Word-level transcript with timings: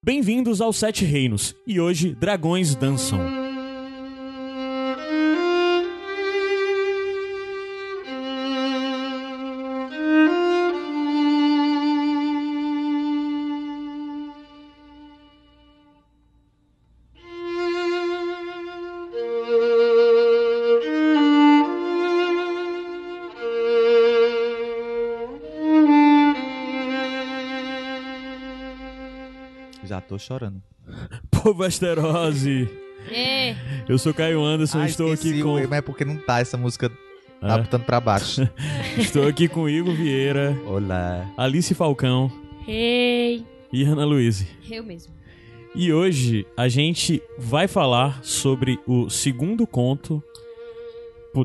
Bem-vindos 0.00 0.60
aos 0.60 0.76
Sete 0.76 1.04
Reinos 1.04 1.56
e 1.66 1.80
hoje 1.80 2.14
dragões 2.14 2.76
dançam. 2.76 3.37
Tô 30.18 30.24
chorando. 30.24 30.60
Povo 31.30 31.62
Asterose! 31.62 32.68
É, 33.10 33.54
Eu 33.88 33.96
sou 33.96 34.12
Caio 34.12 34.42
Anderson, 34.44 34.80
Ah, 34.80 34.86
estou 34.86 35.12
aqui 35.12 35.40
com 35.40 35.54
Mas 35.54 35.72
é 35.72 35.80
porque 35.80 36.04
não 36.04 36.16
tá 36.16 36.40
essa 36.40 36.58
música 36.58 36.90
É. 37.40 37.50
apontando 37.50 37.84
pra 37.84 38.00
baixo. 38.00 38.46
estou 38.98 39.26
aqui 39.26 39.48
com 39.48 39.68
Igor 39.68 39.94
Vieira, 39.94 40.58
Olá. 40.66 41.26
Alice 41.36 41.72
Falcão 41.74 42.30
hey, 42.66 43.46
e 43.72 43.84
Ana 43.84 44.04
Luiz. 44.04 44.44
eu 44.70 44.82
mesmo. 44.82 45.14
E 45.74 45.92
hoje 45.92 46.44
a 46.56 46.68
gente 46.68 47.22
vai 47.38 47.68
falar 47.68 48.22
sobre 48.24 48.80
o 48.86 49.08
segundo 49.08 49.66
conto, 49.66 50.22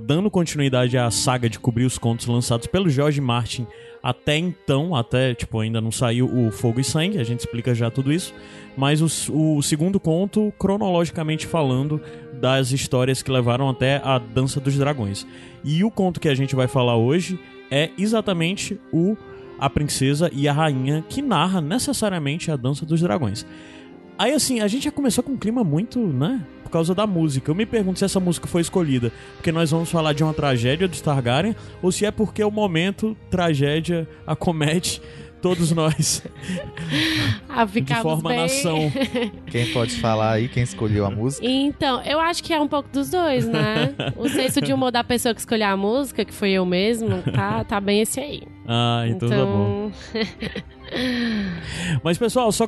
dando 0.02 0.30
continuidade 0.30 0.98
à 0.98 1.10
saga 1.12 1.50
de 1.50 1.60
cobrir 1.60 1.86
os 1.86 1.98
contos 1.98 2.26
lançados 2.26 2.68
pelo 2.68 2.90
George 2.90 3.22
Martin 3.22 3.68
até 4.04 4.36
então, 4.36 4.94
até, 4.94 5.34
tipo, 5.34 5.58
ainda 5.62 5.80
não 5.80 5.90
saiu 5.90 6.26
o 6.26 6.52
Fogo 6.52 6.82
e 6.82 6.84
Sangue, 6.84 7.20
a 7.20 7.24
gente 7.24 7.40
explica 7.40 7.74
já 7.74 7.90
tudo 7.90 8.12
isso, 8.12 8.34
mas 8.76 9.02
o, 9.02 9.56
o 9.56 9.64
segundo 9.64 9.98
conto, 9.98 10.54
cronologicamente 10.60 11.48
falando, 11.48 12.02
das 12.34 12.74
histórias 12.74 13.24
que 13.24 13.32
levaram 13.32 13.70
até 13.70 14.02
a 14.04 14.18
Dança 14.18 14.60
dos 14.60 14.78
Dragões. 14.78 15.26
E 15.64 15.86
o 15.86 15.90
conto 15.90 16.20
que 16.20 16.28
a 16.28 16.36
gente 16.36 16.54
vai 16.54 16.68
falar 16.68 16.98
hoje 16.98 17.40
é 17.72 17.92
exatamente 17.98 18.78
o 18.92 19.16
A 19.58 19.70
Princesa 19.70 20.30
e 20.34 20.50
a 20.50 20.52
Rainha, 20.52 21.06
que 21.08 21.22
narra 21.22 21.62
necessariamente 21.62 22.52
a 22.52 22.58
Dança 22.58 22.86
dos 22.86 23.00
Dragões. 23.00 23.46
Aí 24.18 24.34
assim, 24.34 24.60
a 24.60 24.68
gente 24.68 24.84
já 24.84 24.92
começou 24.92 25.24
com 25.24 25.32
um 25.34 25.38
clima 25.38 25.64
muito, 25.64 26.00
né? 26.00 26.46
Por 26.64 26.70
causa 26.70 26.96
da 26.96 27.06
música. 27.06 27.50
Eu 27.52 27.56
me 27.56 27.66
pergunto 27.66 28.00
se 28.00 28.06
essa 28.06 28.20
música 28.20 28.48
foi 28.48 28.62
escolhida 28.62 29.12
porque 29.36 29.52
nós 29.52 29.72
vamos 29.72 29.90
falar 29.92 30.14
de 30.14 30.24
uma 30.24 30.34
tragédia 30.34 30.88
dos 30.88 31.02
Targaryen 31.02 31.56
ou 31.82 31.92
se 31.92 32.06
é 32.06 32.12
porque 32.12 32.44
o 32.44 32.52
momento 32.52 33.16
tragédia 33.30 34.08
acomete 34.26 35.02
todos 35.42 35.74
nós 35.74 36.24
Ah, 37.50 37.66
de 37.66 37.96
forma 38.02 38.30
bem... 38.30 38.40
nação. 38.40 38.92
Quem 39.46 39.72
pode 39.72 39.92
falar 39.98 40.32
aí? 40.32 40.48
Quem 40.48 40.64
escolheu 40.64 41.06
a 41.06 41.12
música? 41.12 41.46
Então, 41.46 42.02
eu 42.02 42.20
acho 42.20 42.42
que 42.42 42.52
é 42.52 42.60
um 42.60 42.68
pouco 42.68 42.90
dos 42.90 43.12
dois, 43.12 43.48
né? 43.48 43.94
O 44.18 44.28
senso 44.28 44.60
de 44.60 44.74
humor 44.74 44.92
da 44.92 45.04
pessoa 45.04 45.36
que 45.36 45.42
escolheu 45.42 45.68
a 45.68 45.78
música, 45.78 46.26
que 46.26 46.34
foi 46.34 46.52
eu 46.52 46.66
mesmo, 46.66 47.22
tá, 47.32 47.64
tá 47.64 47.80
bem 47.80 48.02
esse 48.02 48.20
aí. 48.20 48.42
Ah, 48.68 49.04
então, 49.08 49.30
tá 49.30 49.46
bom. 49.46 49.92
Mas 52.04 52.18
pessoal, 52.18 52.52
só 52.52 52.68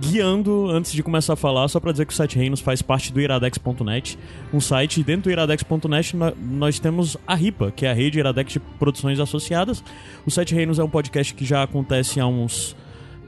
guiando 0.00 0.70
antes 0.70 0.92
de 0.92 1.02
começar 1.02 1.32
a 1.32 1.36
falar, 1.36 1.66
só 1.68 1.80
pra 1.80 1.92
dizer 1.92 2.06
que 2.06 2.12
o 2.12 2.16
Sete 2.16 2.36
Reinos 2.36 2.60
faz 2.60 2.80
parte 2.80 3.12
do 3.12 3.20
iradex.net, 3.20 4.18
um 4.52 4.60
site 4.60 5.02
dentro 5.02 5.24
do 5.24 5.30
iradex.net 5.30 6.16
nós 6.40 6.78
temos 6.78 7.16
a 7.26 7.34
RIPA, 7.34 7.72
que 7.72 7.84
é 7.84 7.90
a 7.90 7.94
rede 7.94 8.18
Iradex 8.18 8.52
de 8.52 8.60
Produções 8.60 9.18
Associadas. 9.18 9.82
O 10.24 10.30
Sete 10.30 10.54
Reinos 10.54 10.78
é 10.78 10.84
um 10.84 10.88
podcast 10.88 11.34
que 11.34 11.44
já 11.44 11.62
acontece 11.62 12.20
há 12.20 12.26
uns 12.26 12.76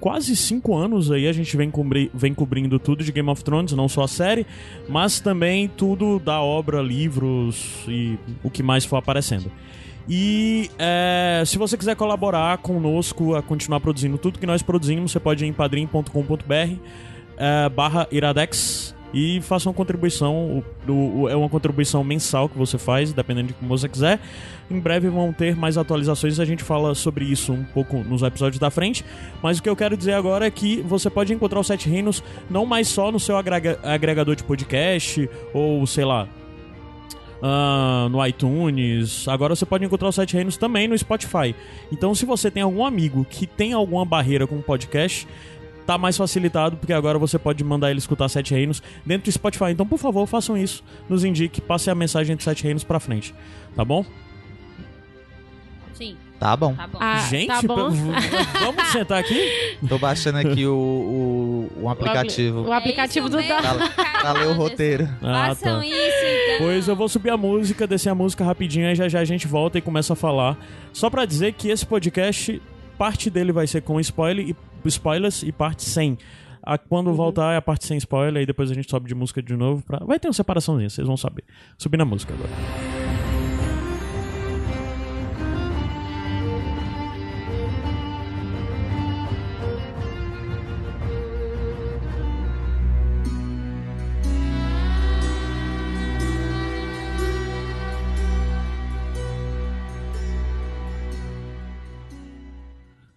quase 0.01 0.35
cinco 0.35 0.75
anos 0.75 1.11
aí 1.11 1.29
a 1.29 1.33
gente 1.33 1.55
vem, 1.57 1.71
cobri 1.71 2.11
vem 2.15 2.33
cobrindo 2.33 2.79
tudo 2.79 3.05
de 3.05 3.13
Game 3.13 3.29
of 3.29 3.45
Thrones, 3.45 3.73
não 3.73 3.89
só 3.89 4.05
a 4.05 4.09
série, 4.09 4.47
mas 4.89 5.21
também 5.21 5.69
tudo 5.69 6.19
da 6.19 6.41
obra, 6.41 6.81
livros 6.81 7.85
e 7.87 8.19
o 8.43 8.49
que 8.49 8.63
mais 8.63 8.85
for 8.85 8.97
aparecendo. 8.97 9.51
E 10.09 10.71
é, 10.79 11.43
se 11.47 11.57
você 11.59 11.77
quiser 11.77 11.95
colaborar 11.97 12.59
conosco 12.59 13.35
a 13.37 13.43
continuar 13.43 13.81
produzindo 13.81 14.19
tudo 14.19 14.39
que 14.39 14.47
nós 14.47 14.63
produzimos, 14.63 15.13
você 15.13 15.21
pode 15.21 15.45
ir 15.45 15.49
em 15.49 15.53
padrim.com.br 15.53 16.77
é, 17.39 17.69
barra 17.69 18.07
iradex 18.11 18.95
e 19.13 19.41
faça 19.43 19.69
uma 19.69 19.75
contribuição. 19.75 20.63
O- 20.87 20.91
o- 20.93 21.21
o- 21.23 21.29
é 21.29 21.35
uma 21.37 21.49
contribuição 21.49 22.03
mensal 22.05 22.49
que 22.49 22.57
você 22.59 22.77
faz, 22.79 23.13
dependendo 23.13 23.49
de 23.49 23.55
como 23.55 23.69
você 23.77 23.89
quiser. 23.89 24.21
Em 24.71 24.79
breve 24.79 25.09
vão 25.09 25.33
ter 25.33 25.57
mais 25.57 25.77
atualizações, 25.79 26.39
a 26.39 26.45
gente 26.45 26.63
fala 26.63 26.95
sobre 26.95 27.25
isso 27.25 27.53
um 27.53 27.65
pouco 27.65 27.99
nos 27.99 28.23
episódios 28.23 28.59
da 28.61 28.71
frente. 28.71 29.05
Mas 29.43 29.59
o 29.59 29.63
que 29.63 29.69
eu 29.69 29.75
quero 29.77 29.97
dizer 29.97 30.13
agora 30.13 30.47
é 30.47 30.51
que 30.51 30.81
você 30.83 31.09
pode 31.11 31.33
encontrar 31.33 31.59
os 31.61 31.67
Sete 31.67 31.89
Reinos 31.89 32.23
não 32.49 32.65
mais 32.67 32.87
só 32.89 33.11
no 33.11 33.19
seu 33.19 33.37
agrega- 33.37 33.79
agregador 33.83 34.37
de 34.37 34.45
podcast 34.45 35.29
ou, 35.53 35.85
sei 35.87 36.05
lá, 36.05 36.29
ah, 37.43 38.09
no 38.11 38.25
iTunes. 38.27 39.27
Agora 39.29 39.55
você 39.55 39.67
pode 39.67 39.85
encontrar 39.85 40.09
os 40.09 40.15
Sete 40.15 40.35
Reinos 40.35 40.57
também 40.57 40.89
no 40.89 40.97
Spotify. 40.97 41.55
Então, 41.93 42.15
se 42.15 42.25
você 42.25 42.51
tem 42.51 42.63
algum 42.63 42.85
amigo 42.85 43.27
que 43.29 43.47
tem 43.47 43.73
alguma 43.73 44.05
barreira 44.05 44.47
com 44.47 44.57
o 44.57 44.63
podcast, 44.63 45.27
tá 45.87 45.99
mais 45.99 46.17
facilitado, 46.17 46.77
porque 46.77 46.93
agora 46.93 47.19
você 47.19 47.39
pode 47.39 47.63
mandar 47.65 47.91
ele 47.91 47.99
escutar 47.99 48.29
Sete 48.29 48.55
Reinos 48.55 48.83
dentro 49.05 49.31
do 49.31 49.33
Spotify. 49.33 49.71
Então, 49.71 49.87
por 49.87 49.99
favor, 49.99 50.27
façam 50.27 50.57
isso. 50.57 50.85
Nos 51.09 51.25
indique, 51.25 51.61
passe 51.61 51.91
a 51.91 51.95
mensagem 51.95 52.37
de 52.37 52.43
Sete 52.43 52.63
Reinos 52.65 52.85
pra 52.85 53.01
frente. 53.01 53.35
Tá 53.75 53.85
bom? 53.85 54.05
Tá 56.41 56.57
bom. 56.57 56.75
tá 56.75 56.87
bom. 56.89 56.99
Gente, 57.29 57.49
tá 57.49 57.61
bom. 57.63 57.91
vamos 58.61 58.87
sentar 58.91 59.19
aqui? 59.21 59.77
Tô 59.87 59.99
baixando 59.99 60.39
aqui 60.39 60.67
o, 60.67 60.73
o, 60.75 61.83
um 61.85 61.89
aplicativo 61.91 62.63
O 62.63 62.73
aplicativo 62.73 63.29
do 63.29 63.39
É 63.39 63.43
isso 63.43 63.63
Dan. 63.63 63.77
pra, 63.89 64.05
pra 64.21 64.33
ler 64.33 64.47
o 64.49 64.55
roteiro. 64.55 65.07
Ah, 65.23 65.49
Façam 65.49 65.81
tá. 65.81 65.87
isso, 65.87 65.97
então. 65.97 66.67
Pois 66.67 66.89
eu 66.89 66.97
vou 66.97 67.09
subir 67.11 67.29
a 67.31 67.37
música, 67.37 67.87
descer 67.87 68.09
a 68.09 68.15
música 68.15 68.43
rapidinho, 68.43 68.89
aí 68.89 68.95
já 68.95 69.07
já 69.07 69.21
a 69.21 69.25
gente 69.25 69.47
volta 69.47 69.77
e 69.77 69.83
começa 69.83 70.15
a 70.15 70.17
falar. 70.17 70.57
Só 70.95 71.11
pra 71.11 71.27
dizer 71.27 71.53
que 71.53 71.69
esse 71.69 71.85
podcast, 71.85 72.61
parte 72.97 73.29
dele 73.29 73.53
vai 73.53 73.67
ser 73.67 73.83
com 73.83 74.01
spoiler 74.01 74.49
e, 74.49 74.57
spoilers 74.89 75.43
e 75.43 75.53
parte 75.53 75.85
sem. 75.85 76.17
A- 76.63 76.79
quando 76.79 77.13
voltar 77.13 77.53
é 77.53 77.59
a 77.59 77.63
parte 77.63 77.87
sem 77.87 77.99
spoiler, 77.99 78.43
e 78.43 78.47
depois 78.47 78.71
a 78.71 78.75
gente 78.75 78.91
sobe 78.91 79.07
de 79.09 79.15
música 79.15 79.43
de 79.43 79.55
novo. 79.55 79.83
Pra... 79.87 79.99
Vai 80.07 80.19
ter 80.19 80.27
uma 80.29 80.33
separaçãozinha, 80.35 80.89
vocês 80.89 81.07
vão 81.07 81.19
saber. 81.19 81.45
Subir 81.77 81.99
na 81.99 82.05
música 82.07 82.33
agora. 82.33 83.00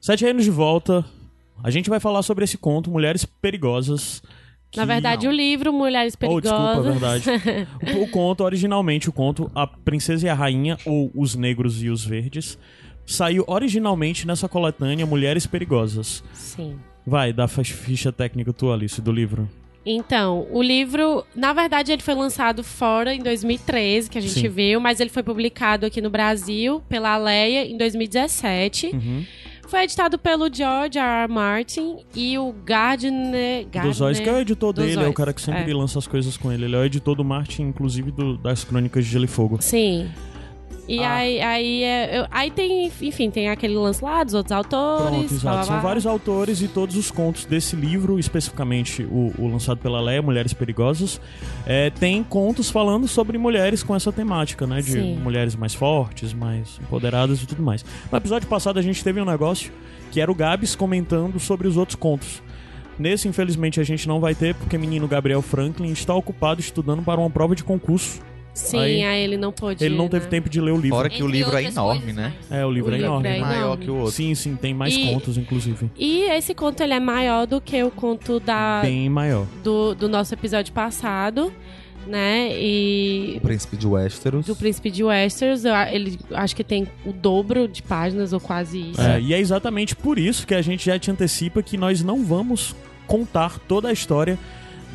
Sete 0.03 0.25
Reinos 0.25 0.44
de 0.44 0.52
volta. 0.52 1.06
A 1.64 1.72
gente 1.72 1.90
vai 1.90 1.97
falar 1.97 2.24
sobre 2.24 2.44
esse 2.44 2.58
conto, 2.58 2.91
Mulheres 2.91 3.24
Perigosas. 3.24 4.22
que- 4.69 4.78
Na 4.78 4.84
verdade, 4.86 5.30
o 5.30 5.31
livro 5.31 5.72
Mulheres 5.72 6.14
Oh, 6.16 6.18
Perigosas. 6.18 6.52
desculpa, 6.52 6.80
é 6.80 6.91
verdade. 6.91 7.25
o, 7.97 8.03
o 8.03 8.08
conto, 8.09 8.44
originalmente, 8.44 9.08
o 9.08 9.13
conto 9.13 9.50
A 9.56 9.66
Princesa 9.66 10.25
e 10.25 10.30
a 10.30 10.34
Rainha, 10.34 10.78
ou 10.86 11.09
Os 11.16 11.36
Negros 11.36 11.81
e 11.81 11.88
os 11.90 12.03
Verdes, 12.03 12.58
saiu 13.06 13.46
originalmente 13.47 14.28
nessa 14.28 14.50
coletânea 14.50 15.06
Mulheres 15.06 15.47
Perigosas. 15.47 16.22
Sim. 16.34 16.78
Vai, 17.08 17.31
dá 17.31 17.47
ficha 17.47 18.12
técnica 18.12 18.52
tua, 18.52 18.74
Alice, 18.74 19.00
do 19.02 19.12
livro. 19.12 19.50
Então, 19.86 20.47
o 20.52 20.62
livro, 20.62 21.25
na 21.34 21.53
verdade, 21.53 21.94
ele 21.94 22.02
foi 22.02 22.13
lançado 22.13 22.62
fora 22.62 23.13
em 23.13 23.19
2013, 23.19 24.09
que 24.09 24.18
a 24.18 24.22
gente 24.22 24.34
Sim. 24.34 24.50
viu, 24.50 24.81
mas 24.81 25.00
ele 25.00 25.09
foi 25.09 25.24
publicado 25.24 25.86
aqui 25.86 26.02
no 26.02 26.09
Brasil 26.09 26.81
pela 26.90 27.16
Leia 27.16 27.66
em 27.66 27.78
2017. 27.78 28.88
Uhum. 28.94 29.25
Foi 29.73 29.85
editado 29.85 30.19
pelo 30.19 30.53
George 30.53 31.00
R. 31.00 31.23
R. 31.23 31.28
Martin 31.34 31.97
e 32.13 32.38
o 32.38 32.53
Gardner. 32.63 33.63
Gardner 33.72 33.84
Dos 33.91 34.01
Olhos, 34.01 34.19
que 34.19 34.30
é 34.30 34.31
o 34.31 34.38
editor 34.38 34.71
dele, 34.71 35.03
é 35.03 35.07
o 35.07 35.13
cara 35.15 35.33
que 35.33 35.42
sempre 35.42 35.71
é. 35.71 35.74
lança 35.74 35.98
as 35.98 36.06
coisas 36.06 36.38
com 36.38 36.51
ele. 36.51 36.65
Ele 36.65 36.75
é 36.75 36.80
o 36.80 36.83
editor 36.83 37.15
do 37.15 37.24
Martin, 37.25 37.63
inclusive, 37.63 38.12
do- 38.12 38.38
das 38.38 38.63
Crônicas 38.63 39.03
de 39.03 39.09
Gelo 39.09 39.25
e 39.25 39.27
Fogo. 39.27 39.57
Sim. 39.62 40.12
E 40.88 41.00
Ah. 41.02 41.14
aí, 41.14 41.40
aí, 41.42 41.84
é- 41.84 42.20
eu- 42.20 42.28
aí 42.30 42.52
tem, 42.52 42.92
enfim, 43.02 43.30
tem 43.31 43.50
aquele 43.50 43.75
lance 43.75 44.04
lá 44.04 44.24
dos 44.24 44.34
outros 44.34 44.52
autores. 44.52 45.28
Pronto, 45.30 45.42
blá, 45.42 45.52
blá, 45.54 45.64
São 45.64 45.74
blá. 45.75 45.81
vários 45.81 46.06
autores 46.06 46.62
e 46.62 46.68
todos 46.68 46.96
os 46.98 47.10
contos 47.10 47.46
desse 47.46 47.75
livro, 47.75 48.20
especificamente 48.20 49.04
o, 49.04 49.31
o 49.38 49.48
lançado 49.48 49.78
pela 49.78 50.02
Leia, 50.02 50.22
Mulheres 50.22 50.52
Perigosas, 50.54 51.22
é, 51.66 51.90
tem 51.90 52.22
contos 52.24 52.70
falando 52.70 53.08
sobre 53.08 53.38
mulheres 53.38 53.81
com 53.81 53.96
essa 53.96 54.12
temática, 54.12 54.68
né? 54.68 54.81
De 54.81 54.92
Sim. 54.92 55.16
mulheres 55.24 55.56
mais 55.56 55.74
fortes, 55.74 56.34
mais 56.34 56.78
empoderadas 56.81 57.42
e 57.42 57.48
tudo 57.48 57.64
mais. 57.64 57.86
No 58.12 58.18
episódio 58.18 58.48
passado 58.50 58.78
a 58.78 58.81
gente 58.81 59.02
teve 59.04 59.22
um 59.22 59.25
negócio 59.25 59.72
que 60.12 60.20
era 60.20 60.30
o 60.31 60.36
Gabs 60.36 60.75
comentando 60.75 61.40
sobre 61.40 61.68
os 61.68 61.78
outros 61.78 61.96
contos. 61.96 62.44
Nesse, 63.00 63.28
infelizmente, 63.28 63.80
a 63.80 63.84
gente 63.84 64.08
não 64.08 64.20
vai 64.20 64.36
ter, 64.36 64.54
porque 64.54 64.78
menino 64.78 65.08
Gabriel 65.08 65.42
Franklin 65.42 65.92
está 65.92 66.14
ocupado 66.14 66.60
estudando 66.62 67.02
para 67.02 67.20
uma 67.20 67.30
prova 67.30 67.56
de 67.56 67.64
concurso 67.64 68.20
Sim, 68.53 68.77
Aí, 68.79 69.03
aí, 69.03 69.23
ele 69.23 69.35
não 69.35 69.51
pôde. 69.51 69.83
Ele 69.83 69.95
não 69.95 70.07
teve 70.07 70.25
né? 70.25 70.29
tempo 70.29 70.47
de 70.50 70.61
ler 70.61 70.71
o 70.71 70.77
livro. 70.77 70.95
Fora 70.97 71.09
que 71.09 71.23
o 71.23 71.25
Entre 71.25 71.38
livro 71.39 71.57
é 71.57 71.63
enorme, 71.63 72.00
coisas, 72.01 72.15
né? 72.15 72.33
É, 72.51 72.63
o 72.65 72.71
livro 72.71 72.91
O 72.91 72.94
é 72.94 72.97
livro 72.97 73.11
enorme. 73.11 73.27
é 73.29 73.39
Maior 73.39 73.61
enorme. 73.63 73.85
que 73.85 73.91
o 73.91 73.95
outro. 73.95 74.11
Sim, 74.11 74.35
sim, 74.35 74.55
tem 74.55 74.73
mais 74.73 74.94
E- 74.95 75.07
contos, 75.11 75.38
inclusive. 75.38 75.89
E 75.97 76.21
esse 76.31 76.53
conto 76.53 76.81
ele 76.83 76.94
é 76.94 77.00
maior 77.00 77.47
do 77.47 77.59
que 77.59 77.81
o 77.83 77.89
conto 77.89 78.39
da, 78.39 78.81
Bem 78.83 79.09
maior. 79.09 79.47
do, 79.63 79.95
do 79.95 80.07
nosso 80.07 80.33
episódio 80.35 80.71
passado, 80.71 81.51
né? 82.05 82.50
E 82.53 83.33
O 83.38 83.41
Príncipe 83.41 83.75
de 83.75 83.88
Westeros. 83.88 84.45
do 84.45 84.55
Príncipe 84.55 84.91
de 84.91 85.03
Westeros, 85.03 85.63
ele 85.91 86.19
acho 86.33 86.55
que 86.55 86.63
tem 86.63 86.88
o 87.05 87.11
dobro 87.11 87.67
de 87.67 87.81
páginas, 87.81 88.33
ou 88.33 88.39
quase 88.39 88.91
isso. 88.91 89.01
É, 89.01 89.19
e 89.19 89.33
é 89.33 89.39
exatamente 89.39 89.95
por 89.95 90.19
isso 90.19 90.45
que 90.45 90.53
a 90.53 90.61
gente 90.61 90.85
já 90.85 91.00
te 91.00 91.09
antecipa 91.09 91.63
que 91.63 91.75
nós 91.77 92.03
não 92.03 92.23
vamos 92.23 92.75
contar 93.07 93.57
toda 93.67 93.89
a 93.89 93.91
história 93.91 94.38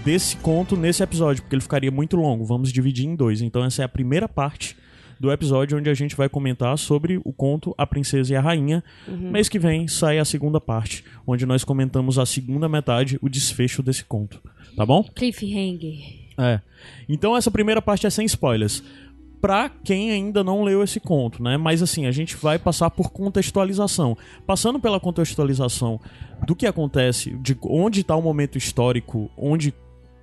desse 0.04 0.36
conto 0.36 0.76
nesse 0.76 1.02
episódio, 1.02 1.42
porque 1.42 1.54
ele 1.54 1.62
ficaria 1.62 1.90
muito 1.90 2.16
longo. 2.16 2.44
Vamos 2.44 2.72
dividir 2.72 3.06
em 3.06 3.14
dois. 3.14 3.40
Então 3.40 3.64
essa 3.64 3.82
é 3.82 3.84
a 3.84 3.88
primeira 3.88 4.28
parte 4.28 4.76
do 5.18 5.32
episódio 5.32 5.76
onde 5.76 5.90
a 5.90 5.94
gente 5.94 6.16
vai 6.16 6.28
comentar 6.28 6.78
sobre 6.78 7.20
o 7.24 7.32
conto 7.32 7.74
A 7.76 7.86
Princesa 7.86 8.32
e 8.32 8.36
a 8.36 8.40
Rainha. 8.40 8.82
Mês 9.08 9.48
que 9.48 9.58
vem 9.58 9.88
sai 9.88 10.18
a 10.18 10.24
segunda 10.24 10.60
parte, 10.60 11.04
onde 11.26 11.44
nós 11.44 11.64
comentamos 11.64 12.18
a 12.18 12.26
segunda 12.26 12.68
metade, 12.68 13.18
o 13.20 13.28
desfecho 13.28 13.82
desse 13.82 14.04
conto. 14.04 14.40
Tá 14.76 14.86
bom? 14.86 15.02
Cliffhanger. 15.02 16.28
É. 16.38 16.60
Então 17.08 17.36
essa 17.36 17.50
primeira 17.50 17.82
parte 17.82 18.06
é 18.06 18.10
sem 18.10 18.24
spoilers. 18.26 18.82
Pra 19.40 19.68
quem 19.68 20.10
ainda 20.10 20.42
não 20.42 20.64
leu 20.64 20.82
esse 20.82 20.98
conto, 20.98 21.42
né? 21.42 21.56
Mas 21.56 21.80
assim, 21.80 22.06
a 22.06 22.10
gente 22.10 22.36
vai 22.36 22.58
passar 22.58 22.90
por 22.90 23.10
contextualização. 23.10 24.16
Passando 24.44 24.80
pela 24.80 24.98
contextualização 24.98 26.00
do 26.44 26.56
que 26.56 26.66
acontece, 26.66 27.36
de 27.40 27.56
onde 27.62 28.02
tá 28.02 28.16
o 28.16 28.22
momento 28.22 28.58
histórico, 28.58 29.30
onde 29.36 29.72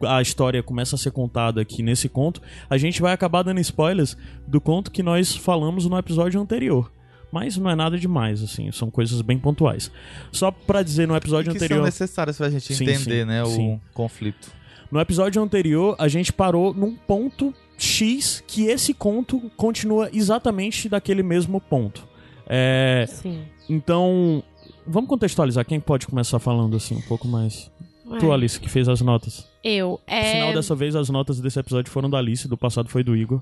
a 0.01 0.21
história 0.21 0.61
começa 0.63 0.95
a 0.95 0.99
ser 0.99 1.11
contada 1.11 1.61
aqui 1.61 1.81
nesse 1.81 2.09
conto, 2.09 2.41
a 2.69 2.77
gente 2.77 3.01
vai 3.01 3.13
acabar 3.13 3.43
dando 3.43 3.59
spoilers 3.59 4.17
do 4.47 4.59
conto 4.59 4.91
que 4.91 5.03
nós 5.03 5.35
falamos 5.35 5.85
no 5.85 5.97
episódio 5.97 6.39
anterior. 6.39 6.91
Mas 7.31 7.57
não 7.57 7.69
é 7.69 7.75
nada 7.75 7.97
demais, 7.97 8.41
assim, 8.41 8.71
são 8.71 8.89
coisas 8.89 9.21
bem 9.21 9.37
pontuais. 9.37 9.91
Só 10.31 10.51
pra 10.51 10.81
dizer 10.81 11.07
no 11.07 11.15
episódio 11.15 11.51
que 11.51 11.57
anterior. 11.57 11.77
são 11.77 11.85
necessárias 11.85 12.37
pra 12.37 12.49
gente 12.49 12.73
Sim, 12.73 12.83
entender, 12.83 13.21
sim, 13.21 13.25
né, 13.25 13.43
o 13.43 13.47
sim. 13.47 13.81
conflito. 13.93 14.51
No 14.91 14.99
episódio 15.01 15.41
anterior, 15.41 15.95
a 15.99 16.07
gente 16.07 16.31
parou 16.31 16.73
num 16.73 16.95
ponto 16.95 17.53
X 17.77 18.43
que 18.47 18.67
esse 18.67 18.93
conto 18.93 19.51
continua 19.57 20.09
exatamente 20.13 20.87
daquele 20.87 21.23
mesmo 21.23 21.59
ponto. 21.59 22.07
É, 22.47 23.05
Sim. 23.09 23.41
então, 23.67 24.43
vamos 24.85 25.09
contextualizar. 25.09 25.65
Quem 25.65 25.79
pode 25.79 26.07
começar 26.07 26.39
falando 26.39 26.77
assim 26.77 26.95
um 26.95 27.01
pouco 27.01 27.27
mais? 27.27 27.71
Ué, 28.07 28.19
Tu, 28.19 28.31
Alice, 28.31 28.59
que 28.59 28.69
fez 28.69 28.87
as 28.87 29.01
notas. 29.01 29.47
Eu. 29.63 29.99
No 30.07 30.13
É... 30.13 30.31
final 30.33 30.53
dessa 30.53 30.75
vez, 30.75 30.95
as 30.95 31.09
notas 31.09 31.39
desse 31.39 31.59
episódio 31.59 31.91
foram 31.91 32.09
da 32.09 32.17
Alice, 32.19 32.47
do 32.47 32.57
passado 32.57 32.89
foi 32.89 33.03
do 33.03 33.15
Igor. 33.15 33.41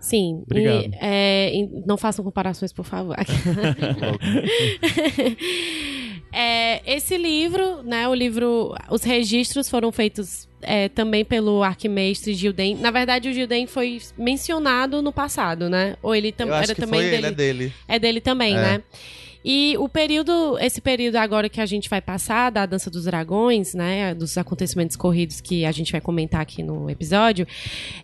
Sim. 0.00 0.42
Obrigado. 0.46 0.84
E, 0.84 0.90
é, 1.00 1.54
e 1.54 1.82
não 1.86 1.96
façam 1.98 2.24
comparações, 2.24 2.72
por 2.72 2.84
favor. 2.84 3.14
É, 6.32 6.80
esse 6.94 7.18
livro, 7.18 7.82
né, 7.82 8.06
o 8.08 8.14
livro, 8.14 8.72
os 8.88 9.02
registros 9.02 9.68
foram 9.68 9.90
feitos 9.90 10.48
é, 10.62 10.88
também 10.88 11.24
pelo 11.24 11.60
arquimestre 11.62 12.34
Gilden. 12.34 12.76
Na 12.76 12.92
verdade, 12.92 13.28
o 13.28 13.32
Gilden 13.32 13.66
foi 13.66 14.00
mencionado 14.16 15.02
no 15.02 15.12
passado, 15.12 15.68
né? 15.68 15.96
Ou 16.00 16.14
ele 16.14 16.30
tam- 16.30 16.46
Eu 16.46 16.54
acho 16.54 16.64
era 16.70 16.74
que 16.76 16.80
também 16.82 17.00
foi 17.00 17.10
dele. 17.10 17.16
ele, 17.16 17.26
é 17.26 17.30
dele. 17.32 17.72
É 17.88 17.98
dele 17.98 18.20
também, 18.20 18.56
É. 18.56 18.62
né? 18.62 18.82
E 19.44 19.74
o 19.78 19.88
período, 19.88 20.58
esse 20.58 20.80
período 20.80 21.16
agora 21.16 21.48
que 21.48 21.60
a 21.60 21.66
gente 21.66 21.88
vai 21.88 22.00
passar 22.00 22.50
da 22.50 22.66
Dança 22.66 22.90
dos 22.90 23.04
Dragões, 23.04 23.74
né, 23.74 24.14
dos 24.14 24.36
acontecimentos 24.36 24.96
corridos 24.96 25.40
que 25.40 25.64
a 25.64 25.72
gente 25.72 25.92
vai 25.92 26.00
comentar 26.00 26.40
aqui 26.40 26.62
no 26.62 26.90
episódio, 26.90 27.46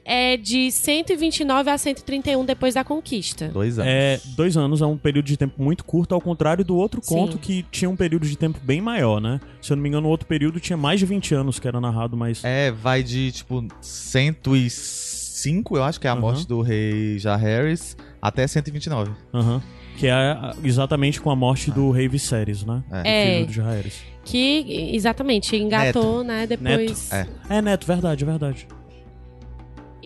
é 0.04 0.36
de 0.36 0.70
129 0.70 1.70
a 1.70 1.76
131 1.76 2.44
depois 2.44 2.74
da 2.74 2.82
conquista. 2.82 3.48
Dois 3.48 3.78
anos. 3.78 3.92
É, 3.92 4.20
dois 4.34 4.56
anos 4.56 4.80
é 4.80 4.86
um 4.86 4.96
período 4.96 5.26
de 5.26 5.36
tempo 5.36 5.62
muito 5.62 5.84
curto, 5.84 6.14
ao 6.14 6.20
contrário 6.20 6.64
do 6.64 6.74
outro 6.76 7.00
Sim. 7.02 7.14
conto 7.14 7.38
que 7.38 7.64
tinha 7.70 7.90
um 7.90 7.96
período 7.96 8.26
de 8.26 8.36
tempo 8.36 8.58
bem 8.62 8.80
maior, 8.80 9.20
né? 9.20 9.40
Se 9.60 9.72
eu 9.72 9.76
não 9.76 9.82
me 9.82 9.88
engano, 9.88 10.06
o 10.06 10.10
outro 10.10 10.26
período 10.26 10.58
tinha 10.58 10.76
mais 10.76 11.00
de 11.00 11.06
20 11.06 11.34
anos 11.34 11.58
que 11.58 11.68
era 11.68 11.80
narrado, 11.80 12.16
mas. 12.16 12.42
É, 12.44 12.70
vai 12.70 13.02
de, 13.02 13.32
tipo, 13.32 13.66
105, 13.80 15.76
eu 15.76 15.84
acho 15.84 16.00
que 16.00 16.06
é 16.06 16.10
a 16.10 16.16
morte 16.16 16.46
do 16.46 16.62
rei 16.62 17.18
Jaehaerys, 17.18 17.96
até 18.22 18.46
129. 18.46 19.12
Aham. 19.34 19.62
Que 19.96 20.06
é 20.08 20.12
ah, 20.12 20.54
exatamente 20.62 21.20
com 21.20 21.30
a 21.30 21.36
morte 21.36 21.70
do 21.70 21.90
rei 21.90 22.08
Viserys, 22.08 22.64
né? 22.64 22.82
É. 22.90 23.36
Filho 23.36 23.46
de 23.46 23.54
Jaehaerys. 23.54 24.02
Que, 24.24 24.90
exatamente, 24.92 25.56
engatou, 25.56 26.24
né, 26.24 26.46
depois... 26.46 27.12
É. 27.12 27.26
É, 27.48 27.62
Neto, 27.62 27.86
verdade, 27.86 28.24
verdade. 28.24 28.66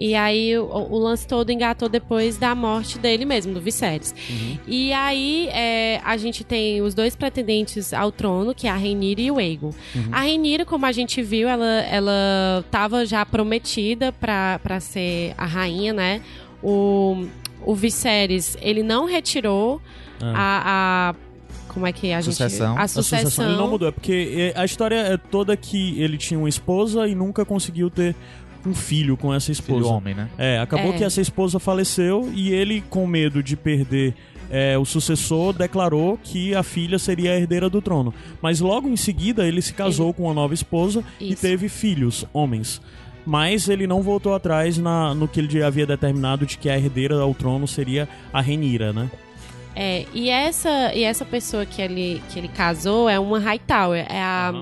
E 0.01 0.15
aí 0.15 0.57
o, 0.57 0.65
o 0.65 0.99
lance 0.99 1.27
todo 1.27 1.51
engatou 1.51 1.87
depois 1.87 2.39
da 2.39 2.55
morte 2.55 2.99
dele 2.99 3.27
mesmo, 3.27 3.53
do 3.53 3.61
Viserys. 3.61 4.15
Uhum. 4.31 4.59
E 4.67 4.93
aí 4.95 5.49
é, 5.49 6.01
a 6.03 6.17
gente 6.17 6.43
tem 6.43 6.81
os 6.81 6.95
dois 6.95 7.15
pretendentes 7.15 7.93
ao 7.93 8.11
trono, 8.11 8.55
que 8.55 8.67
é 8.67 8.71
a 8.71 8.77
Rhaenyra 8.77 9.21
e 9.21 9.31
o 9.31 9.37
Aegon. 9.37 9.75
Uhum. 9.95 10.09
A 10.11 10.21
Rhaenyra, 10.21 10.65
como 10.65 10.87
a 10.87 10.93
gente 10.93 11.21
viu, 11.21 11.47
ela, 11.47 11.83
ela 11.83 12.65
tava 12.71 13.05
já 13.05 13.27
prometida 13.27 14.11
pra 14.11 14.81
ser 14.81 15.35
a 15.37 15.45
rainha, 15.45 15.93
né? 15.93 16.23
O, 16.63 17.27
o 17.65 17.75
Viserys, 17.75 18.57
ele 18.61 18.83
não 18.83 19.05
retirou 19.07 19.81
É. 20.21 20.25
a, 20.35 21.13
a- 21.13 21.15
Como 21.69 21.87
é 21.87 21.93
que 21.93 22.13
a 22.13 22.21
gente... 22.21 22.35
Sucessão. 22.35 22.77
A 22.77 22.83
A 22.83 22.89
sucessão. 22.89 23.19
sucessão 23.21 23.47
ele 23.49 23.57
não 23.57 23.71
mudou, 23.71 23.89
é 23.89 23.93
porque 23.93 24.53
é, 24.55 24.61
a 24.61 24.65
história 24.65 24.97
é 24.97 25.17
toda 25.17 25.57
que 25.57 26.01
ele 26.01 26.17
tinha 26.19 26.39
uma 26.39 26.49
esposa 26.49 27.07
e 27.07 27.15
nunca 27.15 27.45
conseguiu 27.45 27.89
ter 27.89 28.15
um 28.67 28.75
filho 28.75 29.17
com 29.17 29.33
essa 29.33 29.47
Filho 29.55 29.79
esposa. 29.79 29.87
homem, 29.95 30.15
né? 30.15 30.29
É, 30.37 30.59
acabou 30.59 30.93
É. 30.93 30.97
que 30.99 31.05
essa 31.05 31.21
esposa 31.21 31.59
faleceu 31.59 32.31
e 32.35 32.51
ele, 32.53 32.83
com 32.91 33.07
medo 33.07 33.43
de 33.43 33.57
perder 33.57 34.15
é, 34.51 34.77
o 34.77 34.85
sucessor, 34.85 35.53
declarou 35.53 36.19
que 36.23 36.55
a 36.57 36.63
filha 36.65 36.99
seria 36.99 37.31
a 37.33 37.37
herdeira 37.37 37.71
do 37.71 37.81
trono. 37.81 38.13
Mas 38.43 38.59
logo 38.61 38.89
em 38.89 38.97
seguida 38.97 39.47
ele 39.47 39.63
se 39.63 39.73
casou 39.73 40.13
com 40.13 40.25
uma 40.25 40.35
nova 40.35 40.53
esposa 40.53 41.05
e 41.21 41.33
Isso. 41.35 41.41
teve 41.43 41.69
filhos, 41.69 42.27
homens. 42.33 42.83
Mas 43.27 43.69
ele 43.69 43.87
não 43.87 44.03
voltou 44.03 44.35
atrás 44.35 44.79
na, 44.79 45.15
no 45.15 45.29
que 45.29 45.41
ele 45.41 45.63
havia 45.63 45.87
determinado 45.87 46.47
de 46.47 46.57
que 46.59 46.69
a 46.69 46.77
herdeira 46.77 47.21
ao 47.21 47.35
trono 47.35 47.67
seria 47.69 48.09
a 48.33 48.41
Renira, 48.41 48.93
né? 48.93 49.11
É, 49.75 50.05
e 50.13 50.29
essa, 50.29 50.93
e 50.95 51.05
essa 51.05 51.25
pessoa 51.25 51.65
que 51.65 51.81
ele, 51.81 52.23
que 52.31 52.39
ele 52.39 52.49
casou 52.49 53.09
é 53.09 53.19
uma 53.19 53.39
Hightower. 53.39 54.05
É 54.09 54.21
a... 54.21 54.53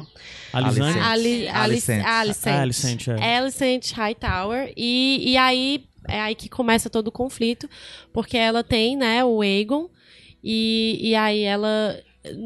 Alisane? 0.52 0.99
Alicente. 0.99 1.06
Ali, 1.06 1.49
Alice, 1.49 1.93
Alicente. 1.93 2.06
Alicente. 2.06 2.56
Ah, 2.56 2.62
Alicente, 2.62 3.10
é. 3.10 3.37
Alicent 3.37 3.93
Hightower. 3.93 4.72
E, 4.76 5.32
e 5.32 5.37
aí 5.37 5.84
é 6.08 6.20
aí 6.20 6.34
que 6.34 6.49
começa 6.49 6.88
todo 6.88 7.08
o 7.08 7.12
conflito, 7.12 7.69
porque 8.12 8.37
ela 8.37 8.64
tem, 8.64 8.96
né, 8.96 9.22
o 9.25 9.43
Aegon, 9.43 9.88
e, 10.43 10.99
e 11.00 11.14
aí 11.14 11.43
ela. 11.43 11.96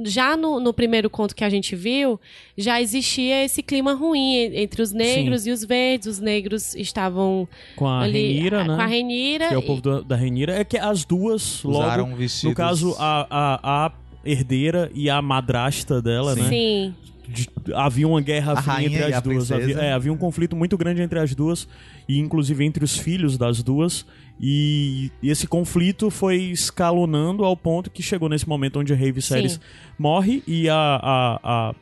Já 0.04 0.36
no, 0.36 0.58
no 0.60 0.72
primeiro 0.72 1.08
conto 1.10 1.34
que 1.34 1.44
a 1.44 1.48
gente 1.50 1.74
viu, 1.76 2.20
já 2.56 2.80
existia 2.80 3.44
esse 3.44 3.62
clima 3.62 3.92
ruim 3.94 4.34
en- 4.36 4.56
entre 4.62 4.82
os 4.82 4.92
negros 4.92 5.46
e 5.46 5.50
os 5.50 5.64
verdes. 5.64 6.06
Os 6.08 6.18
negros 6.20 6.74
estavam 6.74 7.48
Com 7.76 7.86
a 7.86 8.00
ali 8.02 8.34
Renira, 8.34 8.60
a- 8.60 8.64
né? 8.64 8.76
com 8.76 8.82
a 8.82 8.86
Renira. 8.86 9.48
Que 9.48 9.54
é 9.54 9.58
o 9.58 9.62
povo 9.62 9.80
da, 9.82 10.00
da 10.00 10.16
Renira. 10.16 10.54
É 10.54 10.64
que 10.64 10.76
as 10.78 11.04
duas, 11.04 11.62
logo, 11.62 11.78
Usaram 11.78 12.14
vestidos... 12.14 12.50
no 12.50 12.54
caso, 12.56 12.96
a, 12.98 13.26
a, 13.30 13.86
a 13.86 13.92
herdeira 14.24 14.90
e 14.94 15.08
a 15.10 15.20
madrasta 15.20 16.00
dela, 16.00 16.34
né? 16.34 16.48
Sim. 16.48 16.94
de- 17.28 17.48
havia 17.74 18.06
uma 18.06 18.20
guerra 18.20 18.52
A 18.52 18.62
fria 18.62 18.74
rainha 18.74 18.88
entre 19.00 19.14
as 19.14 19.22
duas. 19.22 19.52
Havia, 19.52 19.76
é, 19.78 19.92
havia 19.92 20.12
um 20.12 20.16
conflito 20.16 20.54
muito 20.56 20.76
grande 20.76 21.00
entre 21.02 21.18
as 21.18 21.34
duas, 21.34 21.66
e 22.08 22.18
inclusive 22.18 22.64
entre 22.64 22.84
os 22.84 22.96
filhos 22.96 23.38
das 23.38 23.62
duas. 23.62 24.04
E, 24.42 25.12
e 25.22 25.30
esse 25.30 25.46
conflito 25.46 26.10
foi 26.10 26.36
escalonando 26.36 27.44
ao 27.44 27.56
ponto 27.56 27.90
que 27.90 28.02
chegou 28.02 28.28
nesse 28.28 28.48
momento 28.48 28.80
onde 28.80 28.92
o 28.92 28.96
rei 28.96 29.12
Viserys 29.12 29.52
Sim. 29.52 29.60
morre 29.96 30.42
e 30.48 30.68
a, 30.68 30.74
a, 30.74 31.40
a, 31.42 31.74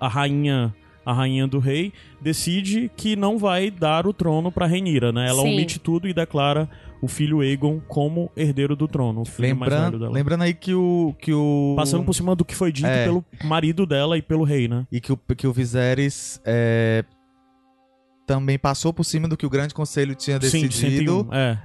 a 0.00 0.08
rainha. 0.08 0.74
A 1.02 1.14
rainha 1.14 1.46
do 1.46 1.58
rei 1.58 1.94
decide 2.20 2.90
que 2.94 3.16
não 3.16 3.38
vai 3.38 3.70
dar 3.70 4.06
o 4.06 4.12
trono 4.12 4.52
pra 4.52 4.66
Renira, 4.66 5.10
né? 5.10 5.26
Ela 5.28 5.42
Sim. 5.42 5.54
omite 5.54 5.78
tudo 5.80 6.06
e 6.06 6.12
declara 6.12 6.68
o 7.00 7.08
filho 7.08 7.40
Aegon 7.40 7.80
como 7.88 8.30
herdeiro 8.36 8.76
do 8.76 8.86
trono, 8.86 9.22
o 9.22 9.24
filho 9.24 9.56
mais 9.56 9.72
velho 9.72 9.82
Lembrando, 9.84 9.98
dela. 9.98 10.12
lembrando 10.12 10.42
aí 10.42 10.52
que 10.52 10.74
o... 10.74 11.14
Que 11.18 11.32
o... 11.32 11.72
Passando 11.74 12.04
por 12.04 12.12
cima 12.12 12.36
do 12.36 12.44
que 12.44 12.54
foi 12.54 12.70
dito 12.70 12.86
É. 12.86 13.04
pelo 13.04 13.24
marido 13.42 13.86
dela 13.86 14.18
e 14.18 14.22
pelo 14.22 14.44
rei, 14.44 14.68
né? 14.68 14.86
E 14.92 15.00
que 15.00 15.10
o, 15.10 15.16
que 15.16 15.46
o 15.46 15.52
Viserys 15.54 16.38
é, 16.44 17.02
também 18.26 18.58
passou 18.58 18.92
por 18.92 19.02
cima 19.02 19.26
do 19.26 19.36
que 19.36 19.46
o 19.46 19.50
Grande 19.50 19.72
Conselho 19.74 20.14
tinha 20.14 20.40
Sim, 20.42 20.60
de 20.62 20.68
decidido. 20.68 21.26
101. 21.30 21.34
É. 21.34 21.58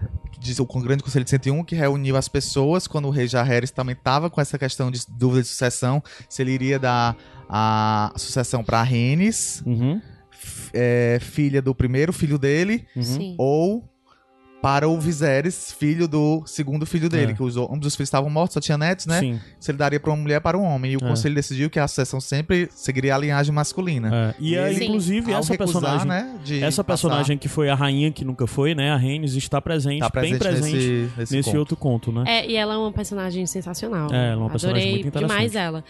diz 0.46 0.60
o 0.60 0.66
Grande 0.66 1.04
Conselho 1.04 1.24
de 1.26 1.30
101, 1.32 1.64
que 1.64 1.76
reuniu 1.76 2.16
as 2.16 2.28
pessoas 2.28 2.88
quando 2.88 3.06
o 3.08 3.12
rei 3.12 3.28
Jaehaerys 3.28 3.72
também 3.72 3.94
estava 3.94 4.30
com 4.30 4.40
essa 4.40 4.58
questão 4.58 4.90
de 4.92 5.02
dúvida 5.10 5.42
de 5.42 5.48
sucessão, 5.48 6.02
se 6.30 6.42
ele 6.42 6.52
iria 6.52 6.78
dar 6.80 7.16
a 7.50 8.12
sucessão 8.16 8.64
para 8.64 8.82
Rhaenys, 8.84 9.62
Uhum. 9.66 10.02
é, 10.74 11.18
filha 11.22 11.62
do 11.62 11.74
primeiro 11.74 12.14
filho 12.14 12.38
dele, 12.38 12.86
Uhum. 12.96 13.36
Ou 13.38 13.90
para 14.66 14.90
o 14.90 15.00
Viserys, 15.00 15.72
filho 15.78 16.08
do 16.08 16.42
segundo 16.48 16.88
filho 16.88 17.08
dele, 17.08 17.34
É. 17.34 17.36
que 17.36 17.44
os, 17.44 17.56
ambos 17.56 17.86
os 17.86 17.96
filhos 17.96 18.08
estavam 18.08 18.32
mortos, 18.32 18.56
só 18.56 18.60
tinha 18.60 18.76
netos, 18.80 19.06
né? 19.06 19.20
Sim. 19.20 19.40
Se 19.60 19.70
ele 19.70 19.78
daria 19.78 20.00
para 20.00 20.10
uma 20.10 20.18
mulher 20.18 20.42
para 20.42 20.58
um 20.58 20.64
homem. 20.64 20.94
E 20.94 20.98
o 20.98 21.06
É. 21.06 21.08
conselho 21.08 21.36
decidiu 21.36 21.70
que 21.70 21.78
a 21.80 21.88
sucessão 21.88 22.20
sempre 22.20 22.68
seguiria 22.74 23.14
a 23.14 23.18
linhagem 23.20 23.54
masculina. 23.54 24.10
É, 24.12 24.36
E, 24.40 24.54
E 24.54 24.56
é, 24.56 24.74
ele, 24.74 24.86
inclusive, 24.86 25.32
essa 25.32 25.54
recusar, 25.54 25.82
personagem. 25.82 26.08
né, 26.08 26.36
de 26.44 26.64
Essa 26.64 26.84
passar, 26.84 27.10
personagem 27.10 27.38
que 27.38 27.48
foi 27.48 27.70
a 27.70 27.76
rainha 27.76 28.12
que 28.12 28.26
nunca 28.26 28.48
foi, 28.48 28.74
né? 28.74 28.90
A 28.90 28.98
Rhaenys 28.98 29.36
está 29.36 29.62
presente, 29.62 30.00
tá 30.00 30.10
presente 30.10 30.32
bem 30.32 30.40
presente 30.40 30.74
nesse, 30.76 31.12
nesse, 31.16 31.36
nesse 31.36 31.50
conto. 31.52 31.60
outro 31.60 31.76
conto, 31.76 32.12
né? 32.12 32.24
É, 32.26 32.50
e 32.50 32.56
ela 32.56 32.74
é 32.74 32.78
uma 32.78 32.92
personagem 32.92 33.46
sensacional. 33.46 34.12
É, 34.12 34.32
ela 34.32 34.34
é 34.34 34.36
uma 34.36 34.50
personagem 34.50 34.82
Adorei 34.82 35.04
muito 35.04 35.08
interessante. 35.10 35.38
demais 35.38 35.56
ela. 35.56 35.84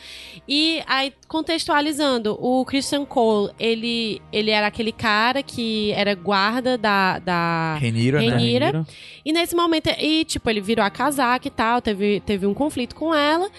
E 0.45 0.81
aí, 0.85 1.13
contextualizando, 1.29 2.37
o 2.41 2.65
Christian 2.65 3.05
Cole, 3.05 3.53
ele, 3.57 4.21
ele 4.33 4.51
era 4.51 4.67
aquele 4.67 4.91
cara 4.91 5.41
que 5.41 5.93
era 5.93 6.13
guarda 6.13 6.77
da... 6.77 7.19
da... 7.19 7.77
Renira, 7.79 8.19
né? 8.19 8.25
E 9.25 9.31
nesse 9.33 9.55
momento, 9.55 9.89
e 9.99 10.23
tipo, 10.25 10.49
ele 10.49 10.61
virou 10.61 10.85
a 10.85 10.89
casaca 10.89 11.47
e 11.47 11.51
tal, 11.51 11.81
teve, 11.81 12.19
teve 12.21 12.45
um 12.45 12.53
conflito 12.53 12.95
com 12.95 13.13
ela. 13.13 13.49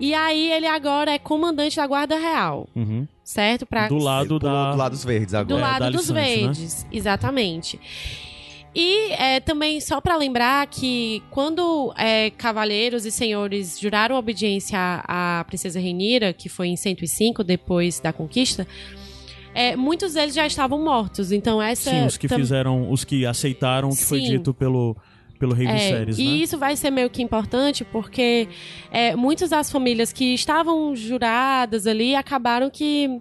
E 0.00 0.14
aí 0.14 0.50
ele 0.52 0.66
agora 0.66 1.10
é 1.12 1.18
comandante 1.18 1.76
da 1.76 1.86
Guarda 1.86 2.16
Real, 2.18 2.68
Uhum. 2.74 3.06
certo? 3.24 3.66
Pra, 3.66 3.88
Do 3.88 3.98
lado 3.98 4.38
da. 4.38 4.70
do 4.72 4.76
lado 4.76 4.92
dos 4.92 5.04
verdes 5.04 5.32
do 5.32 5.36
agora. 5.38 5.60
É, 5.60 5.62
lado 5.62 5.80
da 5.80 5.90
dos 5.90 6.10
Alicante, 6.10 6.36
né? 6.36 6.42
verdes, 6.44 6.86
exatamente. 6.92 7.80
E 8.74 9.10
é, 9.12 9.40
também, 9.40 9.80
só 9.80 10.00
pra 10.00 10.14
lembrar 10.16 10.66
que 10.68 11.22
quando 11.30 11.92
é, 11.96 12.30
cavaleiros 12.30 13.04
e 13.06 13.10
senhores 13.10 13.80
juraram 13.80 14.14
obediência 14.14 14.78
à, 14.78 15.40
à 15.40 15.44
princesa 15.44 15.80
Renira, 15.80 16.32
que 16.32 16.48
foi 16.48 16.68
em 16.68 16.76
105, 16.76 17.42
depois 17.42 17.98
da 17.98 18.12
conquista, 18.12 18.68
é, 19.58 19.76
muitos 19.76 20.14
deles 20.14 20.34
já 20.34 20.46
estavam 20.46 20.82
mortos. 20.84 21.32
Então 21.32 21.60
essa... 21.60 21.90
Sim, 21.90 22.06
os 22.06 22.16
que 22.16 22.28
tam- 22.28 22.38
fizeram. 22.38 22.90
Os 22.90 23.04
que 23.04 23.26
aceitaram 23.26 23.88
o 23.88 23.96
que 23.96 24.04
foi 24.04 24.20
Sim. 24.20 24.30
dito 24.30 24.54
pelo, 24.54 24.96
pelo 25.38 25.52
Rei 25.54 25.66
É, 25.66 25.72
Viserys, 25.74 26.18
né? 26.18 26.24
e 26.24 26.42
isso 26.42 26.56
vai 26.58 26.76
ser 26.76 26.90
meio 26.90 27.10
que 27.10 27.22
importante 27.22 27.84
porque 27.84 28.48
é, 28.90 29.16
muitas 29.16 29.50
das 29.50 29.70
famílias 29.70 30.12
que 30.12 30.34
estavam 30.34 30.94
juradas 30.94 31.86
ali 31.86 32.14
acabaram 32.14 32.70
que 32.70 33.20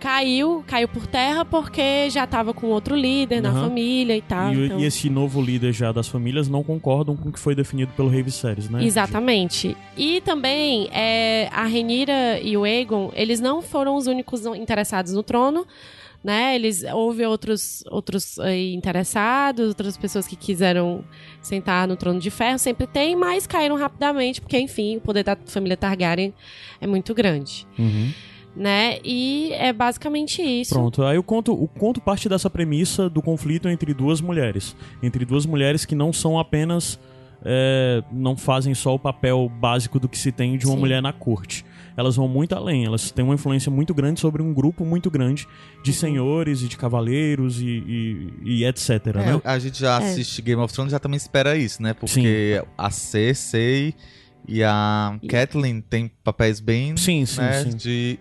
caiu, 0.00 0.64
caiu 0.66 0.88
por 0.88 1.06
terra 1.06 1.44
porque 1.44 2.08
já 2.10 2.24
estava 2.24 2.52
com 2.54 2.66
outro 2.68 2.96
líder 2.96 3.40
na 3.40 3.50
Aham. 3.50 3.62
família 3.68 4.16
e 4.16 4.22
tal. 4.22 4.52
E, 4.54 4.64
então- 4.66 4.80
e 4.80 4.84
esse 4.84 5.08
novo 5.10 5.40
líder 5.40 5.72
já 5.72 5.92
das 5.92 6.08
famílias 6.08 6.48
não 6.48 6.64
concordam 6.64 7.14
com 7.16 7.28
o 7.28 7.32
que 7.32 7.38
foi 7.38 7.54
definido 7.54 7.92
pelo 7.96 8.08
Rei 8.08 8.22
Viserys, 8.22 8.68
né? 8.70 8.82
Exatamente. 8.84 9.76
E 9.96 10.20
também 10.22 10.88
é, 10.92 11.48
a 11.52 11.64
Renira 11.66 12.40
e 12.42 12.56
o 12.56 12.64
Aegon, 12.64 13.12
eles 13.14 13.38
não 13.40 13.60
foram 13.62 13.94
os 13.96 14.06
únicos 14.06 14.44
interessados 14.46 15.12
no 15.12 15.22
trono. 15.22 15.66
Né? 16.22 16.54
Eles 16.54 16.84
houve 16.92 17.24
outros 17.24 17.82
outros 17.90 18.38
aí, 18.40 18.74
interessados, 18.74 19.68
outras 19.68 19.96
pessoas 19.96 20.26
que 20.26 20.36
quiseram 20.36 21.02
sentar 21.40 21.88
no 21.88 21.96
trono 21.96 22.20
de 22.20 22.30
ferro, 22.30 22.58
sempre 22.58 22.86
tem, 22.86 23.16
mas 23.16 23.46
caíram 23.46 23.74
rapidamente, 23.74 24.38
porque 24.38 24.58
enfim, 24.58 24.98
o 24.98 25.00
poder 25.00 25.24
da 25.24 25.34
família 25.46 25.78
Targaryen 25.78 26.34
é 26.78 26.86
muito 26.86 27.14
grande, 27.14 27.66
Uhum. 27.78 28.12
Né? 28.56 28.98
E 29.04 29.52
é 29.52 29.72
basicamente 29.72 30.42
isso. 30.42 30.74
Pronto, 30.74 31.02
aí 31.04 31.16
o 31.18 31.22
conto, 31.22 31.52
o 31.52 31.66
conto 31.68 32.00
parte 32.00 32.28
dessa 32.28 32.50
premissa 32.50 33.08
do 33.08 33.22
conflito 33.22 33.68
entre 33.68 33.94
duas 33.94 34.20
mulheres. 34.20 34.76
Entre 35.02 35.24
duas 35.24 35.46
mulheres 35.46 35.84
que 35.84 35.94
não 35.94 36.12
são 36.12 36.38
apenas. 36.38 36.98
é, 37.42 38.02
não 38.12 38.36
fazem 38.36 38.74
só 38.74 38.94
o 38.94 38.98
papel 38.98 39.50
básico 39.58 39.98
do 39.98 40.06
que 40.06 40.18
se 40.18 40.30
tem 40.30 40.58
de 40.58 40.66
uma 40.66 40.74
Sim. 40.74 40.80
mulher 40.80 41.00
na 41.00 41.10
corte. 41.10 41.64
Elas 41.96 42.14
vão 42.16 42.28
muito 42.28 42.54
além, 42.54 42.84
elas 42.84 43.10
têm 43.10 43.24
uma 43.24 43.32
influência 43.34 43.70
muito 43.72 43.94
grande 43.94 44.20
sobre 44.20 44.42
um 44.42 44.52
grupo 44.52 44.84
muito 44.84 45.10
grande 45.10 45.46
Uhum. 45.46 45.82
de 45.82 45.92
senhores 45.94 46.60
e 46.60 46.68
de 46.68 46.76
cavaleiros 46.76 47.58
e, 47.62 47.64
e, 47.66 48.32
e 48.60 48.64
etc. 48.66 48.90
É, 48.90 49.12
né? 49.14 49.40
a 49.42 49.58
gente 49.58 49.80
já 49.80 49.94
É. 50.02 50.04
assiste 50.10 50.42
Game 50.42 50.60
of 50.60 50.72
Thrones 50.74 50.92
já 50.92 50.98
também 50.98 51.16
espera 51.16 51.56
isso, 51.56 51.82
né? 51.82 51.94
Porque 51.94 52.62
a 52.76 52.90
Cersei 52.90 53.94
e 54.46 54.62
a 54.62 55.18
Catelyn 55.26 55.80
têm 55.80 56.10
papéis 56.22 56.60
bem 56.60 56.94
Sim, 56.98 57.24
sim, 57.24 57.40
né, 57.40 57.62
sim. 57.64 57.74
de, 57.74 58.18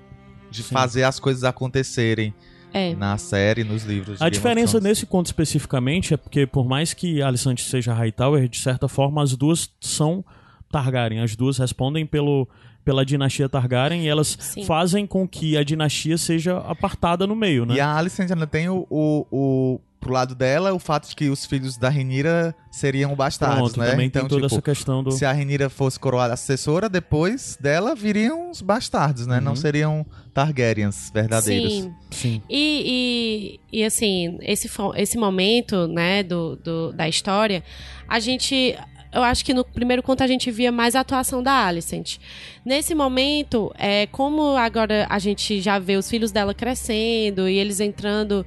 de 0.50 0.64
Sim. 0.64 0.74
fazer 0.74 1.04
as 1.04 1.20
coisas 1.20 1.44
acontecerem 1.44 2.34
É. 2.74 2.94
na 2.96 3.18
série, 3.18 3.64
nos 3.64 3.84
livros. 3.84 4.20
de 4.20 4.24
A 4.24 4.30
diferença 4.30 4.80
nesse 4.80 5.06
conto 5.06 5.28
especificamente 5.28 6.14
é 6.14 6.18
porque, 6.18 6.46
por 6.46 6.68
mais 6.68 6.94
que 6.94 7.22
a 7.22 7.28
Alicante 7.28 7.64
seja 7.64 7.94
Hightower, 7.94 8.48
de 8.48 8.60
certa 8.60 8.88
forma 8.88 9.22
as 9.24 9.36
duas 9.36 9.70
são 9.80 10.24
Targaryen. 10.72 11.22
As 11.22 11.36
duas 11.36 11.58
respondem 11.58 12.06
pelo, 12.06 12.48
pela 12.86 13.04
dinastia 13.04 13.50
Targaryen 13.50 14.04
e 14.04 14.08
elas 14.08 14.38
Sim. 14.40 14.64
fazem 14.66 15.08
com 15.08 15.28
que 15.28 15.58
a 15.58 15.64
dinastia 15.64 16.16
seja 16.18 16.58
apartada 16.60 17.26
no 17.26 17.36
meio, 17.36 17.66
né? 17.66 17.74
E 17.76 17.80
a 17.80 17.96
Alicent 17.96 18.30
ainda 18.32 18.46
tem 18.46 18.70
o, 18.70 18.86
o, 18.90 19.26
o- 19.32 19.82
pro 20.00 20.14
lado 20.14 20.34
dela 20.34 20.74
o 20.74 20.80
fato 20.80 21.10
de 21.10 21.16
que 21.16 21.30
os 21.30 21.46
filhos 21.46 21.78
da 21.78 21.90
Renira 21.90 22.56
seriam 22.72 23.14
bastardos, 23.16 23.74
Pronto, 23.74 23.80
né? 23.80 23.92
também 23.92 24.08
então, 24.08 24.22
tem 24.22 24.30
toda 24.30 24.42
tipo, 24.44 24.56
essa 24.56 24.62
questão 24.62 25.04
do... 25.04 25.12
se 25.12 25.26
a 25.26 25.32
Renira 25.32 25.70
fosse 25.70 26.00
coroada 26.00 26.34
assessora, 26.34 26.88
depois 26.88 27.58
dela 27.60 27.94
viriam 27.96 28.50
os 28.50 28.62
bastardos, 28.62 29.28
né? 29.28 29.38
Uhum. 29.38 29.44
Não 29.44 29.56
seriam 29.56 30.06
Targaryens 30.34 31.12
verdadeiros. 31.14 31.74
Sim. 31.74 31.94
Sim. 32.12 32.42
E, 32.50 33.60
e, 33.72 33.80
e, 33.80 33.84
assim, 33.84 34.38
esse, 34.42 34.70
esse 34.96 35.18
momento, 35.18 35.88
né, 35.88 36.24
do, 36.24 36.56
do- 36.56 36.94
da 36.94 37.08
história, 37.08 37.64
a 38.08 38.20
gente. 38.20 38.78
Eu 39.12 39.24
acho 39.24 39.44
que 39.44 39.56
no 39.56 39.66
primeiro 39.66 40.04
conto 40.04 40.22
a 40.22 40.28
gente 40.28 40.52
via 40.52 40.72
mais 40.72 40.96
a 40.96 41.00
atuação 41.00 41.42
da 41.42 41.66
Alicent. 41.66 42.18
Nesse 42.64 42.94
momento, 42.94 43.74
é, 43.76 44.06
como 44.06 44.56
agora 44.56 45.08
a 45.10 45.18
gente 45.18 45.60
já 45.62 45.80
vê 45.80 45.98
os 45.98 46.08
filhos 46.08 46.32
dela 46.32 46.54
crescendo 46.54 47.50
e 47.50 47.58
eles 47.58 47.80
entrando 47.80 48.46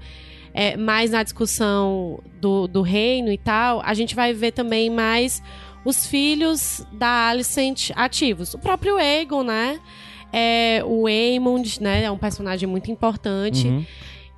é, 0.54 0.76
mais 0.76 1.10
na 1.10 1.22
discussão 1.22 2.20
do, 2.40 2.66
do 2.66 2.82
reino 2.82 3.30
e 3.32 3.38
tal, 3.38 3.80
a 3.84 3.94
gente 3.94 4.14
vai 4.14 4.32
ver 4.32 4.52
também 4.52 4.90
mais 4.90 5.42
os 5.84 6.06
filhos 6.06 6.86
da 6.92 7.28
Alicent 7.28 7.90
ativos. 7.94 8.54
O 8.54 8.58
próprio 8.58 8.96
Aegon, 8.96 9.42
né? 9.42 9.80
É, 10.32 10.82
o 10.84 11.06
Aemond, 11.06 11.80
né? 11.80 12.04
É 12.04 12.10
um 12.10 12.16
personagem 12.16 12.68
muito 12.68 12.90
importante. 12.90 13.66
Uhum. 13.66 13.84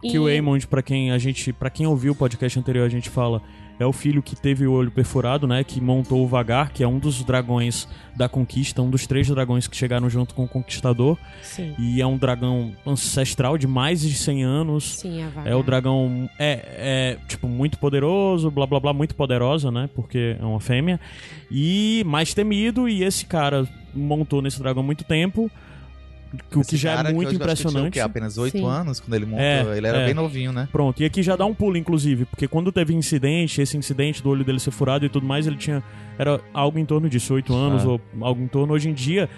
Que 0.02 0.18
o 0.18 0.26
Aemond, 0.26 0.66
pra 0.66 0.82
quem 0.82 1.10
a 1.10 1.18
gente, 1.18 1.52
para 1.52 1.70
quem 1.70 1.86
ouviu 1.86 2.12
o 2.12 2.16
podcast 2.16 2.58
anterior, 2.58 2.84
a 2.84 2.90
gente 2.90 3.08
fala, 3.08 3.42
é 3.78 3.84
o 3.86 3.92
filho 3.92 4.22
que 4.22 4.36
teve 4.36 4.66
o 4.66 4.72
olho 4.72 4.90
perfurado, 4.90 5.46
né, 5.46 5.64
que 5.64 5.80
montou 5.80 6.22
o 6.24 6.28
Vagar, 6.28 6.72
que 6.72 6.82
é 6.82 6.88
um 6.88 6.98
dos 6.98 7.22
dragões 7.24 7.88
da 8.16 8.28
conquista, 8.28 8.80
um 8.80 8.88
dos 8.90 9.06
três 9.06 9.28
dragões 9.28 9.66
que 9.66 9.76
chegaram 9.76 10.08
junto 10.08 10.34
com 10.34 10.44
o 10.44 10.48
conquistador, 10.48 11.18
Sim, 11.42 11.74
e 11.78 12.00
é 12.00 12.06
um 12.06 12.16
dragão 12.16 12.72
ancestral 12.86 13.58
de 13.58 13.66
mais 13.66 14.00
de 14.00 14.14
100 14.14 14.44
anos. 14.44 14.98
sim, 15.00 15.22
a 15.22 15.28
vaga. 15.28 15.50
É 15.50 15.54
o 15.54 15.62
dragão 15.62 16.30
é, 16.38 17.16
é 17.18 17.18
tipo 17.26 17.48
muito 17.48 17.78
poderoso, 17.78 18.50
blá 18.50 18.66
blá 18.66 18.78
blá, 18.78 18.92
muito 18.92 19.14
poderosa, 19.14 19.70
né? 19.70 19.88
Porque 19.94 20.36
é 20.40 20.44
uma 20.44 20.60
fêmea 20.60 21.00
e 21.50 22.02
mais 22.06 22.32
temido 22.32 22.88
e 22.88 23.02
esse 23.02 23.26
cara 23.26 23.66
montou 23.94 24.40
nesse 24.40 24.60
dragão 24.60 24.82
há 24.82 24.86
muito 24.86 25.04
tempo, 25.04 25.50
o 26.54 26.62
que 26.62 26.76
já 26.76 26.92
é 26.92 26.94
muito 26.94 27.06
acho 27.06 27.14
que 27.14 27.18
tinha, 27.18 27.30
o 27.30 27.34
impressionante. 27.34 27.92
quê? 27.94 28.00
apenas 28.00 28.38
oito 28.38 28.58
Sim. 28.58 28.66
anos 28.66 29.00
quando 29.00 29.14
ele 29.14 29.26
montou. 29.26 29.40
É, 29.44 29.76
ele 29.76 29.86
era 29.86 29.98
é. 29.98 30.04
bem 30.06 30.14
novinho, 30.14 30.52
né? 30.52 30.68
Pronto, 30.70 31.02
e 31.02 31.04
aqui 31.04 31.22
já 31.22 31.36
dá 31.36 31.44
um 31.46 31.54
pulo, 31.54 31.76
inclusive, 31.76 32.24
porque 32.24 32.46
quando 32.48 32.70
teve 32.72 32.94
incidente, 32.94 33.60
esse 33.60 33.76
incidente 33.76 34.22
do 34.22 34.30
olho 34.30 34.44
dele 34.44 34.60
ser 34.60 34.70
furado 34.70 35.04
e 35.04 35.08
tudo 35.08 35.26
mais, 35.26 35.46
ele 35.46 35.56
tinha. 35.56 35.82
Era 36.18 36.40
algo 36.52 36.78
em 36.78 36.84
torno 36.84 37.08
disso, 37.08 37.34
8 37.34 37.54
anos, 37.54 37.84
É. 37.84 37.86
ou 37.86 38.00
algo 38.20 38.42
em 38.42 38.46
torno. 38.46 38.72
Hoje 38.74 38.88
em 38.88 38.94
dia, 38.94 39.28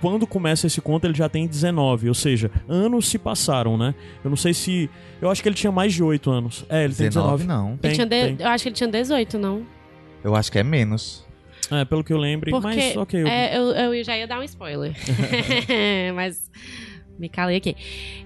quando 0.00 0.26
começa 0.26 0.66
esse 0.66 0.80
conto, 0.80 1.04
ele 1.06 1.14
já 1.14 1.28
tem 1.28 1.46
19, 1.46 2.08
ou 2.08 2.14
seja, 2.14 2.50
anos 2.68 3.08
se 3.08 3.18
passaram, 3.18 3.76
né? 3.78 3.94
Eu 4.24 4.30
não 4.30 4.36
sei 4.36 4.52
se. 4.54 4.90
Eu 5.20 5.30
acho 5.30 5.42
que 5.42 5.48
ele 5.48 5.54
tinha 5.56 5.70
mais 5.70 5.92
de 5.92 6.02
8 6.02 6.30
anos. 6.30 6.64
É, 6.68 6.84
ele 6.84 6.94
tem 6.94 7.08
19. 7.08 7.44
19 7.44 7.46
não. 7.46 7.70
Ele 7.70 7.78
Tem, 7.78 7.92
tinha 7.92 8.06
de- 8.06 8.36
tem. 8.36 8.36
Eu 8.40 8.48
acho 8.48 8.62
que 8.64 8.68
ele 8.68 8.76
tinha 8.76 8.88
18, 8.90 9.38
não? 9.38 9.62
Eu 10.24 10.34
acho 10.34 10.50
que 10.50 10.58
é 10.58 10.62
menos. 10.62 11.24
É, 11.70 11.84
pelo 11.84 12.02
que 12.04 12.12
eu 12.12 12.18
lembro, 12.18 12.50
Porque 12.50 12.62
mas 12.66 12.96
ok. 12.96 13.20
eu- 13.22 13.26
é, 13.26 13.56
eu, 13.56 13.94
eu 13.94 14.04
já 14.04 14.16
ia 14.16 14.26
dar 14.26 14.38
um 14.38 14.42
spoiler. 14.42 14.92
Mas 16.14 16.50
me 17.18 17.28
calei 17.28 17.56
aqui. 17.56 17.76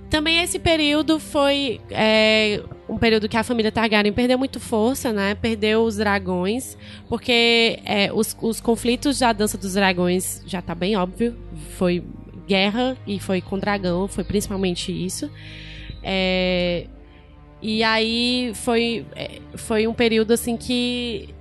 Também 0.08 0.40
esse 0.40 0.58
período 0.58 1.18
foi 1.18 1.80
é, 1.90 2.62
um 2.88 2.96
período 2.96 3.28
que 3.28 3.36
a 3.36 3.42
família 3.42 3.70
Targaryen 3.72 4.12
perdeu 4.12 4.38
muito 4.38 4.58
força, 4.60 5.12
né? 5.12 5.34
Perdeu 5.34 5.82
os 5.82 5.96
dragões, 5.96 6.78
porque 7.08 7.80
é, 7.84 8.12
os, 8.12 8.36
os 8.40 8.60
conflitos 8.60 9.18
da 9.18 9.32
Dança 9.32 9.58
dos 9.58 9.74
Dragões 9.74 10.42
já 10.46 10.62
tá 10.62 10.74
bem 10.74 10.96
óbvio. 10.96 11.36
Foi 11.76 12.02
guerra 12.46 12.96
e 13.06 13.18
foi 13.18 13.40
com 13.40 13.58
dragão, 13.58 14.06
foi 14.06 14.22
principalmente 14.22 14.92
isso. 14.92 15.28
É, 16.02 16.86
e 17.60 17.82
aí 17.82 18.52
foi, 18.54 19.04
é, 19.16 19.40
foi 19.56 19.88
um 19.88 19.94
período 19.94 20.30
assim 20.32 20.56
que 20.56 21.34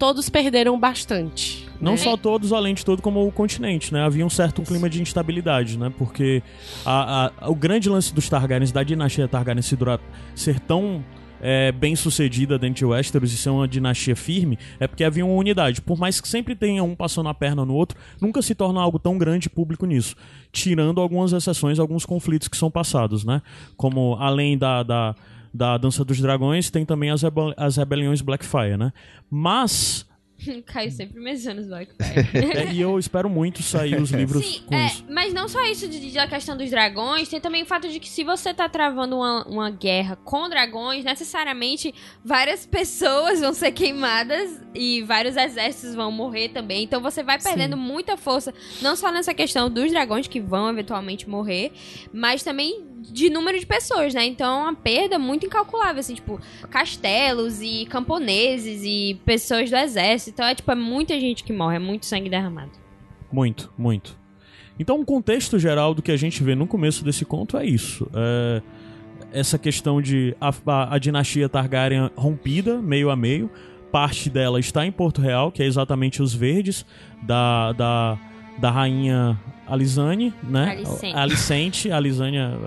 todos 0.00 0.30
perderam 0.30 0.80
bastante. 0.80 1.68
Não 1.80 1.92
né? 1.92 1.98
só 1.98 2.16
todos, 2.16 2.52
além 2.52 2.74
de 2.74 2.84
tudo, 2.84 3.00
como 3.02 3.24
o 3.26 3.30
continente, 3.30 3.92
né? 3.92 4.02
Havia 4.02 4.24
um 4.26 4.30
certo 4.30 4.62
clima 4.62 4.88
de 4.88 5.00
instabilidade, 5.00 5.78
né? 5.78 5.92
Porque 5.96 6.42
a- 6.84 7.30
a- 7.42 7.50
o 7.50 7.54
grande 7.54 7.88
lance 7.88 8.12
dos 8.14 8.28
Targaryens, 8.28 8.72
da 8.72 8.82
dinastia 8.82 9.28
Targaryen 9.28 9.62
se 9.62 9.76
durar, 9.76 10.00
ser 10.34 10.58
tão 10.58 11.04
é, 11.42 11.72
bem 11.72 11.96
sucedida 11.96 12.58
dentro 12.58 12.74
de 12.80 12.84
Westeros 12.84 13.32
e 13.32 13.36
ser 13.38 13.48
uma 13.48 13.66
dinastia 13.66 14.14
firme, 14.14 14.58
é 14.78 14.86
porque 14.86 15.02
havia 15.02 15.24
uma 15.24 15.34
unidade. 15.34 15.80
Por 15.80 15.98
mais 15.98 16.20
que 16.20 16.28
sempre 16.28 16.54
tenha 16.54 16.84
um 16.84 16.94
passando 16.94 17.30
a 17.30 17.34
perna 17.34 17.64
no 17.64 17.72
outro, 17.72 17.98
nunca 18.20 18.42
se 18.42 18.54
torna 18.54 18.78
algo 18.78 18.98
tão 18.98 19.16
grande 19.16 19.46
e 19.46 19.48
público 19.48 19.86
nisso. 19.86 20.14
Tirando 20.52 21.00
algumas 21.00 21.32
exceções, 21.32 21.78
alguns 21.78 22.04
conflitos 22.04 22.46
que 22.46 22.58
são 22.58 22.70
passados, 22.70 23.24
né? 23.24 23.40
Como 23.74 24.16
além 24.20 24.58
da... 24.58 24.82
da 24.82 25.14
da 25.52 25.76
Dança 25.78 26.04
dos 26.04 26.20
Dragões, 26.20 26.70
tem 26.70 26.84
também 26.84 27.10
as, 27.10 27.22
rebel 27.22 27.52
as 27.56 27.76
rebeliões 27.76 28.20
Blackfire, 28.20 28.76
né? 28.76 28.92
Mas 29.28 30.06
Caio 30.64 30.90
sempre 30.90 31.20
mencionando 31.20 31.60
os 31.62 31.68
Blackfire. 31.68 32.28
é, 32.56 32.72
e 32.72 32.80
eu 32.80 32.98
espero 32.98 33.28
muito 33.28 33.62
sair 33.62 34.00
os 34.00 34.10
livros 34.10 34.42
Sim, 34.46 34.62
com 34.64 34.74
é, 34.74 34.86
isso. 34.86 35.04
mas 35.10 35.34
não 35.34 35.46
só 35.48 35.62
isso 35.66 35.86
de, 35.86 36.00
de- 36.00 36.14
da 36.14 36.26
questão 36.26 36.56
dos 36.56 36.70
dragões, 36.70 37.28
tem 37.28 37.38
também 37.40 37.62
o 37.62 37.66
fato 37.66 37.88
de 37.88 38.00
que 38.00 38.08
se 38.08 38.24
você 38.24 38.54
tá 38.54 38.66
travando 38.68 39.16
uma, 39.16 39.46
uma 39.46 39.70
guerra 39.70 40.16
com 40.16 40.48
dragões, 40.48 41.04
necessariamente 41.04 41.94
várias 42.24 42.64
pessoas 42.66 43.40
vão 43.40 43.52
ser 43.52 43.72
queimadas 43.72 44.60
e 44.74 45.02
vários 45.02 45.36
exércitos 45.36 45.94
vão 45.94 46.10
morrer 46.10 46.48
também. 46.48 46.84
Então 46.84 47.02
você 47.02 47.22
vai 47.22 47.38
perdendo 47.38 47.76
muita 47.76 48.16
força, 48.16 48.54
não 48.80 48.96
só 48.96 49.12
nessa 49.12 49.34
questão 49.34 49.68
dos 49.68 49.90
dragões 49.92 50.26
que 50.26 50.40
vão 50.40 50.70
eventualmente 50.70 51.28
morrer, 51.28 51.70
mas 52.14 52.42
também 52.42 52.86
de 53.00 53.30
número 53.30 53.58
de 53.58 53.66
pessoas, 53.66 54.14
né? 54.14 54.24
Então 54.26 54.46
é 54.46 54.62
uma 54.64 54.74
perda 54.74 55.18
muito 55.18 55.46
incalculável, 55.46 56.00
assim, 56.00 56.14
tipo, 56.14 56.40
castelos 56.68 57.60
e 57.62 57.86
camponeses 57.86 58.82
e 58.84 59.20
pessoas 59.24 59.70
do 59.70 59.76
exército. 59.76 60.30
Então 60.34 60.46
é 60.46 60.54
tipo, 60.54 60.70
é 60.70 60.74
muita 60.74 61.18
gente 61.18 61.42
que 61.44 61.52
morre, 61.52 61.76
é 61.76 61.78
muito 61.80 62.06
sangue 62.06 62.28
derramado. 62.28 62.70
Muito, 63.32 63.72
muito. 63.78 64.18
Então, 64.78 64.98
o 64.98 65.04
contexto 65.04 65.58
geral 65.58 65.94
do 65.94 66.00
que 66.00 66.10
a 66.10 66.16
gente 66.16 66.42
vê 66.42 66.54
no 66.54 66.66
começo 66.66 67.04
desse 67.04 67.24
conto 67.24 67.56
é 67.58 67.66
isso. 67.66 68.08
É 68.14 68.62
essa 69.32 69.56
questão 69.58 70.00
de 70.02 70.34
a, 70.40 70.48
a- 70.66 70.94
a 70.94 70.98
dinastia 70.98 71.48
Targaryen 71.48 72.10
rompida, 72.16 72.80
meio 72.82 73.10
a 73.10 73.16
meio. 73.16 73.48
Parte 73.92 74.28
dela 74.30 74.58
está 74.58 74.84
em 74.86 74.90
Porto 74.90 75.20
Real, 75.20 75.52
que 75.52 75.62
é 75.62 75.66
exatamente 75.66 76.22
os 76.22 76.32
verdes 76.34 76.84
da, 77.22 77.72
da, 77.72 78.18
da 78.60 78.70
rainha 78.70 79.38
Alisane, 79.66 80.34
né? 80.42 80.70
Alicente. 80.70 81.16
Alicente, 81.16 81.90
Alisânia. 81.92 82.58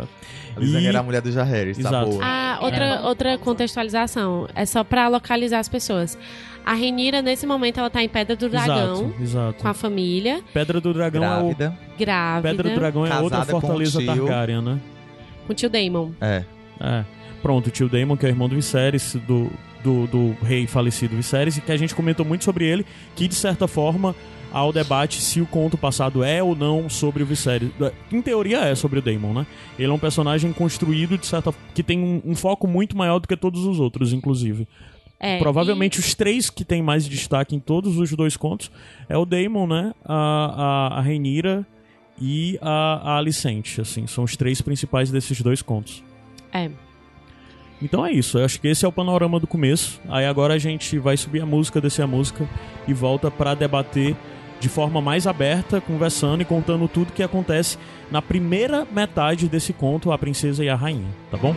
A 0.55 0.59
Lisane 0.59 0.85
E- 0.85 0.87
era 0.87 0.99
a 0.99 1.03
mulher 1.03 1.21
do 1.21 1.31
Jaehaerys, 1.31 1.77
tá 1.77 1.89
Exato. 1.89 2.09
boa. 2.11 2.23
Ah, 2.23 2.59
outra, 2.61 2.97
bom. 2.97 3.07
outra 3.07 3.37
contextualização. 3.37 4.47
É 4.55 4.65
só 4.65 4.83
pra 4.83 5.07
localizar 5.07 5.59
as 5.59 5.69
pessoas. 5.69 6.17
A 6.65 6.73
Renira, 6.73 7.21
nesse 7.21 7.45
momento, 7.45 7.79
ela 7.79 7.89
tá 7.89 8.01
em 8.01 8.07
Pedra 8.07 8.35
do 8.35 8.47
Dragão. 8.47 8.93
Exato, 8.93 9.21
exato. 9.21 9.61
Com 9.61 9.67
a 9.67 9.73
família, 9.73 10.41
Pedra 10.53 10.79
do 10.79 10.93
Dragão 10.93 11.23
é 11.23 11.27
o. 11.27 11.31
Grávida. 11.55 11.77
grávida, 11.99 12.49
Pedra 12.49 12.69
do 12.69 12.79
Dragão 12.79 13.05
é 13.05 13.19
outra 13.19 13.45
com 13.45 13.57
o 13.57 13.61
fortaleza 13.61 13.99
tio. 13.99 14.07
Targaryen, 14.07 14.61
né? 14.61 14.79
com 15.45 15.51
o 15.51 15.55
tio 15.55 15.69
Daemon. 15.69 16.11
É. 16.21 16.43
É. 16.79 17.03
Pronto, 17.41 17.67
o 17.67 17.69
tio 17.71 17.89
Daemon, 17.89 18.15
que 18.15 18.25
é 18.25 18.29
o 18.29 18.31
irmão 18.31 18.47
do 18.47 18.55
Viserys, 18.55 19.17
do, 19.27 19.51
do, 19.83 20.07
do 20.07 20.37
rei 20.41 20.65
falecido 20.65 21.15
Viserys, 21.17 21.57
e 21.57 21.61
que 21.61 21.71
a 21.71 21.75
gente 21.77 21.93
comentou 21.93 22.25
muito 22.25 22.45
sobre 22.45 22.65
ele, 22.65 22.85
que 23.15 23.27
de 23.27 23.35
certa 23.35 23.67
forma 23.67 24.15
há 24.53 24.63
o 24.63 24.71
debate 24.71 25.19
se 25.19 25.41
o 25.41 25.45
conto 25.45 25.77
passado 25.77 26.23
é 26.23 26.41
ou 26.41 26.55
não 26.55 26.87
sobre 26.87 27.23
o 27.23 27.25
Viserys. 27.25 27.71
Em 28.11 28.21
teoria 28.21 28.59
é 28.59 28.75
sobre 28.75 28.99
o 28.99 29.01
Daemon, 29.01 29.33
né? 29.33 29.47
Ele 29.77 29.91
é 29.91 29.93
um 29.93 29.99
personagem 29.99 30.53
construído 30.53 31.17
de 31.17 31.25
certa 31.25 31.53
que 31.73 31.81
tem 31.81 31.99
um, 31.99 32.21
um 32.23 32.35
foco 32.35 32.67
muito 32.67 32.95
maior 32.95 33.19
do 33.19 33.27
que 33.27 33.35
todos 33.35 33.65
os 33.65 33.79
outros, 33.79 34.13
inclusive. 34.13 34.67
É, 35.19 35.39
Provavelmente 35.39 35.99
os 35.99 36.13
três 36.13 36.49
que 36.49 36.63
tem 36.63 36.81
mais 36.81 37.05
destaque 37.05 37.55
em 37.55 37.59
todos 37.59 37.97
os 37.97 38.11
dois 38.11 38.37
contos 38.37 38.69
é 39.09 39.17
o 39.17 39.25
Daemon, 39.25 39.67
né? 39.67 39.93
A, 40.05 40.15
a, 40.93 40.99
a 40.99 41.01
Rhaenyra 41.01 41.65
e 42.21 42.59
a, 42.61 43.13
a 43.13 43.17
Alicente, 43.17 43.81
assim. 43.81 44.05
São 44.05 44.23
os 44.23 44.35
três 44.35 44.61
principais 44.61 45.09
desses 45.09 45.41
dois 45.41 45.61
contos. 45.61 46.03
É. 46.53 46.69
Então 47.81 48.05
é 48.05 48.13
isso, 48.13 48.37
eu 48.37 48.45
acho 48.45 48.61
que 48.61 48.67
esse 48.69 48.85
é 48.85 48.87
o 48.87 48.91
panorama 48.91 49.39
do 49.39 49.47
começo. 49.47 49.99
Aí 50.07 50.25
agora 50.25 50.53
a 50.53 50.57
gente 50.57 50.97
vai 50.99 51.17
subir 51.17 51.41
a 51.41 51.45
música, 51.45 51.81
descer 51.81 52.03
a 52.03 52.07
música 52.07 52.47
e 52.87 52.93
volta 52.93 53.29
pra 53.29 53.53
debater 53.55 54.15
de 54.63 54.69
forma 54.69 55.01
mais 55.01 55.27
aberta, 55.27 55.81
conversando 55.81 56.41
e 56.41 56.45
contando 56.45 56.87
tudo 56.87 57.11
que 57.11 57.21
acontece 57.21 57.77
na 58.09 58.21
primeira 58.21 58.87
metade 58.89 59.49
desse 59.49 59.73
conto, 59.73 60.09
A 60.09 60.17
Princesa 60.17 60.63
e 60.63 60.69
a 60.69 60.75
Rainha, 60.75 61.09
tá 61.29 61.35
bom? 61.35 61.53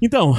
Então, 0.00 0.36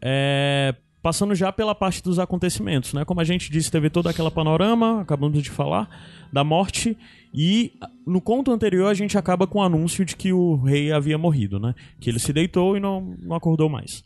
é, 0.00 0.74
passando 1.02 1.34
já 1.34 1.52
pela 1.52 1.74
parte 1.74 2.02
dos 2.02 2.18
acontecimentos, 2.18 2.92
né? 2.94 3.04
Como 3.04 3.20
a 3.20 3.24
gente 3.24 3.50
disse, 3.50 3.70
teve 3.70 3.90
todo 3.90 4.08
aquele 4.08 4.30
panorama, 4.30 5.00
acabamos 5.00 5.42
de 5.42 5.50
falar, 5.50 5.88
da 6.32 6.44
morte, 6.44 6.96
e 7.34 7.72
no 8.06 8.20
conto 8.20 8.52
anterior 8.52 8.88
a 8.88 8.94
gente 8.94 9.18
acaba 9.18 9.46
com 9.46 9.58
o 9.58 9.62
anúncio 9.62 10.04
de 10.04 10.14
que 10.16 10.32
o 10.32 10.56
rei 10.56 10.92
havia 10.92 11.18
morrido, 11.18 11.58
né? 11.58 11.74
Que 12.00 12.08
ele 12.08 12.18
se 12.18 12.32
deitou 12.32 12.76
e 12.76 12.80
não, 12.80 13.16
não 13.20 13.34
acordou 13.34 13.68
mais. 13.68 14.04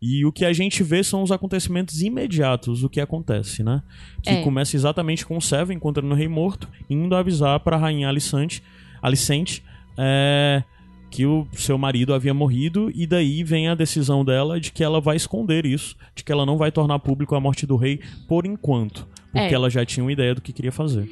E 0.00 0.24
o 0.24 0.30
que 0.32 0.44
a 0.44 0.52
gente 0.52 0.82
vê 0.82 1.02
são 1.02 1.22
os 1.24 1.32
acontecimentos 1.32 2.00
imediatos, 2.02 2.84
o 2.84 2.88
que 2.88 3.00
acontece, 3.00 3.62
né? 3.64 3.82
Que 4.22 4.30
É. 4.30 4.42
começa 4.42 4.76
exatamente 4.76 5.26
com 5.26 5.36
o 5.36 5.42
Seven 5.42 5.76
encontrando 5.76 6.12
o 6.12 6.16
rei 6.16 6.28
morto, 6.28 6.68
indo 6.88 7.14
avisar 7.16 7.58
para 7.60 7.76
a 7.76 7.80
rainha 7.80 8.08
Alicente, 8.08 8.62
Alicente 9.02 9.62
é, 9.98 10.62
que 11.10 11.24
o 11.26 11.46
seu 11.54 11.78
marido 11.78 12.12
havia 12.14 12.34
morrido, 12.34 12.90
e 12.94 13.06
daí 13.06 13.42
vem 13.42 13.68
a 13.68 13.74
decisão 13.74 14.24
dela 14.24 14.60
de 14.60 14.70
que 14.72 14.84
ela 14.84 15.00
vai 15.00 15.16
esconder 15.16 15.64
isso, 15.64 15.96
de 16.14 16.22
que 16.22 16.30
ela 16.30 16.44
não 16.44 16.56
vai 16.56 16.70
tornar 16.70 16.98
público 16.98 17.34
a 17.34 17.40
morte 17.40 17.66
do 17.66 17.76
rei 17.76 18.00
por 18.28 18.46
enquanto, 18.46 19.06
porque 19.32 19.38
É. 19.38 19.54
ela 19.54 19.70
já 19.70 19.84
tinha 19.84 20.04
uma 20.04 20.12
ideia 20.12 20.34
do 20.34 20.40
que 20.42 20.52
queria 20.52 20.72
fazer. 20.72 21.08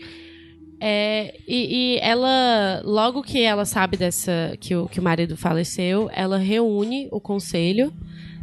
É, 0.78 1.34
e, 1.48 1.94
e 1.94 1.98
ela, 2.00 2.82
logo 2.84 3.22
que 3.22 3.40
ela 3.42 3.64
sabe 3.64 3.96
dessa 3.96 4.54
que 4.60 4.76
o, 4.76 4.86
que 4.86 5.00
o 5.00 5.02
marido 5.02 5.34
faleceu, 5.36 6.10
ela 6.12 6.36
reúne 6.36 7.08
o 7.10 7.18
conselho, 7.18 7.90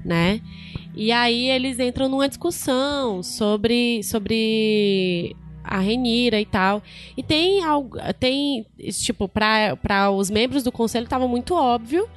né? 0.03 0.41
E 0.95 1.11
aí 1.11 1.49
eles 1.49 1.79
entram 1.79 2.09
numa 2.09 2.27
discussão 2.27 3.21
sobre, 3.21 4.01
sobre 4.03 5.35
a 5.63 5.79
Renira 5.79 6.39
e 6.39 6.45
tal. 6.45 6.83
E 7.15 7.23
tem 7.23 7.63
algo, 7.63 7.97
tem 8.19 8.65
tipo 9.01 9.27
para 9.27 10.11
os 10.11 10.29
membros 10.29 10.63
do 10.63 10.71
conselho 10.71 11.05
estava 11.05 11.27
muito 11.27 11.55
óbvio 11.55 12.07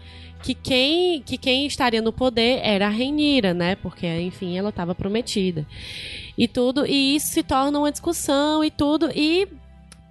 que 0.43 0.55
quem, 0.55 1.23
que 1.23 1.39
quem 1.39 1.67
estaria 1.67 2.03
no 2.03 2.13
poder 2.13 2.61
era 2.63 2.87
a 2.87 2.91
Renira, 2.91 3.55
né? 3.55 3.77
Porque 3.77 4.07
enfim 4.07 4.57
ela 4.57 4.69
estava 4.69 4.95
prometida 4.95 5.67
e 6.37 6.47
tudo. 6.47 6.87
E 6.87 7.17
isso 7.17 7.29
se 7.29 7.43
torna 7.43 7.79
uma 7.79 7.91
discussão 7.91 8.63
e 8.63 8.71
tudo 8.71 9.11
e 9.15 9.49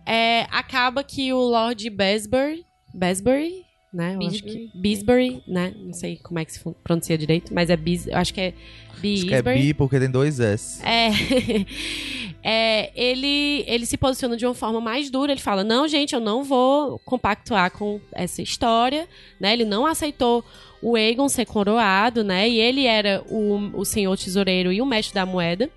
é, 0.06 0.48
acaba 0.52 1.04
que 1.04 1.32
o 1.34 1.40
Lord 1.40 1.90
Besbury, 1.90 2.66
Besbury, 2.94 3.66
né? 3.94 4.18
Eu 4.20 4.28
acho 4.28 4.44
que 4.44 4.70
Bisbury, 4.76 5.42
né? 5.48 5.74
Não 5.78 5.94
sei 5.94 6.18
como 6.18 6.38
é 6.40 6.46
que 6.46 6.52
se 6.52 6.60
pronuncia 6.84 7.18
direito, 7.18 7.54
mas 7.54 7.70
é 7.70 7.78
Bis, 7.78 8.08
eu 8.08 8.18
acho 8.18 8.34
que 8.34 8.42
é 8.42 8.54
Acho 8.90 9.02
que 9.02 9.34
é 9.34 9.42
Bisbury. 9.42 9.60
bi 9.60 9.74
porque 9.74 10.00
tem 10.00 10.10
dois 10.10 10.40
S. 10.40 10.82
É, 10.86 11.10
é, 12.48 12.92
ele, 12.96 13.64
ele 13.66 13.88
se 13.88 13.98
posiciona 13.98 14.38
de 14.38 14.46
uma 14.46 14.54
forma 14.54 14.80
mais 14.80 15.10
dura. 15.10 15.32
Ele 15.32 15.42
fala: 15.42 15.64
Não, 15.64 15.88
gente, 15.88 16.14
eu 16.14 16.22
não 16.22 16.44
vou 16.44 17.00
compactuar 17.00 17.72
com 17.72 18.00
essa 18.12 18.40
história. 18.40 19.10
Né? 19.40 19.52
Ele 19.54 19.66
não 19.66 19.84
aceitou 19.84 20.46
o 20.80 20.96
Aegon 20.96 21.28
ser 21.28 21.48
coroado, 21.48 22.24
né? 22.24 22.48
E 22.48 22.60
ele 22.60 22.86
era 22.86 23.24
o, 23.28 23.72
o 23.74 23.84
senhor 23.84 24.16
tesoureiro 24.16 24.72
e 24.72 24.80
o 24.80 24.86
mestre 24.86 25.16
da 25.16 25.26
moeda. 25.26 25.72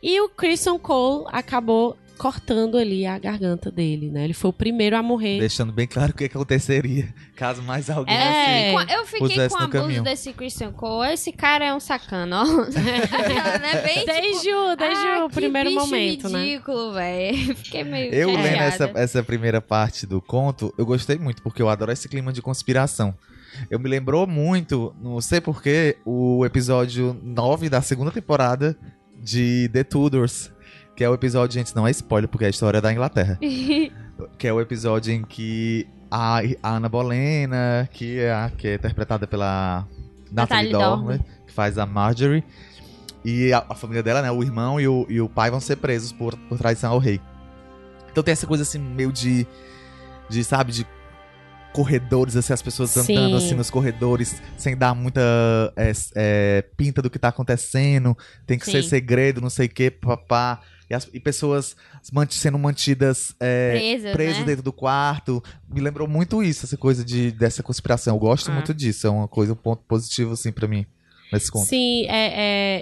E 0.00 0.20
o 0.20 0.28
Christian 0.28 0.78
Cole 0.78 1.24
acabou 1.32 1.96
cortando 2.18 2.76
ali 2.76 3.06
a 3.06 3.18
garganta 3.18 3.70
dele, 3.70 4.10
né? 4.10 4.24
Ele 4.24 4.34
foi 4.34 4.50
o 4.50 4.52
primeiro 4.52 4.96
a 4.96 5.02
morrer. 5.02 5.38
Deixando 5.38 5.72
bem 5.72 5.86
claro 5.86 6.10
o 6.10 6.14
que, 6.14 6.28
que 6.28 6.36
aconteceria 6.36 7.08
caso 7.36 7.62
mais 7.62 7.88
alguém 7.88 8.14
É. 8.14 8.74
assim. 8.76 8.92
Eu 8.92 9.06
fiquei 9.06 9.48
com 9.48 9.68
caminho. 9.68 10.02
desse 10.02 10.32
Christian 10.32 10.72
Cole. 10.72 11.12
Esse 11.12 11.32
cara 11.32 11.64
é 11.64 11.72
um 11.74 11.80
sacana, 11.80 12.42
ó. 12.42 12.44
né? 12.68 13.82
Bem, 13.82 14.04
Desde 14.04 14.52
o, 14.52 14.76
desde 14.76 15.06
ah, 15.06 15.24
o 15.24 15.30
primeiro 15.30 15.70
momento, 15.70 16.28
né? 16.28 16.44
ridículo, 16.44 16.92
velho. 16.92 17.56
Fiquei 17.56 17.84
meio 17.84 18.12
Eu 18.12 18.30
lendo 18.32 18.60
essa, 18.60 18.90
essa 18.94 19.22
primeira 19.22 19.60
parte 19.60 20.06
do 20.06 20.20
conto, 20.20 20.74
eu 20.76 20.84
gostei 20.84 21.16
muito, 21.16 21.42
porque 21.42 21.62
eu 21.62 21.68
adoro 21.68 21.92
esse 21.92 22.08
clima 22.08 22.32
de 22.32 22.42
conspiração. 22.42 23.14
Eu 23.70 23.78
me 23.78 23.88
lembrou 23.88 24.26
muito, 24.26 24.94
não 25.00 25.20
sei 25.20 25.40
porquê, 25.40 25.96
o 26.04 26.44
episódio 26.44 27.18
9 27.22 27.68
da 27.68 27.80
segunda 27.80 28.10
temporada 28.10 28.76
de 29.16 29.68
The 29.72 29.84
Tudors. 29.84 30.50
Que 30.98 31.04
é 31.04 31.08
o 31.08 31.14
episódio, 31.14 31.54
gente, 31.54 31.76
não 31.76 31.86
é 31.86 31.92
spoiler, 31.92 32.28
porque 32.28 32.42
é 32.42 32.48
a 32.48 32.50
história 32.50 32.80
da 32.80 32.92
Inglaterra. 32.92 33.38
que 34.36 34.48
é 34.48 34.52
o 34.52 34.60
episódio 34.60 35.14
em 35.14 35.22
que 35.22 35.86
a, 36.10 36.40
a 36.60 36.70
Ana 36.74 36.88
Bolena, 36.88 37.88
que 37.92 38.18
é, 38.18 38.32
a- 38.32 38.50
que 38.50 38.66
é 38.66 38.74
interpretada 38.74 39.24
pela 39.24 39.86
Natalie 40.32 40.72
Natalie 40.72 40.72
Dormer, 40.72 41.20
que 41.46 41.52
faz 41.52 41.78
a 41.78 41.86
Marjorie, 41.86 42.42
e 43.24 43.52
a, 43.52 43.64
a 43.68 43.76
família 43.76 44.02
dela, 44.02 44.20
né, 44.22 44.32
o 44.32 44.42
irmão 44.42 44.80
e 44.80 44.88
o, 44.88 45.06
e 45.08 45.20
o 45.20 45.28
pai 45.28 45.52
vão 45.52 45.60
ser 45.60 45.76
presos 45.76 46.10
por, 46.10 46.36
por 46.36 46.58
traição 46.58 46.90
ao 46.90 46.98
rei. 46.98 47.20
Então 48.10 48.20
tem 48.24 48.32
essa 48.32 48.48
coisa 48.48 48.64
assim, 48.64 48.80
meio 48.80 49.12
de, 49.12 49.46
de 50.28 50.42
sabe, 50.42 50.72
de 50.72 50.84
corredores, 51.72 52.34
assim, 52.34 52.52
as 52.52 52.60
pessoas 52.60 52.90
Sim. 52.90 53.16
andando 53.16 53.36
assim 53.36 53.54
nos 53.54 53.70
corredores, 53.70 54.42
sem 54.56 54.76
dar 54.76 54.96
muita 54.96 55.20
é, 55.76 55.92
é, 56.16 56.64
pinta 56.76 57.00
do 57.00 57.08
que 57.08 57.20
tá 57.20 57.28
acontecendo, 57.28 58.18
tem 58.44 58.58
que 58.58 58.64
Sim. 58.64 58.72
ser 58.72 58.82
segredo, 58.82 59.40
não 59.40 59.48
sei 59.48 59.66
o 59.66 59.70
que, 59.70 59.92
papá. 59.92 60.60
E, 60.90 60.94
as- 60.94 61.08
e 61.12 61.20
pessoas 61.20 61.76
manti- 62.12 62.34
sendo 62.34 62.58
mantidas 62.58 63.34
é, 63.40 63.72
Presas, 63.78 64.12
presas 64.12 64.38
né? 64.38 64.44
dentro 64.44 64.62
do 64.62 64.72
quarto. 64.72 65.42
Me 65.68 65.80
lembrou 65.80 66.08
muito 66.08 66.42
isso, 66.42 66.64
essa 66.66 66.76
coisa 66.76 67.04
de, 67.04 67.30
dessa 67.32 67.62
conspiração. 67.62 68.14
Eu 68.14 68.20
gosto 68.20 68.50
Ah. 68.50 68.54
muito 68.54 68.72
disso, 68.74 69.06
é 69.06 69.10
uma 69.10 69.28
coisa, 69.28 69.52
um 69.52 69.56
ponto 69.56 69.82
positivo, 69.88 70.32
assim, 70.32 70.50
pra 70.52 70.66
mim, 70.66 70.86
nesse 71.32 71.50
conto. 71.52 71.66
Sim, 71.66 72.06
é, 72.06 72.32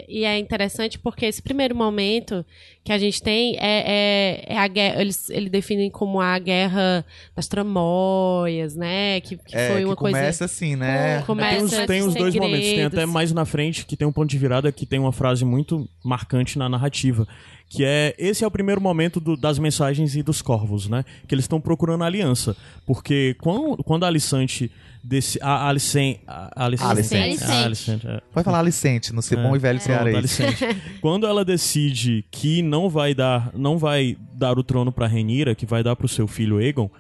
é- 0.01 0.05
e 0.09 0.25
é 0.25 0.39
interessante 0.39 0.99
porque 0.99 1.27
esse 1.27 1.43
primeiro 1.43 1.75
momento 1.75 2.47
que 2.85 2.93
a 2.93 2.99
gente 2.99 3.21
tem 3.21 3.57
é, 3.59 4.45
é, 4.49 4.55
é 4.55 4.59
a 4.59 4.69
guerra. 4.69 5.01
Eles 5.01 5.29
ele 5.31 5.51
definem 5.51 5.91
como 5.91 6.21
a 6.21 6.39
guerra 6.39 7.05
das 7.35 7.49
tramóias, 7.49 8.75
né? 8.77 9.21
Que, 9.21 9.37
que 9.37 9.57
É, 9.57 9.71
foi 9.71 9.79
que 9.81 9.85
uma 9.85 9.97
coisa. 9.97 10.17
começa 10.19 10.45
assim, 10.45 10.77
né? 10.77 11.23
Começa 11.23 11.57
Tem 11.57 11.65
os, 11.81 11.87
tem 11.87 12.03
os 12.03 12.15
dois 12.15 12.35
momentos. 12.37 12.69
Tem 12.69 12.85
até 12.85 13.05
mais 13.07 13.33
na 13.33 13.45
frente 13.45 13.85
que 13.85 13.97
tem 13.97 14.07
um 14.07 14.13
ponto 14.13 14.31
de 14.31 14.39
virada 14.39 14.71
que 14.71 14.87
tem 14.87 14.99
uma 14.99 15.13
frase 15.13 15.45
muito 15.45 15.89
marcante 16.05 16.59
na 16.59 16.69
narrativa. 16.69 17.27
Que 17.69 17.85
é. 17.85 18.15
Esse 18.19 18.45
é 18.45 18.47
o 18.47 18.51
primeiro 18.51 18.81
momento 18.81 19.19
do- 19.21 19.37
das 19.37 19.59
mensagens 19.59 20.15
e 20.15 20.23
dos 20.23 20.41
corvos, 20.41 20.89
né? 20.89 21.05
Que 21.27 21.35
eles 21.35 21.45
estão 21.45 21.61
procurando 21.61 22.05
aliança. 22.05 22.57
Porque 22.87 23.35
quando, 23.41 23.77
quando 23.83 24.05
a 24.05 24.07
Alicante. 24.09 24.71
Desse, 25.09 25.39
a 25.41 25.69
Alicen, 25.69 26.19
a 26.27 26.65
Alicente. 26.65 26.91
Alicente. 26.91 27.45
A 27.45 27.65
Alicente, 27.65 28.07
é. 28.09 28.21
Pode 28.33 28.45
falar 28.45 28.59
Alicente, 28.59 29.13
no 29.13 29.23
ser 29.23 29.39
É. 29.39 29.43
bom 29.45 29.55
e 29.55 29.59
velho 29.61 29.79
Pronto, 29.79 29.87
cearense. 29.87 30.43
Alicente. 30.43 30.83
Quando 31.01 31.29
ela 31.29 31.45
decide 31.45 32.25
que 32.29 32.61
não 32.61 32.89
vai 32.91 33.15
dar, 33.15 33.53
não 33.55 33.79
vai 33.79 34.17
dar 34.35 34.59
o 34.59 34.65
trono 34.65 34.91
pra 34.91 35.07
Renira, 35.07 35.55
que 35.55 35.65
vai 35.65 35.85
dar 35.85 35.95
pro 35.95 36.09
seu 36.09 36.27
filho 36.27 36.59
Aegon, 36.59 36.91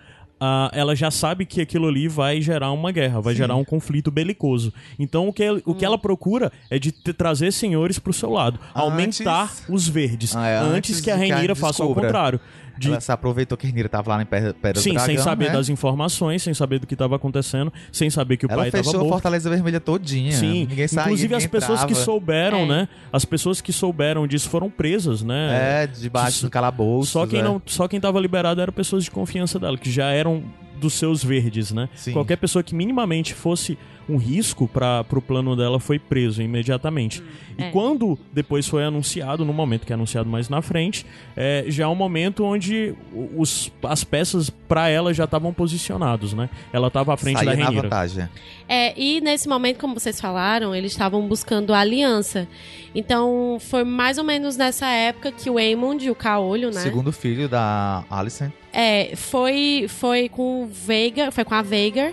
ah, 0.41 0.71
ela 0.73 0.95
já 0.95 1.11
sabe 1.11 1.47
que 1.47 1.61
aquilo 1.61 1.89
ali 1.89 2.09
vai 2.09 2.41
gerar 2.41 2.71
uma 2.73 2.93
guerra, 2.93 3.21
vai 3.21 3.35
gerar 3.35 3.57
um 3.57 3.65
conflito 3.65 4.11
belicoso. 4.11 4.73
Então 4.99 5.29
o 5.29 5.33
que, 5.33 5.43
o 5.65 5.75
que 5.75 5.85
ela 5.85 5.99
procura 5.99 6.53
é 6.71 6.79
de 6.79 6.93
trazer 6.93 7.53
senhores 7.53 7.99
pro 7.99 8.13
seu 8.13 8.31
lado, 8.31 8.61
aumentar 8.75 9.53
os 9.69 9.89
verdes, 9.89 10.35
Ah, 10.37 10.47
é, 10.49 10.59
antes, 10.59 10.75
antes 10.75 11.01
que 11.01 11.11
a 11.11 11.17
de 11.17 11.21
que 11.21 11.33
a 11.33 11.37
Renira 11.37 11.55
gente 11.55 11.61
faça 11.61 11.85
o 11.85 11.95
contrário. 11.95 12.41
De, 12.79 12.89
Ela 12.89 13.01
se 13.01 13.11
aproveitou 13.11 13.57
que 13.57 13.67
a 13.67 13.71
Renira 13.71 13.89
tava 13.89 14.15
lá 14.15 14.23
em 14.23 14.27
Pedra, 14.27 14.53
Pedra 14.55 14.73
do 14.75 14.81
sim, 14.81 14.91
Dragão, 14.91 15.07
sem 15.07 15.19
saber 15.19 15.47
né? 15.47 15.53
das 15.53 15.69
informações, 15.69 16.43
sem 16.43 16.53
saber 16.53 16.79
do 16.79 16.87
que 16.87 16.95
estava 16.95 17.17
acontecendo, 17.17 17.73
sem 17.91 18.11
saber 18.11 18.37
que 18.37 18.47
o 18.47 18.51
Ela 18.51 18.59
pai 18.63 18.69
estava 18.69 18.85
fechou 18.85 19.01
a 19.01 19.03
morto. 19.03 19.13
Fortaleza 19.15 19.49
Vermelha 19.49 19.81
todinha. 19.81 20.33
Sim, 20.33 20.67
Ninguém 20.67 20.87
saía, 20.89 21.05
inclusive 21.07 21.35
as 21.35 21.43
ninguém 21.45 21.61
pessoas 21.61 21.81
que 21.81 21.93
entrava. 21.93 22.05
souberam, 22.05 22.59
É. 22.59 22.67
né? 22.67 22.89
As 23.13 23.25
pessoas 23.25 23.61
que 23.61 23.73
souberam 23.73 24.27
disso 24.27 24.49
foram 24.49 24.69
presas, 24.71 25.23
né? 25.23 25.83
É, 25.83 25.87
debaixo 25.87 26.43
do 26.45 26.51
calabouço. 26.51 27.13
Só 27.13 27.27
quem 27.27 27.41
é. 27.41 27.43
não, 27.43 27.61
só 27.67 27.89
quem 27.89 28.01
tava 28.01 28.21
liberado 28.21 28.61
eram 28.61 28.73
pessoas 28.73 29.05
de 29.05 29.11
confiança 29.11 29.59
dela, 29.59 29.77
que 29.79 29.91
já 29.91 30.11
eram 30.11 30.43
dos 30.79 30.93
seus 30.95 31.25
verdes, 31.25 31.71
né? 31.73 31.89
Sim. 31.95 32.13
Qualquer 32.13 32.37
pessoa 32.37 32.63
que 32.63 32.75
minimamente 32.75 33.33
fosse 33.33 33.79
um 34.09 34.17
risco 34.17 34.69
para 34.69 35.03
pro 35.05 35.21
plano 35.21 35.57
dela 35.57 35.81
foi 35.81 35.99
preso 35.99 36.43
imediatamente. 36.43 37.23
E 37.59 37.65
é. 37.65 37.71
quando 37.71 38.19
depois 38.33 38.67
foi 38.69 38.85
anunciado, 38.85 39.45
no 39.45 39.53
momento 39.53 39.87
que 39.87 39.93
é 39.93 39.95
anunciado 39.95 40.29
mais 40.29 40.49
na 40.49 40.63
frente, 40.63 41.05
é, 41.37 41.65
já 41.69 41.85
é 41.85 41.87
um 41.87 41.95
momento 41.95 42.45
onde 42.45 42.95
os, 43.37 43.73
as 43.83 44.05
peças 44.05 44.51
para 44.51 44.89
ela 44.89 45.13
já 45.13 45.25
estavam 45.25 45.53
posicionados, 45.53 46.35
né? 46.35 46.51
Ela 46.73 46.91
tava 46.91 47.15
à 47.15 47.17
frente 47.17 47.39
Saía 47.39 47.51
da 47.51 47.57
na 47.57 47.65
Renira. 47.65 47.83
vantagem. 47.83 48.29
É, 48.69 48.99
e 49.01 49.21
nesse 49.21 49.49
momento, 49.49 49.79
como 49.79 49.99
vocês 49.99 50.21
falaram, 50.21 50.75
eles 50.75 50.93
estavam 50.93 51.27
buscando 51.27 51.73
a 51.73 51.81
aliança. 51.81 52.47
Então, 52.95 53.59
foi 53.61 53.85
mais 53.85 54.19
ou 54.19 54.25
menos 54.25 54.57
nessa 54.57 54.87
época 54.87 55.33
que 55.33 55.49
o 55.49 55.59
Aemond, 55.59 56.11
o 56.11 56.15
Caolho, 56.15 56.71
né? 56.71 56.81
Segundo 56.81 57.13
filho 57.13 57.49
da 57.49 58.05
Alicent. 58.11 58.53
É, 58.73 59.17
foi, 59.17 59.87
foi 59.89 60.29
com 60.29 60.65
o 60.65 60.67
Veigar, 60.67 61.33
foi 61.33 61.45
com 61.45 61.55
a 61.55 61.63
Veigar 61.63 62.13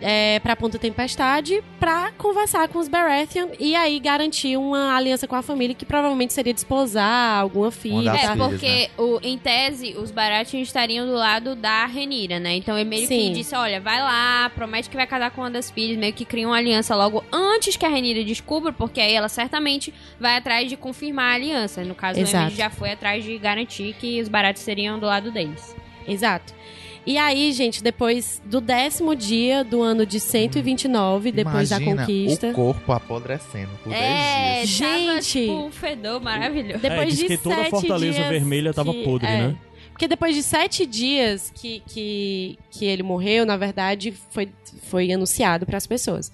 é, 0.00 0.38
pra 0.40 0.56
Ponta 0.56 0.78
Tempestade 0.78 1.62
pra 1.78 2.10
conversar 2.12 2.68
com 2.68 2.78
os 2.78 2.88
Baratheon 2.88 3.48
e 3.58 3.74
aí 3.74 3.98
garantir 3.98 4.56
uma 4.56 4.96
aliança 4.96 5.26
com 5.26 5.36
a 5.36 5.42
família 5.42 5.74
que 5.74 5.84
provavelmente 5.84 6.32
seria 6.32 6.52
desposar 6.52 7.40
alguma 7.40 7.70
filha. 7.70 8.10
É, 8.10 8.18
filhas, 8.18 8.36
porque 8.36 8.90
o, 8.96 9.18
em 9.22 9.38
tese 9.38 9.94
os 9.96 10.10
Baratheon 10.10 10.60
estariam 10.60 11.06
do 11.06 11.14
lado 11.14 11.54
da 11.54 11.86
Renira, 11.86 12.38
né? 12.38 12.56
Então 12.56 12.78
ele 12.78 12.88
meio 12.88 13.06
Sim. 13.06 13.28
que 13.28 13.30
disse: 13.30 13.54
olha, 13.54 13.80
vai 13.80 14.00
lá, 14.00 14.50
promete 14.54 14.88
que 14.88 14.96
vai 14.96 15.06
casar 15.06 15.30
com 15.30 15.42
uma 15.42 15.50
das 15.50 15.70
filhas, 15.70 15.98
meio 15.98 16.12
que 16.12 16.24
cria 16.24 16.46
uma 16.46 16.56
aliança 16.56 16.94
logo 16.94 17.24
antes 17.32 17.76
que 17.76 17.84
a 17.84 17.88
Renira 17.88 18.24
descubra, 18.24 18.72
porque 18.72 19.00
aí 19.00 19.14
ela 19.14 19.28
certamente 19.28 19.92
vai 20.18 20.36
atrás 20.36 20.68
de 20.68 20.76
confirmar 20.76 21.32
a 21.32 21.34
aliança. 21.34 21.84
No 21.84 21.94
caso, 21.94 22.18
o 22.18 22.22
Exato. 22.22 22.44
Emily 22.44 22.56
já 22.56 22.70
foi 22.70 22.92
atrás 22.92 23.24
de 23.24 23.36
garantir 23.38 23.94
que 23.94 24.20
os 24.20 24.28
Baratheon 24.28 24.64
seriam 24.64 24.98
do 24.98 25.06
lado 25.06 25.30
deles. 25.30 25.74
Exato. 26.06 26.59
E 27.06 27.16
aí, 27.16 27.50
gente, 27.52 27.82
depois 27.82 28.42
do 28.44 28.60
décimo 28.60 29.16
dia 29.16 29.64
do 29.64 29.80
ano 29.82 30.04
de 30.04 30.20
129, 30.20 31.32
depois 31.32 31.70
Imagina 31.70 31.96
da 31.96 32.02
conquista. 32.06 32.48
o 32.50 32.52
corpo 32.52 32.92
apodrecendo 32.92 33.70
por 33.82 33.90
10 33.90 34.02
É, 34.02 34.62
dias. 34.64 34.78
tava, 34.78 35.20
Gente. 35.22 35.40
tipo, 35.46 35.52
um 35.54 35.70
fedor 35.72 36.20
maravilhoso. 36.20 36.78
Depois 36.80 37.00
É, 37.02 37.06
diz 37.06 37.18
de 37.18 37.26
que 37.26 37.36
toda 37.38 37.60
a 37.62 37.64
Fortaleza 37.70 38.12
dias 38.18 38.28
Vermelha 38.28 38.72
tava 38.74 38.92
que- 38.92 39.02
podre, 39.02 39.26
é. 39.26 39.38
né? 39.48 39.56
Porque 39.92 40.06
depois 40.08 40.34
de 40.34 40.42
sete 40.42 40.86
dias 40.86 41.52
que, 41.54 41.82
que, 41.86 42.58
que 42.70 42.84
ele 42.86 43.02
morreu, 43.02 43.44
na 43.44 43.56
verdade, 43.56 44.14
foi, 44.30 44.48
foi 44.84 45.12
anunciado 45.12 45.66
para 45.66 45.76
as 45.76 45.86
pessoas. 45.86 46.30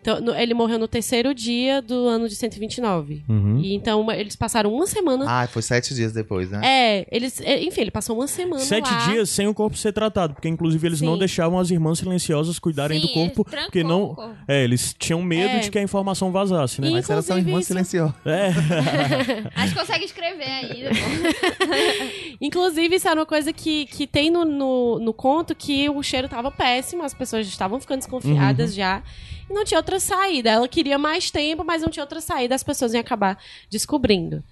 Então, 0.00 0.20
no- 0.20 0.34
ele 0.34 0.54
morreu 0.54 0.78
no 0.78 0.86
terceiro 0.86 1.34
dia 1.34 1.82
do 1.82 2.06
ano 2.06 2.28
de 2.28 2.36
129. 2.36 3.24
Uhum. 3.28 3.58
E 3.60 3.74
então 3.74 4.00
uma- 4.00 4.16
eles 4.16 4.36
passaram 4.36 4.72
uma 4.72 4.86
semana. 4.86 5.24
Ah, 5.28 5.46
foi 5.48 5.60
sete 5.60 5.92
dias 5.92 6.12
depois, 6.12 6.50
né? 6.50 6.60
É, 6.64 7.06
eles. 7.10 7.40
é, 7.40 7.62
Enfim, 7.64 7.80
ele 7.82 7.90
passou 7.90 8.16
uma 8.16 8.26
semana. 8.28 8.62
Sete 8.62 8.90
lá. 8.90 9.08
dias 9.08 9.28
sem 9.28 9.48
o 9.48 9.52
corpo 9.54 9.76
ser 9.76 9.92
tratado, 9.92 10.34
porque 10.34 10.48
inclusive 10.48 10.86
eles 10.86 11.00
não 11.00 11.14
Sim. 11.14 11.18
deixavam 11.18 11.58
as 11.58 11.70
irmãs 11.70 11.98
silenciosas 11.98 12.58
cuidarem 12.60 13.00
Sim, 13.00 13.06
do 13.08 13.12
corpo, 13.12 13.44
ele 13.52 13.62
porque 13.64 13.82
não, 13.82 14.02
o 14.04 14.14
corpo. 14.14 14.34
é, 14.46 14.62
eles 14.64 14.94
tinham 14.98 15.20
medo 15.20 15.56
É. 15.56 15.58
de 15.58 15.70
que 15.70 15.78
a 15.78 15.82
informação 15.82 16.30
vazasse, 16.30 16.80
né? 16.80 16.88
E- 16.88 16.92
Mas 16.92 17.10
elas 17.10 17.24
são 17.24 17.36
inclusive 17.36 17.50
irmãs 17.50 17.64
isso- 17.64 17.72
silenciosas. 17.72 18.14
É. 18.24 18.48
Acho 19.60 19.72
que 19.74 19.78
consegue 19.80 20.04
escrever 20.04 20.44
ainda. 20.48 20.90
Inclusive, 22.40 22.94
isso 22.96 23.08
era 23.08 23.18
uma 23.18 23.26
coisa 23.26 23.52
que, 23.52 23.86
que 23.86 24.06
tem 24.06 24.30
no, 24.30 24.44
no, 24.44 24.98
no 25.00 25.12
conto 25.12 25.54
que 25.54 25.88
o 25.90 26.02
cheiro 26.02 26.28
tava 26.28 26.50
péssimo, 26.50 27.02
as 27.02 27.12
pessoas 27.14 27.46
já 27.46 27.52
estavam 27.52 27.80
ficando 27.80 27.98
desconfiadas 27.98 28.74
já. 28.74 29.02
E 29.48 29.52
não 29.52 29.64
tinha 29.64 29.78
outra 29.78 29.98
saída. 29.98 30.50
Ela 30.50 30.68
queria 30.68 30.98
mais 30.98 31.30
tempo, 31.30 31.64
mas 31.64 31.82
não 31.82 31.90
tinha 31.90 32.02
outra 32.02 32.20
saída, 32.20 32.54
as 32.54 32.62
pessoas 32.62 32.92
iam 32.92 33.00
acabar 33.00 33.38
descobrindo, 33.70 34.42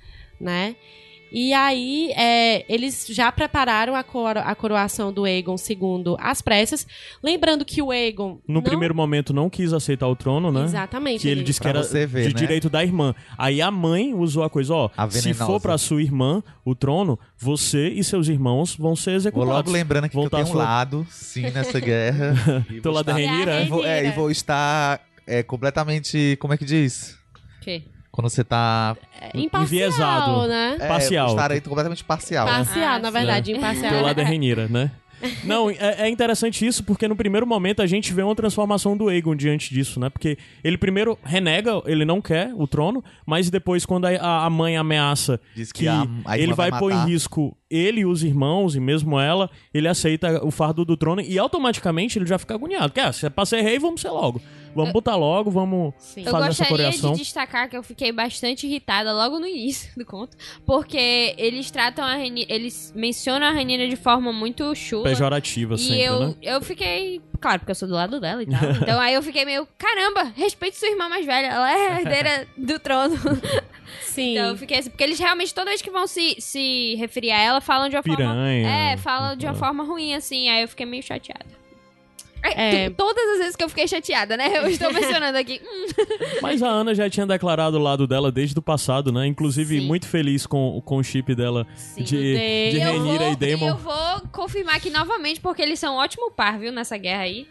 né? 0.41 0.77
E 1.33 1.53
aí, 1.53 2.13
é, 2.17 2.65
eles 2.73 3.07
já 3.11 3.31
prepararam 3.33 3.95
a, 3.95 4.03
coro- 4.05 4.39
a 4.41 4.55
coroação 4.55 5.13
do 5.13 5.25
Aegon 5.25 5.57
II 5.69 6.17
às 6.19 6.41
pressas. 6.41 6.87
Lembrando 7.23 7.65
que 7.65 7.83
o 7.83 7.91
Aegon. 7.91 8.39
No 8.47 8.55
não- 8.55 8.63
primeiro 8.63 8.95
momento 8.95 9.35
não 9.35 9.51
quis 9.51 9.73
aceitar 9.73 10.07
o 10.09 10.15
trono, 10.17 10.53
né? 10.53 10.65
Exatamente. 10.65 11.23
Que 11.23 11.29
ele 11.29 11.43
disse 11.43 11.61
que 11.61 11.67
era 11.69 11.83
ver, 11.83 12.29
de 12.29 12.35
né? 12.35 12.41
direito 12.41 12.71
da 12.71 12.83
irmã. 12.83 13.15
Aí 13.37 13.61
a 13.61 13.71
mãe 13.71 14.15
usou 14.15 14.45
a 14.45 14.51
coisa, 14.51 14.73
ó, 14.75 14.91
A 14.97 15.11
se 15.11 15.35
for 15.35 15.61
pra 15.61 15.77
sua 15.77 16.01
irmã 16.01 16.43
o 16.65 16.75
trono, 16.75 17.19
você 17.37 17.89
e 17.89 18.03
seus 18.05 18.29
irmãos 18.29 18.77
vão 18.77 18.95
ser 18.95 19.11
Vou 19.11 19.17
executados. 19.17 19.55
logo 19.55 19.71
lembrando 19.71 20.05
aqui 20.05 20.17
que 20.17 20.25
eu 20.25 20.31
tenho 20.31 20.45
um 20.45 20.47
sua- 20.47 20.65
lado, 20.65 21.07
sim, 21.11 21.43
nessa 21.51 21.79
guerra. 21.81 22.35
E 22.71 22.81
vou 22.81 22.93
lado 22.93 23.07
da 23.07 23.21
estar- 23.21 23.31
Renira, 23.33 23.53
É 23.53 23.61
é? 23.63 24.07
E 24.07 24.09
vou, 24.11 24.15
vou 24.23 24.31
estar 24.31 25.01
é, 25.27 25.43
completamente. 25.43 26.37
Como 26.41 26.55
é 26.55 26.57
que 26.57 26.65
diz? 26.65 27.19
Que? 27.61 27.83
Quando 28.17 28.31
você 28.31 28.43
tá. 28.43 28.97
É, 29.21 29.39
imparcial, 29.39 29.63
enviesado. 29.65 30.49
né? 30.49 30.77
É, 30.81 30.89
Parcial. 30.89 31.39
Aí 31.39 31.61
completamente 31.61 32.03
parcial. 32.03 32.47
Parcial, 32.47 32.95
Ah, 32.95 32.99
na 32.99 33.11
verdade, 33.11 33.53
imparcial. 33.53 33.93
Teu 33.93 34.03
lado 34.03 34.19
é 34.21 34.25
Renira, 34.25 34.67
né? 34.69 34.91
Não, 35.45 35.71
é, 35.71 35.77
é 36.01 36.09
interessante 36.11 36.67
isso 36.67 36.85
porque 36.85 37.09
no 37.09 37.17
primeiro 37.17 37.47
momento 37.47 37.81
a 37.81 37.87
gente 37.87 38.13
vê 38.13 38.23
uma 38.23 38.35
transformação 38.35 38.95
do 38.97 39.09
Aegon 39.09 39.35
diante 39.35 39.73
disso, 39.73 39.99
né? 39.99 40.11
Porque 40.11 40.37
ele 40.63 40.77
primeiro 40.77 41.19
renega, 41.25 41.81
ele 41.87 42.05
não 42.05 42.21
quer 42.21 42.53
o 42.55 42.67
trono, 42.67 43.03
mas 43.25 43.49
depois 43.49 43.87
quando 43.87 44.05
a, 44.05 44.45
a 44.45 44.51
mãe 44.51 44.77
ameaça 44.77 45.41
Diz 45.55 45.73
que 45.73 45.81
que 45.85 45.89
a- 45.89 46.07
a 46.27 46.39
ele 46.39 46.53
vai 46.53 46.71
vai 46.71 46.81
pôr 46.81 46.93
em 46.93 47.07
risco 47.07 47.57
ele 47.71 48.01
e 48.01 48.07
os 48.07 48.23
irmãos 48.23 48.77
e 48.77 48.81
mesmo 48.81 49.19
ela, 49.19 49.49
ele 49.73 49.89
aceita 49.89 50.45
o 50.45 50.51
fardo 50.51 50.85
do 50.85 50.97
trono 50.99 51.23
e 51.23 51.39
automaticamente 51.39 52.19
ele 52.19 52.27
já 52.27 52.39
fica 52.39 52.55
agoniado. 52.55 52.93
Que, 52.93 53.01
ah, 53.01 53.11
se 53.13 53.25
é 53.27 53.31
pra 53.31 53.47
ser 53.47 53.63
rei, 53.63 53.79
vamos 53.79 54.03
ser 54.03 54.11
logo. 54.11 54.41
Vamos 54.77 54.93
botar 54.93 55.17
logo, 55.17 55.51
vamos 55.51 55.95
Sim. 55.99 56.23
Eu 56.25 56.31
fazer 56.31 56.49
essa 56.51 56.65
gostaria 56.65 56.87
coreação. 56.87 57.13
de 57.13 57.19
destacar 57.19 57.69
que 57.69 57.77
eu 57.77 57.83
fiquei 57.83 58.13
bastante 58.13 58.67
irritada 58.67 59.13
logo 59.13 59.39
no 59.39 59.47
início 59.47 59.91
do 59.97 60.05
conto, 60.05 60.37
porque 60.65 61.35
eles 61.39 61.71
tratam 61.71 62.05
a 62.05 62.15
Renira, 62.15 62.53
eles 62.53 62.93
mencionam 62.95 63.47
a 63.47 63.51
Renira 63.51 63.89
de 63.89 63.97
forma 63.97 64.33
muito 64.33 64.75
chula. 64.75 65.05
Pejorativa 65.05 65.75
E 65.75 65.79
sempre, 65.79 66.03
eu, 66.03 66.21
né? 66.29 66.35
eu 66.43 66.61
fiquei. 66.61 67.21
Claro, 67.41 67.61
porque 67.61 67.71
eu 67.71 67.75
sou 67.75 67.89
do 67.89 67.95
lado 67.95 68.21
dela 68.21 68.43
e 68.43 68.47
tal. 68.47 68.71
então 68.83 69.01
aí 69.01 69.15
eu 69.15 69.23
fiquei 69.23 69.45
meio, 69.45 69.67
caramba, 69.79 70.33
respeite 70.37 70.77
sua 70.77 70.89
irmã 70.89 71.09
mais 71.09 71.25
velha. 71.27 71.47
Ela 71.49 71.71
é 71.71 71.89
a 71.89 72.01
herdeira 72.01 72.49
do 72.57 72.79
trono. 72.79 73.17
Sim. 74.03 74.33
então 74.33 74.49
eu 74.49 74.57
fiquei 74.57 74.79
assim. 74.79 74.91
Porque 74.91 75.05
eles 75.05 75.19
realmente, 75.19 75.55
toda 75.55 75.71
vez 75.71 75.83
que 75.83 75.91
vão 75.91 76.07
se, 76.07 76.37
se 76.41 76.95
referir 76.97 77.31
a 77.31 77.41
ela, 77.41 77.61
falam 77.61 77.89
de 77.89 77.97
uma 77.97 78.03
forma. 78.03 78.17
Piranha. 78.17 78.69
É, 78.69 78.97
falam 78.97 79.37
de 79.37 79.45
uma 79.47 79.55
forma 79.55 79.85
ruim, 79.85 80.15
assim. 80.15 80.49
Aí 80.49 80.63
eu 80.63 80.69
fiquei 80.69 80.87
meio 80.87 81.03
chateada. 81.03 81.47
É. 82.55 82.91
Tu- 82.91 82.95
Todas 82.97 83.29
as 83.33 83.39
vezes 83.39 83.57
que 83.57 83.65
eu 83.65 83.69
fiquei 83.69 83.87
chateada, 83.89 84.37
né? 84.37 84.51
Eu 84.59 84.67
estou 84.69 84.93
mencionando 84.93 85.39
aqui. 85.39 85.61
Mas 86.43 86.63
a 86.63 86.69
Ana 86.69 86.95
já 86.95 87.09
tinha 87.11 87.27
declarado 87.27 87.77
o 87.79 87.83
lado 87.83 88.07
dela 88.07 88.31
desde 88.33 88.59
o 88.59 88.63
passado, 88.63 89.11
né? 89.13 89.27
Inclusive, 89.27 89.81
Sim. 89.81 89.87
muito 89.87 90.07
feliz 90.07 90.47
com, 90.47 90.81
com 90.85 90.97
o 90.99 91.03
chip 91.03 91.35
dela 91.35 91.67
Sim. 91.75 92.03
de, 92.03 92.17
de 92.17 92.77
E 92.77 92.79
Renira 92.79 93.25
vou, 93.25 93.33
e 93.33 93.37
Daemon. 93.37 93.69
eu 93.69 93.77
vou 93.77 94.21
confirmar 94.33 94.77
aqui 94.77 94.91
novamente, 94.91 95.41
porque 95.41 95.63
eles 95.63 95.79
são 95.79 95.95
um 95.95 95.99
ótimo 95.99 96.31
par, 96.31 96.59
viu, 96.59 96.73
nessa 96.73 96.97
guerra 96.97 97.23
aí. 97.23 97.47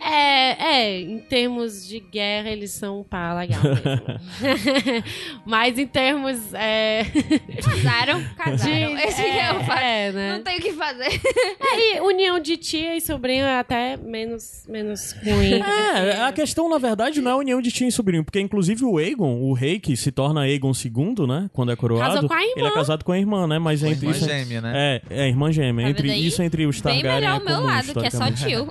É, 0.00 0.76
é, 0.76 1.00
em 1.00 1.18
termos 1.18 1.86
de 1.86 1.98
guerra, 2.00 2.50
eles 2.50 2.70
são 2.70 3.04
pá, 3.08 3.34
legal 3.34 3.60
mesmo. 3.62 5.04
Mas 5.44 5.78
em 5.78 5.86
termos. 5.86 6.52
É, 6.54 7.04
Casaram, 7.62 8.22
casaram. 8.36 8.96
de- 8.96 9.02
Esse 9.02 9.22
é 9.22 9.52
o 9.52 9.64
fato. 9.64 9.78
é, 9.80 10.12
né? 10.12 10.36
Não 10.36 10.42
tem 10.44 10.58
o 10.58 10.62
que 10.62 10.72
fazer. 10.72 11.20
É, 11.60 11.96
e 11.96 12.00
união 12.00 12.38
de 12.38 12.56
tia 12.56 12.96
e 12.96 13.00
sobrinho 13.00 13.44
é 13.44 13.58
até 13.58 13.96
menos, 13.96 14.64
menos 14.68 15.12
ruim. 15.24 15.60
É, 15.60 16.22
a 16.22 16.32
questão, 16.32 16.68
na 16.68 16.78
verdade, 16.78 17.20
não 17.20 17.30
é 17.30 17.34
a 17.34 17.36
união 17.36 17.60
de 17.60 17.70
tio 17.70 17.88
e 17.88 17.92
sobrinho, 17.92 18.24
porque 18.24 18.40
inclusive 18.40 18.84
o 18.84 18.98
Aegon, 18.98 19.40
o 19.42 19.52
rei 19.52 19.78
que 19.78 19.96
se 19.96 20.10
torna 20.12 20.42
Aegon 20.42 20.72
II, 20.72 21.26
né? 21.26 21.50
Quando 21.52 21.72
é 21.72 21.76
coroado, 21.76 22.14
Casou 22.14 22.28
com 22.28 22.34
a 22.34 22.42
irmã. 22.42 22.52
ele 22.56 22.66
é 22.66 22.70
casado 22.70 23.04
com 23.04 23.12
a 23.12 23.18
irmã, 23.18 23.46
né? 23.46 23.58
Mas 23.58 23.82
entre 23.82 24.06
irmã 24.06 24.10
isso. 24.16 24.24
gêmea, 24.28 24.60
né? 24.60 24.72
É, 25.10 25.24
é 25.24 25.28
irmã 25.28 25.50
gêmea. 25.52 25.84
Tá 25.86 25.90
entre 25.90 26.14
isso 26.14 26.42
entre 26.42 26.66
os 26.66 26.80
Bem 26.80 27.02
Targaryen 27.02 27.20
melhor 27.20 27.38
o 27.38 27.42
é 27.42 27.44
meu 27.44 27.54
comum, 27.56 27.66
lado, 27.66 27.92
que 28.00 28.06
é 28.06 28.10
só 28.10 28.30
tio. 28.30 28.68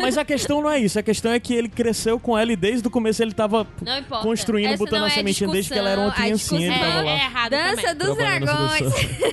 Mas 0.00 0.18
a 0.18 0.23
questão 0.24 0.60
não 0.62 0.70
é 0.70 0.78
isso, 0.78 0.98
a 0.98 1.02
questão 1.02 1.32
é 1.32 1.38
que 1.40 1.54
ele 1.54 1.68
cresceu 1.68 2.18
com 2.18 2.36
ela 2.36 2.52
e 2.52 2.56
desde 2.56 2.86
o 2.86 2.90
começo 2.90 3.22
ele 3.22 3.32
tava 3.32 3.66
construindo, 4.22 4.68
Essa 4.68 4.76
botando 4.78 5.04
a 5.04 5.06
é 5.06 5.10
sementinha 5.10 5.50
desde 5.50 5.72
que 5.72 5.78
ela 5.78 5.90
era 5.90 6.00
uma 6.00 6.10
a 6.10 6.12
criancinha, 6.12 6.72
é 6.72 7.14
errado 7.24 7.50
Dança 7.50 7.94
dos 7.94 8.16
dragões. 8.16 8.92
discussão. 8.92 9.28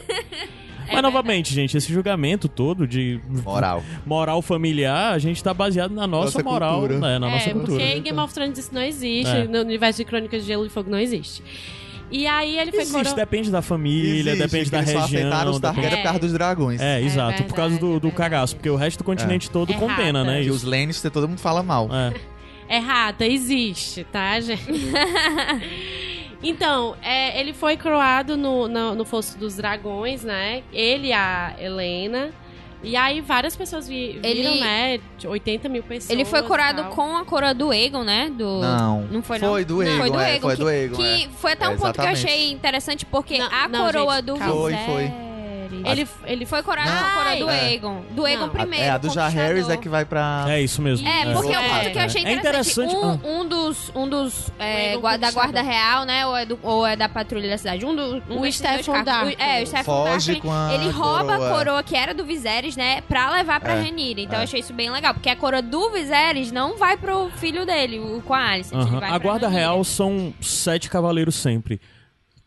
É 0.88 0.93
Mas 0.93 1.01
novamente, 1.04 1.54
gente, 1.54 1.77
esse 1.77 1.91
julgamento 1.91 2.49
todo 2.49 2.86
de 2.86 3.19
Moral. 3.45 3.82
moral 4.06 4.41
familiar, 4.41 5.13
a 5.13 5.19
gente 5.19 5.41
tá 5.41 5.54
baseado 5.54 5.91
na 5.93 6.06
nossa, 6.06 6.39
Nossa 6.39 6.43
moral, 6.43 6.80
cultura. 6.82 6.99
né, 6.99 7.19
na 7.19 7.27
é, 7.27 7.32
nossa 7.32 7.49
cultura. 7.51 7.80
porque 7.80 7.97
em 7.97 8.01
Game 8.01 8.19
of 8.19 8.34
Thrones 8.34 8.58
isso 8.60 8.73
não 8.73 8.82
existe. 8.82 9.36
É. 9.36 9.43
No 9.45 9.62
universo 9.62 9.99
de 9.99 10.06
Crônicas 10.06 10.41
de 10.41 10.47
Gelo 10.47 10.65
e 10.65 10.69
Fogo 10.69 10.89
não 10.89 10.99
existe. 10.99 11.41
E 12.12 12.28
aí 12.28 12.60
ele 12.60 12.71
foi 12.71 12.82
Existe, 12.82 13.04
coro- 13.04 13.15
depende 13.15 13.50
da 13.50 13.62
família, 13.62 14.32
Existe, 14.32 14.38
depende 14.47 14.69
da 14.69 14.78
eles 14.80 14.89
só 14.91 15.00
região. 15.02 15.21
aceitaram 15.21 15.52
os 15.52 15.60
Targaryen 15.60 15.84
depende- 15.89 16.02
por 16.02 16.04
causa 16.08 16.19
dos 16.19 16.34
dragões. 16.34 16.82
É, 16.82 17.02
exato, 17.02 17.43
por 17.45 17.56
causa 17.56 17.80
do, 17.80 18.00
do 18.00 18.08
é 18.10 18.12
cagaço, 18.12 18.56
porque 18.56 18.69
o 18.69 18.76
resto 18.76 18.97
do 18.97 19.04
continente 19.06 19.50
todo 19.50 19.71
É 19.71 19.76
condena, 19.76 20.19
rata. 20.19 20.32
né? 20.32 20.39
E 20.43 20.47
Isso. 20.47 20.56
os 20.56 20.63
Lannister 20.63 21.10
todo 21.10 21.28
mundo 21.28 21.39
fala 21.39 21.63
mal. 21.63 21.89
É. 21.91 22.13
É 22.74 22.78
rata, 22.78 23.26
existe, 23.26 24.06
tá, 24.06 24.39
gente? 24.39 24.63
então, 26.41 26.95
é, 27.02 27.39
ele 27.39 27.54
foi 27.54 27.78
croado 27.78 28.36
no, 28.38 28.67
no, 28.67 28.95
no 28.95 29.06
Fosso 29.06 29.38
dos 29.38 29.56
Dragões, 29.56 30.24
né? 30.24 30.63
Ele 30.71 31.08
e 31.08 31.13
a 31.13 31.54
Helena. 31.60 32.30
E 32.84 32.96
aí 32.96 33.22
várias 33.22 33.56
pessoas 33.56 33.88
vi, 33.88 34.20
viram, 34.22 34.52
Ele- 34.52 34.60
né? 34.60 35.00
De 35.17 35.28
80 35.28 35.70
mil 35.70 35.84
pessoas. 35.84 36.10
Ele 36.10 36.26
foi 36.26 36.41
corado 36.44 36.82
tal. 36.84 36.91
com 36.91 37.15
a 37.15 37.24
coroa 37.24 37.54
do 37.54 37.70
Aegon, 37.72 38.04
né? 38.04 38.30
Do... 38.30 38.60
Não. 38.62 39.02
Não 39.12 39.22
foi, 39.22 39.38
não? 39.39 39.50
Foi 39.50 39.65
do 39.65 39.76
Não, 39.76 39.82
Aegon, 39.91 39.98
foi 40.00 40.10
do 40.12 40.20
é, 40.20 40.26
Aegon. 40.26 40.41
foi 40.48 40.56
que, 40.56 40.62
do 40.62 40.67
Aegon, 40.67 40.96
que 40.98 41.24
é. 41.24 41.30
foi 41.38 41.52
até 41.54 41.70
um 41.70 41.74
É, 41.74 41.78
ponto 41.78 41.94
que 41.94 42.02
eu 42.06 42.10
achei 42.12 42.52
interessante, 42.52 43.06
porque 43.06 43.38
Não, 43.38 43.48
a 43.52 43.67
não, 43.67 43.86
coroa 43.86 44.15
gente, 44.15 44.26
do 44.26 44.36
calma. 44.38 44.54
Foi, 44.54 44.74
foi. 44.74 45.12
Ele, 45.89 46.08
ele 46.26 46.46
Foi 46.46 46.62
corado 46.63 46.89
com 46.89 46.98
a 47.06 47.12
coroa 47.24 47.36
do 47.38 47.50
É. 47.50 47.60
Aegon. 47.67 48.02
Do 48.12 48.26
Aegon 48.26 48.41
Não. 48.41 48.50
primeiro, 48.50 48.84
é, 48.86 48.89
a 48.89 48.98
do 48.98 49.08
conquistador. 49.08 49.32
Jaehaerys 49.32 49.70
é 49.70 49.78
que 49.78 49.88
vai 49.89 50.04
pra... 50.06 50.46
É 50.50 50.62
isso 50.62 50.82
mesmo. 50.82 51.08
É, 51.08 51.32
porque 51.34 51.54
É. 51.54 51.60
o 51.60 51.70
ponto 51.70 51.91
que 51.91 51.98
eu 51.98 52.02
achei 52.04 52.26
É 52.26 52.34
interessante, 52.34 52.94
interessante- 52.94 53.26
um, 53.26 53.39
um 53.41 53.48
dos, 53.48 53.91
um 53.96 54.08
dos 54.10 54.52
é, 54.60 54.98
gua- 54.98 55.17
da 55.17 55.28
Conquistador. 55.32 55.34
guarda 55.34 55.62
real, 55.62 56.04
né, 56.06 56.26
ou 56.26 56.36
é, 56.38 56.46
do- 56.46 56.60
ou 56.62 56.86
é 56.86 56.96
da 56.96 57.08
patrulha 57.10 57.50
da 57.50 57.58
cidade, 57.58 57.86
um, 57.86 57.96
do, 57.96 58.02
um 58.30 58.39
O 58.39 58.41
desses 58.41 58.62
dois 58.62 58.82
Stefan 58.82 59.04
cargos. 59.04 59.34
O- 59.34 59.41
É, 59.41 59.63
o 59.63 59.67
Stefan 59.67 59.84
Foge 59.84 60.34
Darken, 60.34 60.41
com 60.41 60.52
a 60.54 60.74
ele 60.74 60.89
rouba 60.89 61.24
coroa. 61.38 61.48
a 61.48 61.54
coroa 61.58 61.84
que 61.84 61.96
era 61.96 62.13
do 62.13 62.24
Viserys, 62.26 62.76
né, 62.76 63.02
pra 63.02 63.32
levar 63.32 63.60
pra 63.60 63.74
É, 63.74 63.82
Rhaenyra. 63.82 64.22
Então 64.22 64.36
é. 64.38 64.39
eu 64.39 64.44
achei 64.44 64.60
isso 64.60 64.74
bem 64.74 64.89
legal, 64.89 65.13
porque 65.13 65.30
a 65.30 65.36
coroa 65.36 65.62
do 65.62 65.89
Viserys 65.91 66.52
não 66.52 66.78
vai 66.78 66.98
pro 66.98 67.30
filho 67.38 67.65
dele, 67.65 68.00
o 68.00 68.22
com 68.22 68.34
a 68.34 68.41
Aham. 68.74 69.00
vai 69.00 69.10
A 69.12 69.17
guarda 69.17 69.48
real 69.48 69.84
são 69.84 70.34
sete 70.41 70.89
cavaleiros 70.89 71.36
sempre. 71.36 71.80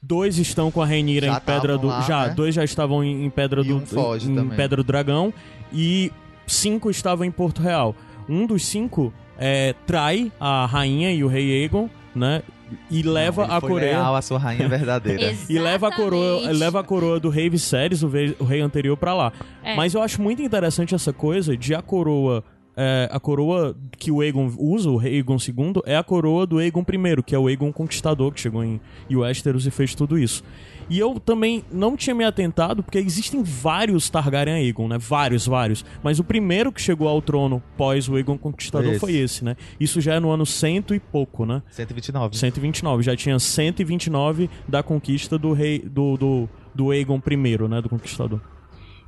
Dois 0.07 0.38
estão 0.38 0.71
com 0.71 0.83
a 0.83 0.87
Reinira 0.87 1.27
Já 1.29 1.37
em 1.37 1.40
Pedra 1.40 1.79
do. 1.79 1.87
lá, 1.87 2.01
já, 2.03 2.27
né? 2.29 2.35
dois 2.35 2.55
já 2.55 2.62
estavam 2.62 3.03
em, 3.03 3.25
em 3.25 3.31
Pedra 3.31 3.62
E 3.62 3.69
do. 3.69 3.77
um 3.77 3.87
foge 3.87 4.31
em 4.31 4.35
também. 4.35 4.57
Pedra 4.57 4.77
do 4.83 4.85
Dragão. 4.87 5.33
E 5.73 6.12
cinco 6.47 6.90
estavam 6.90 7.25
em 7.25 7.31
Porto 7.31 7.62
Real. 7.62 7.95
Um 8.29 8.47
dos 8.47 8.64
cinco 8.67 9.12
é, 9.38 9.75
trai 9.87 10.31
a 10.38 10.67
rainha 10.67 11.11
e 11.12 11.25
o 11.25 11.27
rei 11.29 11.62
Aegon, 11.62 11.88
né? 12.14 12.43
E 12.90 13.03
leva 13.03 13.45
Ele 13.45 13.53
a 13.53 13.61
foi 13.61 13.71
coroa. 13.71 13.81
leal 13.88 14.17
à 14.17 14.23
sua 14.23 14.38
rainha 14.38 14.69
verdadeira. 14.69 15.35
E 15.49 15.59
leva 15.59 15.88
a 15.88 15.93
coroa, 15.93 16.51
leva 16.51 16.81
a 16.81 16.83
coroa 16.85 17.21
do 17.21 17.29
rei 17.29 17.49
Viserys, 17.49 18.03
o 18.03 18.09
rei, 18.09 18.35
o 18.38 18.45
rei 18.45 18.61
anterior, 18.61 18.97
pra 18.97 19.14
lá. 19.14 19.33
É. 19.62 19.75
Mas 19.77 19.95
eu 19.95 20.03
acho 20.03 20.21
muito 20.21 20.43
interessante 20.43 20.95
essa 20.95 21.12
coisa 21.12 21.57
de 21.57 21.75
a 21.75 21.81
coroa. 21.83 22.43
É, 22.76 23.08
a 23.10 23.20
coroa 23.20 23.76
que 23.98 24.10
o 24.10 24.20
Aegon 24.20 24.52
usa, 24.58 24.90
o 24.90 24.96
rei 24.96 25.16
Aegon 25.16 25.37
II, 25.37 25.82
é 25.84 25.96
a 25.96 26.02
coroa 26.02 26.46
do 26.46 26.58
Aegon 26.58 26.82
I, 26.82 27.22
que 27.22 27.34
é 27.34 27.38
o 27.38 27.46
Aegon 27.46 27.72
Conquistador, 27.72 28.32
que 28.32 28.40
chegou 28.40 28.64
em 28.64 28.80
Westeros 29.10 29.66
e 29.66 29.70
fez 29.70 29.94
tudo 29.94 30.18
isso. 30.18 30.42
E 30.88 30.98
eu 30.98 31.18
também 31.18 31.64
não 31.72 31.96
tinha 31.96 32.14
me 32.14 32.24
atentado, 32.24 32.82
porque 32.82 32.98
existem 32.98 33.42
vários 33.42 34.10
Targaryen 34.10 34.56
Aegon, 34.56 34.88
né? 34.88 34.98
Vários, 34.98 35.46
vários. 35.46 35.84
Mas 36.02 36.18
o 36.18 36.24
primeiro 36.24 36.70
que 36.70 36.80
chegou 36.80 37.08
ao 37.08 37.22
trono 37.22 37.62
pós 37.76 38.08
o 38.08 38.16
Aegon 38.16 38.37
Conquistador 38.37 38.90
Esse. 38.90 39.00
foi 39.00 39.14
esse, 39.14 39.44
né? 39.44 39.56
Isso 39.80 40.00
já 40.00 40.14
é 40.14 40.20
no 40.20 40.30
ano 40.30 40.44
cento 40.44 40.94
e 40.94 41.00
pouco, 41.00 41.46
né? 41.46 41.62
129. 41.70 42.37
129. 42.37 43.02
Já 43.02 43.16
tinha 43.16 43.38
129 43.38 44.50
da 44.68 44.82
conquista 44.82 45.38
do 45.38 45.52
rei 45.52 45.78
do, 45.78 46.16
do, 46.16 46.48
do 46.74 46.90
Aegon 46.90 47.20
I, 47.26 47.68
né? 47.68 47.80
Do 47.80 47.88
conquistador. 47.88 48.40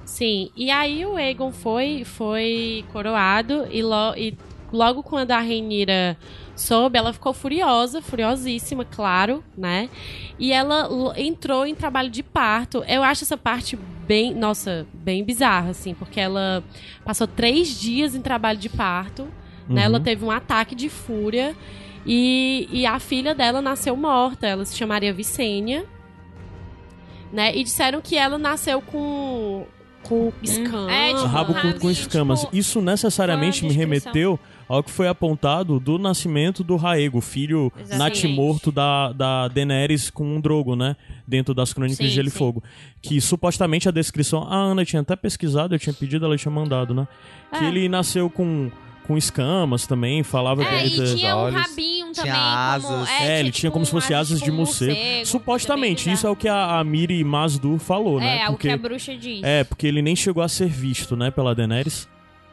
Sim, 0.06 0.50
e 0.56 0.70
aí 0.70 1.04
o 1.04 1.16
Aegon 1.16 1.50
foi, 1.52 2.04
foi 2.04 2.84
coroado 2.92 3.66
e, 3.70 3.82
lo- 3.82 4.14
e 4.16 4.34
logo 4.72 5.02
quando 5.02 5.32
a 5.32 5.38
Rhaenyra 5.40 6.16
soube, 6.54 6.96
ela 6.96 7.12
ficou 7.12 7.32
furiosa, 7.34 8.00
furiosíssima, 8.00 8.84
claro, 8.84 9.42
né? 9.58 9.90
E 10.38 10.52
ela 10.52 10.88
entrou 11.16 11.66
em 11.66 11.74
trabalho 11.74 12.08
de 12.08 12.22
parto. 12.22 12.84
Eu 12.86 13.02
acho 13.02 13.24
essa 13.24 13.36
parte 13.36 13.76
bem, 14.06 14.32
nossa, 14.32 14.86
bem 14.94 15.24
bizarra, 15.24 15.70
assim, 15.70 15.92
porque 15.92 16.20
ela 16.20 16.62
passou 17.04 17.26
três 17.26 17.78
dias 17.78 18.14
em 18.14 18.22
trabalho 18.22 18.58
de 18.60 18.68
parto, 18.68 19.24
né? 19.68 19.80
Uhum. 19.80 19.86
Ela 19.86 20.00
teve 20.00 20.24
um 20.24 20.30
ataque 20.30 20.74
de 20.76 20.88
fúria 20.88 21.54
e, 22.06 22.68
e 22.70 22.86
a 22.86 23.00
filha 23.00 23.34
dela 23.34 23.60
nasceu 23.60 23.96
morta. 23.96 24.46
Ela 24.46 24.64
se 24.64 24.76
chamaria 24.76 25.12
Vicênia, 25.12 25.84
né? 27.32 27.54
E 27.56 27.64
disseram 27.64 28.00
que 28.00 28.16
ela 28.16 28.38
nasceu 28.38 28.80
com 28.80 29.66
com 30.08 30.32
escamas. 30.42 30.92
é, 30.92 31.14
tipo, 31.14 31.26
Rabo 31.26 31.54
curto 31.54 31.80
com 31.80 31.90
escamas. 31.90 32.40
tipo, 32.40 32.56
Isso 32.56 32.80
necessariamente 32.80 33.64
me 33.64 33.72
remeteu 33.72 34.38
ao 34.68 34.82
que 34.82 34.90
foi 34.90 35.06
apontado 35.08 35.78
do 35.78 35.98
nascimento 35.98 36.64
do 36.64 36.76
Raego, 36.76 37.20
filho 37.20 37.72
natimorto 37.96 38.72
da, 38.72 39.12
da 39.12 39.48
Daenerys 39.48 40.10
com 40.10 40.36
um 40.36 40.40
drogo, 40.40 40.74
né? 40.74 40.96
Dentro 41.26 41.54
das 41.54 41.72
Crônicas 41.72 41.98
Sim, 41.98 42.04
de 42.04 42.10
Gelo 42.10 42.28
e. 42.28 42.30
Fogo. 42.30 42.62
Que 43.02 43.20
supostamente 43.20 43.88
a 43.88 43.92
descrição. 43.92 44.42
A 44.44 44.56
Ana 44.56 44.84
tinha 44.84 45.02
até 45.02 45.14
pesquisado, 45.16 45.74
eu 45.74 45.78
tinha 45.78 45.92
pedido, 45.92 46.24
ela 46.24 46.36
tinha 46.36 46.50
mandado, 46.52 46.94
né? 46.94 47.06
Que 47.56 47.64
É. 47.64 47.68
ele 47.68 47.88
nasceu 47.88 48.28
com, 48.28 48.70
com 49.06 49.16
escama 49.16 49.76
também, 49.88 50.22
falava 50.22 50.62
É, 50.62 50.66
que 50.66 50.74
e 50.88 51.00
ele- 51.00 51.14
tinha 51.16 51.36
um 51.36 51.38
olhos, 51.40 51.60
rabinho 51.60 52.12
tinha 52.12 52.24
também. 52.24 52.32
como, 52.82 52.94
asas. 53.02 53.10
É, 53.20 53.40
ele 53.40 53.50
tinha 53.50 53.68
tipo 53.70 53.72
como 53.72 53.86
se 53.86 53.90
um 53.96 54.00
fosse 54.00 54.14
asas 54.14 54.40
de 54.40 54.50
um 54.50 54.54
morcego. 54.54 55.26
Supostamente, 55.26 56.04
bem 56.06 56.14
isso 56.14 56.26
é 56.26 56.30
o 56.30 56.36
que 56.36 56.48
a, 56.48 56.78
a 56.78 56.84
Miri 56.84 57.22
Mazdur 57.24 57.78
falou, 57.78 58.18
né? 58.20 58.40
É, 58.42 58.44
o 58.48 58.52
Porque, 58.52 58.68
que 58.68 58.74
a 58.74 58.78
bruxa 58.78 59.16
diz. 59.16 59.42
é, 59.42 59.64
porque 59.64 59.86
ele 59.86 60.02
nem 60.02 60.14
chegou 60.16 60.42
a 60.42 60.48
ser 60.48 60.68
visto, 60.68 61.16
né, 61.16 61.30
pela 61.30 61.54
Daenerys. 61.54 62.08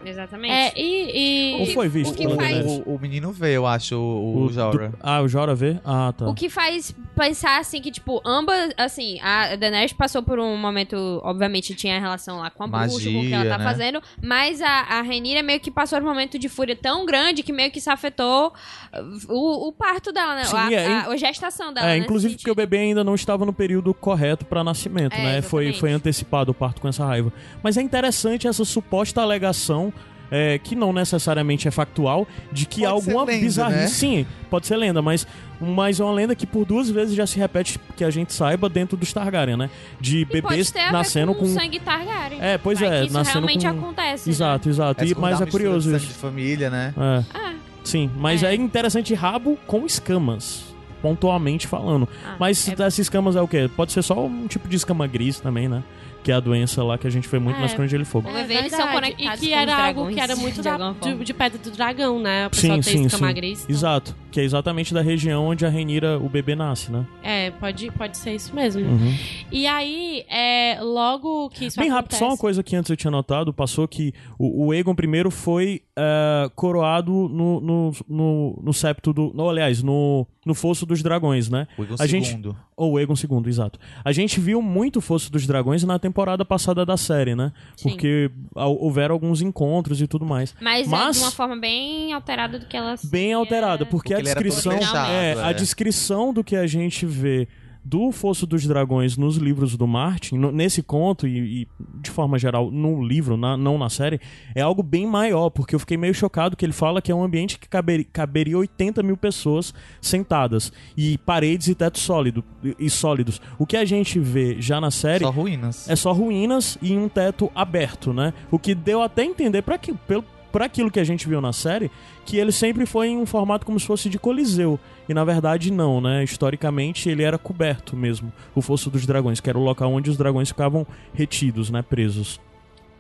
Exatamente. 0.06 0.52
É, 0.54 0.74
e, 0.76 1.56
e- 1.58 1.60
Ou 1.62 1.66
foi 1.68 1.88
visto 1.88 2.12
o 2.12 2.16
que 2.16 2.28
faz-? 2.36 2.66
O, 2.86 2.96
o 2.96 3.00
menino 3.00 3.32
vê, 3.32 3.56
eu 3.58 3.66
acho, 3.66 3.96
o, 3.98 4.44
o, 4.46 4.52
Jorah. 4.52 4.88
do- 4.90 4.98
Ah, 5.02 5.22
o 5.22 5.28
Jora 5.28 5.56
vê? 5.56 5.78
Ah, 5.86 6.14
tá. 6.18 6.28
O 6.28 6.34
que 6.34 6.50
faz 6.50 6.94
pensar, 7.16 7.60
assim, 7.60 7.82
que, 7.82 7.92
tipo, 7.92 8.22
ambas, 8.26 8.72
assim, 8.78 9.20
a 9.22 9.56
Daenerys 9.56 9.94
passou 9.94 10.24
por 10.24 10.40
um 10.40 10.58
momento, 10.58 10.96
obviamente, 11.24 11.76
tinha 11.76 12.00
relação 12.00 12.40
lá 12.40 12.50
com 12.50 12.64
a 12.64 12.68
bruxa, 12.68 13.12
com 13.12 13.20
o 13.20 13.22
que 13.22 13.34
ela 13.34 13.38
Magia, 13.44 13.50
tá 13.52 13.58
né? 13.58 13.64
fazendo, 13.64 14.02
mas 14.22 14.62
a, 14.62 14.68
a 14.70 15.02
Rhaenyra 15.02 15.44
meio 15.44 15.60
que 15.60 15.70
passou 15.72 16.00
por 16.00 16.06
um 16.06 16.10
momento 16.10 16.40
de 16.40 16.50
fúria 16.50 16.76
tão 16.76 17.06
grande 17.06 17.44
que 17.44 17.54
meio 17.54 17.72
que 17.72 17.80
se 17.80 17.90
afetou 17.90 18.48
uh, 18.94 19.34
o, 19.34 19.68
o 19.68 19.72
parto 19.72 20.12
dela, 20.12 20.36
né? 20.36 20.46
Sim, 20.46 20.56
a, 20.58 20.72
é, 20.72 20.88
a- 20.88 21.08
a 21.08 21.18
gestação 21.18 21.72
dela, 21.74 21.88
É, 21.88 21.94
nesse 21.94 22.06
inclusive 22.06 22.36
porque 22.36 22.52
o 22.52 22.56
bebê 22.56 22.78
ainda 22.80 23.04
não 23.04 23.14
estava 23.16 23.46
no 23.46 23.54
período 23.54 23.94
correto 23.94 24.46
para 24.46 24.64
nascimento, 24.64 25.14
É, 25.14 25.24
né? 25.24 25.42
Foi, 25.42 25.72
foi 25.74 25.92
antecipado 25.92 26.52
o 26.52 26.54
parto 26.54 26.82
com 26.82 26.88
essa 26.88 27.06
raiva. 27.06 27.32
Mas 27.62 27.78
é 27.78 27.82
interessante 27.82 28.48
essa 28.48 28.66
suposta 28.66 29.22
alegação, 29.22 29.93
é, 30.32 30.58
que 30.58 30.76
não 30.76 30.92
necessariamente 30.94 31.68
é 31.68 31.72
factual, 31.72 32.28
de 32.52 32.66
que 32.66 32.82
Pode 32.82 32.92
alguma 32.94 33.26
ser 33.26 33.32
lenda, 33.32 33.46
bizarrice. 33.46 33.78
né? 33.82 33.88
Sim, 33.88 34.26
pode 34.50 34.66
ser 34.68 34.78
lenda, 34.78 35.02
mas, 35.02 35.28
mas 35.62 36.00
é 36.00 36.04
uma 36.04 36.14
lenda 36.14 36.36
que 36.36 36.48
por 36.48 36.66
duas 36.66 36.90
vezes 36.90 37.14
já 37.16 37.28
se 37.28 37.38
repete, 37.38 37.80
que 37.96 38.04
a 38.04 38.10
gente 38.10 38.34
saiba, 38.34 38.68
dentro 38.68 38.98
dos 38.98 39.14
Targaryen, 39.14 39.58
né? 39.58 39.70
De 40.00 40.20
E 40.22 40.26
pode 40.26 40.42
bebês 40.42 40.72
ter 40.72 40.80
a 40.80 40.86
ver 40.88 40.92
nascendo 40.94 41.34
com, 41.36 41.42
com. 41.42 41.54
sangue 41.54 41.80
Targaryen. 41.80 42.40
É, 42.42 42.58
pois 42.58 42.80
Vai 42.80 42.88
é, 42.90 43.00
que 43.02 43.06
isso 43.08 43.14
nascendo 43.14 43.46
realmente 43.48 43.68
com- 43.68 43.78
acontece. 43.80 44.30
né? 44.30 44.34
Exato, 44.34 44.70
exato. 44.70 45.04
E, 45.04 45.08
se 45.10 45.16
mas 45.16 45.40
é 45.42 45.46
curioso 45.46 45.92
sangue 45.92 45.98
isso. 46.04 46.08
de 46.14 46.20
família, 46.20 46.70
né? 46.70 46.94
É. 46.98 47.24
Ah, 47.34 47.54
Sim, 47.84 48.10
mas 48.18 48.42
é. 48.44 48.52
É. 48.52 48.56
interessante 48.56 49.14
rabo 49.14 49.58
com 49.68 49.86
escamas, 49.86 50.64
pontualmente 51.02 51.68
falando. 51.68 52.08
ah, 52.26 52.36
Mas 52.40 52.68
é- 52.68 52.72
essas 52.72 52.98
escamas 53.00 53.36
é 53.36 53.42
o 53.42 53.48
quê? 53.48 53.70
Pode 53.76 53.92
ser 53.92 54.02
só 54.02 54.26
um 54.26 54.48
tipo 54.48 54.68
de 54.68 54.78
escama 54.78 55.06
gris 55.06 55.40
também, 55.40 55.68
né? 55.68 55.84
Que 56.24 56.32
é 56.32 56.36
a 56.36 56.40
doença 56.40 56.82
lá 56.84 56.98
que 56.98 57.06
a 57.06 57.10
gente 57.10 57.28
vê 57.28 57.38
muito 57.38 57.58
É. 57.58 57.62
nas 57.62 57.74
crônicas 57.74 57.90
de 57.90 57.92
Gelo 57.92 58.04
e 58.04 58.06
Fogo. 58.06 58.30
Eles 58.30 58.72
são 58.72 58.88
conectados 58.88 59.44
E 59.44 59.46
que 59.48 59.54
era 59.54 59.88
algo 59.88 60.08
que 60.08 60.20
era 60.20 60.36
muito 60.36 60.56
de 60.56 60.62
da, 60.62 60.92
de, 60.94 61.16
de 61.26 61.34
pedra 61.34 61.60
do 61.60 61.70
dragão, 61.72 62.20
né? 62.20 62.48
O 62.48 62.50
pessoal 62.50 62.82
Sim, 62.82 62.82
tem 62.92 62.98
sim, 63.02 63.06
escama 63.08 63.28
sim. 63.28 63.34
gris. 63.34 63.64
então- 63.64 63.76
Exato. 63.76 64.16
Que 64.34 64.40
é 64.40 64.44
exatamente 64.44 64.96
da 64.96 65.02
região 65.02 65.46
onde 65.46 65.64
a 65.64 65.70
Renira, 65.70 66.18
o 66.18 66.28
bebê, 66.28 66.56
nasce, 66.56 66.92
né? 66.92 67.06
É, 67.22 67.52
pode, 67.52 67.92
pode 67.92 68.18
ser 68.18 68.34
isso 68.34 68.54
mesmo. 68.56 68.82
Uhum. 68.82 69.16
E 69.52 69.68
aí, 69.68 70.26
é, 70.28 70.80
logo 70.82 71.50
que 71.52 71.66
isso 71.66 71.80
Bem 71.80 71.88
rápido, 71.90 72.16
acontece... 72.16 72.20
só 72.20 72.30
uma 72.30 72.38
coisa 72.38 72.64
que 72.64 72.76
antes 72.76 72.90
eu 72.90 72.98
tinha 72.98 73.12
notado, 73.12 73.54
passou 73.54 73.88
que 73.88 74.12
o, 74.40 74.66
o 74.66 74.72
Aegon 74.72 74.96
I 74.98 75.32
foi 75.32 75.82
é, 75.96 76.50
coroado 76.56 77.12
no, 77.30 77.62
no, 77.62 77.92
no, 78.10 78.60
no 78.64 78.74
septo 78.74 79.14
do... 79.14 79.32
No, 79.36 79.48
aliás, 79.48 79.84
no, 79.84 80.26
no 80.44 80.56
Fosso 80.56 80.84
dos 80.86 81.04
Dragões, 81.04 81.48
né? 81.48 81.68
O 81.78 81.84
Egon 81.84 81.96
A 82.00 82.08
gente- 82.08 82.30
segundo. 82.30 82.58
Ou 82.76 82.94
o 82.94 83.00
Egon 83.00 83.14
II, 83.14 83.48
exato. 83.48 83.78
A 84.04 84.12
gente 84.12 84.40
viu 84.40 84.60
muito 84.60 84.98
o 84.98 85.02
Fosso 85.02 85.32
dos 85.32 85.46
Dragões 85.46 85.84
na 85.84 86.00
temporada 86.00 86.44
passada 86.44 86.84
da 86.84 86.98
série, 86.98 87.36
né? 87.36 87.52
Sim. 87.78 87.90
Porque 87.90 88.32
houveram 88.56 89.14
alguns 89.14 89.44
encontros 89.44 90.02
e 90.02 90.08
tudo 90.08 90.26
mais. 90.26 90.56
Mas, 90.60 90.88
é 90.88 90.90
Mas- 90.90 91.18
de 91.18 91.22
uma 91.24 91.30
forma 91.32 91.56
bem 91.56 92.12
alterada 92.14 92.58
do 92.58 92.66
que 92.66 92.76
ela 92.76 92.96
Bem 93.04 93.32
alterada, 93.32 93.86
porque, 93.86 94.16
Porque 94.16 94.23
descrição 94.24 94.74
é, 94.74 95.34
a 95.44 95.50
é. 95.52 95.54
descrição 95.54 96.34
do 96.34 96.44
que 96.44 96.56
a 96.56 96.66
gente 96.68 97.06
vê 97.06 97.48
do 97.86 98.14
Fosso 98.14 98.48
dos 98.48 98.66
Dragões 98.66 99.18
nos 99.18 99.36
livros 99.36 99.76
do 99.76 99.86
Martin, 99.86 100.38
nesse 100.38 100.82
conto 100.82 101.28
e, 101.28 101.64
e, 101.64 101.68
de 102.02 102.10
forma 102.10 102.40
geral 102.40 102.72
no 102.72 103.04
livro, 103.06 103.36
na- 103.36 103.58
não 103.58 103.78
na 103.78 103.90
série, 103.90 104.22
é 104.56 104.62
algo 104.62 104.82
bem 104.82 105.06
maior, 105.06 105.50
porque 105.50 105.76
eu 105.76 105.80
fiquei 105.80 105.98
meio 105.98 106.14
chocado 106.14 106.56
que 106.56 106.66
ele 106.66 106.72
fala 106.72 107.02
que 107.02 107.12
é 107.12 107.16
um 107.16 107.22
ambiente 107.22 107.60
que 107.60 107.68
caber- 107.68 108.08
caberia 108.14 108.58
80 108.58 109.04
mil 109.04 109.18
pessoas 109.18 109.74
sentadas 110.00 110.72
e 110.96 111.18
paredes 111.18 111.68
e 111.68 111.76
teto 111.76 112.00
sólido 112.00 112.42
e, 112.80 112.90
sólidos. 112.90 113.42
O 113.60 113.66
que 113.66 113.76
a 113.76 113.84
gente 113.84 114.18
vê 114.18 114.56
já 114.62 114.80
na 114.80 114.90
série 114.90 115.26
Só 115.26 115.30
ruínas. 115.32 115.90
é 115.90 115.96
só 115.98 116.14
ruínas 116.14 116.78
e 116.82 116.96
um 116.96 117.10
teto 117.10 117.52
aberto, 117.54 118.14
né? 118.14 118.34
O 118.50 118.58
que 118.58 118.74
deu 118.74 119.02
até 119.02 119.26
entender 119.26 119.62
para 119.62 119.78
que, 119.78 119.94
pelo 119.94 120.24
para 120.54 120.66
aquilo 120.66 120.90
que 120.92 121.00
a 121.00 121.04
gente 121.04 121.28
viu 121.28 121.42
na 121.42 121.52
série, 121.52 121.92
que 122.26 122.38
ele 122.38 122.52
sempre 122.54 122.86
foi 122.86 123.08
em 123.10 123.18
um 123.18 123.26
formato 123.26 123.66
como 123.66 123.78
se 123.80 123.86
fosse 123.88 124.08
de 124.08 124.18
coliseu. 124.20 124.80
E 125.10 125.14
na 125.14 125.26
verdade 125.26 125.70
não, 125.72 126.00
né? 126.00 126.24
Historicamente 126.24 127.10
ele 127.10 127.24
era 127.24 127.38
coberto 127.38 127.98
mesmo, 127.98 128.32
o 128.56 128.62
Fosso 128.62 128.90
dos 128.90 129.06
Dragões, 129.06 129.40
que 129.42 129.50
era 129.50 129.58
o 129.58 129.64
local 129.64 129.92
onde 129.92 130.10
os 130.10 130.16
dragões 130.16 130.48
ficavam 130.50 130.88
retidos, 131.14 131.70
né? 131.72 131.82
Presos. 131.82 132.40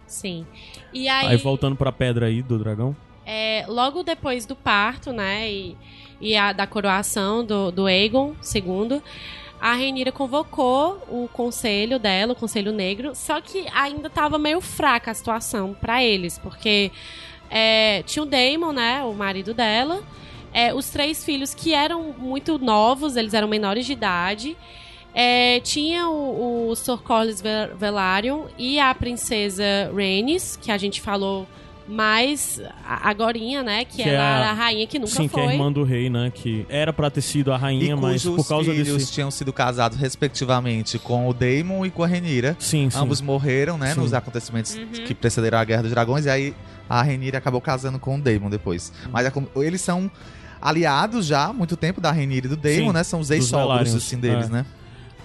Sim. 0.07 0.45
E 0.91 1.07
aí, 1.07 1.27
Aí, 1.27 1.37
voltando 1.37 1.75
pra 1.75 1.91
pedra 1.91 2.25
aí 2.25 2.41
do 2.41 2.57
dragão. 2.59 2.95
é, 3.25 3.65
logo 3.67 4.03
depois 4.03 4.45
do 4.45 4.55
parto, 4.55 5.11
né, 5.13 5.49
e, 5.49 5.77
e 6.19 6.35
a, 6.35 6.51
da 6.53 6.67
coroação 6.67 7.43
do, 7.45 7.71
do 7.71 7.85
Aegon 7.85 8.33
II, 8.53 9.01
a 9.61 9.73
Rhaenyra 9.75 10.11
convocou 10.11 11.01
o 11.09 11.29
conselho 11.31 11.97
dela, 11.97 12.33
o 12.33 12.35
conselho 12.35 12.71
negro, 12.73 13.15
só 13.15 13.39
que 13.39 13.65
ainda 13.73 14.09
tava 14.09 14.37
meio 14.37 14.59
fraca 14.59 15.09
a 15.09 15.13
situação 15.13 15.73
pra 15.79 16.03
eles, 16.03 16.37
porque 16.37 16.91
é, 17.53 18.01
tinha 18.03 18.23
o 18.23 18.25
Daemon, 18.25 18.71
né, 18.73 19.03
o 19.03 19.13
marido 19.13 19.53
dela, 19.53 20.01
é, 20.51 20.73
os 20.73 20.89
três 20.89 21.23
filhos 21.23 21.53
que 21.53 21.73
eram 21.73 22.13
muito 22.17 22.57
novos, 22.57 23.15
eles 23.15 23.33
eram 23.33 23.47
menores 23.47 23.85
de 23.85 23.93
idade, 23.93 24.57
é, 25.13 25.59
tinha 25.59 26.07
o, 26.09 26.69
o 26.69 26.75
Sir 26.75 26.97
Corlys 26.97 27.39
Ve- 27.41 27.69
Velaryon 27.77 28.45
e 28.57 28.79
a 28.79 28.93
princesa 28.95 29.63
Rhaenys, 29.95 30.57
que 30.61 30.71
a 30.71 30.77
gente 30.77 30.99
falou 31.01 31.47
mais 31.87 32.61
a- 32.85 33.09
agorinha, 33.09 33.61
né? 33.61 33.83
Que, 33.85 33.97
Que 33.97 34.01
ela 34.03 34.11
é 34.13 34.17
a- 34.17 34.37
era 34.37 34.49
a 34.49 34.53
rainha 34.53 34.87
que 34.87 34.97
nunca 34.97 35.11
Sim, 35.11 35.27
que 35.27 35.35
é 35.39 35.43
foi. 35.43 35.51
a 35.51 35.53
irmã 35.53 35.71
do 35.71 35.83
rei, 35.83 36.09
né? 36.09 36.31
Que 36.33 36.65
era 36.69 36.93
pra 36.93 37.09
ter 37.11 37.21
sido 37.21 37.51
a 37.51 37.57
E 37.57 37.59
rainha, 37.59 37.95
mas 37.97 38.23
por 38.23 38.47
causa 38.47 38.71
filhos 38.71 38.87
desse. 38.87 39.11
tinham 39.11 39.29
sido 39.29 39.51
casados 39.51 39.97
respectivamente 39.99 40.97
com 40.97 41.27
o 41.27 41.33
Daemon 41.33 41.85
e 41.85 41.91
com 41.91 42.01
a 42.03 42.07
Renira. 42.07 42.55
Sim, 42.57 42.89
sim. 42.89 42.97
Ambos 42.97 43.19
morreram, 43.21 43.77
né, 43.77 43.93
Sim. 43.93 43.99
nos 43.99 44.13
acontecimentos 44.13 44.75
Uhum. 44.75 44.87
que 45.05 45.13
precederam 45.13 45.59
a 45.59 45.63
Guerra 45.65 45.81
dos 45.83 45.91
Dragões, 45.91 46.25
e 46.25 46.29
aí 46.29 46.53
a 46.89 47.01
Renira 47.01 47.37
acabou 47.37 47.61
casando 47.61 47.97
com 47.99 48.17
o 48.17 48.21
Daemon 48.21 48.49
depois. 48.49 48.91
Mas 49.11 49.25
é 49.25 49.31
como- 49.31 49.47
eles 49.57 49.81
são 49.81 50.09
aliados 50.61 51.25
já 51.25 51.45
há 51.47 51.53
muito 51.53 51.75
tempo 51.75 51.99
da 51.99 52.11
Renira 52.11 52.45
e 52.45 52.49
do 52.49 52.55
Daemon, 52.57 52.87
Sim, 52.87 52.93
né? 52.93 53.03
São 53.03 53.19
os 53.19 53.29
ex-sogros, 53.31 53.93
assim, 53.95 54.17
deles, 54.17 54.47
é. 54.47 54.51
né? 54.51 54.65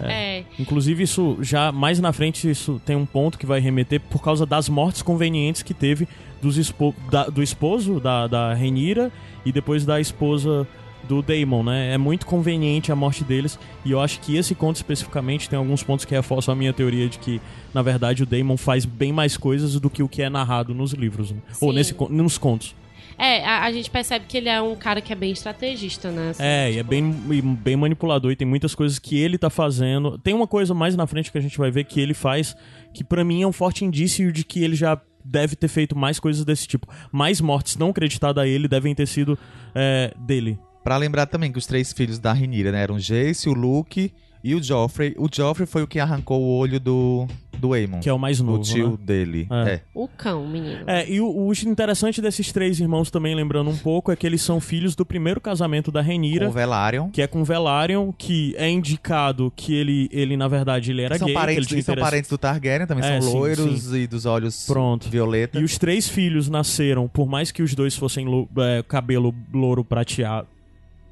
É. 0.01 0.43
Inclusive, 0.57 1.03
isso 1.03 1.37
já 1.41 1.71
mais 1.73 1.99
na 1.99 2.13
frente, 2.13 2.49
isso 2.49 2.81
tem 2.85 2.95
um 2.95 3.05
ponto 3.05 3.37
que 3.37 3.45
vai 3.45 3.59
remeter 3.59 3.99
por 3.99 4.21
causa 4.23 4.45
das 4.45 4.69
mortes 4.69 5.01
convenientes 5.01 5.61
que 5.61 5.73
teve 5.73 6.07
dos 6.41 6.57
espo- 6.57 6.95
da- 7.11 7.25
do 7.27 7.43
esposo 7.43 7.99
da, 7.99 8.25
da 8.25 8.53
Renira 8.53 9.11
e 9.45 9.51
depois 9.51 9.85
da 9.85 9.99
esposa 9.99 10.65
do 11.09 11.23
Daemon, 11.23 11.63
né? 11.63 11.91
É 11.91 11.97
muito 11.97 12.27
conveniente 12.27 12.91
a 12.91 12.95
morte 12.95 13.23
deles 13.23 13.57
e 13.83 13.89
eu 13.89 13.99
acho 13.99 14.19
que 14.21 14.37
esse 14.37 14.53
conto 14.53 14.75
especificamente 14.75 15.49
tem 15.49 15.57
alguns 15.57 15.81
pontos 15.81 16.05
que 16.05 16.13
reforçam 16.13 16.53
a 16.53 16.55
minha 16.55 16.71
teoria 16.71 17.09
de 17.09 17.17
que, 17.17 17.41
na 17.73 17.81
verdade, 17.81 18.21
o 18.21 18.25
Daemon 18.27 18.55
faz 18.55 18.85
bem 18.85 19.11
mais 19.11 19.35
coisas 19.35 19.79
do 19.79 19.89
que 19.89 20.03
o 20.03 20.07
que 20.07 20.21
é 20.21 20.29
narrado 20.29 20.71
nos 20.73 20.93
livros, 20.93 21.31
né? 21.31 21.39
ou 21.59 21.73
nesse, 21.73 21.95
nos 22.11 22.37
contos. 22.37 22.75
É, 23.17 23.43
a, 23.43 23.65
a 23.65 23.71
gente 23.71 23.89
percebe 23.89 24.25
que 24.27 24.37
ele 24.37 24.47
é 24.47 24.61
um 24.61 24.75
cara 24.75 25.01
que 25.01 25.11
é 25.11 25.15
bem 25.15 25.31
estrategista, 25.31 26.11
né? 26.11 26.29
assim, 26.29 26.43
É, 26.43 26.71
e 26.71 26.73
é 26.75 26.77
tipo, 26.77 26.89
bem, 26.89 27.11
bem 27.11 27.75
manipulador 27.75 28.31
e 28.31 28.35
tem 28.35 28.47
muitas 28.47 28.75
coisas 28.75 28.99
que 28.99 29.17
ele 29.17 29.37
tá 29.37 29.49
fazendo. 29.49 30.17
Tem 30.19 30.33
uma 30.33 30.47
coisa 30.47 30.73
mais 30.75 30.95
na 30.95 31.07
frente 31.07 31.31
que 31.31 31.37
a 31.37 31.41
gente 31.41 31.57
vai 31.57 31.71
ver 31.71 31.83
que 31.85 31.99
ele 31.99 32.13
faz, 32.13 32.55
que 32.93 33.03
pra 33.03 33.25
mim 33.25 33.41
é 33.41 33.47
um 33.47 33.51
forte 33.51 33.83
indício 33.83 34.31
de 34.31 34.45
que 34.45 34.63
ele 34.63 34.75
já 34.75 35.01
deve 35.25 35.55
ter 35.55 35.67
feito 35.67 35.97
mais 35.97 36.19
coisas 36.19 36.45
desse 36.45 36.67
tipo. 36.67 36.87
Mais 37.11 37.41
mortes 37.41 37.75
não 37.75 37.89
acreditadas 37.89 38.43
a 38.43 38.47
ele 38.47 38.67
devem 38.67 38.95
ter 38.95 39.07
sido 39.07 39.37
é, 39.75 40.13
dele. 40.17 40.57
Pra 40.83 40.97
lembrar 40.97 41.25
também 41.25 41.51
que 41.51 41.57
os 41.57 41.65
três 41.65 41.91
filhos 41.93 42.19
da 42.19 42.33
Renira, 42.33 42.71
né? 42.71 42.81
Eram 42.81 42.95
o 42.95 42.99
Jace, 42.99 43.49
o 43.49 43.53
Luke 43.53 44.11
e 44.43 44.55
o 44.55 44.63
Joffrey. 44.63 45.13
O 45.17 45.27
Joffrey 45.31 45.67
foi 45.67 45.83
o 45.83 45.87
que 45.87 45.99
arrancou 45.99 46.41
o 46.41 46.57
olho 46.57 46.79
do, 46.79 47.27
do 47.57 47.73
Aemon. 47.73 47.99
Que 47.99 48.07
é 48.07 48.13
o 48.13 48.17
mais 48.17 48.39
o 48.39 48.43
novo. 48.45 48.63
tio 48.63 48.91
né? 48.91 48.97
dele. 49.01 49.47
É. 49.51 49.69
É. 49.73 49.81
O 49.93 50.07
cão, 50.07 50.47
menino. 50.47 50.85
É, 50.87 51.07
e 51.11 51.19
o, 51.19 51.27
o 51.29 51.51
interessante 51.67 52.21
desses 52.21 52.51
três 52.53 52.79
irmãos 52.79 53.11
também, 53.11 53.35
lembrando 53.35 53.69
um 53.69 53.75
pouco, 53.77 54.09
é 54.13 54.15
que 54.15 54.25
eles 54.25 54.41
são 54.41 54.61
filhos 54.61 54.95
do 54.95 55.05
primeiro 55.05 55.41
casamento 55.41 55.91
da 55.91 56.01
Com 56.01 56.07
Renira, 56.07 56.47
o 56.47 56.51
Velaryon. 56.53 57.09
que 57.09 57.21
é 57.21 57.27
com 57.27 57.43
Velaryon, 57.43 58.13
que 58.17 58.55
é 58.57 58.69
indicado 58.69 59.51
que 59.55 59.75
ele, 59.75 60.07
ele 60.13 60.37
na 60.37 60.47
verdade, 60.47 60.91
ele 60.91 61.01
era 61.01 61.17
São 61.17 61.27
gay, 61.27 61.33
que 61.35 61.39
ele 61.39 61.45
parentes, 61.45 61.67
tinha 61.67 61.79
e 61.81 61.83
são 61.83 61.93
interesse- 61.93 62.09
parentes 62.09 62.29
do 62.29 62.37
Targaryen, 62.37 62.87
também 62.87 63.03
É, 63.03 63.19
são 63.19 63.29
sim, 63.31 63.37
loiros 63.37 63.93
e 63.93 64.07
dos 64.07 64.25
olhos 64.25 64.65
Pronto. 64.65 65.09
violeta. 65.09 65.59
E 65.59 65.63
os 65.65 65.77
três 65.77 66.07
filhos 66.07 66.47
nasceram, 66.49 67.09
por 67.09 67.27
mais 67.27 67.51
que 67.51 67.61
os 67.61 67.75
dois 67.75 67.97
fossem 67.97 68.25
lo- 68.25 68.47
é, 68.59 68.81
cabelo 68.87 69.35
louro 69.53 69.83
prateado. 69.83 70.47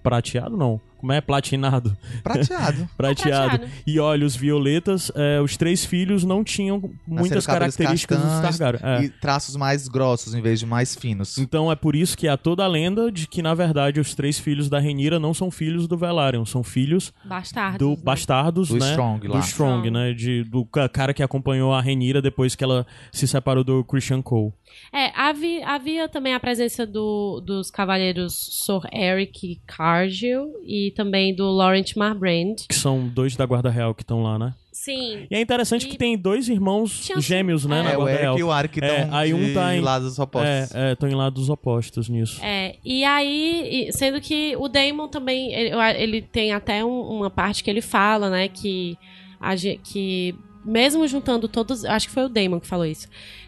Prateado 0.08 0.56
não. 0.56 0.80
Como 0.98 1.12
é? 1.12 1.22
Platinado. 1.22 1.96
Prateado. 2.24 2.90
Prateado. 2.98 3.58
prateado. 3.58 3.68
E 3.86 4.00
olhos 4.00 4.36
violetas. 4.36 5.12
é, 5.16 5.40
os 5.42 5.56
três 5.58 5.86
filhos 5.86 6.24
não 6.24 6.44
tinham 6.44 6.92
muitas 7.08 7.46
características 7.46 8.20
dos 8.20 8.40
Targaryen. 8.42 8.82
É. 8.84 9.04
E 9.04 9.10
traços 9.10 9.56
mais 9.56 9.88
grossos 9.88 10.34
em 10.34 10.42
vez 10.42 10.60
de 10.60 10.66
mais 10.66 10.96
finos. 10.96 11.38
Então 11.38 11.72
é 11.72 11.76
por 11.76 11.96
isso 11.96 12.18
que 12.18 12.28
há 12.28 12.36
toda 12.38 12.64
a 12.64 12.68
lenda 12.68 13.12
de 13.12 13.28
que, 13.28 13.42
na 13.42 13.54
verdade, 13.54 14.00
os 14.00 14.14
três 14.16 14.40
filhos 14.40 14.70
da 14.70 14.80
Renira 14.80 15.20
não 15.20 15.34
são 15.34 15.50
filhos 15.52 15.88
do 15.88 15.98
Velaryon, 15.98 16.46
são 16.46 16.64
filhos 16.64 17.14
Bastardo. 17.26 17.78
do 17.78 17.90
né? 17.92 18.02
bastardos, 18.04 18.70
Do 18.70 18.78
né? 18.78 18.90
Strong 18.90 19.28
lá. 19.28 19.40
Do 19.40 19.44
Strong, 19.46 19.88
Strong. 19.88 19.92
né? 19.92 20.14
De, 20.14 20.44
do 20.44 20.66
ca- 20.66 20.90
cara 20.90 21.14
que 21.14 21.24
acompanhou 21.24 21.74
a 21.74 21.82
Renira 21.82 22.22
depois 22.22 22.56
que 22.56 22.64
ela 22.64 22.86
se 23.12 23.28
separou 23.28 23.64
do 23.64 23.84
Christian 23.84 24.22
Cole. 24.22 24.52
É, 24.94 25.12
havia, 25.20 25.68
havia 25.68 26.10
também 26.10 26.34
a 26.34 26.40
presença 26.40 26.86
do, 26.86 27.42
dos 27.46 27.72
cavaleiros 27.72 28.34
Sir 28.66 28.82
Eric 28.94 29.62
Cargill 29.66 30.54
e 30.66 30.87
também 30.92 31.34
do 31.36 31.50
Laurent 31.52 31.96
Marbrand. 31.96 32.56
Que 32.68 32.76
são 32.76 33.08
dois 33.08 33.36
da 33.36 33.46
Guarda 33.46 33.70
Real 33.70 33.94
que 33.96 34.04
estão 34.04 34.22
lá, 34.24 34.38
né? 34.40 34.54
Sim. 34.72 35.26
E 35.30 35.36
é 35.36 35.42
interessante 35.42 35.86
E- 35.86 35.90
que 35.90 35.98
tem 35.98 36.18
dois 36.18 36.48
irmãos 36.48 37.02
Tinha- 37.06 37.20
gêmeos, 37.20 37.66
né, 37.66 37.80
é, 37.80 37.84
na 37.84 37.92
É, 37.92 37.94
o 37.98 37.98
Guarda 37.98 38.12
Eric 38.14 38.22
Real. 38.24 38.40
e 38.40 38.44
o 38.44 38.52
Arik 38.52 38.80
É, 38.84 39.02
estão 39.02 39.18
aí 39.18 39.34
um 39.34 39.54
tá 39.54 39.76
em- 39.76 39.82
lados 39.82 40.20
opostos. 40.20 40.76
É, 40.76 40.90
é, 40.90 40.94
estão 40.94 41.10
em 41.10 41.16
lados 41.16 41.50
opostos 41.50 42.08
nisso. 42.08 42.40
É, 42.44 42.76
e 42.86 43.04
aí, 43.04 43.90
sendo 43.92 44.22
que 44.22 44.56
o 44.56 44.68
Damon 44.70 45.08
também, 45.10 45.52
ele, 45.54 45.72
ele 45.98 46.22
tem 46.22 46.54
até 46.54 46.86
um- 46.86 47.02
uma 47.10 47.30
parte 47.30 47.64
que 47.64 47.70
ele 47.70 47.82
fala, 47.82 48.30
né, 48.30 48.48
que, 48.48 48.98
a 49.42 49.56
que 49.84 50.36
mesmo 50.64 51.08
juntando 51.08 51.48
todos, 51.48 51.84
acho 51.84 52.08
que 52.08 52.14
foi 52.14 52.24
o 52.26 52.30
Damon 52.30 52.60
que 52.60 52.68
falou 52.68 52.86
isso, 52.86 53.08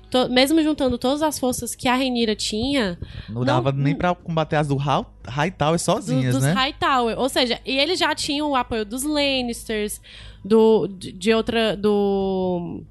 to- 0.09 0.29
mesmo 0.29 0.61
juntando 0.61 0.97
todas 0.97 1.21
as 1.21 1.37
forças 1.39 1.75
que 1.75 1.87
a 1.87 1.95
Renira 1.95 2.35
tinha, 2.35 2.97
Não 3.29 3.43
dava 3.45 3.71
Não- 3.71 3.79
nem 3.83 3.95
pra 3.95 4.13
combater 4.15 4.55
as 4.57 4.67
do 4.67 4.75
High- 4.75 5.05
Hightower 5.27 5.77
do- 5.77 5.81
sozinhas, 5.81 6.33
dos 6.35 6.43
né? 6.43 6.53
Hightower, 6.53 7.17
ou 7.19 7.29
seja, 7.29 7.59
e 7.65 7.77
eles 7.77 7.99
já 7.99 8.13
tinham 8.15 8.49
o 8.51 8.55
apoio 8.55 8.85
dos 8.85 9.03
Lannisters, 9.03 10.01
do, 10.43 10.87
de, 10.87 11.11
de 11.11 11.33
outra, 11.33 11.75
do... 11.77 12.81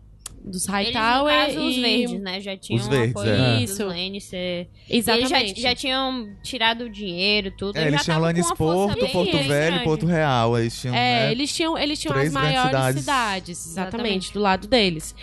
Dos 0.40 0.66
Eles, 0.66 0.66
no 0.66 0.72
Hightower 1.00 1.46
caso, 1.46 1.60
os 1.60 1.76
e... 1.76 1.80
verdes, 1.82 2.20
né? 2.20 2.40
Já 2.40 2.56
tinham 2.56 2.80
Os 2.80 2.88
verdes, 2.88 3.10
apoio 3.10 3.30
é. 3.32 3.60
dos. 3.66 3.78
Lannister. 3.80 4.66
Exatamente. 4.88 5.34
Eles 5.34 5.56
já, 5.60 5.68
já 5.70 5.74
tinham 5.74 6.28
tirado 6.42 6.84
o 6.84 6.88
dinheiro, 6.88 7.50
tudo. 7.50 7.76
É, 7.76 7.82
eles 7.82 7.94
já 7.98 8.04
tinham 8.04 8.20
Lannis 8.20 8.50
Porto, 8.54 8.98
bem 8.98 9.10
Porto 9.12 9.32
Velho 9.36 9.46
grande. 9.48 9.76
e 9.80 9.84
Porto 9.84 10.06
Real. 10.06 10.58
Eles 10.58 10.80
tinham, 10.80 10.94
É, 10.94 11.26
né? 11.26 11.32
eles 11.32 11.54
tinham, 11.54 11.76
eles 11.76 11.98
tinham 12.00 12.14
três 12.14 12.28
as 12.28 12.32
grandes 12.32 12.54
maiores 12.54 12.70
cidades. 12.70 13.00
cidades, 13.00 13.66
exatamente, 13.66 13.98
Exatamente. 13.98 14.32
do 14.32 14.40
lado 14.40 14.66
deles. 14.68 15.14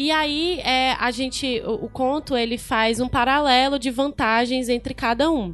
E 0.00 0.12
aí, 0.12 0.60
é, 0.60 0.92
a 0.92 1.10
gente, 1.10 1.60
o, 1.66 1.86
o 1.86 1.88
conto, 1.88 2.36
ele 2.36 2.56
faz 2.56 3.00
um 3.00 3.08
paralelo 3.08 3.80
de 3.80 3.90
vantagens 3.90 4.68
entre 4.68 4.94
cada 4.94 5.28
um. 5.28 5.52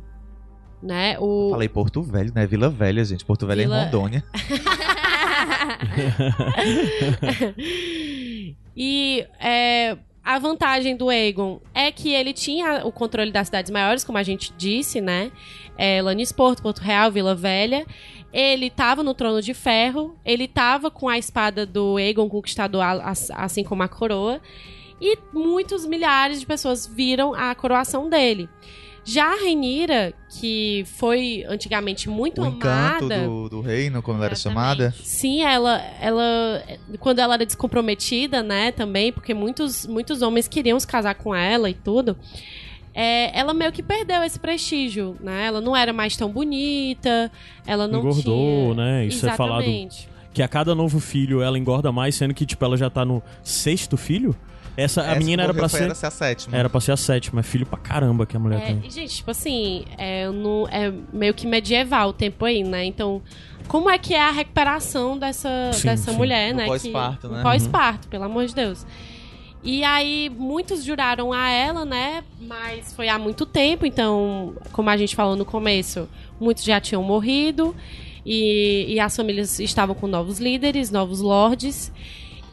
Né? 0.83 1.16
O, 1.18 1.48
Falei 1.50 1.66
Porto 1.66 2.02
Velho, 2.02 2.30
né? 2.35 2.46
Vila 2.46 2.68
Velha, 2.68 3.02
gente. 3.07 3.24
Porto 3.24 3.46
Velho 3.46 3.62
Vila- 3.62 3.78
é 3.78 3.80
em 3.80 3.85
Rondônia. 3.87 4.22
e 8.76 9.26
é, 9.40 9.96
a 10.22 10.38
vantagem 10.38 10.94
do 10.94 11.09
Aegon 11.09 11.62
é 11.72 11.90
que 11.90 12.12
ele 12.12 12.35
tinha 12.35 12.85
o 12.85 12.92
controle 12.92 13.33
das 13.33 13.46
cidades 13.48 13.70
maiores, 13.70 14.04
como 14.04 14.18
a 14.18 14.22
gente 14.22 14.52
disse, 14.59 15.00
né? 15.00 15.33
É, 15.78 16.02
Lannisport, 16.02 16.61
Porto 16.61 16.80
Real, 16.80 17.11
Vila 17.11 17.35
Velha. 17.35 17.87
Ele 18.35 18.66
estava 18.66 19.05
no 19.05 19.14
trono 19.14 19.40
de 19.40 19.55
ferro, 19.55 20.16
ele 20.25 20.47
estava 20.47 20.90
com 20.90 21.09
a 21.09 21.16
espada 21.16 21.64
do 21.64 21.97
Aegon 21.97 22.29
Conquistador, 22.29 22.83
assim 23.33 23.63
como 23.63 23.85
a 23.85 23.88
coroa. 23.88 24.40
E 25.00 25.17
muitos 25.33 25.87
milhares 25.87 26.40
de 26.40 26.46
pessoas 26.46 26.85
viram 26.85 27.33
a 27.33 27.54
coroação 27.54 28.11
dele. 28.11 28.48
Já 29.04 29.27
a 29.27 29.37
Rhaenyra, 29.37 30.15
que 30.40 30.83
foi 30.96 31.44
antigamente 31.46 32.08
muito 32.08 32.40
O 32.40 32.46
encanto 32.46 33.04
amada... 33.04 33.29
do, 33.29 33.48
do 33.50 33.61
reino, 33.61 34.02
como 34.02 34.17
ela 34.17 34.27
era 34.27 34.35
chamada. 34.35 34.94
Sim, 34.96 35.42
ela, 35.42 35.79
ela, 36.00 36.65
quando 36.98 37.19
ela 37.19 37.35
era 37.35 37.46
descomprometida, 37.46 38.42
né, 38.42 38.73
também, 38.73 39.13
porque 39.13 39.35
muitos, 39.35 39.87
muitos 39.87 40.23
homens 40.23 40.48
queriam 40.48 40.81
se 40.81 40.87
casar 40.87 41.15
com 41.17 41.35
ela 41.35 41.69
e 41.69 41.75
tudo. 41.75 42.17
É, 42.95 43.37
ela 43.38 43.53
meio 43.53 43.73
que 43.73 43.83
perdeu 43.83 44.23
esse 44.23 44.38
prestígio, 44.38 45.17
né? 45.21 45.47
Ela 45.47 45.61
não 45.61 45.77
era 45.77 45.92
mais 45.92 46.17
tão 46.17 46.31
bonita, 46.31 47.31
ela 47.67 47.88
não 47.88 47.99
Engordou, 48.01 48.73
tinha... 48.73 48.85
né? 48.85 49.07
Isso 49.07 49.27
é 49.29 49.35
falado 49.37 49.63
Exatamente. 49.63 50.09
que 50.33 50.42
a 50.42 50.49
cada 50.49 50.75
novo 50.75 51.01
filho 51.01 51.42
ela 51.42 51.59
engorda 51.59 51.90
mais, 51.90 52.15
sendo 52.15 52.33
que, 52.35 52.47
tipo, 52.47 52.65
ela 52.65 52.77
já 52.77 52.88
tá 52.88 53.05
no 53.05 53.23
sexto 53.42 53.97
filho. 53.97 54.35
Essa, 54.77 55.03
a 55.03 55.07
Essa 55.07 55.19
menina 55.21 55.42
que 55.45 55.51
era 55.51 55.55
pra 55.55 55.69
ser. 55.69 55.85
Era 55.85 55.95
ser 55.95 56.07
a 56.07 56.11
sétima. 56.11 56.57
Era 56.57 56.69
pra 56.69 56.81
ser 56.81 56.90
a 56.92 56.97
sétima. 56.97 57.38
É 57.40 57.42
filho 57.45 57.65
pra 57.65 57.79
caramba 57.79 58.27
que 58.27 58.37
a 58.37 58.40
mulher 58.40 58.61
É, 58.61 58.67
tem. 58.75 58.90
gente, 58.90 59.15
tipo 59.17 59.31
assim, 59.31 59.85
é, 59.97 60.29
no, 60.29 60.67
é 60.69 60.92
meio 61.13 61.33
que 61.33 61.47
medieval 61.47 62.09
o 62.09 62.13
tempo 62.13 62.45
aí, 62.45 62.65
né? 62.65 62.85
Então, 62.85 63.23
como 63.69 63.88
é 63.88 63.97
que 63.99 64.15
é 64.15 64.21
a 64.21 64.33
recuperação 64.33 65.17
dessa, 65.17 65.71
Sim, 65.73 65.87
dessa 65.87 66.11
sim. 66.11 66.17
mulher, 66.17 66.51
No 66.53 66.59
né? 66.59 66.67
pós-parto, 66.67 67.29
que, 67.29 67.35
né? 67.35 67.42
Pós-parto, 67.42 68.09
pelo 68.09 68.25
amor 68.25 68.47
de 68.47 68.55
Deus. 68.55 68.85
E 69.65 69.83
aí, 69.83 70.31
muitos 70.37 70.85
juraram 70.85 71.33
a 71.33 71.48
ela, 71.48 71.85
né? 71.87 72.23
Mas 72.40 72.92
foi 72.92 73.08
há 73.08 73.19
muito 73.19 73.46
tempo, 73.46 73.87
então, 73.87 74.54
como 74.73 74.90
a 74.90 74.96
gente 74.96 75.17
falou 75.17 75.37
no 75.37 75.44
começo, 75.44 76.06
muitos 76.38 76.62
já 76.65 76.79
tinham 76.81 77.02
morrido. 77.02 77.75
E, 78.27 78.87
e 78.94 79.00
as 79.00 79.15
famílias 79.17 79.58
estavam 79.60 79.94
com 79.94 80.06
novos 80.06 80.38
líderes, 80.38 80.90
novos 80.90 81.21
lords. 81.21 81.90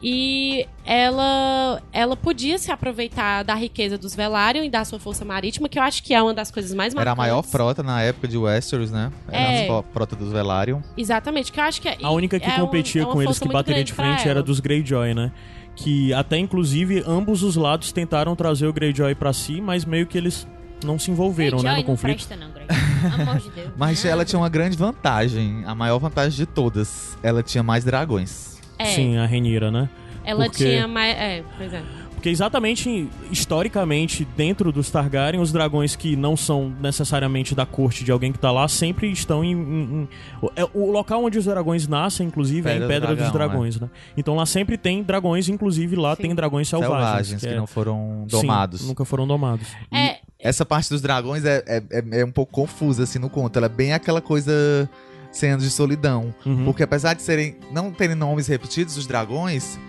E 0.04 0.66
ela, 0.84 1.80
ela 1.94 2.16
podia 2.16 2.58
se 2.58 2.72
aproveitar 2.72 3.44
da 3.44 3.54
riqueza 3.54 3.98
dos 4.00 4.16
Velaryon 4.16 4.64
e 4.64 4.70
da 4.70 4.84
sua 4.84 4.98
força 4.98 5.24
marítima, 5.24 5.70
que 5.70 5.78
eu 5.78 5.84
acho 5.84 6.02
que 6.02 6.12
é 6.14 6.22
uma 6.22 6.34
das 6.34 6.50
coisas 6.50 6.74
mais 6.74 6.94
Era 6.96 7.02
a 7.04 7.06
marcantes. 7.16 7.32
maior 7.32 7.44
frota 7.44 7.84
na 7.84 8.02
época 8.02 8.28
de 8.28 8.36
Westeros, 8.38 8.90
né? 8.90 9.12
Era 9.28 9.52
É. 9.52 9.70
a 9.70 9.84
frota 9.84 10.16
dos 10.16 10.32
Velaryon. 10.32 10.80
Exatamente, 10.98 11.52
que 11.52 11.60
eu 11.60 11.64
acho 11.66 11.80
que 11.82 11.88
é, 11.88 11.98
A 12.02 12.10
única 12.10 12.40
que 12.40 12.50
é 12.50 12.54
um- 12.56 12.62
competia 12.62 13.02
é 13.04 13.06
uma 13.06 13.14
com 13.14 13.22
eles, 13.22 13.38
que 13.38 13.48
bateria 13.48 13.84
de 13.84 13.94
frente, 13.94 14.28
era 14.28 14.42
dos 14.42 14.60
Greyjoy, 14.60 15.14
né? 15.14 15.32
Que 15.76 16.14
até, 16.14 16.38
inclusive, 16.38 17.04
ambos 17.08 17.44
os 17.44 17.56
lados 17.56 17.92
tentaram 17.92 18.36
trazer 18.36 18.68
o 18.68 18.74
Greyjoy 18.74 19.16
pra 19.16 19.34
si, 19.34 19.62
mas 19.62 19.86
meio 19.86 20.06
que 20.06 20.18
eles 20.18 20.46
não 20.84 21.00
se 21.00 21.10
envolveram, 21.12 21.58
né, 21.58 21.64
Greyjoy 21.64 21.72
no 21.72 21.78
não 21.78 21.84
conflito. 21.96 22.28
presta, 22.28 22.36
não, 22.36 22.52
Greyjoy. 22.52 22.76
Pelo 23.02 23.22
amor 23.30 23.38
de 23.42 23.50
Deus. 23.50 23.70
Mas 23.78 24.06
ela 24.06 24.24
tinha 24.24 24.38
uma 24.40 24.50
grande 24.50 24.78
vantagem. 24.78 25.64
A 25.66 25.74
maior 25.74 25.98
vantagem 25.98 26.38
de 26.38 26.46
todas. 26.46 27.18
Ela 27.24 27.42
tinha 27.42 27.64
mais 27.64 27.84
dragões. 27.84 28.60
É, 28.78 28.86
Sim, 28.86 29.18
a 29.18 29.26
Renira, 29.26 29.72
né? 29.72 29.90
ela 30.24 30.46
porque- 30.46 30.66
tinha 30.66 30.88
mais. 30.88 31.16
É, 31.18 31.44
pois 31.58 31.74
é. 31.74 31.82
Porque 32.22 32.30
exatamente, 32.30 33.10
historicamente, 33.32 34.28
dentro 34.38 34.72
dos 34.72 34.92
Targaryen, 34.92 35.42
os 35.42 35.52
dragões 35.52 35.96
que 35.96 36.16
não 36.16 36.38
são 36.38 36.72
necessariamente 36.80 37.56
da 37.56 37.66
corte 37.66 38.04
de 38.04 38.12
alguém 38.12 38.32
que 38.32 38.38
tá 38.38 38.52
lá, 38.52 38.68
sempre 38.68 39.12
estão 39.12 39.44
em... 39.44 39.54
em- 39.54 39.84
em- 40.04 40.08
o- 40.40 40.52
é- 40.56 40.70
o 40.72 40.92
local 40.92 41.24
onde 41.26 41.40
os 41.40 41.46
dragões 41.46 41.88
nascem, 41.88 42.28
inclusive, 42.28 42.70
é 42.70 42.74
Pedra 42.74 42.78
em 42.78 42.88
do 42.88 42.88
Pedra 42.94 43.08
dos 43.16 43.18
Dragão, 43.34 43.34
Dragões, 43.50 43.80
né? 43.80 43.90
Então 44.16 44.36
lá 44.36 44.46
sempre 44.46 44.78
tem 44.78 45.02
dragões, 45.02 45.50
inclusive 45.50 45.96
lá 45.96 46.16
Sim. 46.16 46.22
tem 46.22 46.36
dragões 46.36 46.70
selvagens. 46.70 47.00
Selvagens, 47.02 47.42
que, 47.42 47.48
que 47.48 47.54
é- 47.54 47.58
não 47.58 47.66
foram 47.66 48.26
Sim, 48.30 48.38
domados. 48.42 48.88
nunca 48.88 49.04
foram 49.04 49.26
domados. 49.26 49.68
É, 49.92 50.20
Essa 50.40 50.64
parte 50.64 50.90
dos 50.92 51.02
dragões 51.02 51.44
é, 51.44 51.64
é, 51.66 51.84
é- 51.90 52.20
é 52.22 52.24
um 52.26 52.32
pouco 52.32 52.52
confusa, 52.52 53.02
assim, 53.04 53.18
no 53.18 53.32
conto. 53.32 53.58
Ela 53.58 53.66
é 53.66 53.70
bem 53.70 53.94
aquela 53.94 54.22
coisa 54.22 54.88
cenas 55.32 55.64
de 55.64 55.72
solidão. 55.72 56.32
Uhum. 56.46 56.66
Porque 56.66 56.84
apesar 56.84 57.16
de 57.16 57.24
serem 57.24 57.56
não 57.72 57.92
terem 57.92 58.16
nomes 58.16 58.46
repetidos, 58.46 58.96
os 58.96 59.08
dragões, 59.08 59.80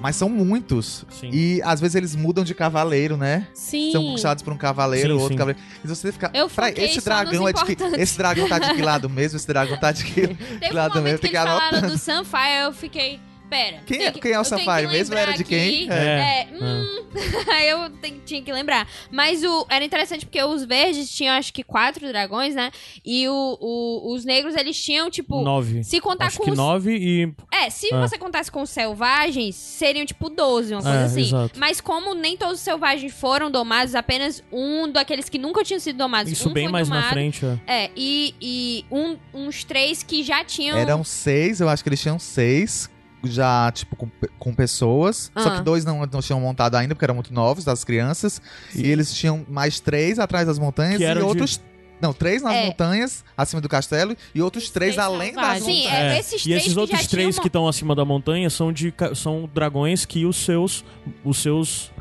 mas 0.00 0.16
são 0.16 0.28
muitos. 0.28 1.04
Sim. 1.10 1.30
E 1.32 1.60
às 1.62 1.80
vezes 1.80 1.94
eles 1.94 2.16
mudam 2.16 2.42
de 2.42 2.54
cavaleiro, 2.54 3.16
né? 3.16 3.46
sim. 3.54 3.90
São 3.92 4.02
conquistados 4.02 4.42
por 4.42 4.52
um 4.52 4.56
cavaleiro, 4.56 5.08
Sim, 5.08 5.14
outro 5.14 5.28
sim. 5.28 5.36
cavaleiro. 5.36 5.60
E 5.84 5.88
você 5.88 6.10
fica. 6.12 6.30
Eu 6.34 6.48
"Peraí, 6.48 6.70
foquei 6.72 6.84
esse 6.86 7.04
dragão 7.04 7.48
é 7.48 7.52
de 7.52 7.64
que. 7.64 7.72
importantes." 7.72 8.00
Esse 8.02 8.18
dragão 8.18 8.48
tá 8.48 8.58
de 8.58 8.74
que 8.74 8.82
lado 8.82 9.08
mesmo? 9.10 9.36
Esse 9.36 9.46
dragão 9.46 9.78
tá 9.78 9.92
de 9.92 10.04
que, 10.04 10.28
que 10.28 10.34
Teve 10.60 10.72
lado 10.74 11.00
mesmo? 11.02 11.18
que 11.18 11.22
Tem 11.28 11.30
que 11.30 11.36
falaram 11.36 11.82
do 11.88 11.98
Sunfire, 11.98 12.64
eu 12.64 12.72
fiquei... 12.72 13.20
Pera. 13.50 13.82
Quem 13.84 14.04
é- 14.04 14.10
que- 14.12 14.20
quem 14.20 14.32
é 14.32 14.38
o 14.38 14.42
que 14.42 14.48
Sunfire 14.48 14.86
mesmo? 14.88 15.14
Era 15.16 15.32
de 15.32 15.44
quem? 15.44 15.84
aqui. 15.84 15.92
É. 15.92 16.42
É, 16.42 16.48
hum, 16.52 17.04
aí 17.52 17.68
eu 17.68 17.90
tinha 18.24 18.40
que 18.42 18.52
lembrar. 18.52 18.88
Mas 19.10 19.42
o, 19.42 19.66
era 19.68 19.84
interessante 19.84 20.24
porque 20.24 20.40
os 20.42 20.64
verdes 20.64 21.10
tinham 21.10 21.34
acho 21.34 21.52
que 21.52 21.64
quatro 21.64 22.06
dragões, 22.06 22.54
né? 22.54 22.70
E 23.04 23.28
o, 23.28 23.58
o- 23.60 24.14
os 24.14 24.24
negros 24.24 24.54
eles 24.54 24.80
tinham, 24.80 25.10
tipo. 25.10 25.42
Nove. 25.42 25.82
Se 25.82 26.00
contar 26.00 26.26
Acho 26.26 26.38
com 26.38 26.44
que 26.44 26.50
os. 26.52 26.56
nove 26.56 26.96
e... 26.96 27.32
É, 27.52 27.68
se 27.70 27.92
Ah. 27.92 28.00
você 28.00 28.16
contasse 28.16 28.50
com 28.52 28.62
os 28.62 28.70
selvagens, 28.70 29.56
seriam 29.56 30.06
tipo 30.06 30.30
12, 30.30 30.72
uma 30.74 30.82
coisa 30.82 30.98
É, 30.98 31.04
assim. 31.04 31.20
exato. 31.22 31.58
Mas 31.58 31.80
como 31.80 32.14
nem 32.14 32.36
todos 32.36 32.54
os 32.56 32.60
selvagens 32.60 33.12
foram 33.12 33.50
domados, 33.50 33.94
apenas 33.96 34.42
um 34.52 34.88
daqueles 34.90 35.28
que 35.28 35.38
nunca 35.38 35.64
tinham 35.64 35.80
sido 35.80 35.96
domados. 35.96 36.30
Isso 36.30 36.48
um 36.48 36.52
bem 36.52 36.64
foi 36.66 36.72
mais 36.72 36.88
na 36.88 36.94
domado. 36.96 37.12
frente, 37.12 37.44
é. 37.66 37.84
É, 37.86 37.90
e, 37.96 38.34
e 38.40 38.84
um- 38.90 39.16
uns 39.34 39.64
três 39.64 40.02
que 40.04 40.22
já 40.22 40.44
tinham. 40.44 40.78
Eram 40.78 41.02
seis, 41.02 41.60
eu 41.60 41.68
acho 41.68 41.82
que 41.82 41.88
eles 41.88 42.00
tinham 42.00 42.18
seis. 42.18 42.88
Já, 43.24 43.70
tipo, 43.72 43.94
com, 43.96 44.08
com 44.38 44.54
pessoas. 44.54 45.30
Só 45.36 45.48
Ah. 45.48 45.56
que 45.58 45.62
dois 45.62 45.84
não, 45.84 46.06
não 46.06 46.20
tinham 46.20 46.40
montado 46.40 46.74
ainda, 46.76 46.94
porque 46.94 47.04
eram 47.04 47.14
muito 47.14 47.32
novos, 47.34 47.64
das 47.64 47.84
crianças. 47.84 48.40
E, 48.74 48.86
eles 48.88 49.12
tinham 49.12 49.44
mais 49.48 49.78
três 49.80 50.18
atrás 50.18 50.46
das 50.46 50.58
montanhas 50.58 51.00
e 51.00 51.04
eram 51.04 51.20
de- 51.22 51.26
outros. 51.26 51.60
Não, 52.00 52.14
três 52.14 52.40
nas 52.40 52.54
É. 52.54 52.64
montanhas, 52.64 53.22
acima 53.36 53.60
do 53.60 53.68
castelo, 53.68 54.16
e 54.34 54.40
outros 54.40 54.70
três, 54.70 54.94
três 54.94 54.98
além 55.06 55.34
das 55.34 55.60
montanhas. 55.60 55.64
Sim, 55.64 55.86
é, 55.86 56.18
esses 56.18 56.40
e 56.40 56.44
três 56.44 56.60
esses 56.62 56.72
que 56.72 56.78
outros 56.80 57.06
três 57.06 57.26
tinham 57.34 57.42
que 57.42 57.48
estão 57.48 57.68
acima 57.68 57.94
da 57.94 58.06
montanha 58.06 58.48
são 58.48 58.72
de 58.72 58.90
são 59.14 59.46
dragões 59.52 60.06
que 60.06 60.24
os 60.24 60.36
seus 60.36 60.82
os 61.22 61.42
seus 61.42 61.92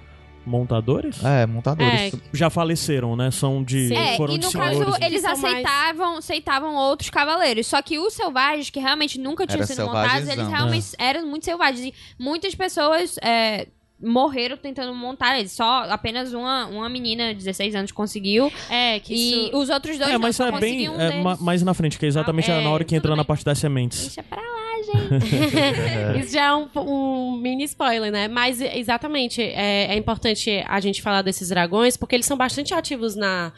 montadores 0.49 1.23
É, 1.23 1.45
montadores. 1.45 1.93
É, 1.93 2.11
já 2.33 2.49
faleceram, 2.49 3.15
né? 3.15 3.31
São 3.31 3.63
de. 3.63 3.93
É, 3.93 4.17
foram 4.17 4.33
e 4.33 4.37
no 4.39 4.51
caso, 4.51 4.83
eles 5.01 5.21
são 5.21 5.37
mais- 5.37 5.43
aceitavam, 5.65 6.17
aceitavam 6.17 6.75
outros 6.75 7.09
cavaleiros. 7.09 7.67
Só 7.67 7.81
que 7.81 7.97
os 7.99 8.13
selvagens, 8.13 8.69
que 8.69 8.79
realmente 8.79 9.19
nunca 9.19 9.45
tinham 9.45 9.59
Era 9.59 9.67
sido 9.67 9.85
montados, 9.85 10.27
eles 10.27 10.47
realmente 10.47 10.87
eram 10.97 11.25
muito 11.27 11.45
selvagens. 11.45 11.85
E 11.85 11.93
muitas 12.17 12.53
pessoas 12.55 13.15
é, 13.21 13.67
morreram 14.01 14.57
tentando 14.57 14.93
montar 14.95 15.37
eles. 15.39 15.51
Só 15.51 15.83
apenas 15.89 16.33
uma, 16.33 16.65
uma 16.67 16.89
menina 16.89 17.29
de 17.33 17.35
16 17.39 17.75
anos 17.75 17.91
conseguiu. 17.91 18.51
é, 18.69 18.99
que 18.99 19.13
E 19.13 19.47
isso... 19.47 19.57
os 19.57 19.69
outros 19.69 19.97
dois 19.97 20.09
É, 20.09 20.13
não 20.13 20.19
mas 20.21 20.35
só 20.35 20.47
é 20.47 20.59
bem 20.59 20.89
um 20.89 20.99
é, 20.99 21.09
deles. 21.09 21.23
ma- 21.23 21.37
mais 21.39 21.61
na 21.63 21.73
frente, 21.73 21.97
que 21.99 22.05
é 22.05 22.07
exatamente 22.07 22.49
Ah, 22.51 22.55
é, 22.55 22.63
na 22.63 22.69
hora 22.69 22.83
que 22.83 22.95
entra 22.95 23.09
tudo 23.09 23.17
na 23.17 23.23
bem. 23.23 23.27
parte 23.27 23.43
das 23.45 23.57
sementes. 23.59 23.99
Deixa 24.01 24.23
pra 24.23 24.41
lá, 24.41 24.58
gente. 24.93 26.19
Isso 26.23 26.33
já 26.33 26.45
é 26.45 26.55
um, 26.55 26.67
um 26.77 27.37
mini 27.37 27.63
spoiler, 27.65 28.11
né? 28.11 28.27
Mas 28.27 28.61
exatamente, 28.61 29.41
é, 29.41 29.93
é 29.93 29.97
importante 29.97 30.63
a 30.67 30.79
gente 30.79 31.01
falar 31.01 31.21
desses 31.21 31.49
dragões, 31.49 31.95
porque 31.97 32.15
eles 32.15 32.25
são 32.25 32.37
bastante 32.37 32.73
ativos 32.73 33.15
na, 33.15 33.51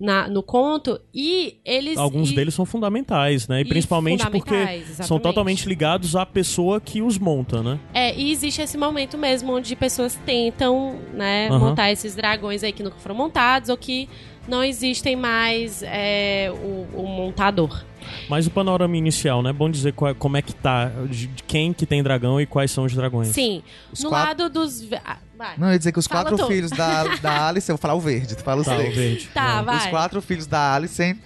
na- 0.00 0.28
no 0.28 0.42
conto 0.42 1.00
e 1.14 1.58
eles. 1.64 1.96
Alguns 1.96 2.30
e- 2.30 2.34
deles 2.34 2.54
são 2.54 2.64
fundamentais, 2.66 3.46
né? 3.48 3.60
E, 3.60 3.64
principalmente 3.64 4.24
porque 4.28 4.40
fundamentais, 4.50 4.82
são 4.84 4.92
exatamente. 4.92 5.22
totalmente 5.22 5.68
ligados 5.68 6.16
à 6.16 6.26
pessoa 6.26 6.80
que 6.80 7.00
os 7.02 7.18
monta, 7.18 7.62
né? 7.62 7.78
É, 7.94 8.14
e 8.18 8.30
existe 8.32 8.60
esse 8.62 8.76
momento 8.76 9.16
mesmo 9.16 9.52
onde 9.54 9.74
pessoas 9.76 10.14
tentam, 10.26 10.98
né, 11.14 11.48
montar 11.50 11.90
esses 11.92 12.14
dragões 12.14 12.62
aí 12.64 12.72
que 12.72 12.82
nunca 12.82 12.96
foram 12.98 13.14
montados 13.14 13.68
ou 13.68 13.76
que 13.76 14.08
não 14.48 14.64
existem 14.64 15.14
mais 15.14 15.82
é, 15.84 16.50
o, 16.52 17.00
o 17.00 17.06
montador. 17.06 17.84
Mas 18.28 18.46
o 18.46 18.50
panorama 18.50 18.96
inicial, 18.96 19.42
né? 19.42 19.52
Bom 19.52 19.70
dizer 19.70 19.92
qual- 19.92 20.14
como 20.14 20.36
é 20.36 20.42
que 20.42 20.54
tá, 20.54 20.90
de 21.08 21.26
de 21.26 21.42
quem 21.44 21.72
que 21.72 21.84
tem 21.86 22.02
dragão 22.02 22.40
e 22.40 22.46
quais 22.46 22.70
são 22.70 22.84
os 22.84 22.94
dragões. 22.94 23.28
Sim, 23.28 23.62
Os 23.92 24.02
no 24.02 24.10
quatro- 24.10 24.28
lado 24.44 24.50
dos. 24.50 24.82
ah, 25.04 25.16
vai. 25.36 25.56
Não, 25.58 25.68
eu 25.68 25.72
ia 25.72 25.78
dizer 25.78 25.92
que 25.92 25.98
os 25.98 26.06
Fala 26.06 26.24
quatro 26.30 26.38
tu. 26.38 26.46
filhos 26.46 26.70
da, 26.70 27.04
da 27.16 27.46
Alice, 27.48 27.70
eu 27.70 27.76
vou 27.76 27.80
falar 27.80 27.94
o 27.94 28.00
verde, 28.00 28.36
tu 28.36 28.42
fala 28.42 28.62
Tá, 28.64 28.74
o 28.74 28.76
verde. 28.78 29.28
Tá, 29.34 29.58
É. 29.58 29.62
vai. 29.62 29.76
Os 29.78 29.86
quatro 29.86 30.22
filhos 30.22 30.46
da 30.46 30.74
Alice 30.74 31.16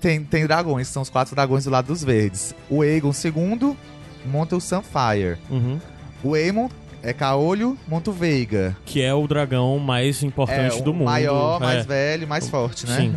tem, 0.00 0.22
tem 0.24 0.46
dragões, 0.46 0.88
são 0.88 1.02
os 1.02 1.10
quatro 1.10 1.34
dragões 1.34 1.64
do 1.64 1.70
lado 1.70 1.86
dos 1.86 2.02
verdes. 2.04 2.54
O 2.70 2.82
Aegon 2.82 3.12
II 3.12 3.76
monta 4.26 4.56
o 4.56 4.60
Sunfire. 4.60 5.36
Uhum. 5.50 5.80
O 6.22 6.34
Aemon 6.34 6.68
é 7.02 7.12
Caolho, 7.12 7.78
monta 7.86 8.10
o 8.10 8.12
Veiga. 8.12 8.76
Que 8.84 9.00
é 9.00 9.14
o 9.14 9.26
dragão 9.28 9.78
mais 9.78 10.22
importante 10.22 10.78
é, 10.78 10.82
do 10.82 10.90
o 10.90 10.94
mundo. 10.94 11.04
maior, 11.06 11.60
mais 11.60 11.80
É. 11.80 11.82
velho, 11.86 12.26
mais 12.28 12.48
forte, 12.48 12.86
né? 12.86 12.96
Sim. 12.96 13.14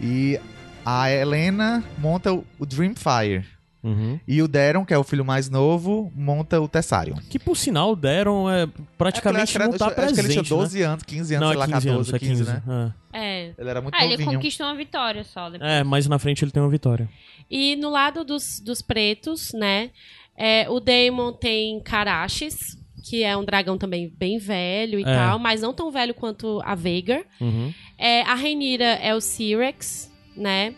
E 0.00 0.38
a 0.84 1.10
Helena 1.10 1.82
monta 1.98 2.32
o 2.32 2.44
o 2.58 2.66
Dreamfire. 2.66 3.44
Uhum. 3.82 4.20
E 4.28 4.40
o 4.40 4.46
Daron, 4.46 4.84
que 4.84 4.94
é 4.94 4.98
o 4.98 5.02
filho 5.02 5.24
mais 5.24 5.50
novo, 5.50 6.12
monta 6.14 6.60
o 6.60 6.68
Tessarion. 6.68 7.16
Que 7.28 7.36
por 7.36 7.56
sinal 7.56 7.96
deram 7.96 8.48
é, 8.48 8.68
praticamente 8.96 9.56
É, 9.56 9.58
não 9.58 9.66
porque 9.70 9.78
tá 9.80 9.86
acho, 9.86 9.94
que 9.96 10.00
ele 10.00 10.12
presente, 10.12 10.32
tinha 10.32 10.42
né? 10.42 10.48
12 10.62 10.82
anos, 10.82 11.02
15 11.02 11.34
anos, 11.34 11.40
Não, 11.48 11.52
sei 11.52 11.56
é 11.56 11.58
lá, 11.58 11.66
15 11.74 11.88
anos, 11.88 12.10
14, 12.12 12.14
é 12.14 12.28
15, 12.28 12.44
né? 12.44 12.92
é. 13.12 13.18
É. 13.18 13.54
Ele 13.58 13.68
era 13.70 13.80
muito 13.80 13.94
Ah, 13.96 14.04
ele 14.04 14.12
novinho. 14.18 14.32
conquistou 14.34 14.66
uma 14.66 14.76
vitória 14.76 15.24
só 15.24 15.50
depois. 15.50 15.68
É, 15.68 15.82
mas 15.82 16.06
na 16.06 16.16
frente 16.20 16.44
ele 16.44 16.52
tem 16.52 16.62
uma 16.62 16.68
vitória. 16.70 17.08
E 17.50 17.74
no 17.74 17.90
lado 17.90 18.22
dos, 18.24 18.60
dos 18.60 18.80
pretos, 18.82 19.52
né? 19.52 19.90
é, 20.38 20.70
o 20.70 20.78
Daemon 20.78 21.32
tem 21.32 21.80
Karaches, 21.80 22.78
que 23.04 23.24
é 23.24 23.36
um 23.36 23.44
dragão 23.44 23.76
também 23.76 24.08
bem 24.16 24.38
velho 24.38 25.00
e 25.00 25.02
É. 25.02 25.06
tal, 25.06 25.40
mas 25.40 25.60
não 25.60 25.74
tão 25.74 25.90
velho 25.90 26.14
quanto 26.14 26.62
a 26.64 26.76
Veigar. 26.76 27.22
Uhum. 27.40 27.74
É, 27.98 28.22
a 28.22 28.34
Renira 28.36 28.84
é 28.84 29.12
o 29.12 29.20
Cyrex, 29.20 30.08
né? 30.36 30.74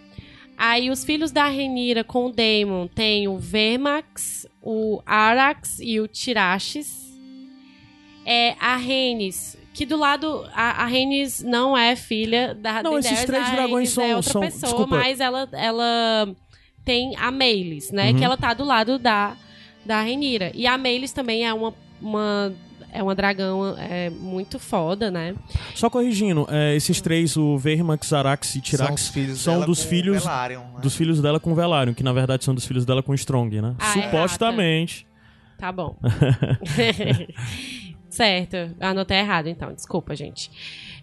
Aí 0.56 0.88
os 0.90 1.04
filhos 1.04 1.32
da 1.32 1.46
Renira 1.48 2.04
com 2.04 2.26
o 2.26 2.32
Daemon 2.32 2.86
tem 2.86 3.26
o 3.26 3.36
Vermax, 3.38 4.46
o 4.62 5.02
Arax 5.04 5.78
e 5.80 5.98
o 6.00 6.06
Tiraxes. 6.06 7.02
É, 8.24 8.54
a 8.60 8.76
Rhaenys, 8.76 9.56
que 9.74 9.84
do 9.84 9.96
lado... 9.96 10.48
A, 10.54 10.82
a 10.84 10.86
Rhaenys 10.86 11.42
não 11.42 11.76
é 11.76 11.94
filha 11.96 12.54
da 12.54 12.82
Não, 12.82 12.98
esses 12.98 13.10
Daenerys, 13.10 13.26
três 13.26 13.48
a 13.48 13.50
dragões 13.54 13.88
é 13.90 13.92
são- 13.92 14.16
outra 14.16 14.32
são- 14.32 14.40
pessoa, 14.40 14.60
desculpa. 14.72 14.96
mas 14.96 15.20
ela, 15.20 15.48
ela 15.52 16.34
tem 16.84 17.14
a 17.16 17.30
Meilis, 17.30 17.90
né? 17.90 18.10
Uhum. 18.12 18.18
Que 18.18 18.24
ela 18.24 18.36
tá 18.36 18.54
do 18.54 18.64
lado 18.64 18.98
da, 18.98 19.36
da 19.84 20.00
Renira. 20.00 20.50
E 20.54 20.66
a 20.66 20.78
Meilis 20.78 21.12
também 21.12 21.44
é 21.44 21.52
uma... 21.52 21.74
uma 22.00 22.54
é 22.94 23.02
uma 23.02 23.14
dragão 23.14 23.76
é, 23.76 24.08
muito 24.08 24.58
foda, 24.58 25.10
né? 25.10 25.34
Só 25.74 25.90
corrigindo, 25.90 26.46
é, 26.48 26.74
esses 26.76 27.00
três, 27.00 27.36
o 27.36 27.58
Vermax, 27.58 28.12
Arax 28.12 28.50
e 28.50 28.52
São 28.52 28.62
Tirax, 28.62 29.02
os 29.02 29.08
filhos 29.08 29.40
são 29.40 29.54
dela 29.54 29.66
dos 29.66 29.82
filhos- 29.82 30.22
Velaryon, 30.22 30.62
né? 30.74 30.80
dos 30.80 30.96
filhos 30.96 31.20
dela 31.20 31.40
com 31.40 31.54
Velaryon, 31.54 31.92
que 31.92 32.04
na 32.04 32.12
verdade 32.12 32.44
são 32.44 32.54
dos 32.54 32.64
filhos 32.64 32.86
dela 32.86 33.02
com 33.02 33.12
Strong, 33.12 33.60
né? 33.60 33.74
Ah, 33.78 33.98
é 33.98 34.02
Supostamente. 34.02 35.06
Tá 35.58 35.72
bom. 35.72 35.96
certo, 38.08 38.56
anotei 38.80 39.18
errado 39.18 39.48
então, 39.48 39.72
desculpa, 39.72 40.14
gente. 40.14 40.50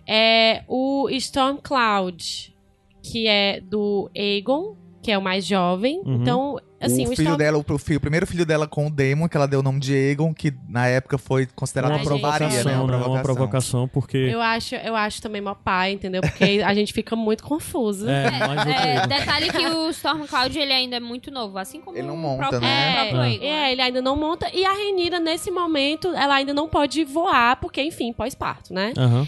É 0.08 0.64
o 0.68 1.10
Stormcloud, 1.10 2.56
que 3.04 3.28
é 3.28 3.62
do 3.62 4.10
Aegon, 4.16 4.76
que 5.02 5.12
é 5.12 5.18
o 5.18 5.22
mais 5.22 5.45
jovem. 5.45 6.02
Uhum. 6.06 6.16
Então, 6.22 6.58
assim, 6.80 7.08
o, 7.08 7.12
o 7.12 7.16
filho 7.16 7.36
dela, 7.36 7.58
o, 7.58 7.78
filho, 7.78 7.97
o 7.97 8.02
primeiro 8.02 8.28
filho 8.28 8.45
dela 8.45 8.68
com 8.68 8.88
o 8.88 8.89
Daemon, 8.89 9.28
que 9.28 9.36
ela 9.36 9.47
deu 9.47 9.60
o 9.60 9.64
nome 9.64 9.80
de 9.80 9.93
Aegon, 9.93 10.34
que 10.34 10.54
na 10.70 10.88
época 10.88 11.18
foi 11.18 11.47
considerado 11.47 11.91
Uma 11.91 11.97
Ai, 11.97 12.04
uma 12.04 12.08
provocação, 12.08 12.47
provocação, 12.47 12.88
né? 12.88 12.97
né? 12.97 13.06
Uma 13.06 13.22
provocação, 13.22 13.88
porque. 13.88 14.18
eu 14.18 14.41
acho, 14.41 14.76
eu 14.76 14.95
acho 14.95 15.22
também 15.22 15.41
mó 15.41 15.56
pai, 15.56 15.93
entendeu? 15.93 16.22
Porque 16.22 16.62
a 16.66 16.74
gente 16.74 16.93
fica 16.93 17.16
muito 17.16 17.43
confuso. 17.43 18.08
É, 18.08 18.26
É, 18.26 18.95
erro. 18.97 19.08
detalhe 19.08 19.52
que 19.52 19.66
o 19.68 19.89
Stormcloud 19.89 20.58
ele 20.58 20.74
ainda 20.74 20.97
é 20.97 20.99
muito 20.99 21.32
novo, 21.32 21.58
assim 21.58 21.82
como 21.82 21.97
Ele 21.97 22.08
não 22.08 22.16
o 22.16 22.18
monta, 22.18 22.38
próprio, 22.38 22.62
né? 22.62 22.89
o 22.89 22.93
próprio 22.93 23.18
É. 23.20 23.24
Aegon, 23.24 23.43
né? 23.43 23.47
É, 23.47 23.72
ele 23.72 23.82
ainda 23.82 24.02
não 24.02 24.16
monta. 24.16 24.49
E 24.54 24.64
a 24.64 24.74
Renira, 24.74 25.20
nesse 25.20 25.49
momento, 25.49 26.10
ela 26.10 26.36
ainda 26.36 26.54
não 26.54 26.70
pode 26.70 27.04
voar, 27.04 27.56
porque, 27.58 27.82
enfim, 27.82 28.14
pós-parto, 28.14 28.74
né? 28.74 28.93
Aham. 28.97 29.28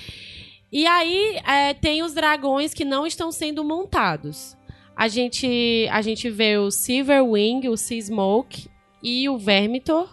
E 0.71 0.88
aí 0.88 1.39
é, 1.47 1.74
tem 1.76 2.01
os 2.01 2.15
dragões 2.15 2.74
que 2.74 2.84
não 2.84 3.05
estão 3.05 3.32
sendo 3.32 3.63
montados. 3.63 4.57
A 4.96 5.08
gente, 5.08 5.88
a 5.91 6.02
gente 6.02 6.30
vê 6.30 6.58
o 6.58 6.70
Silverwing, 6.70 7.68
o 7.68 7.78
Seasmoke 7.78 8.68
e 9.02 9.28
o 9.28 9.38
Vermitor. 9.38 10.10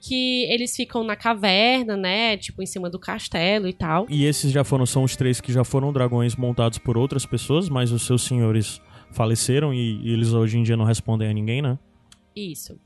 Que 0.00 0.44
eles 0.44 0.76
ficam 0.76 1.02
na 1.02 1.16
caverna, 1.16 1.96
né? 1.96 2.36
Tipo, 2.36 2.62
em 2.62 2.66
cima 2.66 2.88
do 2.88 3.00
castelo 3.00 3.66
e 3.66 3.72
tal. 3.72 4.06
E 4.08 4.24
esses 4.24 4.52
já 4.52 4.62
foram, 4.62 4.86
são 4.86 5.02
os 5.02 5.16
três 5.16 5.40
que 5.40 5.52
já 5.52 5.64
foram 5.64 5.92
dragões 5.92 6.36
montados 6.36 6.78
por 6.78 6.96
outras 6.96 7.26
pessoas, 7.26 7.68
mas 7.68 7.90
os 7.90 8.02
seus 8.02 8.22
senhores 8.22 8.80
faleceram 9.10 9.74
e, 9.74 10.00
e 10.02 10.12
eles 10.12 10.32
hoje 10.32 10.56
em 10.56 10.62
dia 10.62 10.76
não 10.76 10.84
respondem 10.84 11.28
a 11.28 11.32
ninguém, 11.32 11.60
né? 11.60 11.76
Isso. 12.36 12.78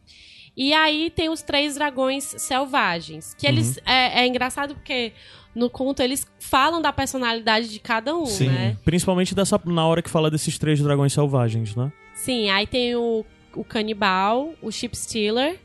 E 0.56 0.72
aí 0.72 1.10
tem 1.10 1.28
os 1.28 1.42
três 1.42 1.74
dragões 1.74 2.24
selvagens. 2.24 3.34
Que 3.34 3.46
eles. 3.46 3.78
É, 3.84 4.22
é 4.22 4.26
engraçado 4.26 4.74
porque 4.74 5.12
no 5.54 5.68
conto 5.68 6.00
eles 6.02 6.26
falam 6.38 6.80
da 6.80 6.92
personalidade 6.92 7.68
de 7.68 7.78
cada 7.78 8.14
um, 8.16 8.24
né? 8.46 8.76
Principalmente 8.84 9.34
dessa, 9.34 9.60
na 9.66 9.86
hora 9.86 10.00
que 10.02 10.08
fala 10.10 10.30
desses 10.30 10.58
três 10.58 10.80
dragões 10.80 11.12
selvagens, 11.12 11.74
né? 11.76 11.92
Sim, 12.14 12.50
aí 12.50 12.66
tem 12.66 12.94
o, 12.96 13.24
o 13.54 13.64
canibal, 13.64 14.50
o 14.62 14.70
Ship 14.70 14.94
Stealer 14.96 15.58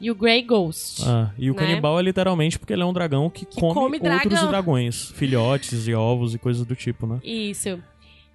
e 0.00 0.10
o 0.10 0.14
Grey 0.14 0.42
Ghost. 0.42 1.02
Ah, 1.06 1.30
e 1.38 1.50
o 1.50 1.54
Né? 1.54 1.58
canibal 1.60 1.98
é 1.98 2.02
literalmente 2.02 2.58
porque 2.58 2.72
ele 2.72 2.82
é 2.82 2.86
um 2.86 2.92
dragão 2.92 3.30
que, 3.30 3.46
come, 3.46 3.74
come 3.74 3.96
outros 3.98 4.32
dragão. 4.32 4.48
dragões, 4.48 5.10
filhotes 5.12 5.86
e 5.86 5.94
ovos 5.94 6.34
e 6.34 6.38
coisas 6.38 6.64
do 6.66 6.74
tipo, 6.74 7.06
né? 7.06 7.20
Isso. 7.22 7.78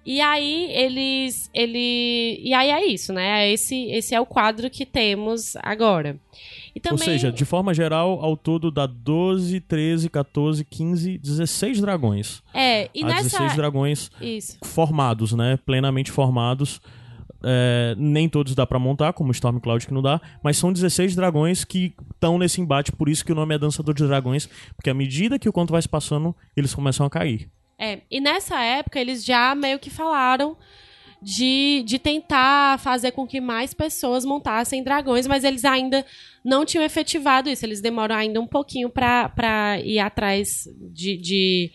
E 0.04 0.20
aí 0.20 0.70
eles. 0.72 1.50
Ele. 1.52 2.40
E 2.42 2.54
aí 2.54 2.70
é 2.70 2.86
isso, 2.86 3.12
né? 3.12 3.50
Esse, 3.50 3.84
esse 3.90 4.14
é 4.14 4.20
o 4.20 4.26
quadro 4.26 4.70
que 4.70 4.86
temos 4.86 5.56
agora. 5.62 6.18
E 6.74 6.80
também, 6.80 6.98
Ou 6.98 7.04
seja, 7.04 7.30
de 7.30 7.44
forma 7.44 7.74
geral, 7.74 8.18
ao 8.22 8.36
todo 8.36 8.70
dá 8.70 8.86
12, 8.86 9.60
13, 9.60 10.08
14, 10.08 10.64
15, 10.64 11.18
16 11.18 11.80
dragões. 11.80 12.42
É, 12.54 12.88
e 12.94 13.02
Há 13.02 13.08
nessa. 13.08 13.22
16 13.24 13.56
dragões 13.56 14.10
Isso. 14.20 14.56
formados, 14.64 15.32
né? 15.32 15.58
Plenamente 15.66 16.10
formados. 16.10 16.80
É, 17.42 17.94
nem 17.96 18.28
todos 18.28 18.54
dá 18.54 18.66
pra 18.66 18.78
montar, 18.78 19.14
como 19.14 19.30
o 19.30 19.32
Stormcloud 19.32 19.86
que 19.86 19.94
não 19.94 20.02
dá, 20.02 20.20
mas 20.42 20.58
são 20.58 20.70
16 20.70 21.16
dragões 21.16 21.64
que 21.64 21.94
estão 22.12 22.36
nesse 22.38 22.60
embate, 22.60 22.92
por 22.92 23.08
isso 23.08 23.24
que 23.24 23.32
o 23.32 23.34
nome 23.34 23.54
é 23.54 23.58
Dançador 23.58 23.94
de 23.94 24.06
Dragões, 24.06 24.46
porque 24.76 24.90
à 24.90 24.94
medida 24.94 25.38
que 25.38 25.48
o 25.48 25.52
conto 25.52 25.72
vai 25.72 25.80
se 25.80 25.88
passando, 25.88 26.36
eles 26.54 26.74
começam 26.74 27.06
a 27.06 27.08
cair. 27.08 27.48
É, 27.80 28.02
e 28.10 28.20
nessa 28.20 28.60
época 28.62 29.00
eles 29.00 29.24
já 29.24 29.54
meio 29.54 29.78
que 29.78 29.88
falaram 29.88 30.54
de, 31.22 31.82
de 31.86 31.98
tentar 31.98 32.78
fazer 32.78 33.12
com 33.12 33.26
que 33.26 33.40
mais 33.40 33.72
pessoas 33.72 34.22
montassem 34.22 34.82
dragões, 34.82 35.26
mas 35.26 35.44
eles 35.44 35.64
ainda 35.64 36.04
não 36.44 36.66
tinham 36.66 36.84
efetivado 36.84 37.48
isso. 37.48 37.64
Eles 37.64 37.80
demoram 37.80 38.14
ainda 38.14 38.38
um 38.38 38.46
pouquinho 38.46 38.90
pra 38.90 39.80
ir 39.82 39.98
atrás 39.98 40.68
de, 40.92 41.16
de, 41.16 41.72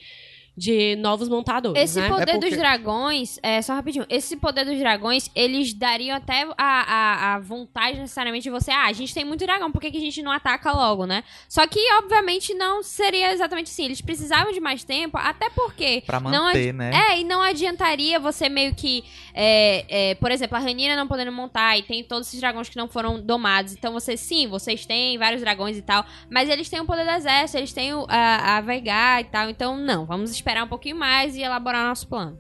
de 0.58 0.96
novos 0.96 1.28
montadores, 1.28 1.82
Esse 1.82 2.00
né? 2.00 2.08
poder 2.08 2.30
É 2.30 2.34
porque- 2.34 2.50
dos 2.50 2.58
dragões, 2.58 3.40
é, 3.44 3.62
só 3.62 3.74
rapidinho, 3.74 4.06
esse 4.10 4.38
poder 4.38 4.64
dos 4.66 4.78
dragões, 4.80 5.30
eles 5.36 5.74
dariam 5.74 6.16
até 6.16 6.44
a, 6.44 6.54
a, 6.58 7.36
a 7.36 7.40
vontade 7.40 8.00
necessariamente 8.00 8.44
de 8.44 8.50
você, 8.50 8.72
ah, 8.72 8.86
a 8.86 8.94
gente 8.94 9.14
tem 9.14 9.26
muito 9.26 9.46
dragão, 9.46 9.72
por 9.72 9.82
que, 9.82 9.92
que 9.92 9.98
a 9.98 10.02
gente 10.02 10.22
não 10.22 10.32
ataca 10.32 10.72
logo, 10.72 11.06
né? 11.06 11.24
Só 11.50 11.66
que, 11.68 11.80
obviamente, 11.98 12.54
não 12.54 12.82
seria 12.84 13.34
exatamente 13.34 13.70
assim. 13.72 13.86
Eles 13.86 14.00
precisavam 14.02 14.54
de 14.54 14.60
mais 14.60 14.84
tempo, 14.84 15.18
até 15.18 15.50
porque. 15.50 16.04
Pra 16.06 16.20
não 16.20 16.46
manter, 16.46 16.74
né? 16.74 16.92
É, 17.12 17.20
e 17.20 17.24
não 17.24 17.42
adiantaria 17.42 18.20
você 18.20 18.48
meio 18.48 18.74
que. 18.74 19.04
é, 19.34 19.86
é, 20.12 20.16
por 20.16 20.32
exemplo, 20.32 20.56
a 20.56 20.60
Ranira 20.60 20.96
não 20.96 21.08
podendo 21.08 21.32
montar 21.32 21.78
e 21.78 21.84
tem 21.84 22.04
todos 22.04 22.28
esses 22.30 22.40
dragões 22.40 22.70
que 22.70 22.78
não 22.78 22.88
foram 22.88 23.20
domados. 23.22 23.74
Então 23.74 23.92
você, 23.92 24.16
sim, 24.16 24.48
vocês 24.48 24.86
têm 24.86 25.18
vários 25.18 25.42
dragões 25.42 25.78
e 25.78 25.82
tal. 25.82 26.06
Mas 26.30 26.48
eles 26.50 26.70
têm 26.70 26.80
o 26.80 26.86
poder 26.86 27.04
do 27.04 27.12
exército, 27.12 27.58
eles 27.58 27.74
têm 27.74 27.94
o- 27.94 28.06
a, 28.08 28.58
a 28.58 28.62
Veigar 28.62 29.20
e 29.22 29.26
tal. 29.26 29.50
Então, 29.50 29.76
não, 29.78 30.06
vamos 30.06 30.32
esperar 30.46 30.64
um 30.64 30.68
pouquinho 30.68 30.96
mais 30.96 31.36
e 31.36 31.42
elaborar 31.42 31.88
nosso 31.88 32.08
plano. 32.08 32.38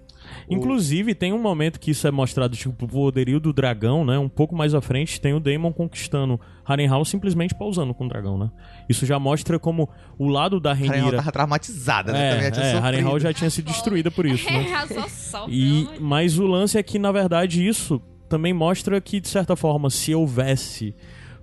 Inclusive, 0.49 1.13
tem 1.13 1.33
um 1.33 1.39
momento 1.39 1.79
que 1.79 1.91
isso 1.91 2.07
é 2.07 2.11
mostrado, 2.11 2.55
tipo, 2.55 2.85
o 2.85 2.87
poderio 2.87 3.39
do 3.39 3.53
dragão, 3.53 4.03
né? 4.05 4.17
Um 4.17 4.29
pouco 4.29 4.55
mais 4.55 4.73
à 4.73 4.81
frente, 4.81 5.19
tem 5.21 5.33
o 5.33 5.39
Daemon 5.39 5.71
conquistando 5.71 6.39
Harrenhal 6.63 7.03
simplesmente 7.05 7.53
pausando 7.53 7.93
com 7.93 8.05
o 8.05 8.07
dragão, 8.07 8.37
né? 8.37 8.49
Isso 8.89 9.05
já 9.05 9.19
mostra 9.19 9.59
como 9.59 9.89
o 10.17 10.27
lado 10.27 10.59
da 10.59 10.71
Harrenhal 10.71 10.95
Renira... 10.95 11.17
tava 11.17 11.31
traumatizada, 11.31 12.11
né? 12.11 12.35
Também 12.35 12.53
já 12.53 12.63
É, 12.63 12.71
é. 12.73 12.79
Harrenhal 12.79 13.19
já 13.19 13.33
tinha 13.33 13.49
sido 13.49 13.65
destruída 13.65 14.09
por 14.09 14.25
isso, 14.25 14.45
né? 14.51 14.65
É. 14.65 15.49
E, 15.49 15.81
amor 15.81 16.01
mas 16.01 16.39
o 16.39 16.45
lance 16.45 16.77
é 16.77 16.83
que, 16.83 16.97
na 16.97 17.11
verdade, 17.11 17.65
isso 17.65 18.01
também 18.27 18.53
mostra 18.53 18.99
que, 18.99 19.19
de 19.19 19.27
certa 19.27 19.55
forma, 19.55 19.89
se 19.89 20.13
houvesse 20.13 20.95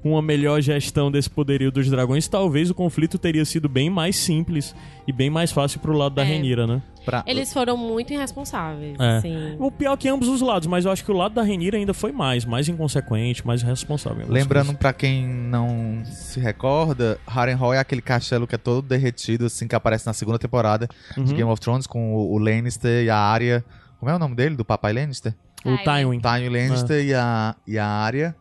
uma 0.04 0.20
melhor 0.22 0.60
gestão 0.60 1.10
desse 1.10 1.30
poderio 1.30 1.70
dos 1.70 1.88
dragões, 1.88 2.26
talvez 2.28 2.70
o 2.70 2.74
conflito 2.74 3.18
teria 3.18 3.44
sido 3.44 3.68
bem 3.68 3.88
mais 3.88 4.16
simples 4.16 4.74
e 5.06 5.12
bem 5.12 5.30
mais 5.30 5.52
fácil 5.52 5.78
pro 5.80 5.92
lado 5.92 6.14
da 6.16 6.22
É. 6.22 6.24
Renira, 6.24 6.66
né? 6.66 6.82
Pra- 7.04 7.24
Eles 7.26 7.52
foram 7.52 7.76
muito 7.76 8.12
irresponsáveis, 8.12 8.96
É. 9.00 9.16
assim. 9.16 9.56
O 9.58 9.70
pior 9.72 9.94
é 9.94 9.96
que 9.96 10.08
ambos 10.08 10.28
os 10.28 10.40
lados, 10.40 10.66
mas 10.68 10.84
eu 10.84 10.90
acho 10.92 11.04
que 11.04 11.10
o 11.10 11.16
lado 11.16 11.34
da 11.34 11.42
Renira 11.42 11.76
ainda 11.76 11.92
foi 11.92 12.12
mais, 12.12 12.44
mais 12.44 12.68
inconsequente, 12.68 13.44
mais 13.46 13.62
algumas 13.64 14.04
Lembrando 14.28 14.74
pra 14.76 14.92
quem 14.92 15.26
não 15.26 16.02
se 16.04 16.38
recorda, 16.38 17.18
Harrenhal 17.26 17.74
é 17.74 17.78
aquele 17.78 18.02
castelo 18.02 18.46
que 18.46 18.54
é 18.54 18.58
todo 18.58 18.82
derretido, 18.86 19.46
assim, 19.46 19.66
que 19.66 19.74
aparece 19.74 20.06
na 20.06 20.12
segunda 20.12 20.38
temporada 20.38 20.88
de 21.16 21.20
Uhum. 21.20 21.26
Game 21.36 21.50
of 21.50 21.60
Thrones, 21.60 21.86
com 21.86 22.14
o, 22.14 22.32
o 22.34 22.38
Lannister 22.38 23.04
e 23.04 23.10
a 23.10 23.16
Arya. 23.16 23.64
Como 23.98 24.10
é 24.10 24.14
o 24.14 24.18
nome 24.18 24.34
dele? 24.34 24.56
Do 24.56 24.64
papai 24.64 24.92
Lannister? 24.92 25.34
o 25.64 25.76
Tywin. 25.78 26.18
Tywin 26.20 26.48
Lannister 26.48 27.04
e 27.04 27.14
a, 27.14 27.54
e 27.66 27.78
a 27.78 27.86
Arya. 27.86 28.34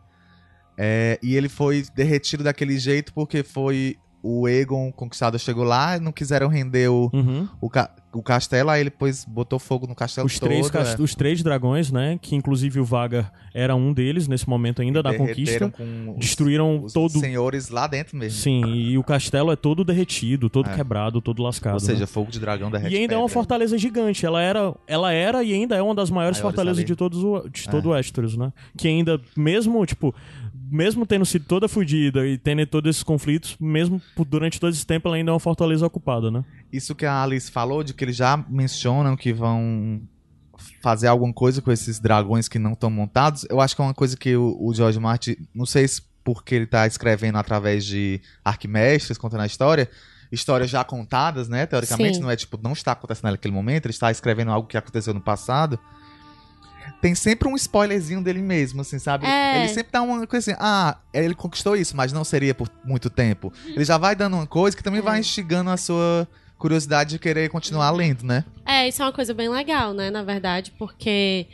É, 0.76 1.18
e 1.22 1.36
ele 1.36 1.48
foi 1.48 1.84
derretido 1.94 2.42
daquele 2.42 2.78
jeito 2.78 3.12
porque 3.12 3.42
foi 3.42 3.96
o 4.22 4.46
Aegon 4.46 4.92
conquistado 4.92 5.38
chegou 5.38 5.64
lá 5.64 5.98
não 5.98 6.12
quiseram 6.12 6.48
render 6.48 6.88
o, 6.88 7.10
Uhum. 7.12 7.48
o, 7.60 7.68
o 8.12 8.22
castelo, 8.22 8.70
aí 8.70 8.80
ele 8.82 8.90
depois 8.90 9.24
botou 9.24 9.58
fogo 9.58 9.86
no 9.86 9.94
castelo 9.94 10.26
Os 10.26 10.38
todo. 10.38 10.48
três, 10.48 10.70
cas- 10.70 10.98
é. 10.98 11.02
os 11.02 11.14
três 11.14 11.42
dragões, 11.42 11.90
né? 11.90 12.18
Que 12.20 12.34
inclusive 12.36 12.78
o 12.80 12.84
Vagar 12.84 13.32
era 13.54 13.74
um 13.74 13.92
deles 13.92 14.28
nesse 14.28 14.48
momento 14.48 14.82
ainda 14.82 15.02
da 15.02 15.10
Derreteram 15.10 15.70
conquista. 15.70 15.70
com 15.70 16.10
os- 16.12 16.18
Destruíram 16.18 16.84
os 16.84 16.92
todo. 16.92 17.10
senhores 17.18 17.68
lá 17.70 17.86
dentro 17.86 18.16
mesmo. 18.16 18.38
Sim, 18.38 18.64
e 18.66 18.98
o 18.98 19.02
castelo 19.02 19.50
é 19.52 19.56
todo 19.56 19.84
derretido, 19.84 20.48
todo 20.50 20.68
É. 20.70 20.74
quebrado, 20.74 21.20
todo 21.20 21.42
lascado. 21.42 21.74
Ou 21.74 21.80
seja, 21.80 22.00
né? 22.00 22.06
fogo 22.06 22.30
de 22.30 22.38
dragão 22.40 22.70
derrete 22.70 22.94
E 22.94 22.98
ainda 22.98 23.14
é 23.14 23.16
uma 23.16 23.24
pedra. 23.26 23.34
fortaleza 23.34 23.78
gigante. 23.78 24.24
Ela 24.26 24.42
era, 24.42 24.74
ela 24.86 25.12
era 25.12 25.42
e 25.42 25.52
ainda 25.52 25.74
é 25.76 25.82
uma 25.82 25.94
das 25.94 26.10
maiores, 26.10 26.38
Maiores 26.38 26.40
fortalezas 26.40 26.78
ali. 26.78 26.86
de 26.86 26.96
todos 26.96 27.22
o, 27.24 27.48
de 27.48 27.68
É. 27.68 27.70
todo 27.70 27.86
o 27.86 27.90
Westeros, 27.90 28.36
né? 28.36 28.52
Que 28.76 28.88
ainda, 28.88 29.20
mesmo, 29.36 29.84
tipo, 29.86 30.14
mesmo 30.70 31.04
tendo 31.04 31.26
sido 31.26 31.44
toda 31.46 31.68
fodida 31.68 32.26
e 32.26 32.38
tendo 32.38 32.64
todos 32.66 32.88
esses 32.90 33.02
conflitos, 33.02 33.56
mesmo 33.60 34.00
durante 34.28 34.58
todo 34.58 34.72
esse 34.72 34.86
tempo, 34.86 35.06
ela 35.08 35.16
ainda 35.16 35.30
é 35.30 35.34
uma 35.34 35.40
fortaleza 35.40 35.86
ocupada, 35.86 36.30
né? 36.30 36.42
Isso 36.72 36.94
que 36.94 37.04
a 37.04 37.22
Alice 37.22 37.50
falou, 37.50 37.82
de 37.84 37.92
que 37.92 38.04
eles 38.04 38.16
já 38.16 38.36
mencionam 38.48 39.16
que 39.16 39.32
vão 39.32 40.00
fazer 40.80 41.08
alguma 41.08 41.32
coisa 41.32 41.60
com 41.60 41.70
esses 41.72 41.98
dragões 41.98 42.48
que 42.48 42.58
não 42.58 42.72
estão 42.72 42.88
montados, 42.88 43.44
eu 43.50 43.60
acho 43.60 43.74
que 43.74 43.82
é 43.82 43.84
uma 43.84 43.94
coisa 43.94 44.16
que 44.16 44.34
o, 44.36 44.56
o 44.60 44.72
George 44.72 44.98
Martin, 44.98 45.36
não 45.54 45.66
sei 45.66 45.86
se 45.88 46.02
porque 46.24 46.54
ele 46.54 46.66
tá 46.66 46.86
escrevendo 46.86 47.36
através 47.36 47.84
de 47.84 48.20
arquimestres, 48.44 49.18
contando 49.18 49.40
a 49.40 49.46
história, 49.46 49.90
histórias 50.30 50.70
já 50.70 50.84
contadas, 50.84 51.48
né? 51.48 51.66
Teoricamente, 51.66 52.16
Sim. 52.16 52.22
não 52.22 52.30
é 52.30 52.36
tipo, 52.36 52.58
não 52.62 52.72
está 52.72 52.92
acontecendo 52.92 53.32
naquele 53.32 53.52
momento, 53.52 53.86
ele 53.86 53.92
está 53.92 54.08
escrevendo 54.10 54.52
algo 54.52 54.68
que 54.68 54.76
aconteceu 54.76 55.12
no 55.12 55.20
passado. 55.20 55.78
Tem 57.00 57.14
sempre 57.14 57.48
um 57.48 57.56
spoilerzinho 57.56 58.22
dele 58.22 58.40
mesmo, 58.40 58.80
assim, 58.82 58.98
sabe? 59.00 59.26
É. 59.26 59.58
Ele 59.58 59.68
sempre 59.68 59.90
dá 59.92 60.00
uma 60.02 60.24
coisa 60.26 60.52
assim, 60.52 60.60
ah, 60.60 60.96
ele 61.12 61.34
conquistou 61.34 61.76
isso, 61.76 61.96
mas 61.96 62.12
não 62.12 62.22
seria 62.22 62.54
por 62.54 62.70
muito 62.84 63.10
tempo. 63.10 63.52
Ele 63.66 63.84
já 63.84 63.98
vai 63.98 64.14
dando 64.14 64.34
uma 64.36 64.46
coisa 64.46 64.76
que 64.76 64.82
também 64.82 65.00
É. 65.00 65.02
vai 65.02 65.18
instigando 65.18 65.70
a 65.70 65.76
sua 65.76 66.28
curiosidade 66.62 67.10
de 67.10 67.18
querer 67.18 67.50
continuar 67.50 67.90
lendo, 67.90 68.22
né? 68.22 68.44
É, 68.64 68.86
isso 68.86 69.02
é 69.02 69.04
uma 69.04 69.12
coisa 69.12 69.34
bem 69.34 69.48
legal, 69.48 69.92
né, 69.92 70.12
na 70.12 70.22
verdade, 70.22 70.72
porque 70.78 71.48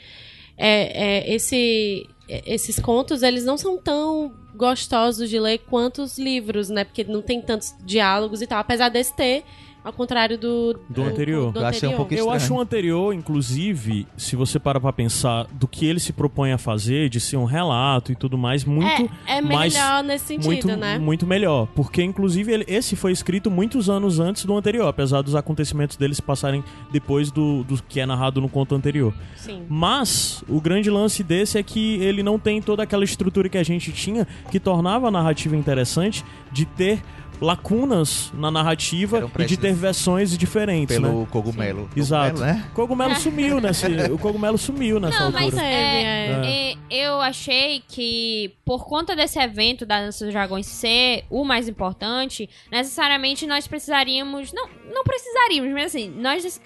é, 0.55 1.23
é, 1.25 1.35
esse, 1.35 2.07
é, 2.29 2.43
esses 2.45 2.79
contos, 2.79 3.23
eles 3.23 3.43
não 3.43 3.57
são 3.57 3.79
tão 3.79 4.31
gostosos 4.55 5.31
de 5.31 5.41
ler 5.41 5.61
quanto 5.61 6.03
os 6.03 6.19
livros, 6.19 6.69
né, 6.69 6.85
porque 6.85 7.05
não 7.05 7.23
tem 7.23 7.41
tantos 7.41 7.75
diálogos 7.87 8.43
e 8.43 8.47
tal, 8.47 8.59
apesar 8.59 8.91
desse 8.91 9.17
ter, 9.17 9.45
ao 9.85 9.93
contrário 9.93 10.37
do... 10.39 10.79
Do 10.89 11.03
anterior. 11.03 11.53
do 11.53 11.61
Eu 11.61 11.67
achei 11.67 11.89
um 11.89 11.93
anterior. 11.93 11.97
pouco 11.97 12.13
Eu 12.15 12.19
estranho. 12.19 12.37
acho 12.37 12.55
o 12.55 12.61
anterior, 12.61 13.15
inclusive, 13.15 14.07
se 14.17 14.37
você 14.37 14.59
parar 14.59 14.81
pra 14.81 14.93
pensar 14.93 15.47
do 15.53 15.67
que 15.67 15.87
ele 15.87 15.99
se 16.01 16.13
propõe 16.13 16.53
a 16.53 16.59
fazer, 16.59 17.09
de 17.09 17.21
ser 17.21 17.37
um 17.37 17.45
relato 17.45 18.13
e 18.13 18.15
tudo 18.17 18.37
mais, 18.37 18.65
muito 18.65 19.11
É, 19.27 19.39
é 19.39 19.41
mais- 19.41 19.73
melhor 19.75 20.05
nesse 20.05 20.27
sentido, 20.27 20.47
muito, 20.47 20.77
né? 20.77 20.99
muito 20.99 21.27
melhor. 21.27 21.67
Porque, 21.75 22.03
inclusive, 22.03 22.53
ele- 22.53 22.65
esse 22.69 22.97
foi 22.97 23.13
escrito 23.13 23.51
muitos 23.51 23.89
anos 23.89 24.19
antes 24.21 24.45
do 24.45 24.55
anterior, 24.57 24.87
apesar 24.89 25.23
dos 25.23 25.35
acontecimentos 25.35 25.97
dele 25.97 26.15
se 26.15 26.23
passarem 26.23 26.63
depois 26.91 27.31
do, 27.31 27.63
do 27.65 27.83
que 27.83 28.01
é 28.01 28.07
narrado 28.07 28.41
no 28.41 28.49
conto 28.49 28.75
anterior. 28.75 29.15
Sim. 29.37 29.63
Mas 29.69 30.43
o 30.49 30.61
grande 30.61 30.91
lance 30.91 31.23
desse 31.23 31.57
é 31.59 31.63
que 31.63 31.95
ele 32.03 32.23
não 32.23 32.39
tem 32.39 32.61
toda 32.61 32.83
aquela 32.83 33.05
estrutura 33.05 33.49
que 33.49 33.57
a 33.59 33.63
gente 33.63 33.93
tinha 33.93 34.27
que 34.51 34.59
tornava 34.61 35.09
a 35.09 35.11
narrativa 35.11 35.57
interessante 35.57 36.25
de 36.53 36.65
ter 36.67 37.01
lacunas 37.41 38.33
na 38.35 38.51
narrativa 38.51 39.31
e 39.39 39.45
de 39.45 39.57
ter 39.57 39.73
versões 39.73 40.37
diferentes, 40.37 40.97
Pelo 40.97 41.21
né? 41.21 41.27
cogumelo. 41.31 41.89
Exato. 41.97 42.33
Cogumelo, 42.35 42.55
né? 42.55 42.71
Cogumelo 42.75 43.15
sumiu 43.21 43.61
nesse, 43.61 43.87
o 44.11 44.19
cogumelo 44.19 44.59
sumiu 44.59 44.99
nessa 45.01 45.19
Não, 45.19 45.27
altura. 45.27 45.45
mas 45.45 45.55
Teve, 45.55 45.65
é, 45.67 46.73
é, 46.73 46.75
eu 46.91 47.21
achei 47.21 47.83
que 47.87 48.55
por 48.65 48.87
conta 48.87 49.15
desse 49.15 49.39
evento 49.39 49.87
da 49.87 50.01
Dança 50.01 50.25
dos 50.25 50.35
Dragões 50.35 50.67
ser 50.67 51.25
o 51.31 51.45
mais 51.45 51.69
importante, 51.69 52.49
necessariamente 52.71 53.47
nós 53.47 53.67
precisaríamos. 53.67 54.53
Não, 54.53 54.69
não 54.93 55.05
precisaríamos, 55.05 55.73
mas 55.73 55.87
assim, 55.87 56.11
nós 56.11 56.61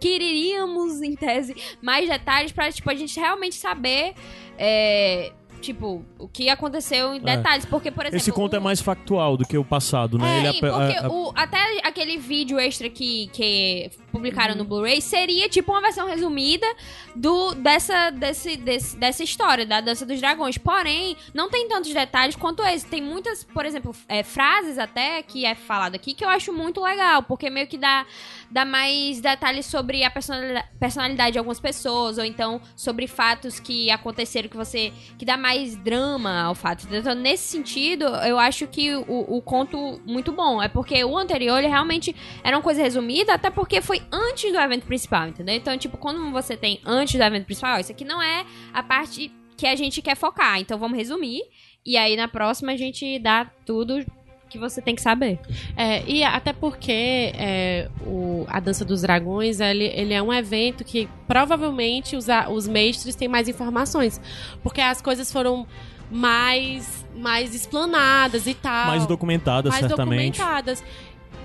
quereríamos, 0.00 1.00
em 1.00 1.14
tese, 1.14 1.54
mais 1.80 2.08
detalhes 2.08 2.50
pra, 2.50 2.70
tipo, 2.72 2.90
a 2.90 2.94
gente 2.94 3.18
realmente 3.18 3.54
saber. 3.54 4.14
é, 4.58 5.32
Tipo, 5.62 6.04
o 6.18 6.28
que 6.28 6.50
aconteceu 6.50 7.14
em 7.14 7.18
É. 7.18 7.36
detalhes. 7.36 7.64
Porque, 7.64 7.90
por 7.90 8.02
exemplo. 8.04 8.16
Esse 8.18 8.32
conto 8.32 8.52
o- 8.52 8.56
é 8.56 8.60
mais 8.60 8.80
factual 8.80 9.36
do 9.36 9.46
que 9.46 9.56
o 9.56 9.64
passado, 9.64 10.18
né? 10.18 10.36
É, 10.36 10.38
Ele 10.40 10.48
ape- 10.48 10.60
porque 10.60 10.96
a- 10.98 11.06
a- 11.06 11.08
o- 11.10 11.32
até 11.34 11.58
aquele 11.86 12.18
vídeo 12.18 12.58
extra 12.58 12.90
que, 12.90 13.28
que 13.32 13.90
publicaram 14.10 14.54
no 14.56 14.64
Blu-ray 14.64 15.00
seria 15.00 15.48
tipo 15.48 15.72
uma 15.72 15.80
versão 15.80 16.06
resumida 16.08 16.66
do, 17.14 17.54
dessa, 17.54 18.10
desse, 18.10 18.56
desse- 18.56 18.96
dessa 18.96 19.22
história, 19.22 19.64
da 19.64 19.80
Dança 19.80 20.04
dos 20.04 20.20
Dragões. 20.20 20.58
Porém, 20.58 21.16
não 21.32 21.48
tem 21.48 21.68
tantos 21.68 21.92
detalhes 21.94 22.34
quanto 22.36 22.62
esse. 22.64 22.84
Tem 22.86 23.00
muitas, 23.00 23.44
por 23.44 23.64
exemplo, 23.64 23.94
é, 24.08 24.22
frases 24.22 24.78
até 24.78 25.22
que 25.22 25.44
é 25.46 25.54
falado 25.54 25.94
aqui 25.94 26.12
que 26.12 26.24
eu 26.24 26.28
acho 26.28 26.52
muito 26.52 26.82
legal, 26.82 27.22
porque 27.22 27.48
meio 27.48 27.66
que 27.68 27.78
dá, 27.78 28.04
dá 28.52 28.66
mais 28.66 29.20
detalhes 29.20 29.64
sobre 29.64 30.04
a 30.04 30.10
personalidade, 30.10 31.32
de 31.32 31.38
algumas 31.38 31.58
pessoas, 31.58 32.18
ou 32.18 32.24
então 32.24 32.60
sobre 32.76 33.06
fatos 33.06 33.58
que 33.58 33.90
aconteceram 33.90 34.48
que 34.48 34.56
você. 34.56 34.92
que 35.18 35.24
dá 35.24 35.36
mais 35.36 35.74
drama 35.74 36.42
ao 36.42 36.54
fato. 36.54 36.86
Então, 36.90 37.14
nesse 37.14 37.44
sentido, 37.44 38.04
eu 38.04 38.38
acho 38.38 38.66
que 38.66 38.94
o, 38.94 39.36
o 39.36 39.40
conto 39.40 40.00
muito 40.04 40.30
bom. 40.30 40.62
É 40.62 40.68
porque 40.68 41.02
o 41.02 41.16
anterior, 41.16 41.58
ele 41.58 41.68
realmente 41.68 42.14
era 42.44 42.56
uma 42.56 42.62
coisa 42.62 42.82
resumida, 42.82 43.32
até 43.34 43.48
porque 43.48 43.80
foi 43.80 44.02
antes 44.12 44.52
do 44.52 44.58
evento 44.58 44.86
principal, 44.86 45.28
entendeu? 45.28 45.54
Então, 45.54 45.76
tipo, 45.78 45.96
quando 45.96 46.30
você 46.30 46.56
tem 46.56 46.80
antes 46.84 47.14
do 47.14 47.22
evento 47.22 47.46
principal, 47.46 47.80
isso 47.80 47.90
aqui 47.90 48.04
não 48.04 48.22
é 48.22 48.44
a 48.74 48.82
parte 48.82 49.32
que 49.56 49.66
a 49.66 49.74
gente 49.74 50.02
quer 50.02 50.16
focar. 50.16 50.60
Então, 50.60 50.78
vamos 50.78 50.98
resumir. 50.98 51.40
E 51.84 51.96
aí, 51.96 52.16
na 52.16 52.28
próxima, 52.28 52.72
a 52.72 52.76
gente 52.76 53.18
dá 53.18 53.50
tudo 53.64 54.04
que 54.52 54.58
você 54.58 54.82
tem 54.82 54.94
que 54.94 55.00
saber. 55.00 55.40
É, 55.74 56.04
e 56.06 56.22
até 56.22 56.52
porque 56.52 57.32
é, 57.34 57.88
o, 58.06 58.44
a 58.48 58.60
Dança 58.60 58.84
dos 58.84 59.00
Dragões, 59.00 59.60
ele, 59.60 59.84
ele 59.84 60.12
é 60.12 60.22
um 60.22 60.32
evento 60.32 60.84
que 60.84 61.08
provavelmente 61.26 62.14
os, 62.14 62.26
os 62.50 62.68
mestres 62.68 63.16
têm 63.16 63.28
mais 63.28 63.48
informações. 63.48 64.20
Porque 64.62 64.80
as 64.80 65.00
coisas 65.00 65.32
foram 65.32 65.66
mais, 66.10 67.06
mais 67.16 67.54
explanadas 67.54 68.46
e 68.46 68.52
tal. 68.52 68.88
mais 68.88 69.06
documentada, 69.06 69.70
mais 69.70 69.80
certamente. 69.80 70.38
documentadas. 70.38 70.84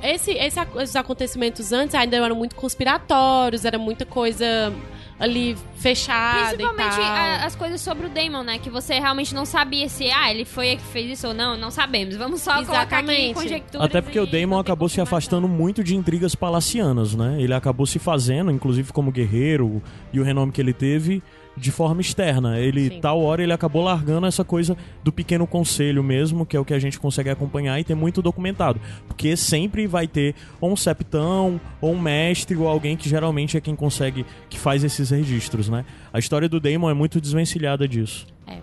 Esse, 0.03 0.31
esse, 0.31 0.59
esses 0.59 0.95
acontecimentos 0.95 1.71
antes 1.71 1.95
ainda 1.95 2.17
eram 2.17 2.35
muito 2.35 2.55
conspiratórios, 2.55 3.63
era 3.65 3.79
muita 3.79 4.05
coisa 4.05 4.71
ali 5.19 5.57
fechada 5.77 6.49
Principalmente 6.49 6.93
e 6.93 6.97
tal. 6.97 7.05
a- 7.05 7.45
as 7.45 7.55
coisas 7.55 7.81
sobre 7.81 8.05
o 8.05 8.09
Damon, 8.09 8.43
né? 8.43 8.59
Que 8.59 8.69
você 8.69 8.99
realmente 8.99 9.33
não 9.33 9.45
sabia 9.45 9.89
se, 9.89 10.09
ah, 10.11 10.29
ele 10.31 10.45
foi 10.45 10.75
que 10.75 10.83
fez 10.83 11.17
isso 11.17 11.27
ou 11.29 11.33
não. 11.33 11.57
Não 11.57 11.71
sabemos. 11.71 12.15
Vamos 12.15 12.41
só 12.41 12.53
colocar 12.53 12.81
aqui 12.81 12.93
Exatamente. 12.95 13.33
conjecturas. 13.33 13.85
Até 13.87 14.01
porque 14.01 14.19
o 14.19 14.27
tem 14.27 14.59
acabou 14.59 14.87
se 14.87 15.01
afastando 15.01 15.47
muito 15.47 15.83
de 15.83 15.95
intrigas 15.95 16.35
palacianas, 16.35 17.15
né? 17.15 17.37
Ele 17.39 17.53
acabou 17.53 17.85
se 17.85 17.97
fazendo, 17.99 18.51
inclusive 18.51 18.91
como 18.93 19.11
guerreiro 19.11 19.81
e 20.13 20.19
o 20.19 20.23
renome 20.23 20.51
que 20.51 20.61
ele 20.61 20.73
teve, 20.73 21.23
de 21.57 21.71
forma 21.71 21.99
externa. 22.01 22.59
Ele, 22.59 22.89
Sim. 22.89 23.01
tal 23.01 23.19
hora, 23.21 23.41
ele 23.41 23.51
acabou 23.51 23.83
largando 23.83 24.27
essa 24.27 24.43
coisa 24.43 24.77
do 25.03 25.11
pequeno 25.11 25.47
conselho 25.47 26.03
mesmo, 26.03 26.45
que 26.45 26.55
é 26.55 26.59
o 26.59 26.65
que 26.65 26.73
a 26.73 26.79
gente 26.79 26.99
consegue 26.99 27.29
acompanhar 27.29 27.79
e 27.79 27.83
ter 27.83 27.95
muito 27.95 28.21
documentado. 28.21 28.79
Porque 29.07 29.35
sempre 29.35 29.87
vai 29.87 30.07
ter 30.07 30.35
ou 30.61 30.71
um 30.71 30.75
septão, 30.75 31.59
ou 31.81 31.93
um 31.93 31.99
mestre, 31.99 32.55
ou 32.55 32.67
alguém 32.67 32.95
que 32.95 33.09
geralmente 33.09 33.57
é 33.57 33.61
quem 33.61 33.75
consegue, 33.75 34.25
que 34.49 34.59
faz 34.59 34.83
esses 34.83 35.09
registros, 35.09 35.67
né? 35.67 35.83
A 36.13 36.19
história 36.19 36.47
do 36.47 36.59
Daemon 36.59 36.89
é 36.89 36.93
muito 36.93 37.19
desvencilhada 37.19 37.87
disso. 37.87 38.27
É. 38.45 38.59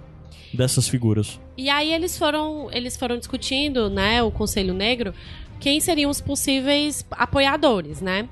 Dessas 0.53 0.89
figuras. 0.89 1.41
E 1.57 1.69
aí 1.69 1.93
eles 1.93 2.17
foram, 2.17 2.69
eles 2.73 2.97
foram 2.97 3.19
discutindo, 3.19 3.91
né, 3.91 4.23
o 4.23 4.31
Conselho 4.31 4.73
Negro, 4.73 5.13
quem 5.59 5.81
seriam 5.81 6.11
os 6.11 6.21
possíveis 6.21 7.05
apoiadores, 7.11 8.01
né? 8.01 8.29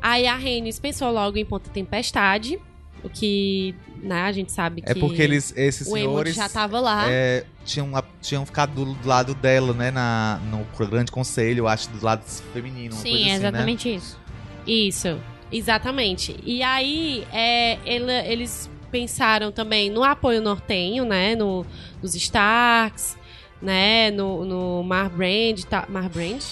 Aí 0.00 0.26
a 0.26 0.36
Rhaenys 0.36 0.78
pensou 0.78 1.10
logo 1.10 1.36
em 1.36 1.44
Ponta 1.44 1.68
Tempestade, 1.70 2.60
o 3.04 3.08
que, 3.08 3.74
né, 4.02 4.22
a 4.22 4.32
gente 4.32 4.50
sabe 4.52 4.82
que 4.82 4.90
É 4.90 4.94
porque 4.94 5.22
eles, 5.22 5.52
esses 5.56 5.86
o 5.86 5.92
senhores 5.92 6.34
já 6.34 6.48
tava 6.48 6.80
lá. 6.80 7.06
é, 7.10 7.44
tinham, 7.64 7.90
tinham 8.20 8.44
ficado 8.44 8.72
do, 8.74 8.94
do 8.94 9.08
lado 9.08 9.34
dela, 9.34 9.72
né? 9.72 9.90
Na, 9.90 10.40
no 10.50 10.66
grande 10.86 11.10
conselho, 11.12 11.60
eu 11.60 11.68
acho, 11.68 11.88
do 11.90 12.04
lado 12.04 12.22
feminino. 12.52 12.94
uma 12.94 13.00
Sim, 13.02 13.10
coisa 13.10 13.24
é 13.24 13.28
assim, 13.32 13.38
né? 13.42 13.48
exatamente 13.48 13.94
isso. 13.94 14.18
Isso, 14.66 15.18
exatamente. 15.50 16.36
E 16.44 16.62
aí, 16.62 17.26
é, 17.32 17.78
ele- 17.84 18.12
eles 18.32 18.68
pensaram 18.90 19.52
também 19.52 19.90
no 19.90 20.02
apoio 20.02 20.40
nortenho, 20.42 21.04
né? 21.04 21.34
No, 21.36 21.64
nos 22.02 22.14
Starks, 22.14 23.16
né? 23.62 24.10
No, 24.10 24.44
no 24.44 24.82
Marbrand, 24.82 25.62
tá, 25.68 25.86
Marbrand? 25.88 26.42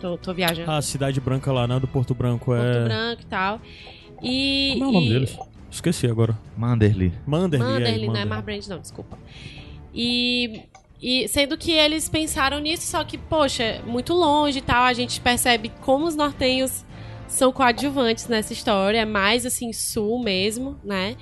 Tô, 0.00 0.16
tô 0.16 0.32
viajando. 0.32 0.70
A 0.70 0.80
Cidade 0.80 1.20
Branca 1.20 1.52
lá, 1.52 1.66
né? 1.66 1.78
Do 1.78 1.86
Porto 1.86 2.14
Branco 2.14 2.54
é. 2.54 2.58
Porto 2.72 2.84
Branco 2.84 3.22
e 3.22 3.26
tal. 3.26 3.60
E, 4.22 4.70
Como 4.78 4.84
é 4.84 4.88
o 4.88 4.92
nome 4.92 5.06
e- 5.06 5.10
deles? 5.10 5.36
Esqueci 5.70 6.06
agora. 6.06 6.36
Manderly. 6.56 7.12
Manderly. 7.26 7.64
é, 7.64 7.68
Manderly, 7.68 8.00
né? 8.00 8.06
Manderly. 8.06 8.28
Marbrand 8.28 8.68
não, 8.68 8.78
desculpa. 8.78 9.18
E, 9.94 10.62
e 11.00 11.28
sendo 11.28 11.56
que 11.56 11.72
eles 11.72 12.08
pensaram 12.08 12.58
nisso, 12.58 12.86
só 12.86 13.04
que, 13.04 13.16
poxa, 13.16 13.80
muito 13.86 14.12
longe 14.12 14.58
e 14.58 14.62
tal, 14.62 14.84
a 14.84 14.92
gente 14.92 15.20
percebe 15.20 15.70
como 15.80 16.06
os 16.06 16.16
nortenhos 16.16 16.84
são 17.26 17.52
coadjuvantes 17.52 18.26
nessa 18.26 18.52
história, 18.52 18.98
é 18.98 19.04
mais 19.04 19.46
assim, 19.46 19.72
sul 19.72 20.22
mesmo, 20.22 20.76
né? 20.84 21.16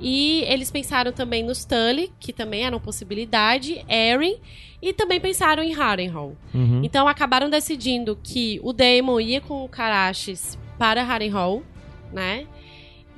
E 0.00 0.44
eles 0.46 0.70
pensaram 0.70 1.12
também 1.12 1.42
nos 1.42 1.64
Tully, 1.64 2.10
que 2.18 2.32
também 2.32 2.64
era 2.64 2.74
uma 2.74 2.80
possibilidade, 2.80 3.84
Erin, 3.86 4.36
e 4.80 4.94
também 4.94 5.20
pensaram 5.20 5.62
em 5.62 5.74
Harrenhal. 5.74 6.34
Uhum. 6.54 6.80
Então 6.82 7.06
acabaram 7.06 7.50
decidindo 7.50 8.18
que 8.22 8.58
o 8.62 8.72
Daemon 8.72 9.20
ia 9.20 9.40
com 9.40 9.62
o 9.62 9.68
Carashes 9.68 10.58
para 10.78 11.02
Harrenhal, 11.02 11.62
né? 12.12 12.46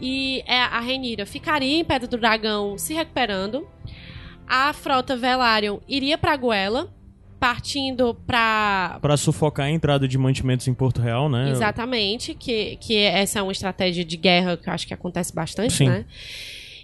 E 0.00 0.42
é, 0.46 0.58
a 0.60 0.80
Renira 0.80 1.24
ficaria 1.26 1.78
em 1.78 1.84
Pedra 1.84 2.08
do 2.08 2.16
Dragão 2.18 2.76
se 2.78 2.92
recuperando. 2.94 3.66
A 4.46 4.72
frota 4.72 5.16
Velaryon 5.16 5.78
iria 5.88 6.18
pra 6.18 6.36
Goela, 6.36 6.92
partindo 7.38 8.14
pra. 8.26 8.98
Pra 9.00 9.16
sufocar 9.16 9.66
a 9.66 9.70
entrada 9.70 10.06
de 10.08 10.18
mantimentos 10.18 10.66
em 10.68 10.74
Porto 10.74 11.00
Real, 11.00 11.28
né? 11.28 11.50
Exatamente, 11.50 12.34
que, 12.34 12.76
que 12.76 12.96
essa 12.96 13.38
é 13.38 13.42
uma 13.42 13.52
estratégia 13.52 14.04
de 14.04 14.16
guerra 14.16 14.56
que 14.56 14.68
eu 14.68 14.72
acho 14.72 14.86
que 14.86 14.94
acontece 14.94 15.34
bastante, 15.34 15.72
Sim. 15.74 15.88
né? 15.88 16.04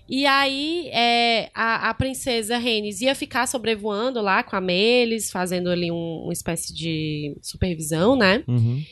E 0.09 0.25
aí, 0.25 0.89
é, 0.91 1.51
a, 1.55 1.91
a 1.91 1.95
princesa 1.95 2.57
Rhaenys 2.57 3.03
ia 3.03 3.15
ficar 3.15 3.47
sobrevoando 3.47 4.23
lá 4.23 4.43
com 4.43 4.57
a 4.57 4.61
Melis, 4.61 5.31
fazendo 5.31 5.69
ali 5.69 5.91
um- 5.93 6.23
uma 6.25 6.33
espécie 6.33 6.73
de 6.75 7.37
supervisão, 7.43 8.17
né? 8.17 8.43
Uhum. 8.49 8.83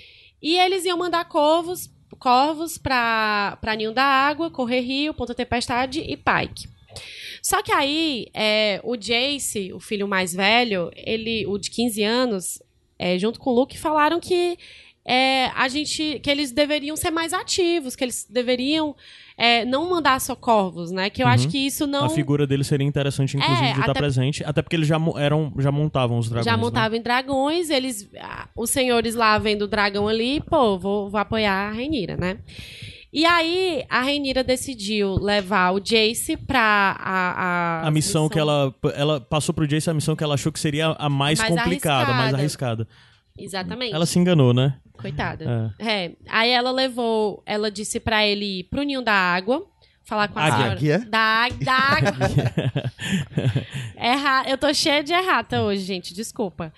E 0.42 0.58
eles 0.58 0.84
iam 0.84 0.98
mandar 0.98 1.24
corvos, 1.24 1.90
corvos 2.16 2.78
pra 2.78 3.58
Ninho 3.76 3.92
da 3.92 4.04
Água, 4.04 4.50
Correr 4.50 4.80
Rio, 4.80 5.14
Ponta 5.14 5.34
Tempestade 5.34 6.00
e 6.00 6.16
Pike. 6.16 6.68
Só 7.42 7.62
que 7.62 7.70
aí, 7.70 8.26
é, 8.34 8.80
o 8.82 8.96
Jace, 8.96 9.72
o 9.72 9.78
filho 9.78 10.08
mais 10.08 10.34
velho, 10.34 10.90
ele, 10.96 11.46
o 11.46 11.58
de 11.58 11.70
15 11.70 12.02
anos, 12.02 12.62
é, 12.98 13.18
junto 13.18 13.38
com 13.38 13.50
o 13.50 13.54
Luke, 13.54 13.78
falaram 13.78 14.18
que 14.18 14.58
é, 15.04 15.46
a 15.54 15.68
gente, 15.68 16.18
que 16.18 16.28
eles 16.28 16.50
deveriam 16.50 16.96
ser 16.96 17.10
mais 17.10 17.32
ativos, 17.32 17.94
que 17.94 18.02
eles 18.02 18.26
deveriam 18.28 18.96
é, 19.38 19.64
não 19.64 19.88
mandar 19.90 20.20
só 20.20 20.34
corvos, 20.34 20.90
né? 20.90 21.10
Que 21.10 21.22
eu 21.22 21.26
Uhum. 21.26 21.32
acho 21.32 21.48
que 21.48 21.58
isso 21.58 21.86
não 21.86 22.04
A 22.06 22.08
figura 22.10 22.46
dele 22.46 22.64
seria 22.64 22.86
interessante, 22.86 23.36
inclusive, 23.36 23.66
É, 23.68 23.72
de 23.74 23.80
estar 23.80 23.90
até- 23.90 24.00
presente. 24.00 24.42
Até 24.44 24.62
porque 24.62 24.76
eles 24.76 24.88
já, 24.88 24.96
eram, 25.18 25.52
já 25.58 25.70
montavam 25.70 26.18
os 26.18 26.28
dragões. 26.28 26.46
já 26.46 26.56
né? 26.56 26.62
montavam 26.62 26.96
em 26.96 27.02
dragões, 27.02 27.68
eles, 27.70 28.08
ah, 28.18 28.48
os 28.56 28.70
senhores 28.70 29.14
lá 29.14 29.36
vendo 29.38 29.62
o 29.62 29.68
dragão 29.68 30.08
ali, 30.08 30.40
pô, 30.40 30.78
vou, 30.78 31.10
vou 31.10 31.20
apoiar 31.20 31.68
a 31.68 31.72
Reinira, 31.72 32.16
né? 32.16 32.38
E 33.12 33.24
aí, 33.24 33.82
a 33.88 34.02
Reinira 34.02 34.44
decidiu 34.44 35.14
levar 35.14 35.70
o 35.72 35.80
Jace 35.80 36.36
pra 36.36 36.96
a... 36.98 37.80
A, 37.82 37.86
A 37.88 37.90
missão 37.90 38.28
que 38.28 38.38
ela. 38.38 38.74
Ela 38.94 39.20
passou 39.20 39.54
pro 39.54 39.66
Jace 39.66 39.88
a 39.88 39.94
missão 39.94 40.14
que 40.14 40.22
ela 40.22 40.34
achou 40.34 40.52
que 40.52 40.60
seria 40.60 40.88
a 40.98 41.08
mais, 41.08 41.38
Mais 41.38 41.54
complicada, 41.54 42.12
mais 42.12 42.34
arriscada. 42.34 42.82
arriscada. 42.82 42.88
Exatamente. 43.38 43.94
Ela 43.94 44.04
se 44.06 44.18
enganou, 44.18 44.52
né? 44.52 44.76
Coitada. 44.96 45.74
É. 45.78 46.12
Aí 46.28 46.50
ela 46.50 46.70
levou, 46.70 47.42
ela 47.46 47.70
disse 47.70 48.00
pra 48.00 48.26
ele 48.26 48.60
ir 48.60 48.64
pro 48.64 48.82
ninho 48.82 49.02
da 49.02 49.12
água, 49.12 49.66
falar 50.04 50.28
com 50.28 50.38
a 50.38 50.44
Águia. 50.44 50.56
senhora. 50.56 50.72
Águia? 50.76 50.98
Da, 51.08 51.18
águ- 51.18 51.64
da 51.64 51.72
água. 51.74 52.12
Erra... 53.96 54.44
Eu 54.48 54.58
tô 54.58 54.72
cheia 54.72 55.02
de 55.02 55.12
errata 55.12 55.62
hoje, 55.62 55.82
gente, 55.82 56.14
desculpa. 56.14 56.72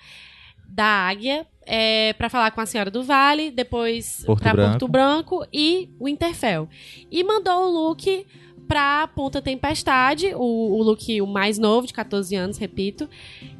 Da 0.67 0.85
águia, 0.85 1.47
é, 1.65 2.13
para 2.13 2.29
falar 2.29 2.51
com 2.51 2.61
a 2.61 2.65
senhora 2.65 2.91
do 2.91 3.03
Vale, 3.03 3.49
depois 3.51 4.23
Porto 4.25 4.41
pra 4.43 4.53
Branco. 4.53 4.69
Porto 4.71 4.87
Branco 4.87 5.45
e 5.51 5.89
Winterfell. 5.99 6.69
E 7.11 7.23
mandou 7.23 7.65
o 7.67 7.87
Luke 7.89 8.25
pra 8.67 9.07
Ponta 9.07 9.41
Tempestade, 9.41 10.31
o, 10.35 10.39
o 10.77 10.83
Luke, 10.83 11.19
o 11.21 11.25
mais 11.25 11.57
novo, 11.57 11.87
de 11.87 11.93
14 11.93 12.35
anos, 12.35 12.57
repito, 12.59 13.09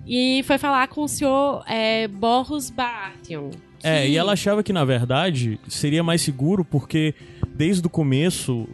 e 0.05 0.43
foi 0.45 0.59
falar 0.59 0.87
com 0.87 1.01
o 1.01 1.07
senhor 1.07 1.63
é, 1.67 2.07
Borros 2.07 2.69
Baratheon. 2.69 3.49
É, 3.83 4.07
e 4.07 4.17
ela 4.17 4.33
achava 4.33 4.61
que, 4.63 4.73
na 4.73 4.83
verdade, 4.85 5.59
seria 5.67 6.03
mais 6.03 6.21
seguro 6.21 6.65
porque, 6.65 7.13
desde 7.55 7.85
o 7.85 7.89
começo, 7.89 8.67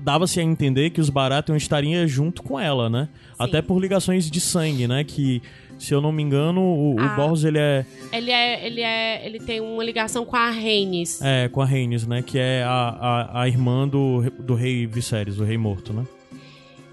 dava-se 0.00 0.40
a 0.40 0.42
entender 0.42 0.90
que 0.90 1.00
os 1.00 1.08
Baratheon 1.08 1.56
estariam 1.56 2.06
junto 2.06 2.42
com 2.42 2.58
ela, 2.60 2.90
né? 2.90 3.08
Até 3.38 3.62
por 3.62 3.80
ligações 3.80 4.30
de 4.30 4.40
sangue, 4.40 4.86
né? 4.86 5.02
Que, 5.04 5.40
se 5.78 5.92
eu 5.94 6.00
não 6.00 6.12
me 6.12 6.22
engano, 6.22 6.60
o, 6.60 6.94
o 6.94 7.00
Ah. 7.00 7.08
Borros, 7.16 7.44
ele 7.44 7.58
é, 7.58 7.84
Ele 8.12 8.30
é, 8.30 8.66
ele 8.66 8.80
é, 8.80 9.26
ele 9.26 9.40
tem 9.40 9.60
uma 9.60 9.82
ligação 9.82 10.24
com 10.24 10.36
a 10.36 10.50
Rhaenys. 10.50 11.20
é 11.22 11.48
com 11.48 11.60
a 11.60 11.64
Rhaenys, 11.64 12.06
né? 12.06 12.22
Que 12.22 12.38
é 12.38 12.62
a, 12.62 12.70
a, 12.70 13.42
a 13.42 13.48
irmã 13.48 13.88
do, 13.88 14.22
do 14.38 14.54
rei 14.54 14.86
Viserys, 14.86 15.36
do 15.36 15.44
rei 15.44 15.58
morto, 15.58 15.92
né? 15.92 16.04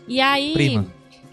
E 0.07 0.19
aí, 0.19 0.53
Prima. 0.53 0.85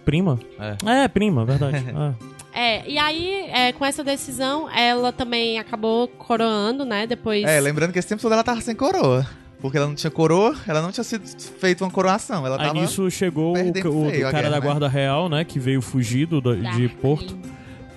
Prima? 0.04 0.38
É. 0.58 1.04
É, 1.04 1.08
prima, 1.08 1.44
verdade. 1.44 1.84
Ah. 1.94 2.14
é, 2.58 2.88
e 2.90 2.98
aí, 2.98 3.46
é, 3.52 3.72
com 3.72 3.84
essa 3.84 4.02
decisão, 4.02 4.68
ela 4.70 5.12
também 5.12 5.58
acabou 5.58 6.08
coroando, 6.08 6.84
né? 6.84 7.06
Depois. 7.06 7.44
É, 7.44 7.60
lembrando 7.60 7.92
que 7.92 7.98
esse 7.98 8.08
tempo 8.08 8.20
todo 8.20 8.32
ela 8.32 8.42
tava 8.44 8.60
sem 8.60 8.74
coroa. 8.74 9.26
Porque 9.60 9.76
ela 9.76 9.88
não 9.88 9.94
tinha 9.96 10.10
coroa, 10.10 10.54
ela 10.68 10.80
não 10.80 10.92
tinha 10.92 11.02
sido 11.02 11.26
feita 11.58 11.82
uma 11.84 11.90
coroação. 11.90 12.46
Ela 12.46 12.56
Aí 12.60 12.66
tava. 12.68 12.80
nisso 12.80 13.10
chegou 13.10 13.56
o, 13.56 13.60
o- 13.60 14.06
o 14.06 14.10
feio 14.10 14.22
cara 14.30 14.38
guerra, 14.42 14.50
da 14.50 14.60
né? 14.60 14.60
guarda 14.60 14.88
real, 14.88 15.28
né? 15.28 15.44
Que 15.44 15.58
veio 15.58 15.82
fugido 15.82 16.40
da- 16.40 16.54
de. 16.54 16.88
Porto 16.88 17.36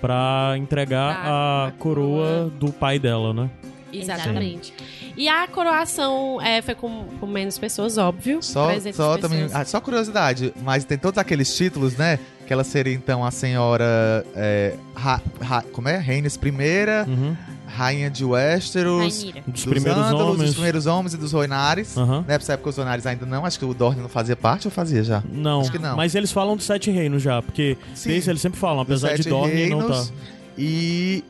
pra 0.00 0.54
entregar 0.58 1.14
Da- 1.14 1.30
a 1.30 1.66
a 1.68 1.70
coroa 1.72 2.26
coroa. 2.26 2.50
do 2.58 2.72
pai 2.72 2.98
dela, 2.98 3.32
né? 3.32 3.48
Exatamente. 3.92 4.72
E 5.16 5.28
a 5.28 5.46
coroação 5.46 6.40
é, 6.40 6.62
foi 6.62 6.74
com, 6.74 7.04
com 7.20 7.26
menos 7.26 7.58
pessoas, 7.58 7.98
óbvio. 7.98 8.42
Só, 8.42 8.68
300 8.68 8.96
só, 8.96 9.14
pessoas. 9.14 9.20
também, 9.32 9.48
ah, 9.52 9.64
só 9.64 9.80
curiosidade, 9.80 10.52
mas 10.62 10.84
tem 10.84 10.96
todos 10.98 11.18
aqueles 11.18 11.54
títulos, 11.54 11.96
né? 11.96 12.18
Que 12.52 12.54
ela 12.54 12.64
seria 12.64 12.92
então 12.92 13.24
a 13.24 13.30
senhora. 13.30 14.26
É, 14.36 14.74
ra, 14.94 15.22
ra- 15.40 15.64
como 15.72 15.88
é? 15.88 15.96
Reines 15.96 16.36
primeira, 16.36 17.06
Uhum. 17.08 17.34
rainha 17.66 18.10
de 18.10 18.26
Westeros, 18.26 19.22
Rainira. 19.22 19.40
Dos 19.46 19.52
dos 19.54 19.64
primeiros 19.64 20.12
homens. 20.12 20.38
dos 20.42 20.52
primeiros 20.52 20.86
homens 20.86 21.14
e 21.14 21.16
dos 21.16 21.32
Roinares. 21.32 21.96
Aham. 21.96 22.22
Nessa 22.28 22.52
época 22.52 22.68
os 22.68 22.76
Roinares 22.76 23.06
ainda 23.06 23.24
não, 23.24 23.46
acho 23.46 23.58
que 23.58 23.64
o 23.64 23.72
Dorne 23.72 24.02
não 24.02 24.08
fazia 24.10 24.36
parte 24.36 24.66
ou 24.66 24.70
fazia 24.70 25.02
já? 25.02 25.22
Não, 25.32 25.62
Acho 25.62 25.72
que 25.72 25.78
não. 25.78 25.96
mas 25.96 26.14
eles 26.14 26.30
falam 26.30 26.54
dos 26.54 26.66
sete 26.66 26.90
reinos 26.90 27.22
já, 27.22 27.40
porque 27.40 27.78
Sim. 27.94 28.10
desde 28.10 28.28
eles 28.28 28.42
sempre 28.42 28.60
falam, 28.60 28.84
Dos 28.84 29.02
apesar 29.02 29.16
de 29.16 29.22
Sete 29.22 29.30
Dorne 29.30 29.70
não 29.70 29.78
tá. 29.78 29.86
Reinos 29.94 30.12
E. 30.58 31.24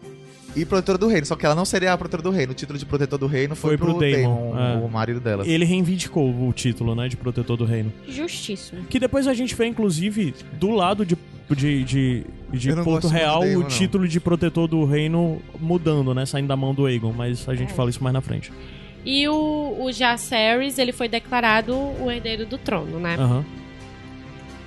E 0.54 0.64
protetora 0.64 0.98
do 0.98 1.06
reino, 1.06 1.26
só 1.26 1.34
que 1.34 1.46
ela 1.46 1.54
não 1.54 1.64
seria 1.64 1.92
a 1.92 1.98
protetora 1.98 2.22
do 2.22 2.30
reino. 2.30 2.52
O 2.52 2.54
título 2.54 2.78
de 2.78 2.84
protetor 2.84 3.18
do 3.18 3.26
reino 3.26 3.56
foi, 3.56 3.76
Foi 3.76 3.78
pro 3.78 3.98
Daemon, 3.98 4.56
é. 4.56 4.76
o 4.84 4.88
marido 4.88 5.20
dela. 5.20 5.46
Ele 5.46 5.64
reivindicou 5.64 6.30
o 6.48 6.52
título, 6.52 6.94
né, 6.94 7.08
de 7.08 7.16
protetor 7.16 7.56
do 7.56 7.64
reino. 7.64 7.92
Justíssimo. 8.06 8.84
Que 8.84 8.98
depois 9.00 9.26
a 9.26 9.34
gente 9.34 9.54
vê, 9.54 9.66
inclusive, 9.66 10.34
do 10.54 10.70
lado 10.70 11.06
de, 11.06 11.16
de, 11.50 11.84
de, 11.84 12.24
de 12.52 12.74
Porto 12.82 13.08
Real, 13.08 13.40
do 13.40 13.46
Daemon, 13.46 13.60
o 13.60 13.62
não. 13.62 13.68
título 13.68 14.06
de 14.06 14.20
protetor 14.20 14.68
do 14.68 14.84
reino 14.84 15.40
mudando, 15.58 16.14
né, 16.14 16.26
saindo 16.26 16.48
da 16.48 16.56
mão 16.56 16.74
do 16.74 16.86
Aegon, 16.86 17.12
mas 17.12 17.48
a 17.48 17.54
gente 17.54 17.72
fala 17.72 17.90
isso 17.90 18.02
mais 18.02 18.12
na 18.12 18.20
frente. 18.20 18.52
E 19.04 19.26
o, 19.28 19.78
o 19.80 19.90
Jacerys, 19.90 20.78
ele 20.78 20.92
foi 20.92 21.08
declarado 21.08 21.74
o 21.74 22.10
herdeiro 22.10 22.46
do 22.46 22.56
trono, 22.56 23.00
né? 23.00 23.16
Aham. 23.18 23.44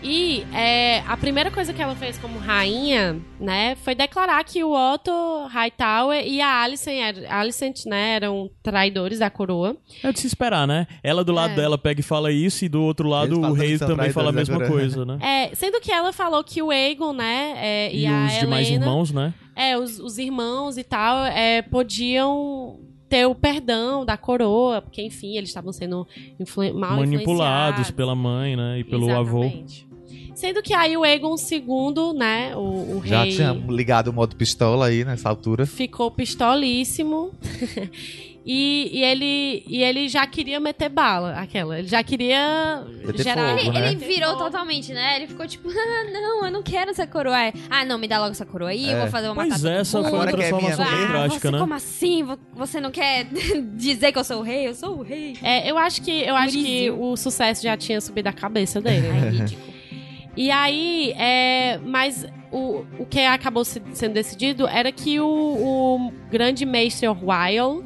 E 0.03 0.45
é, 0.53 0.99
a 1.07 1.17
primeira 1.17 1.49
coisa 1.49 1.73
que 1.73 1.81
ela 1.81 1.95
fez 1.95 2.17
como 2.17 2.37
rainha, 2.37 3.19
né, 3.39 3.75
foi 3.83 3.95
declarar 3.95 4.43
que 4.43 4.63
o 4.63 4.71
Otto 4.71 5.47
Hightower 5.47 6.25
e 6.25 6.39
a 6.41 6.61
Alicent, 6.61 7.17
Alicent 7.29 7.85
né, 7.85 8.15
eram 8.15 8.49
traidores 8.61 9.19
da 9.19 9.29
coroa. 9.29 9.75
É 10.03 10.11
de 10.11 10.19
se 10.19 10.27
esperar, 10.27 10.67
né? 10.67 10.85
Ela 11.03 11.23
do 11.23 11.31
lado 11.33 11.53
É. 11.53 11.55
dela 11.55 11.77
pega 11.77 11.99
e 12.01 12.03
fala 12.03 12.31
isso, 12.31 12.63
e 12.65 12.69
do 12.69 12.83
outro 12.83 13.07
lado 13.09 13.39
o 13.39 13.53
rei 13.53 13.77
também 13.79 14.11
fala 14.11 14.29
a 14.29 14.33
mesma 14.33 14.67
coisa, 14.67 15.05
né? 15.05 15.17
É, 15.21 15.55
sendo 15.55 15.79
que 15.81 15.91
ela 15.91 16.13
falou 16.13 16.43
que 16.43 16.61
o 16.61 16.69
Aegon, 16.71 17.13
né, 17.13 17.53
é, 17.57 17.93
e, 17.93 18.01
E, 18.03 18.07
a 18.07 18.25
os 18.25 18.39
demais 18.39 18.67
Helena, 18.67 18.85
irmãos, 18.85 19.11
né? 19.11 19.33
É, 19.55 19.77
os, 19.77 19.99
os 19.99 20.17
irmãos 20.17 20.77
e 20.77 20.83
tal, 20.83 21.25
é, 21.25 21.61
podiam 21.61 22.79
ter 23.15 23.25
o 23.25 23.33
perdão 23.33 24.03
da 24.03 24.17
coroa, 24.17 24.81
porque, 24.81 25.01
enfim, 25.01 25.37
eles 25.37 25.49
estavam 25.49 25.71
sendo 25.71 26.05
influen 26.37 26.73
mal 26.73 26.97
Manipulados 26.97 27.89
pela 27.89 28.13
mãe, 28.13 28.57
né? 28.57 28.79
E 28.79 28.83
pelo 28.83 29.09
avô. 29.09 29.45
Exatamente. 29.45 29.87
Sendo 30.35 30.61
que 30.61 30.73
aí 30.73 30.97
o 30.97 31.03
Aegon 31.03 31.35
II, 31.37 32.13
né, 32.13 32.53
o, 32.57 32.97
o 32.97 33.01
Já 33.05 33.23
rei... 33.23 33.31
tinha 33.31 33.53
ligado 33.69 34.09
o 34.09 34.13
modo 34.13 34.35
pistola 34.35 34.87
aí 34.87 35.05
nessa 35.05 35.29
altura. 35.29 35.65
ficou 35.65 36.11
pistolíssimo. 36.11 37.31
e, 38.47 38.91
e, 38.93 39.03
ele, 39.03 39.63
e 39.67 39.81
ele 39.83 40.07
já 40.07 40.25
queria 40.27 40.59
meter 40.59 40.87
bala, 40.87 41.31
aquela. 41.39 41.79
Ele 41.79 41.87
já 41.87 42.03
queria 42.03 42.85
Meter 43.03 43.23
gerar. 43.23 43.47
fogo, 43.57 43.59
Ele, 43.59 43.79
né? 43.79 43.87
ele 43.91 43.95
virou 43.95 44.37
totalmente, 44.37 44.93
né? 44.93 45.15
Ele 45.15 45.25
ficou 45.27 45.47
tipo, 45.47 45.67
ah, 45.75 46.11
não, 46.11 46.45
eu 46.45 46.51
não 46.51 46.61
quero 46.61 46.91
essa 46.91 47.07
coroa. 47.07 47.35
Aí, 47.35 47.53
Ah, 47.69 47.83
não, 47.83 47.97
me 47.97 48.07
dá 48.07 48.19
logo 48.19 48.31
essa 48.31 48.45
coroa 48.45 48.69
aí, 48.69 48.87
eu 48.89 48.97
É. 48.97 49.01
vou 49.01 49.09
fazer 49.09 49.27
uma 49.29 49.35
matar 49.45 49.65
é, 49.71 49.77
essa 49.79 49.99
foi 49.99 50.11
uma 50.11 50.23
Agora 50.23 50.37
que 50.37 50.43
é 50.43 50.51
minha 50.51 50.59
transformação 50.59 50.85
bem. 50.85 51.03
Ah, 51.03 51.07
drástica, 51.07 51.39
você, 51.47 51.51
né? 51.51 51.59
como 51.59 51.73
assim? 51.73 52.23
Vo- 52.23 52.39
Você 52.55 52.79
não 52.79 52.91
quer 52.91 53.25
dizer 53.75 54.11
que 54.11 54.19
eu 54.19 54.23
sou 54.23 54.39
o 54.39 54.43
rei? 54.43 54.67
Eu 54.67 54.75
sou 54.75 54.99
o 54.99 55.01
rei. 55.01 55.35
É, 55.41 55.69
eu 55.69 55.77
acho 55.77 56.01
que 56.03 56.11
eu 56.21 56.35
acho 56.35 56.53
que 56.57 56.91
o 56.91 57.17
sucesso 57.17 57.63
já 57.63 57.75
tinha 57.75 57.99
subido 57.99 58.29
a 58.29 58.33
cabeça 58.33 58.79
dele. 58.79 59.07
né? 59.07 59.21
Ai, 59.23 59.29
ridículo. 59.31 59.73
E 60.37 60.51
aí, 60.51 61.13
é, 61.17 61.79
mas 61.83 62.25
o, 62.51 62.85
o 62.99 63.05
que 63.05 63.21
acabou 63.21 63.63
se- 63.63 63.81
sendo 63.93 64.13
decidido 64.13 64.67
era 64.67 64.91
que 64.91 65.17
o, 65.19 65.25
o 65.25 66.13
grande 66.29 66.65
mestre 66.65 67.07
Orwyle 67.07 67.83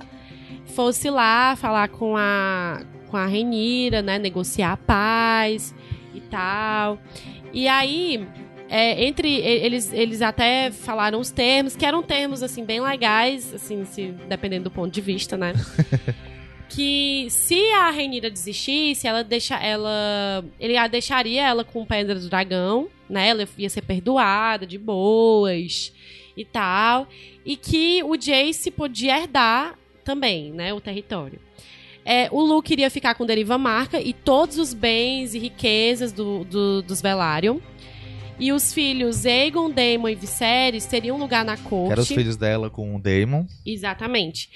fosse 0.80 1.10
lá 1.10 1.58
falar 1.58 1.90
com 1.90 2.16
a, 2.16 2.82
com 3.10 3.18
a 3.18 3.26
Renira, 3.26 4.02
né? 4.02 4.18
Negociar 4.18 4.72
a 4.72 4.78
paz 4.78 5.76
e 6.16 6.22
tal. 6.22 6.98
E 7.52 7.68
aí, 7.68 8.26
é, 8.70 9.04
entre 9.04 9.30
eles, 9.30 9.92
eles 9.92 10.22
até 10.22 10.72
falaram 10.72 11.20
os 11.20 11.32
termos, 11.32 11.76
que 11.76 11.86
eram 11.86 12.02
termos, 12.02 12.42
assim, 12.42 12.64
bem 12.64 12.80
legais, 12.80 13.54
assim, 13.54 13.84
se, 13.84 14.14
dependendo 14.30 14.70
do 14.70 14.72
ponto 14.72 14.90
de 14.90 15.02
vista, 15.02 15.36
né? 15.36 15.52
que 16.70 17.28
se 17.30 17.60
a 17.74 17.90
Renira 17.90 18.32
desistisse, 18.32 19.06
ela 19.06 19.22
deixa 19.22 19.58
ela 19.58 20.46
ele 20.58 20.78
a 20.78 20.88
deixaria 20.88 21.46
ela 21.46 21.66
com 21.66 21.86
pedra 21.86 22.18
do 22.18 22.30
dragão, 22.30 22.88
né? 23.10 23.28
Ela 23.28 23.46
ia 23.58 23.70
ser 23.70 23.82
perdoada 23.82 24.66
de 24.66 24.78
boas 24.78 25.92
e 26.38 26.46
tal, 26.46 27.06
e 27.46 27.58
que 27.58 28.02
o 28.02 28.16
Jace 28.16 28.72
podia 28.72 29.20
herdar 29.20 29.79
também, 30.14 30.52
né, 30.52 30.74
o 30.74 30.82
território. 30.82 31.40
É, 32.04 32.28
o 32.32 32.42
Luke 32.42 32.74
iria 32.74 32.90
ficar 32.90 33.14
com 33.14 33.26
Deriva 33.28 33.60
Marca 33.60 34.02
e 34.02 34.12
todos 34.12 34.58
os 34.58 34.74
bens 34.74 35.36
e 35.36 35.40
riquezas 35.40 36.12
do, 36.12 36.44
do- 36.46 36.82
dos 36.82 37.00
Velaryon. 37.00 37.60
E 38.40 38.52
os 38.52 38.74
filhos 38.74 39.26
Aegon, 39.26 39.70
Daemon 39.70 40.08
e 40.10 40.16
Viserys 40.16 40.86
teriam 40.88 41.18
lugar 41.18 41.46
na 41.46 41.58
corte. 41.58 41.88
Que 41.88 41.92
eram 41.92 42.02
os 42.04 42.08
filhos 42.08 42.38
dela 42.38 42.70
com 42.72 42.96
o 42.96 43.00
Daemon. 43.00 43.46
Exatamente. 43.66 44.50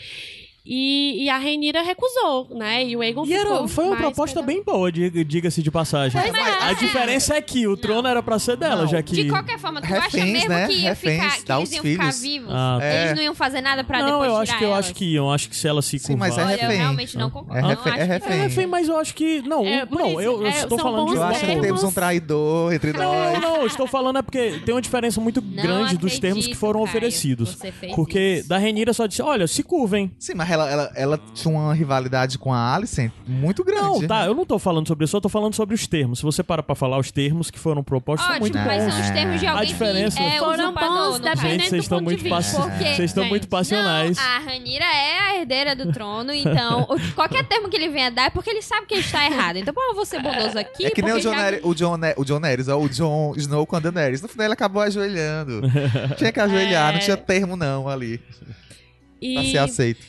E, 0.66 1.26
e 1.26 1.30
a 1.30 1.38
Rhaenyra 1.38 1.82
recusou, 1.82 2.48
né? 2.52 2.86
E 2.86 2.96
o 2.96 3.02
Aegon 3.02 3.26
E 3.26 3.34
era, 3.34 3.68
foi 3.68 3.84
uma 3.84 3.98
proposta 3.98 4.42
bem 4.42 4.64
boa, 4.64 4.90
diga- 4.90 5.24
diga-se 5.26 5.62
de 5.62 5.70
passagem. 5.70 6.22
Pois 6.22 6.34
é. 6.34 6.64
A 6.64 6.72
diferença 6.72 7.36
é 7.36 7.42
que 7.42 7.68
o 7.68 7.76
trono 7.76 8.08
era 8.08 8.24
pra 8.24 8.40
ser 8.40 8.56
dela, 8.56 8.84
Não, 8.84 8.88
já 8.88 9.04
que. 9.04 9.14
De 9.14 9.30
qualquer 9.30 9.60
forma, 9.60 9.82
tu 9.82 9.86
acha 9.94 10.00
Reféns, 10.18 10.32
mesmo 10.32 10.50
né? 10.50 10.68
que 10.68 10.74
ia 10.74 10.90
Reféns, 10.90 11.34
ficar, 11.34 11.44
que 11.44 11.52
eles 11.62 11.72
iam 11.74 11.84
ficar 11.84 12.04
filhos. 12.14 12.22
vivos? 12.22 12.50
Ah, 12.54 12.80
É. 12.82 13.02
Eles 13.04 13.16
não 13.18 13.24
iam 13.24 13.36
fazer 13.36 13.60
nada 13.60 13.84
pra 13.84 14.00
não, 14.00 14.06
depois 14.22 14.30
eu 14.30 14.38
acho 14.38 14.58
que 14.58 14.64
eu 14.64 14.74
acho 14.74 14.94
que 14.96 15.06
iam. 15.06 15.32
Acho 15.34 15.50
que 15.50 15.56
se 15.58 15.68
ela 15.68 15.82
se 15.82 16.00
Sim, 16.00 16.16
mas 16.16 16.32
é 16.32 16.36
curvar- 16.38 16.48
Olha, 16.54 16.56
eu 16.56 16.62
refém. 16.68 16.78
realmente 16.78 17.18
não 17.18 17.30
concordo. 17.30 17.58
É 17.58 17.62
Não, 17.62 17.70
refém- 17.70 17.92
acho 17.94 18.02
é 18.02 18.06
que- 18.06 18.14
refém. 18.14 18.38
É, 18.38 18.42
refém, 18.44 18.68
mas 18.68 18.88
eu 18.88 18.98
acho 18.98 19.14
que. 19.16 19.42
Não, 19.42 19.66
É, 19.66 19.86
não, 19.92 20.12
isso, 20.12 20.22
eu, 20.22 20.42
eu 20.42 20.48
é, 20.48 20.50
estou 20.50 20.80
falando 20.80 21.10
de 21.10 21.16
Eu 21.18 21.24
acho 21.24 21.40
que 21.42 21.46
termos. 21.46 21.66
temos 21.66 21.84
um 21.84 21.92
traidor 21.92 22.74
entre 22.74 22.94
Não, 22.94 23.04
nós. 23.04 23.42
não, 23.42 23.56
eu 23.58 23.68
estou 23.68 23.86
falando 23.86 24.20
é 24.20 24.22
porque 24.22 24.62
tem 24.66 24.74
uma 24.74 24.82
diferença 24.82 25.20
muito 25.20 25.42
Não 25.42 25.62
grande 25.62 25.98
dos 25.98 26.18
termos 26.20 26.48
que 26.48 26.56
foram 26.56 26.82
oferecidos. 26.82 27.58
Porque 27.94 28.44
da 28.48 28.58
Renira 28.58 28.94
só 28.94 29.06
disse, 29.08 29.22
olha, 29.22 29.46
se 29.46 29.62
curvem. 29.62 30.10
Sim, 30.18 30.36
mas 30.36 30.53
ela, 30.54 30.70
ela, 30.70 30.92
ela 30.96 31.20
tinha 31.34 31.54
uma 31.54 31.74
rivalidade 31.74 32.38
com 32.38 32.54
a 32.54 32.74
Alicent 32.76 33.12
muito 33.28 33.64
grande. 33.64 33.82
Não, 33.84 34.08
tá, 34.08 34.26
eu 34.26 34.34
não 34.34 34.46
tô 34.46 34.58
falando 34.60 34.88
sobre 34.88 35.06
isso, 35.06 35.16
eu 35.18 35.22
tô 35.22 35.30
falando 35.30 35.54
sobre 35.54 35.76
os 35.76 35.86
termos. 35.88 36.20
Se 36.20 36.24
você 36.26 36.42
para 36.44 36.62
pra 36.64 36.76
falar 36.76 36.98
os 36.98 37.12
termos 37.12 37.50
que 37.52 37.60
foram 37.60 37.84
propostos, 37.84 38.26
são 38.28 38.40
muito 38.40 38.58
Ótimo, 38.58 38.66
mas 38.72 38.84
bons. 38.84 38.94
são 38.94 39.02
os 39.04 39.10
termos 39.12 39.40
de 39.40 39.48
A 39.48 39.52
alguém 39.52 39.68
diferença- 39.68 40.18
que 40.18 40.24
é 40.24 40.40
Foram 40.40 40.64
usurpador, 40.66 41.12
bons, 41.12 41.20
dependendo 41.20 41.50
Gente, 41.50 41.70
vocês 41.70 41.84
estão 41.84 42.02
muito, 42.02 42.24
vocês 42.24 43.00
estão 43.02 43.26
muito 43.26 43.48
passionais. 43.48 44.18
Não, 44.18 44.24
a 44.24 44.40
Ranira 44.40 44.86
é 44.86 45.20
a 45.20 45.36
herdeira 45.40 45.76
do 45.76 45.92
trono, 45.92 46.32
então 46.34 46.88
qualquer 47.16 47.46
termo 47.48 47.70
que 47.70 47.76
ele 47.76 47.90
venha 47.90 48.10
dar 48.12 48.26
é 48.26 48.30
porque 48.30 48.50
ele 48.50 48.62
sabe 48.62 48.86
que 48.88 48.94
ele 48.94 49.02
está 49.02 49.26
errado. 49.26 49.58
Então, 49.58 49.74
pô, 49.74 49.82
eu 49.82 49.96
vou 49.96 50.06
ser 50.06 50.22
bondoso 50.22 50.58
aqui. 50.58 50.86
É 50.86 50.92
que 50.92 51.02
nem 51.02 51.14
o 51.14 51.20
John, 51.20 51.34
já- 51.36 51.60
o 51.64 51.74
John, 51.76 51.98
Ne- 51.98 52.14
o 52.18 52.24
John 52.24 52.40
Neres, 52.40 52.68
ó, 52.68 52.78
o 52.80 52.88
John 52.90 53.34
Snow 53.38 53.66
com 53.66 53.76
a 53.76 53.80
Daenerys. 53.80 54.22
No 54.22 54.28
final 54.28 54.46
ele 54.46 54.54
acabou 54.54 54.82
ajoelhando. 54.82 55.62
tinha 56.18 56.32
que 56.32 56.40
ajoelhar, 56.40 56.90
É. 56.90 56.94
não 56.94 57.00
tinha 57.00 57.18
termo 57.18 57.56
não 57.56 57.88
ali. 57.88 58.18
Pra 58.18 59.42
E, 59.42 59.52
ser 59.52 59.58
aceito. 59.60 60.02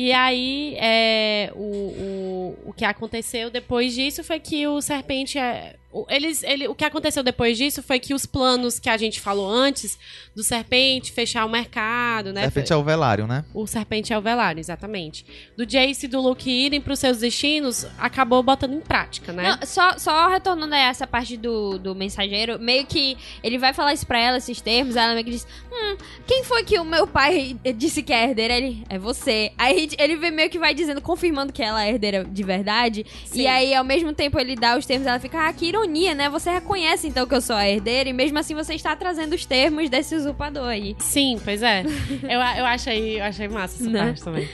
E 0.00 0.12
aí, 0.12 0.76
é, 0.78 1.50
o, 1.56 1.60
o, 1.60 2.58
o 2.66 2.72
que 2.72 2.84
aconteceu 2.84 3.50
depois 3.50 3.92
disso 3.92 4.22
foi 4.22 4.38
que 4.38 4.64
o 4.64 4.80
Serpente. 4.80 5.36
é, 5.38 5.74
eles, 6.08 6.42
ele, 6.42 6.68
o 6.68 6.74
que 6.74 6.84
aconteceu 6.84 7.22
depois 7.22 7.56
disso 7.56 7.82
foi 7.82 7.98
que 7.98 8.12
os 8.12 8.26
planos 8.26 8.78
que 8.78 8.90
a 8.90 8.96
gente 8.96 9.20
falou 9.20 9.48
antes, 9.48 9.98
do 10.36 10.42
Serpente 10.42 11.10
fechar 11.10 11.46
o 11.46 11.48
mercado, 11.48 12.32
né? 12.32 12.42
De 12.42 12.46
repente 12.46 12.72
é 12.72 12.76
o 12.76 12.84
Velário, 12.84 13.26
né? 13.26 13.44
O 13.54 13.66
Serpente 13.66 14.12
é 14.12 14.18
o 14.18 14.20
Velário, 14.20 14.60
exatamente. 14.60 15.24
Do 15.56 15.64
Jace 15.64 16.04
e 16.04 16.08
do 16.08 16.20
Luke 16.20 16.48
irem 16.48 16.80
pros 16.80 16.98
seus 16.98 17.18
destinos, 17.18 17.86
acabou 17.98 18.42
botando 18.42 18.74
em 18.74 18.80
prática, 18.80 19.32
né? 19.32 19.56
Não, 19.58 19.66
só, 19.66 19.98
só 19.98 20.28
retornando 20.28 20.74
a 20.74 20.78
essa 20.78 21.06
parte 21.06 21.36
do, 21.38 21.78
do 21.78 21.94
mensageiro, 21.94 22.58
meio 22.58 22.84
que 22.84 23.16
ele 23.42 23.56
vai 23.56 23.72
falar 23.72 23.94
isso 23.94 24.06
pra 24.06 24.20
ela, 24.20 24.36
esses 24.36 24.60
termos, 24.60 24.94
ela 24.94 25.14
meio 25.14 25.24
que 25.24 25.30
diz: 25.30 25.46
Hum, 25.72 25.96
quem 26.26 26.44
foi 26.44 26.64
que 26.64 26.78
o 26.78 26.84
meu 26.84 27.06
pai 27.06 27.56
disse 27.74 28.02
que 28.02 28.12
é 28.12 28.24
herdeira? 28.24 28.54
Ele, 28.54 28.84
é 28.90 28.98
você. 28.98 29.52
Aí 29.56 29.88
ele 29.98 30.16
vem 30.16 30.30
meio 30.30 30.50
que 30.50 30.58
vai 30.58 30.74
dizendo, 30.74 31.00
confirmando 31.00 31.52
que 31.52 31.62
ela 31.62 31.82
é 31.82 31.90
herdeira 31.90 32.24
de 32.24 32.42
verdade. 32.42 33.06
Sim. 33.24 33.40
E 33.40 33.46
aí, 33.46 33.74
ao 33.74 33.84
mesmo 33.84 34.12
tempo, 34.12 34.38
ele 34.38 34.54
dá 34.54 34.76
os 34.76 34.84
termos, 34.84 35.06
ela 35.06 35.18
fica, 35.18 35.48
ah, 35.48 35.52
que 35.52 35.77
ironia, 35.78 36.14
né? 36.14 36.28
Você 36.28 36.50
reconhece 36.50 37.06
então 37.08 37.26
que 37.26 37.34
eu 37.34 37.40
sou 37.40 37.56
a 37.56 37.68
herdeira, 37.68 38.08
e 38.08 38.12
mesmo 38.12 38.38
assim 38.38 38.54
você 38.54 38.74
está 38.74 38.94
trazendo 38.96 39.34
os 39.34 39.44
termos 39.44 39.88
desse 39.88 40.14
usurpador 40.14 40.66
aí. 40.68 40.96
Sim, 40.98 41.40
pois 41.42 41.62
é. 41.62 41.84
eu, 42.22 42.30
eu, 42.58 42.66
achei, 42.66 43.20
eu 43.20 43.24
achei 43.24 43.48
massa 43.48 43.82
essa 43.82 43.90
Né? 43.90 44.04
parte 44.04 44.22
também. 44.22 44.48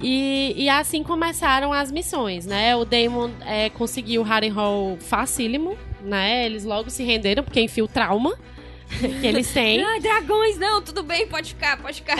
E, 0.00 0.54
e 0.56 0.68
assim 0.68 1.02
começaram 1.02 1.72
as 1.72 1.90
missões, 1.90 2.46
né? 2.46 2.74
O 2.76 2.84
Damon 2.84 3.30
é, 3.42 3.70
conseguiu 3.70 4.22
o 4.22 4.24
Harrenhal 4.24 4.96
facílimo, 5.00 5.76
né? 6.02 6.46
Eles 6.46 6.64
logo 6.64 6.90
se 6.90 7.04
renderam, 7.04 7.44
porque 7.44 7.60
enfim, 7.60 7.82
o 7.82 7.88
trauma 7.88 8.34
que 9.20 9.26
eles 9.26 9.50
têm. 9.52 9.82
Ah, 9.84 9.98
dragões, 10.00 10.58
não, 10.58 10.82
tudo 10.82 11.02
bem, 11.02 11.26
pode 11.26 11.50
ficar, 11.50 11.76
pode 11.78 11.96
ficar. 11.96 12.16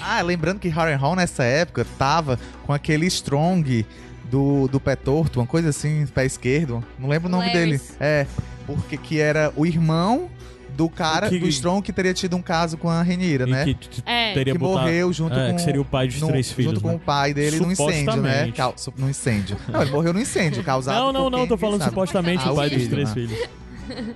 Ah, 0.00 0.22
lembrando 0.22 0.60
que 0.60 0.68
Harrenhal 0.68 1.14
nessa 1.16 1.44
época 1.44 1.86
tava 1.98 2.38
com 2.64 2.72
aquele 2.72 3.06
Strong 3.06 3.84
do, 4.30 4.68
do 4.68 4.78
pé 4.80 4.96
torto, 4.96 5.40
uma 5.40 5.46
coisa 5.46 5.68
assim, 5.70 6.06
pé 6.06 6.24
esquerdo. 6.26 6.84
Não 6.98 7.08
lembro 7.08 7.28
o 7.28 7.30
nome 7.30 7.46
Larys. 7.46 7.60
dele. 7.60 7.80
É, 8.00 8.26
porque 8.66 8.96
que 8.96 9.18
era 9.20 9.52
o 9.56 9.64
irmão 9.66 10.28
do 10.76 10.90
cara, 10.90 11.28
O 11.28 11.30
que- 11.30 11.38
do 11.38 11.46
Strong 11.48 11.80
que 11.82 11.90
teria 11.92 12.12
tido 12.12 12.36
um 12.36 12.42
caso 12.42 12.76
com 12.76 12.90
a 12.90 13.02
Renira, 13.02 13.46
né? 13.46 13.64
que 13.64 14.02
É. 14.04 14.34
teria 14.34 14.52
que 14.52 14.58
botado- 14.58 14.80
morreu 14.86 15.10
junto 15.12 15.34
é, 15.34 15.48
com 15.50 15.56
que 15.56 15.62
seria 15.62 15.80
o 15.80 15.84
pai 15.86 16.06
dos 16.08 16.20
no- 16.20 16.28
três 16.28 16.52
filhos, 16.52 16.72
junto 16.74 16.84
né? 16.86 16.90
com 16.92 16.96
o 16.96 17.00
pai 17.00 17.32
dele 17.32 17.58
no 17.60 17.72
incêndio, 17.72 18.16
né? 18.16 18.52
Su- 18.76 18.92
no 18.98 19.08
incêndio. 19.08 19.56
Não, 19.68 19.80
ele 19.80 19.90
morreu 19.90 20.12
no 20.12 20.20
incêndio, 20.20 20.62
causado 20.62 20.96
Não, 20.98 21.12
não, 21.12 21.30
não, 21.30 21.38
quem, 21.38 21.48
tô 21.48 21.56
falando 21.56 21.78
sabe. 21.78 21.90
supostamente 21.92 22.42
Ah, 22.46 22.52
o 22.52 22.56
pai 22.56 22.68
dos 22.68 22.88
três 22.88 23.08
né? 23.08 23.14
filhos. 23.14 23.38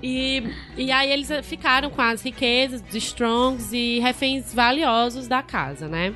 E, 0.03 0.43
e 0.77 0.91
aí 0.91 1.11
eles 1.13 1.29
ficaram 1.45 1.89
com 1.91 2.03
as 2.03 2.21
riquezas 2.23 2.83
dos 2.83 2.95
Strongs 2.97 3.73
e 3.73 4.01
reféns 4.01 4.53
valiosos 4.53 5.29
da 5.29 5.43
casa, 5.43 5.87
né? 5.89 6.13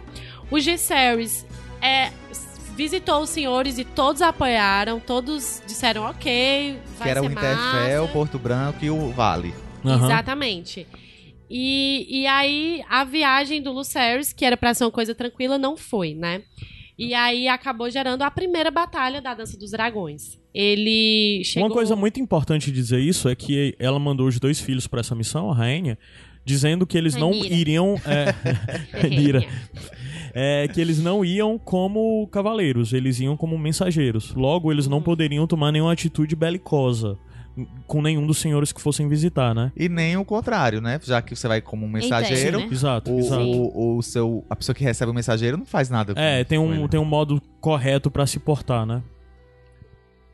O 0.51 0.59
Gesseris 0.59 1.47
é, 1.81 2.11
visitou 2.77 3.23
os 3.23 3.31
senhores 3.31 3.79
e 3.79 3.85
todos 3.85 4.21
apoiaram, 4.21 5.01
todos 5.01 5.63
disseram 5.67 6.03
ok, 6.03 6.79
vai 6.99 7.05
Que 7.05 7.09
era 7.09 7.21
o 7.21 7.25
ser 7.25 7.33
Interfell, 7.33 8.03
massa. 8.03 8.13
Porto 8.13 8.39
Branco 8.39 8.85
e 8.85 8.91
o 8.91 9.11
Vale. 9.11 9.55
Aham. 9.85 10.07
Exatamente. 10.07 10.87
E, 11.49 12.07
e 12.09 12.27
aí, 12.27 12.83
a 12.89 13.05
viagem 13.05 13.63
do 13.63 13.71
Lucerys, 13.71 14.33
que 14.33 14.45
era 14.45 14.57
pra 14.57 14.75
ser 14.75 14.85
uma 14.85 14.91
coisa 14.91 15.15
tranquila, 15.15 15.59
não 15.59 15.77
foi, 15.77 16.15
né? 16.15 16.43
E 16.99 17.13
aí 17.13 17.49
acabou 17.49 17.91
gerando 17.91 18.23
a 18.23 18.31
primeira 18.31 18.71
batalha 18.71 19.21
da 19.21 19.35
Dança 19.35 19.59
dos 19.59 19.73
Dragões. 19.73 20.39
Ele 20.55 21.43
chegou... 21.45 21.69
Uma 21.69 21.75
coisa 21.75 21.97
muito 21.97 22.21
importante 22.21 22.67
de 22.67 22.73
dizer 22.73 23.01
isso 23.01 23.29
é 23.29 23.35
que 23.35 23.75
ela 23.79 23.99
mandou 23.99 24.29
os 24.29 24.39
dois 24.39 24.61
filhos 24.61 24.87
pra 24.87 25.01
essa 25.01 25.15
missão, 25.15 25.51
a 25.51 25.55
rainha, 25.55 25.99
dizendo 26.45 26.87
que 26.87 26.97
eles 26.97 27.17
não 27.17 27.33
iriam. 27.33 27.97
É, 28.07 28.35
Rhaenyra. 28.97 29.45
É, 30.35 30.67
que 30.67 30.81
eles 30.81 31.01
não 31.01 31.25
iam 31.25 31.57
como 31.57 32.27
cavaleiros, 32.27 32.93
eles 32.93 33.21
iam 33.21 33.37
como 33.37 33.57
mensageiros. 33.57 34.35
Logo, 34.35 34.73
eles 34.73 34.87
Uhum. 34.87 34.91
não 34.93 35.03
poderiam 35.03 35.47
tomar 35.47 35.71
nenhuma 35.71 35.93
atitude 35.93 36.35
belicosa 36.35 37.17
com 37.87 38.03
nenhum 38.03 38.27
dos 38.27 38.39
senhores 38.39 38.73
que 38.73 38.81
fossem 38.83 39.09
visitar, 39.09 39.55
né? 39.55 39.71
E 39.77 39.89
nem 39.89 40.17
o 40.17 40.25
contrário, 40.25 40.81
né? 40.81 40.99
Já 41.05 41.23
que 41.23 41.37
você 41.37 41.47
vai 41.47 41.61
como 41.61 41.87
um 41.87 41.89
mensageiro, 41.89 42.57
Entende, 42.59 42.67
né? 42.67 42.73
Exato, 42.73 43.13
o, 43.13 43.19
exato. 43.21 43.43
o, 43.45 43.97
o 43.99 44.03
seu, 44.03 44.45
a 44.51 44.57
pessoa 44.57 44.75
que 44.75 44.83
recebe 44.83 45.13
o 45.13 45.15
mensageiro 45.15 45.57
não 45.57 45.65
faz 45.65 45.89
nada 45.89 46.13
com 46.15 46.21
É, 46.21 46.43
tem 46.43 46.59
um, 46.59 46.75
ele. 46.75 46.89
tem 46.89 46.99
um 46.99 47.05
modo 47.05 47.41
correto 47.61 48.11
pra 48.11 48.27
se 48.27 48.41
portar, 48.41 48.85
né? 48.85 49.05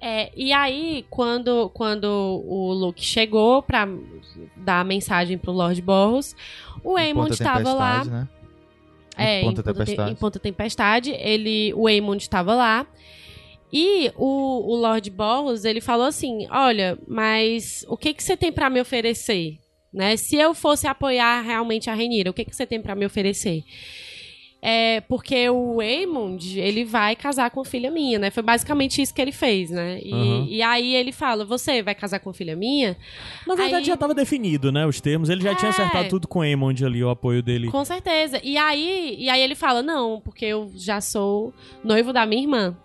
É, 0.01 0.31
e 0.35 0.51
aí, 0.51 1.05
quando, 1.11 1.69
quando 1.75 2.07
o 2.07 2.73
Luke 2.73 3.05
chegou 3.05 3.63
pra 3.63 3.87
dar 4.57 4.81
a 4.81 4.85
mensagem 4.85 5.37
pro 5.37 5.53
Lord 5.53 5.83
Boros, 5.83 6.35
o 6.83 6.97
Aemond 6.97 7.29
Ponta 7.29 7.33
estava 7.35 7.75
lá. 7.75 8.03
Né? 8.03 8.29
É, 9.23 9.41
Em 9.41 9.45
Ponta 9.45 9.63
Te- 9.63 9.67
Tempestade. 9.73 10.13
em 10.13 10.15
Ponta 10.15 10.39
Tempestade, 10.39 11.11
ele, 11.13 11.73
o 11.75 11.87
Aemond 11.87 12.23
estava 12.23 12.55
lá. 12.55 12.87
E 13.73 14.11
o, 14.17 14.73
o 14.73 14.77
Lord 14.77 15.09
Boros, 15.11 15.65
ele 15.65 15.81
falou 15.81 16.07
assim: 16.07 16.47
"Olha, 16.51 16.99
mas 17.07 17.85
o 17.89 17.97
que 17.97 18.13
que 18.13 18.23
você 18.23 18.37
tem 18.37 18.51
pra 18.51 18.69
me 18.69 18.81
oferecer, 18.81 19.59
né? 19.95 20.17
Se 20.17 20.35
eu 20.37 20.53
fosse 20.55 20.87
apoiar 20.89 21.41
realmente 21.43 21.89
a 21.89 21.95
Renira, 21.95 22.31
o 22.31 22.35
que 22.35 22.45
que 22.45 22.55
você 22.57 22.67
tem 22.67 22.81
pra 22.83 22.97
me 22.97 23.07
oferecer?" 23.07 23.63
É, 24.63 25.01
porque 25.03 25.49
o 25.49 25.81
Aemond, 25.81 26.61
ele 26.61 26.85
vai 26.85 27.17
casar 27.17 27.51
com 27.51 27.65
filha 27.65 27.91
minha, 27.91 28.19
né? 28.19 28.31
Foi 28.31 28.43
basicamente 28.43 29.01
isso 29.01 29.15
que 29.15 29.23
ele 29.23 29.33
fez, 29.33 29.71
né? 29.71 29.99
E, 30.05 30.13
Uhum. 30.13 30.47
e 30.51 30.61
aí 30.63 30.95
ele 30.95 31.13
fala: 31.13 31.47
"Você 31.47 31.83
vai 31.83 31.95
casar 31.95 32.21
com 32.21 32.31
filha 32.31 32.55
minha?" 32.55 32.95
Na 33.47 33.55
verdade, 33.55 33.77
Aí- 33.77 33.85
já 33.85 33.97
tava 33.97 34.13
definido, 34.15 34.71
né? 34.71 34.85
Os 34.87 35.01
termos. 35.01 35.31
Ele 35.31 35.41
já 35.43 35.55
tinha 35.55 35.71
É. 35.71 35.73
acertado 35.73 36.09
tudo 36.11 36.29
com 36.29 36.41
o 36.41 36.43
Aemond 36.43 36.85
ali, 36.85 37.03
o 37.03 37.09
apoio 37.09 37.43
dele. 37.43 37.71
Com 37.71 37.85
certeza. 37.87 38.39
E 38.45 38.59
aí, 38.59 39.17
e 39.19 39.31
aí 39.31 39.41
ele 39.41 39.55
fala: 39.55 39.83
"Não, 39.83 40.21
porque 40.21 40.45
eu 40.45 40.71
já 40.75 41.01
sou 41.01 41.55
noivo 41.83 42.13
da 42.13 42.27
minha 42.27 42.43
irmã." 42.43 42.77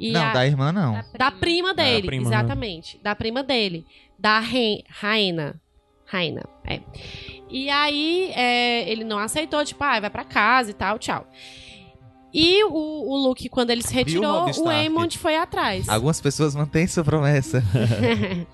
E 0.00 0.10
não, 0.12 0.20
a- 0.22 0.32
da 0.32 0.46
irmã 0.46 0.72
não. 0.72 1.00
Da 1.16 1.30
prima 1.30 1.74
dele, 1.74 2.06
prima, 2.06 2.28
né? 2.28 2.36
exatamente. 2.36 2.98
Da 3.02 3.14
prima 3.14 3.42
dele. 3.44 3.84
Da 4.18 4.40
Ren- 4.40 4.82
Raina. 4.88 5.60
Raina, 6.10 6.42
é. 6.64 6.80
E 7.50 7.68
aí, 7.68 8.30
é, 8.34 8.90
ele 8.90 9.04
não 9.04 9.18
aceitou, 9.18 9.64
tipo, 9.64 9.82
ah, 9.84 10.00
vai 10.00 10.10
pra 10.10 10.24
casa 10.24 10.70
e 10.70 10.74
tal, 10.74 10.98
tchau. 10.98 11.26
E 12.32 12.62
o, 12.64 12.70
o 12.70 13.16
Luke, 13.16 13.48
quando 13.48 13.70
ele 13.70 13.82
se 13.82 13.92
retirou, 13.92 14.46
o 14.46 14.50
Stark? 14.50 14.70
Aemond 14.70 15.18
foi 15.18 15.36
atrás. 15.36 15.88
Algumas 15.88 16.20
pessoas 16.20 16.54
mantêm 16.54 16.86
sua 16.86 17.04
promessa. 17.04 17.62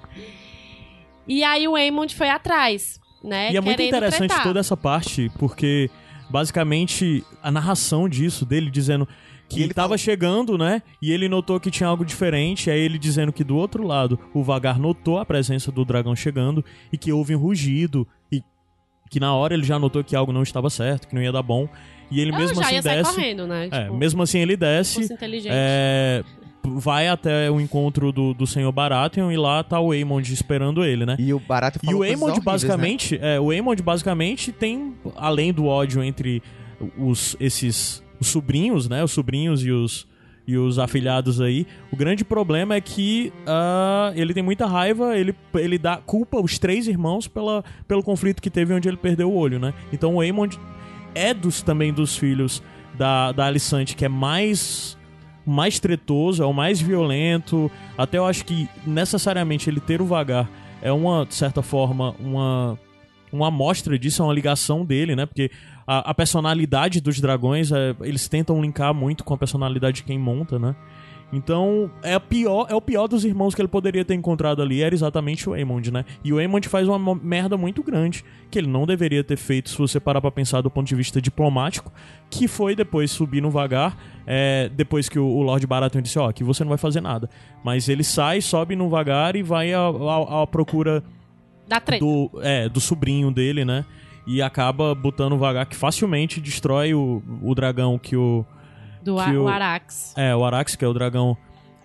e 1.26 1.42
aí 1.42 1.66
o 1.66 1.74
Aemond 1.74 2.14
foi 2.14 2.28
atrás, 2.28 3.00
né? 3.22 3.52
E 3.52 3.56
é 3.56 3.60
muito 3.60 3.82
interessante 3.82 4.28
tretar. 4.28 4.44
toda 4.44 4.60
essa 4.60 4.76
parte, 4.76 5.30
porque 5.38 5.90
basicamente 6.30 7.24
a 7.42 7.50
narração 7.50 8.08
disso, 8.08 8.46
dele 8.46 8.70
dizendo 8.70 9.08
que 9.54 9.62
ele 9.62 9.74
tava 9.74 9.88
falou- 9.88 9.98
chegando, 9.98 10.58
né? 10.58 10.82
E 11.02 11.12
ele 11.12 11.28
notou 11.28 11.58
que 11.60 11.70
tinha 11.70 11.88
algo 11.88 12.04
diferente. 12.04 12.70
Aí 12.70 12.80
ele 12.80 12.98
dizendo 12.98 13.32
que 13.32 13.42
do 13.44 13.56
outro 13.56 13.86
lado 13.86 14.18
o 14.32 14.42
Vagar 14.42 14.78
notou 14.78 15.18
a 15.18 15.24
presença 15.24 15.70
do 15.72 15.84
dragão 15.84 16.14
chegando 16.16 16.64
e 16.92 16.98
que 16.98 17.12
houve 17.12 17.34
um 17.34 17.38
rugido. 17.38 18.06
E 18.32 18.42
que 19.10 19.18
na 19.20 19.34
hora 19.34 19.54
ele 19.54 19.64
já 19.64 19.78
notou 19.78 20.02
que 20.04 20.16
algo 20.16 20.32
não 20.32 20.42
estava 20.42 20.68
certo, 20.70 21.06
que 21.08 21.14
não 21.14 21.22
ia 21.22 21.32
dar 21.32 21.42
bom. 21.42 21.68
E 22.10 22.20
ele 22.20 22.32
Eu 22.32 22.36
mesmo 22.36 22.56
já 22.56 22.62
assim 22.66 22.74
ia 22.74 22.82
sair 22.82 22.96
desce. 23.02 23.14
correndo, 23.14 23.46
né? 23.46 23.68
É, 23.70 23.84
Tipo, 23.84 23.96
mesmo 23.96 24.22
assim 24.22 24.38
ele 24.38 24.56
desce. 24.56 25.08
é, 25.48 26.22
vai 26.62 27.08
até 27.08 27.50
o 27.50 27.60
encontro 27.60 28.12
do, 28.12 28.34
do 28.34 28.46
senhor 28.46 28.70
Baratheon 28.72 29.30
e 29.30 29.36
lá 29.36 29.62
tá 29.62 29.80
o 29.80 29.92
Aemond 29.92 30.32
esperando 30.32 30.84
ele, 30.84 31.04
né? 31.06 31.16
E 31.18 31.32
o 31.32 31.38
Barato 31.40 31.78
E 31.82 31.94
o 31.94 32.02
Aemond 32.02 32.38
né? 32.38 32.42
basicamente, 32.44 33.18
é, 33.20 33.38
o 33.40 33.50
Aemond 33.50 33.82
basicamente 33.82 34.52
tem 34.52 34.94
além 35.16 35.52
do 35.52 35.66
ódio 35.66 36.02
entre 36.02 36.42
os 36.98 37.36
esses 37.40 38.03
os 38.24 38.28
sobrinhos, 38.28 38.88
né? 38.88 39.04
Os 39.04 39.12
sobrinhos 39.12 39.64
e 39.64 39.70
os, 39.70 40.06
e 40.46 40.56
os 40.56 40.78
afilhados 40.78 41.40
aí. 41.40 41.66
O 41.92 41.96
grande 41.96 42.24
problema 42.24 42.74
é 42.74 42.80
que 42.80 43.32
ah, 43.46 44.12
ele 44.16 44.34
tem 44.34 44.42
muita 44.42 44.66
raiva, 44.66 45.16
ele, 45.16 45.34
ele 45.54 45.78
dá 45.78 45.98
culpa 45.98 46.40
os 46.40 46.58
três 46.58 46.88
irmãos 46.88 47.28
pela, 47.28 47.62
pelo 47.86 48.02
conflito 48.02 48.42
que 48.42 48.50
teve 48.50 48.72
onde 48.74 48.88
ele 48.88 48.96
perdeu 48.96 49.30
o 49.30 49.36
olho, 49.36 49.58
né? 49.58 49.72
Então 49.92 50.14
o 50.14 50.20
Aemond 50.20 50.58
é 51.14 51.32
dos, 51.32 51.62
também 51.62 51.92
dos 51.92 52.16
filhos 52.16 52.62
da, 52.96 53.30
da 53.32 53.46
Alicante, 53.46 53.94
que 53.94 54.04
é 54.04 54.08
mais 54.08 54.96
mais 55.46 55.78
tretoso, 55.78 56.42
é 56.42 56.46
o 56.46 56.54
mais 56.54 56.80
violento. 56.80 57.70
Até 57.98 58.16
eu 58.16 58.24
acho 58.24 58.46
que 58.46 58.66
necessariamente 58.86 59.68
ele 59.68 59.78
ter 59.78 60.00
o 60.00 60.06
vagar 60.06 60.48
é 60.80 60.90
uma, 60.90 61.26
de 61.26 61.34
certa 61.34 61.60
forma, 61.60 62.14
uma, 62.18 62.78
uma 63.30 63.48
amostra 63.48 63.98
disso, 63.98 64.22
é 64.22 64.24
uma 64.24 64.32
ligação 64.32 64.86
dele, 64.86 65.14
né? 65.14 65.26
Porque 65.26 65.50
a, 65.86 66.10
a 66.10 66.14
personalidade 66.14 67.00
dos 67.00 67.20
dragões, 67.20 67.70
é, 67.72 67.94
eles 68.02 68.28
tentam 68.28 68.60
linkar 68.60 68.94
muito 68.94 69.24
com 69.24 69.34
a 69.34 69.38
personalidade 69.38 69.96
de 69.96 70.04
quem 70.04 70.18
monta, 70.18 70.58
né? 70.58 70.74
Então, 71.32 71.90
é, 72.02 72.16
pior, 72.18 72.66
é 72.70 72.74
o 72.76 72.80
pior 72.80 73.08
dos 73.08 73.24
irmãos 73.24 73.56
que 73.56 73.60
ele 73.60 73.66
poderia 73.66 74.04
ter 74.04 74.14
encontrado 74.14 74.62
ali, 74.62 74.82
era 74.82 74.94
exatamente 74.94 75.48
o 75.48 75.54
Aemond, 75.54 75.90
né? 75.90 76.04
E 76.22 76.32
o 76.32 76.38
Aemond 76.38 76.68
faz 76.68 76.86
uma 76.86 77.14
merda 77.16 77.56
muito 77.56 77.82
grande, 77.82 78.24
que 78.50 78.58
ele 78.58 78.68
não 78.68 78.86
deveria 78.86 79.24
ter 79.24 79.36
feito 79.36 79.68
se 79.70 79.76
você 79.76 79.98
parar 79.98 80.20
pra 80.20 80.30
pensar 80.30 80.60
do 80.60 80.70
ponto 80.70 80.86
de 80.86 80.94
vista 80.94 81.20
diplomático, 81.20 81.92
que 82.30 82.46
foi 82.46 82.76
depois 82.76 83.10
subir 83.10 83.40
no 83.40 83.50
vagar, 83.50 83.96
é, 84.24 84.70
depois 84.76 85.08
que 85.08 85.18
o, 85.18 85.26
o 85.26 85.42
Lord 85.42 85.66
Baratheon 85.66 86.02
disse, 86.02 86.18
ó, 86.20 86.28
aqui 86.28 86.44
você 86.44 86.62
não 86.62 86.68
vai 86.68 86.78
fazer 86.78 87.00
nada. 87.00 87.28
Mas 87.64 87.88
ele 87.88 88.04
sai, 88.04 88.40
sobe 88.40 88.76
no 88.76 88.88
vagar 88.88 89.34
e 89.34 89.42
vai 89.42 89.72
à 89.72 90.46
procura 90.48 91.02
Da 91.66 91.80
treta. 91.80 92.04
do, 92.04 92.30
é, 92.42 92.68
do 92.68 92.80
sobrinho 92.80 93.32
dele, 93.32 93.64
né? 93.64 93.84
E 94.26 94.40
acaba 94.40 94.94
botando 94.94 95.32
o 95.34 95.38
vagar 95.38 95.66
que 95.66 95.76
facilmente 95.76 96.40
destrói 96.40 96.94
o, 96.94 97.22
o 97.42 97.54
dragão 97.54 97.98
que 97.98 98.16
o. 98.16 98.44
Do 99.02 99.16
que 99.16 99.20
A- 99.20 99.32
o- 99.40 99.44
o 99.44 99.48
Arax. 99.48 100.14
É, 100.16 100.34
o 100.34 100.44
Arax, 100.44 100.74
que 100.76 100.84
é 100.84 100.88
o 100.88 100.94
dragão 100.94 101.36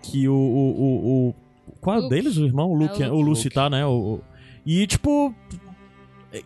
que 0.02 0.26
o. 0.28 0.32
o, 0.34 0.36
o, 0.36 1.28
o- 1.28 1.34
qual 1.80 1.96
é 1.96 2.06
o 2.06 2.08
deles, 2.08 2.36
o 2.38 2.44
irmão? 2.44 2.70
O 2.70 2.74
Luke, 2.74 3.02
É 3.02 3.06
é, 3.06 3.10
o 3.10 3.14
o 3.14 3.16
Luke. 3.18 3.28
Lucy, 3.30 3.50
tá, 3.50 3.68
né? 3.68 3.84
O, 3.84 3.90
o- 3.90 4.22
e 4.64 4.86
tipo. 4.86 5.34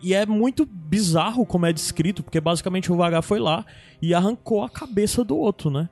E 0.01 0.13
é 0.15 0.25
muito 0.25 0.65
bizarro 0.65 1.45
como 1.45 1.65
é 1.67 1.71
descrito, 1.71 2.23
porque 2.23 2.41
basicamente 2.41 2.91
o 2.91 2.95
Vagar 2.97 3.21
foi 3.21 3.39
lá 3.39 3.63
e 4.01 4.13
arrancou 4.15 4.63
a 4.63 4.69
cabeça 4.69 5.23
do 5.23 5.37
outro, 5.37 5.69
né? 5.69 5.87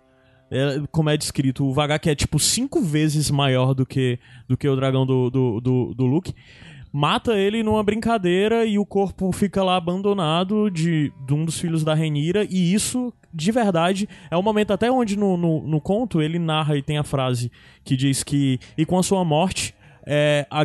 É, 0.49 0.81
como 0.91 1.09
é 1.09 1.17
descrito, 1.17 1.63
o 1.63 1.73
Vagar 1.73 1.99
que 1.99 2.09
é 2.09 2.15
tipo 2.15 2.39
cinco 2.39 2.81
vezes 2.81 3.29
maior 3.31 3.73
do 3.73 3.85
que, 3.85 4.19
do 4.47 4.57
que 4.57 4.67
o 4.67 4.75
dragão 4.75 5.05
do, 5.05 5.29
do, 5.29 5.61
do, 5.61 5.93
do 5.95 6.05
Luke, 6.05 6.33
mata 6.93 7.33
ele 7.35 7.63
numa 7.63 7.81
brincadeira 7.81 8.65
e 8.65 8.77
o 8.77 8.85
corpo 8.85 9.31
fica 9.31 9.63
lá 9.63 9.75
abandonado 9.75 10.69
de, 10.69 11.11
de 11.25 11.33
um 11.33 11.43
dos 11.43 11.59
filhos 11.59 11.83
da 11.83 11.95
Renira, 11.95 12.45
e 12.47 12.71
isso, 12.71 13.11
de 13.33 13.51
verdade, 13.51 14.07
é 14.29 14.37
um 14.37 14.43
momento 14.43 14.71
até 14.71 14.91
onde 14.91 15.17
no, 15.17 15.35
no, 15.35 15.67
no 15.67 15.81
conto 15.81 16.21
ele 16.21 16.37
narra 16.37 16.77
e 16.77 16.83
tem 16.83 16.99
a 16.99 17.03
frase 17.03 17.51
que 17.83 17.97
diz 17.97 18.23
que, 18.23 18.59
e 18.77 18.85
com 18.85 18.99
a 18.99 19.03
sua 19.03 19.25
morte, 19.25 19.73
é, 20.05 20.45
a 20.51 20.63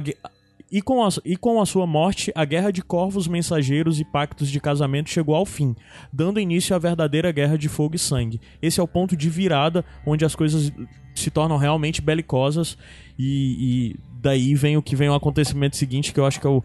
e 0.70 0.82
com, 0.82 1.02
a, 1.02 1.08
e 1.24 1.34
com 1.34 1.62
a 1.62 1.66
sua 1.66 1.86
morte, 1.86 2.30
a 2.34 2.44
guerra 2.44 2.70
de 2.70 2.82
corvos 2.82 3.26
mensageiros 3.26 3.98
e 4.00 4.04
pactos 4.04 4.50
de 4.50 4.60
casamento 4.60 5.08
chegou 5.08 5.34
ao 5.34 5.46
fim, 5.46 5.74
dando 6.12 6.38
início 6.38 6.76
à 6.76 6.78
verdadeira 6.78 7.32
guerra 7.32 7.56
de 7.56 7.70
fogo 7.70 7.96
e 7.96 7.98
sangue. 7.98 8.38
Esse 8.60 8.78
é 8.78 8.82
o 8.82 8.88
ponto 8.88 9.16
de 9.16 9.30
virada 9.30 9.82
onde 10.06 10.26
as 10.26 10.34
coisas 10.34 10.70
se 11.14 11.30
tornam 11.30 11.56
realmente 11.56 12.02
belicosas 12.02 12.76
e, 13.18 13.94
e 13.96 13.96
daí 14.20 14.54
vem 14.54 14.76
o 14.76 14.82
que 14.82 14.96
vem 14.96 15.08
o 15.08 15.14
acontecimento 15.14 15.76
seguinte, 15.76 16.12
que 16.12 16.20
eu 16.20 16.26
acho 16.26 16.40
que 16.40 16.46
é 16.46 16.50
o, 16.50 16.62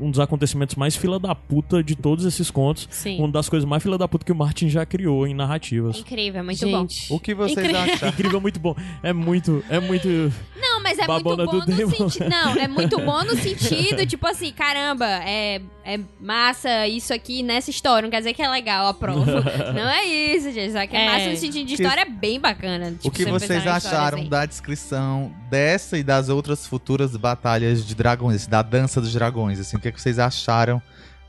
um 0.00 0.10
dos 0.10 0.20
acontecimentos 0.20 0.74
mais 0.76 0.96
fila 0.96 1.18
da 1.18 1.34
puta 1.34 1.82
de 1.82 1.94
todos 1.96 2.24
esses 2.24 2.50
contos. 2.50 2.86
Sim. 2.90 3.18
Uma 3.18 3.28
das 3.28 3.48
coisas 3.48 3.68
mais 3.68 3.82
fila 3.82 3.96
da 3.98 4.06
puta 4.08 4.24
que 4.24 4.32
o 4.32 4.34
Martin 4.34 4.68
já 4.68 4.84
criou 4.86 5.26
em 5.26 5.34
narrativas. 5.34 5.98
Incrível, 5.98 6.40
é 6.40 6.42
muito 6.44 6.68
bom. 6.68 6.80
Gente. 6.80 7.12
O 7.12 7.18
que 7.20 7.34
vocês 7.34 7.58
Incrível. 7.58 7.80
acharam? 7.80 8.08
Incrível, 8.08 8.40
muito 8.40 8.60
bom. 8.60 8.76
É 9.02 9.12
muito, 9.12 9.64
é 9.68 9.80
muito... 9.80 10.08
Não, 10.56 10.82
mas 10.82 10.98
é 10.98 11.06
muito 11.06 11.22
bom 11.24 11.36
do 11.36 11.44
no 11.46 11.66
Demon. 11.66 12.10
sentido. 12.10 12.28
Não, 12.28 12.56
é 12.56 12.68
muito 12.68 12.98
bom 13.00 13.24
no 13.24 13.34
sentido, 13.36 14.06
tipo 14.06 14.26
assim, 14.26 14.52
caramba, 14.52 15.06
é, 15.06 15.60
é 15.84 16.00
massa 16.20 16.86
isso 16.88 17.12
aqui 17.12 17.42
nessa 17.42 17.70
história. 17.70 18.02
Não 18.06 18.10
quer 18.10 18.18
dizer 18.18 18.32
que 18.34 18.42
é 18.42 18.48
legal, 18.48 18.86
aprovo. 18.88 19.24
não 19.74 19.88
é 19.88 20.04
isso, 20.06 20.50
gente. 20.52 20.72
Só 20.72 20.86
que 20.86 20.96
é, 20.96 21.04
É. 21.04 21.10
massa 21.10 21.30
no 21.30 21.36
sentido 21.36 21.66
de 21.66 21.76
Que- 21.76 21.82
história 21.82 22.02
é 22.02 22.04
bem 22.08 22.38
bacana. 22.40 22.88
O 22.88 22.94
tipo, 22.94 23.10
que 23.10 23.24
você 23.24 23.46
vocês 23.46 23.66
acharam 23.66 24.18
assim. 24.20 24.28
da 24.28 24.46
descrição 24.46 25.32
dessa 25.50 25.96
e 25.98 26.02
das 26.02 26.28
outras 26.28 26.66
futuras 26.66 27.16
batalhas 27.16 27.86
de 27.86 27.94
dragões, 27.94 28.46
da 28.46 28.62
dança 28.62 29.00
dos 29.00 29.12
dragões, 29.12 29.58
assim, 29.66 29.76
o 29.76 29.80
que, 29.80 29.88
é 29.88 29.92
que 29.92 30.00
vocês 30.00 30.18
acharam? 30.18 30.80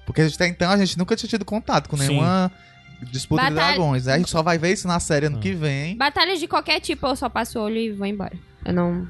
Porque 0.05 0.21
a 0.21 0.25
gente 0.25 0.35
até 0.35 0.47
então 0.47 0.69
a 0.71 0.77
gente 0.77 0.97
nunca 0.97 1.15
tinha 1.15 1.29
tido 1.29 1.43
contato 1.43 1.89
com 1.89 1.97
Sim. 1.97 2.07
nenhuma 2.09 2.51
disputa 3.11 3.43
de 3.43 3.49
Batalha- 3.51 3.73
dragões, 3.75 4.05
né? 4.05 4.13
A 4.13 4.17
gente 4.17 4.29
só 4.29 4.41
vai 4.43 4.57
ver 4.57 4.71
isso 4.73 4.87
na 4.87 4.99
série 4.99 5.25
ano 5.25 5.37
Ah. 5.37 5.41
que 5.41 5.53
vem. 5.53 5.97
Batalhas 5.97 6.39
de 6.39 6.47
qualquer 6.47 6.79
tipo, 6.79 7.05
eu 7.07 7.15
só 7.15 7.27
passo 7.27 7.59
o 7.59 7.63
olho 7.63 7.77
e 7.77 7.91
vou 7.91 8.05
embora. 8.07 8.33
Eu 8.63 8.73
não. 8.73 9.07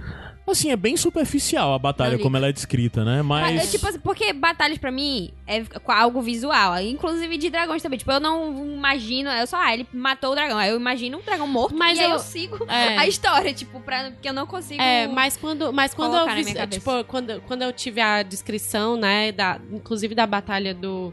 Assim, 0.48 0.70
é 0.72 0.76
bem 0.76 0.96
superficial 0.96 1.74
a 1.74 1.80
batalha, 1.80 2.20
como 2.20 2.38
ela 2.38 2.48
é 2.48 2.52
descrita, 2.52 3.04
né? 3.04 3.22
Mas... 3.24 3.64
É, 3.64 3.68
tipo 3.68 3.88
assim, 3.88 4.00
porque 4.00 4.32
batalhas 4.32 4.78
pra 4.78 4.92
mim 4.92 5.32
é 5.48 5.64
com 5.64 5.92
algo 5.92 6.22
visual, 6.22 6.80
inclusive 6.80 7.36
de 7.38 7.50
dragões 7.50 7.82
também. 7.82 7.98
Tipo, 7.98 8.12
eu 8.12 8.20
não 8.20 8.64
imagino, 8.76 9.30
eu 9.32 9.48
só, 9.48 9.58
ah, 9.58 9.74
ele 9.74 9.88
matou 9.92 10.32
o 10.34 10.36
dragão. 10.36 10.58
Aí 10.58 10.70
eu 10.70 10.76
imagino 10.76 11.18
um 11.18 11.22
dragão 11.22 11.48
morto, 11.48 11.76
Mas 11.76 11.98
e 11.98 12.02
aí 12.02 12.08
eu- 12.10 12.14
eu 12.14 12.20
sigo 12.20 12.64
É. 12.70 12.98
a 12.98 13.08
história, 13.08 13.54
tipo, 13.54 13.80
pra, 13.80 14.12
porque 14.12 14.30
eu 14.30 14.34
não 14.34 14.46
consigo. 14.46 14.80
É, 14.82 15.08
mas 15.08 15.36
quando, 15.36 15.74
mas 15.74 15.94
quando 15.96 16.16
eu 16.16 16.26
vi, 16.36 16.54
cabeça. 16.54 16.68
tipo, 16.68 17.04
quando, 17.06 17.42
quando 17.48 17.64
eu 17.64 17.74
tive 17.74 18.00
a 18.00 18.22
descrição, 18.22 18.96
né, 18.96 19.32
da, 19.32 19.60
inclusive 19.72 20.14
da 20.14 20.28
batalha 20.28 20.74
do 20.76 21.12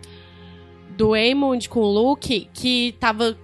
do 0.94 1.14
Aemond 1.14 1.70
com 1.70 1.80
o 1.80 1.90
Luke, 1.90 2.50
que 2.52 2.94
tava 3.00 3.34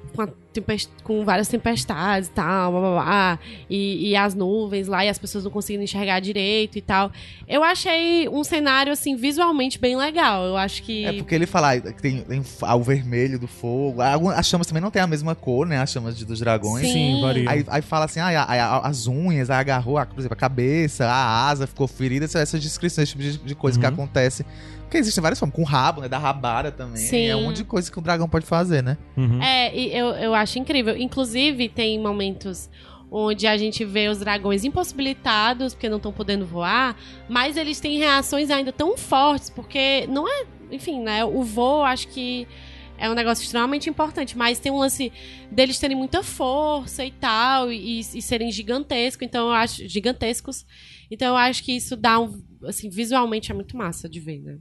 tempest- 0.61 0.91
com 1.05 1.25
várias 1.25 1.49
tempestades 1.49 2.29
e 2.29 2.33
tal, 2.33 2.73
blá, 2.73 2.81
blá, 2.81 2.91
blá, 2.93 3.39
e, 3.69 4.11
e 4.11 4.17
as 4.17 4.35
nuvens 4.35 4.87
lá, 4.89 5.05
e 5.05 5.09
as 5.09 5.19
pessoas 5.19 5.45
não 5.45 5.51
conseguindo 5.51 5.85
enxergar 5.85 6.21
direito 6.21 6.77
e 6.79 6.83
tal. 6.83 7.11
Eu 7.47 7.63
achei 7.65 8.29
um 8.29 8.45
cenário, 8.45 8.93
assim, 8.93 9.17
visualmente 9.17 9.79
bem 9.79 9.97
legal. 9.97 10.45
Eu 10.45 10.57
acho 10.57 10.83
que... 10.83 11.05
É 11.05 11.13
porque 11.15 11.35
ele 11.35 11.47
fala 11.47 11.73
ah, 11.73 11.81
que 11.81 12.01
tem, 12.03 12.23
tem 12.23 12.43
ah, 12.63 12.75
o 12.77 12.83
vermelho 12.83 13.39
do 13.39 13.47
fogo, 13.47 14.03
algum- 14.03 14.29
as 14.31 14.47
chamas 14.47 14.67
também 14.67 14.83
não 14.83 14.91
tem 14.91 15.01
a 15.03 15.07
mesma 15.07 15.35
cor, 15.35 15.67
né? 15.67 15.79
As 15.81 15.91
chamas 15.91 16.17
de- 16.17 16.25
dos 16.25 16.41
dragões. 16.41 16.87
Sim. 16.87 16.93
Sim, 16.93 17.21
varia. 17.21 17.51
Aí, 17.51 17.65
aí 17.69 17.83
fala 17.83 18.05
assim, 18.05 18.21
ah, 18.21 18.29
a- 18.43 18.43
a- 18.79 18.89
as 18.89 19.07
unhas, 19.07 19.51
aí 19.51 19.59
agarrou, 19.59 19.97
a- 19.99 20.05
por 20.07 20.19
exemplo, 20.19 20.35
a 20.35 20.37
cabeça, 20.41 21.07
a 21.07 21.49
asa 21.49 21.67
ficou 21.67 21.87
ferida, 21.89 22.25
essas 22.27 22.61
descrições, 22.61 23.09
esse 23.09 23.13
tipo 23.17 23.23
de, 23.23 23.39
de 23.39 23.55
coisa 23.55 23.79
que 23.79 23.87
Uhum. 23.87 23.93
acontece. 23.93 24.45
Porque 24.89 24.97
existem 24.97 25.21
várias 25.21 25.39
formas, 25.39 25.55
com 25.55 25.65
rabo, 25.65 26.01
né? 26.01 26.09
Da 26.09 26.17
rabada 26.17 26.73
também. 26.73 26.97
Sim. 26.97 27.27
É 27.27 27.37
um 27.37 27.45
monte 27.45 27.59
de 27.59 27.65
coisa 27.65 27.93
que 27.93 27.99
o 27.99 28.01
dragão 28.01 28.27
pode 28.27 28.47
fazer, 28.47 28.83
né? 28.83 28.97
Uhum. 29.19 29.43
É, 29.43 29.77
e 29.77 29.95
eu, 29.95 30.07
eu 30.15 30.35
acho 30.35 30.59
incrível. 30.59 30.97
Inclusive, 30.97 31.69
tem 31.69 32.01
momentos 32.01 32.71
onde 33.11 33.47
a 33.47 33.57
gente 33.59 33.85
vê 33.85 34.09
os 34.09 34.19
dragões 34.19 34.65
impossibilitados, 34.65 35.75
porque 35.75 35.91
não 35.91 35.99
estão 35.99 36.11
podendo 36.11 36.47
voar, 36.47 36.97
mas 37.29 37.59
eles 37.59 37.79
têm 37.81 37.99
reações 37.99 38.51
ainda 38.51 38.73
tão 38.73 38.97
fortes, 38.97 39.51
porque 39.51 40.07
não 40.09 40.27
é. 40.27 40.47
Enfim, 40.71 41.03
né? 41.03 41.23
O 41.23 41.43
voo, 41.43 41.85
acho 41.85 42.09
que 42.09 42.49
é 42.97 43.11
um 43.11 43.15
negócio 43.15 43.43
extremamente 43.43 43.91
importante, 43.91 44.39
mas 44.39 44.59
tem 44.59 44.73
um 44.73 44.79
lance 44.79 45.13
deles 45.51 45.79
terem 45.79 45.97
muita 45.97 46.23
força 46.23 47.05
e 47.05 47.11
tal, 47.11 47.71
e, 47.71 48.01
e 48.01 48.23
serem 48.23 48.51
gigantescos, 48.51 49.27
então 49.27 49.49
eu 49.49 49.53
acho. 49.53 49.87
gigantescos. 49.87 50.65
Então 51.11 51.29
eu 51.29 51.37
acho 51.37 51.63
que 51.63 51.73
isso 51.73 51.95
dá 51.95 52.19
um. 52.19 52.43
Assim, 52.65 52.89
visualmente 52.89 53.51
é 53.51 53.55
muito 53.55 53.77
massa 53.77 54.09
de 54.09 54.19
ver, 54.19 54.41
né? 54.41 54.59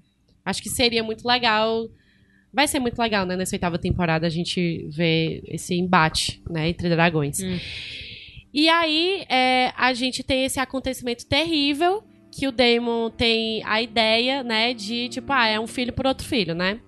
Acho 0.50 0.62
que 0.62 0.70
seria 0.70 1.04
muito 1.04 1.28
legal 1.28 1.90
vai 2.54 2.68
ser 2.68 2.80
muito 2.80 2.98
legal, 2.98 3.26
né? 3.26 3.36
Nessa 3.36 3.56
oitava 3.56 3.78
temporada 3.78 4.26
a 4.26 4.30
gente 4.30 4.88
ver 4.90 5.44
esse 5.46 5.76
embate, 5.76 6.42
né? 6.50 6.70
Entre 6.70 6.90
dragões. 6.90 7.40
Hum. 7.40 7.60
E 8.54 8.68
aí 8.70 9.26
é, 9.30 9.72
a 9.78 9.94
gente 9.94 10.24
tem 10.24 10.46
esse 10.46 10.60
acontecimento 10.60 11.28
terrível 11.28 12.04
que 12.32 12.48
o 12.48 12.52
Daemon 12.52 13.10
tem 13.10 13.64
a 13.64 13.82
ideia, 13.82 14.44
né? 14.44 14.74
De 14.74 15.10
tipo, 15.10 15.32
ah, 15.32 15.48
é 15.48 15.60
um 15.60 15.68
filho 15.68 15.94
por 15.94 16.08
outro 16.08 16.26
filho, 16.26 16.56
né? 16.56 16.80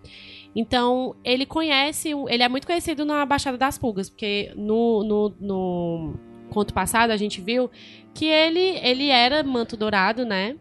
Então, 0.55 1.16
ele 1.24 1.45
conhece, 1.45 2.10
ele 2.28 2.41
é 2.41 2.49
muito 2.49 2.66
conhecido 2.66 3.05
na 3.05 3.24
Baixada 3.24 3.57
das 3.57 3.78
Pulgas, 3.78 4.10
porque 4.10 4.51
no, 4.55 5.03
no, 5.03 5.36
no 5.39 6.20
conto 6.49 6.74
passado 6.74 7.12
a 7.12 7.18
gente 7.18 7.39
viu 7.39 7.70
que 8.16 8.26
ele, 8.26 8.80
ele 8.82 9.10
era 9.10 9.43
manto 9.43 9.78
dourado, 9.78 10.26
né? 10.26 10.55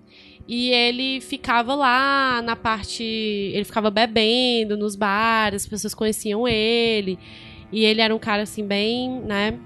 E 0.49 0.71
ele 0.71 1.21
ficava 1.21 1.75
lá 1.75 2.41
na 2.41 2.57
parte. 2.57 3.05
Ele 3.05 3.65
ficava 3.65 3.91
bebendo 3.91 4.79
nos 4.79 4.97
bares, 4.97 5.63
as 5.63 5.69
pessoas 5.69 5.95
conheciam 5.95 6.49
ele. 6.49 7.19
E 7.71 7.85
ele 7.85 8.01
era 8.01 8.15
um 8.15 8.19
cara 8.19 8.43
assim, 8.45 8.67
bem, 8.67 9.21
né? 9.21 9.59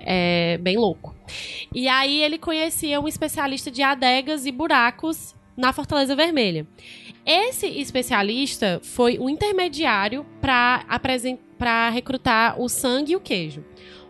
É, 0.00 0.56
bem 0.58 0.78
louco. 0.78 1.14
E 1.74 1.86
aí 1.86 2.22
ele 2.22 2.38
conhecia 2.38 2.98
um 2.98 3.06
especialista 3.06 3.70
de 3.70 3.82
adegas 3.82 4.46
e 4.46 4.52
buracos 4.52 5.36
na 5.54 5.70
Fortaleza 5.70 6.16
Vermelha. 6.16 6.66
Esse 7.26 7.66
especialista 7.66 8.80
foi 8.82 9.18
um 9.18 9.28
intermediário 9.28 10.24
para 10.40 11.90
recrutar 11.90 12.58
o 12.58 12.70
sangue 12.70 13.12
e 13.12 13.16
o 13.16 13.20
queijo. 13.20 13.62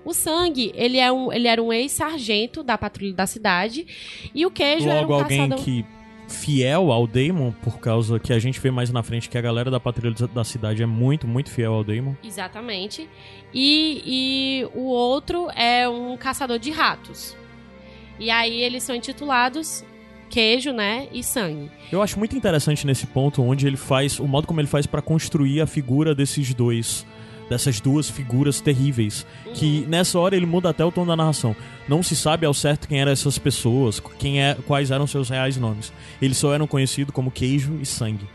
O 0.09 0.14
sangue, 0.14 0.72
ele, 0.74 0.96
é 0.96 1.12
um, 1.12 1.30
ele 1.30 1.46
era 1.46 1.62
um 1.62 1.70
ex-sargento 1.70 2.62
da 2.62 2.78
patrulha 2.78 3.12
da 3.12 3.26
cidade. 3.26 3.86
E 4.34 4.46
o 4.46 4.50
queijo 4.50 4.88
era 4.88 5.02
Logo 5.02 5.12
um 5.12 5.16
alguém 5.18 5.50
caçador... 5.50 5.62
que 5.62 5.84
fiel 6.26 6.90
ao 6.90 7.06
Daemon, 7.06 7.52
por 7.52 7.78
causa 7.78 8.18
que 8.18 8.32
a 8.32 8.38
gente 8.38 8.59
vê 8.59 8.70
mais 8.70 8.90
na 8.90 9.02
frente 9.02 9.28
que 9.28 9.36
a 9.36 9.40
galera 9.42 9.70
da 9.70 9.78
patrulha 9.78 10.14
da 10.32 10.44
cidade 10.44 10.82
é 10.82 10.86
muito, 10.86 11.28
muito 11.28 11.50
fiel 11.50 11.74
ao 11.74 11.84
Daemon. 11.84 12.14
Exatamente. 12.24 13.06
E, 13.52 14.02
e 14.06 14.68
o 14.74 14.84
outro 14.84 15.50
é 15.50 15.86
um 15.86 16.16
caçador 16.16 16.59
de 16.59 16.70
ratos. 16.70 17.36
E 18.18 18.30
aí 18.30 18.62
eles 18.62 18.84
são 18.84 18.96
intitulados 18.96 19.84
queijo, 20.30 20.72
né, 20.72 21.06
e 21.12 21.22
sangue. 21.22 21.70
Eu 21.92 22.00
acho 22.00 22.18
muito 22.18 22.34
interessante 22.34 22.86
nesse 22.86 23.06
ponto 23.06 23.42
onde 23.42 23.66
ele 23.66 23.76
faz, 23.76 24.18
o 24.18 24.26
modo 24.26 24.46
como 24.46 24.59
ele 24.59 24.68
faz 24.68 24.86
para 24.86 25.02
construir 25.02 25.61
a 25.61 25.66
figura 25.66 26.14
desses 26.14 26.54
dois 26.54 27.06
dessas 27.49 27.80
duas 27.80 28.09
figuras 28.11 28.61
terríveis. 28.61 29.26
Que 29.55 29.84
nessa 29.86 30.18
hora 30.18 30.36
ele 30.36 30.46
muda 30.46 30.68
até 30.70 30.84
o 30.84 30.92
tom 30.92 31.07
da 31.07 31.16
narração. 31.16 31.55
Não 31.88 32.03
se 32.03 32.14
sabe 32.14 32.44
ao 32.46 32.55
certo 32.55 32.88
quem 32.88 33.01
eram 33.01 33.12
essas 33.12 33.38
pessoas, 33.38 34.01
quem 34.18 34.42
é, 34.42 34.55
quais 34.66 34.90
eram 34.90 35.07
seus 35.07 35.28
reais 35.28 35.57
nomes. 35.57 35.92
Eles 36.20 36.36
só 36.36 36.53
eram 36.55 36.66
conhecidos 36.66 37.14
como 37.14 37.30
queijo 37.30 37.78
e 37.80 37.86
sangue. 37.86 38.26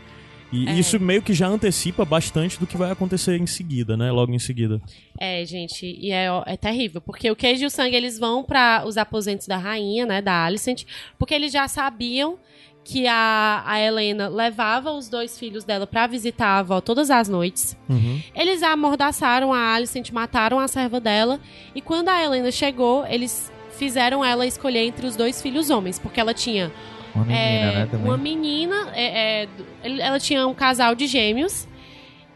E 0.52 0.68
É. 0.68 0.72
isso 0.78 1.00
meio 1.00 1.20
que 1.20 1.32
já 1.34 1.48
antecipa 1.48 2.04
bastante 2.04 2.60
do 2.60 2.66
que 2.66 2.76
vai 2.76 2.90
acontecer 2.92 3.40
em 3.40 3.46
seguida, 3.46 3.96
né? 3.96 4.12
Logo 4.12 4.32
em 4.32 4.38
seguida. 4.38 4.80
É, 5.18 5.44
gente, 5.44 5.84
e 5.84 6.12
é, 6.12 6.26
é 6.46 6.56
terrível, 6.56 7.00
porque 7.00 7.28
o 7.28 7.34
queijo 7.34 7.64
e 7.64 7.66
o 7.66 7.70
sangue 7.70 7.96
eles 7.96 8.20
vão 8.20 8.44
para 8.44 8.84
os 8.86 8.96
aposentos 8.96 9.48
da 9.48 9.56
rainha, 9.56 10.06
né, 10.06 10.22
da 10.22 10.44
Alicent, 10.44 10.84
porque 11.18 11.34
eles 11.34 11.52
já 11.52 11.66
sabiam 11.66 12.38
que 12.84 13.06
a, 13.06 13.62
a 13.64 13.80
Helena 13.80 14.28
levava 14.28 14.92
os 14.92 15.08
dois 15.08 15.38
filhos 15.38 15.64
dela 15.64 15.86
pra 15.86 16.06
visitar 16.06 16.46
a 16.48 16.58
avó 16.58 16.80
todas 16.82 17.10
as 17.10 17.28
noites. 17.30 17.74
Uhum. 17.88 18.20
Eles 18.34 18.62
amordaçaram 18.62 19.54
a 19.54 19.74
Alicent, 19.74 20.10
mataram 20.12 20.60
a 20.60 20.68
serva 20.68 21.00
dela, 21.00 21.40
e 21.74 21.80
quando 21.80 22.10
a 22.10 22.22
Helena 22.22 22.50
chegou, 22.52 23.06
eles 23.06 23.50
fizeram 23.78 24.22
ela 24.24 24.46
escolher 24.46 24.84
entre 24.84 25.06
os 25.06 25.16
dois 25.16 25.40
filhos 25.40 25.70
homens, 25.70 25.98
porque 25.98 26.20
ela 26.20 26.34
tinha 26.34 26.70
Uma 27.14 27.24
menina, 27.24 27.40
é, 27.40 27.74
né, 27.74 27.88
também. 27.90 28.06
uma 28.06 28.16
menina, 28.18 28.88
é, 28.94 29.44
é, 29.44 29.48
ela 29.82 30.20
tinha 30.20 30.46
um 30.46 30.54
casal 30.54 30.94
de 30.94 31.06
gêmeos 31.06 31.66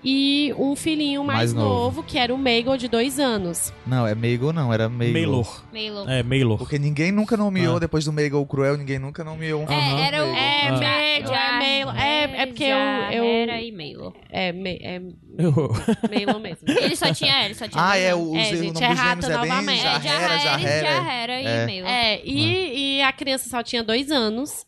e 0.04 0.54
um 0.56 0.74
filhinho 0.76 1.24
mais, 1.24 1.38
Mais 1.38 1.52
novo. 1.54 1.68
novo, 1.68 2.02
que 2.02 2.18
era 2.18 2.34
o 2.34 2.38
Megal 2.38 2.76
de 2.76 2.88
dois 2.88 3.18
anos. 3.18 3.72
Não, 3.86 4.06
é 4.06 4.14
Meigel 4.14 4.52
não, 4.52 4.72
era 4.72 4.88
Meigel. 4.88 5.12
Maylor. 5.14 5.62
Meio 5.72 6.08
É, 6.08 6.22
Maylor. 6.22 6.58
Porque 6.58 6.78
ninguém 6.78 7.10
nunca 7.12 7.36
nomeou, 7.36 7.76
Ah. 7.76 7.80
depois 7.80 8.04
do 8.04 8.12
Meigel 8.12 8.44
Cruel, 8.46 8.76
ninguém 8.76 8.98
nunca 8.98 9.24
nomeou 9.24 9.62
um. 9.62 9.72
É, 9.72 10.06
era 10.06 10.24
o. 10.24 10.28
É, 10.28 10.68
Ah. 10.68 10.78
Megal, 10.78 11.34
é 11.34 11.58
Meilo. 11.58 11.90
É, 11.92 12.22
é 12.42 12.46
porque 12.46 12.64
eu. 12.64 12.76
eu 12.76 13.24
Era 13.24 13.60
e 13.62 13.72
Meilo. 13.72 14.14
é, 14.30 14.52
me, 14.52 14.78
é 14.82 15.00
Eu- 15.38 15.72
Meilo 16.10 16.38
mesmo. 16.40 16.58
Ele 16.68 16.96
só 16.96 17.12
tinha, 17.12 17.44
ele 17.44 17.54
só 17.54 17.66
tinha. 17.68 17.82
Ah, 17.88 17.96
é, 17.96 18.14
o, 18.14 18.36
É, 18.36 18.40
o 18.40 18.44
gente, 18.44 18.72
nome 18.72 18.86
é 18.86 19.16
dos 19.16 19.24
é 19.24 19.38
bem 19.38 19.48
novamente. 19.48 19.80
É, 19.80 19.82
Jarrera, 19.82 20.38
Jarrera, 20.38 20.40
Jarrera. 20.40 20.92
Jarrera 20.92 21.40
e 21.40 21.46
É. 21.46 21.66
Meilo. 21.66 21.86
É, 21.88 22.20
e, 22.24 22.96
e 22.98 23.02
a 23.02 23.12
criança 23.12 23.48
só 23.48 23.62
tinha 23.62 23.82
dois 23.82 24.10
anos. 24.10 24.66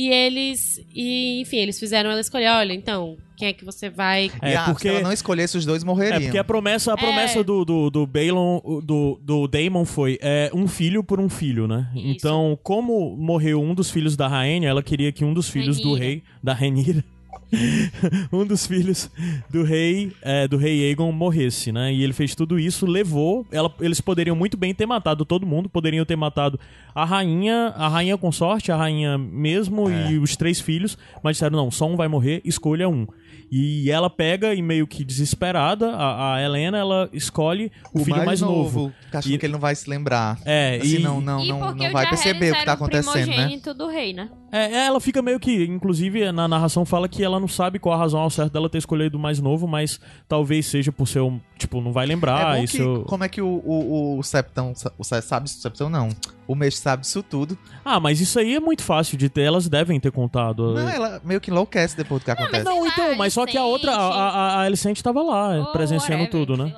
E 0.00 0.08
eles. 0.10 0.80
E, 0.94 1.40
enfim, 1.40 1.56
eles 1.56 1.76
fizeram 1.76 2.08
ela 2.08 2.20
escolher: 2.20 2.46
olha, 2.50 2.72
então, 2.72 3.16
quem 3.36 3.48
é 3.48 3.52
que 3.52 3.64
você 3.64 3.90
vai. 3.90 4.30
É, 4.40 4.52
e 4.52 4.54
a- 4.56 4.64
porque- 4.66 4.82
se 4.82 4.88
ela 4.94 5.00
não 5.00 5.12
escolhesse, 5.12 5.58
os 5.58 5.66
dois 5.66 5.82
É, 5.82 5.86
morreriam. 5.86 6.22
porque 6.22 6.38
a 6.38 6.44
promessa, 6.44 6.92
a 6.92 6.96
promessa 6.96 7.42
do, 7.42 7.64
do, 7.64 7.90
do 7.90 8.06
Balon, 8.06 8.60
do, 8.84 9.18
do 9.20 9.48
Daemon 9.48 9.84
foi 9.84 10.16
é, 10.22 10.52
um 10.54 10.68
filho 10.68 11.02
por 11.02 11.18
um 11.18 11.28
filho, 11.28 11.66
né? 11.66 11.90
Isso. 11.96 12.06
Então, 12.06 12.56
como 12.62 13.16
morreu 13.16 13.60
um 13.60 13.74
dos 13.74 13.90
filhos 13.90 14.16
da 14.16 14.28
rainha, 14.28 14.68
ela 14.68 14.84
queria 14.84 15.10
que 15.10 15.24
um 15.24 15.34
dos 15.34 15.48
filhos 15.50 15.80
do 15.80 15.94
rei, 15.94 16.22
da 16.40 16.54
Renira, 16.54 17.02
um 18.32 18.44
dos 18.44 18.66
filhos 18.66 19.10
do 19.50 19.62
rei, 19.62 20.12
é, 20.22 20.46
do 20.46 20.56
rei 20.56 20.86
Aegon 20.88 21.10
morresse, 21.12 21.72
né? 21.72 21.92
E 21.92 22.02
ele 22.02 22.12
fez 22.12 22.34
tudo 22.34 22.58
isso, 22.58 22.86
levou, 22.86 23.46
ela, 23.50 23.72
eles 23.80 24.00
poderiam 24.00 24.36
muito 24.36 24.56
bem 24.56 24.74
ter 24.74 24.86
matado 24.86 25.24
todo 25.24 25.46
mundo, 25.46 25.68
poderiam 25.68 26.04
ter 26.04 26.16
matado 26.16 26.58
a 26.94 27.04
rainha, 27.04 27.72
a 27.76 27.88
rainha 27.88 28.16
consorte, 28.18 28.70
a 28.72 28.76
rainha 28.76 29.16
mesmo 29.16 29.88
É. 29.88 30.12
e 30.12 30.18
os 30.18 30.36
três 30.36 30.60
filhos, 30.60 30.98
mas 31.22 31.36
disseram, 31.36 31.56
não, 31.56 31.70
só 31.70 31.86
um 31.86 31.96
vai 31.96 32.08
morrer, 32.08 32.40
escolha 32.44 32.88
um. 32.88 33.06
E 33.50 33.90
ela 33.90 34.10
pega 34.10 34.54
e 34.54 34.60
meio 34.60 34.86
que 34.86 35.02
desesperada, 35.02 35.92
a, 35.92 36.34
a 36.34 36.42
Helena, 36.42 36.76
ela 36.76 37.08
escolhe 37.14 37.72
o, 37.94 38.04
filho 38.04 38.22
mais, 38.22 38.42
novo. 38.42 38.92
Achando 39.10 39.32
E- 39.34 39.38
que 39.38 39.46
ele 39.46 39.54
não 39.54 39.58
vai 39.60 39.74
se 39.74 39.88
lembrar. 39.88 40.38
É, 40.44 40.78
Assim, 40.82 40.96
e 40.96 40.98
não, 40.98 41.18
não, 41.18 41.42
e 41.42 41.48
não, 41.48 41.74
não 41.74 41.88
o 41.88 41.92
vai 41.92 42.06
perceber 42.10 42.52
o 42.52 42.56
que 42.56 42.64
tá 42.66 42.74
acontecendo, 42.74 43.14
né? 43.26 43.32
primogênito 43.32 43.72
do 43.72 43.88
rei, 43.88 44.12
né? 44.12 44.28
É, 44.50 44.86
ela 44.86 44.98
fica 45.00 45.20
meio 45.20 45.38
que, 45.38 45.64
inclusive, 45.66 46.32
na 46.32 46.48
narração 46.48 46.84
fala 46.86 47.06
que 47.08 47.22
ela 47.22 47.38
não 47.38 47.46
sabe 47.48 47.78
qual 47.78 47.94
a 47.94 47.98
razão 47.98 48.20
ao 48.20 48.30
certo 48.30 48.52
dela 48.52 48.68
ter 48.70 48.78
escolhido 48.78 49.18
o 49.18 49.20
mais 49.20 49.40
novo, 49.40 49.68
mas 49.68 50.00
talvez 50.26 50.64
seja 50.66 50.90
por 50.90 51.06
ser 51.06 51.20
um, 51.20 51.38
tipo, 51.58 51.80
não 51.82 51.92
vai 51.92 52.06
lembrar. 52.06 52.54
é 52.54 52.58
bom 52.58 52.64
e 52.64 52.68
que, 52.68 53.04
como 53.06 53.24
é 53.24 53.28
que 53.28 53.42
o, 53.42 53.46
o, 53.64 54.18
o 54.18 54.22
Septão, 54.22 54.72
o 54.98 55.04
sabe, 55.04 55.46
o 55.46 55.48
Septão 55.48 55.90
não, 55.90 56.08
o 56.46 56.54
mestre 56.54 56.82
sabe 56.82 57.02
disso 57.02 57.22
tudo. 57.22 57.58
Ah, 57.84 58.00
mas 58.00 58.20
isso 58.22 58.38
aí 58.38 58.54
é 58.54 58.60
muito 58.60 58.82
fácil 58.82 59.18
de 59.18 59.28
ter, 59.28 59.42
elas 59.42 59.68
devem 59.68 60.00
ter 60.00 60.10
contado. 60.10 60.72
Não, 60.72 60.88
ela 60.88 61.20
meio 61.22 61.40
que 61.42 61.50
enlouquece 61.50 61.94
depois 61.94 62.22
do 62.22 62.24
que 62.24 62.30
acontece. 62.30 62.64
Não, 62.64 62.80
sei 62.82 62.90
então, 62.90 63.10
lá, 63.10 63.16
mas 63.16 63.34
só 63.34 63.44
que 63.44 63.58
a 63.58 63.64
outra, 63.64 63.92
a, 63.94 64.28
a, 64.30 64.54
a 64.56 64.60
Alicente 64.62 65.02
tava 65.02 65.22
lá, 65.22 65.58
Ou 65.58 65.66
presenciando 65.72 66.22
whatever, 66.24 66.46
tudo, 66.46 66.56
né? 66.56 66.74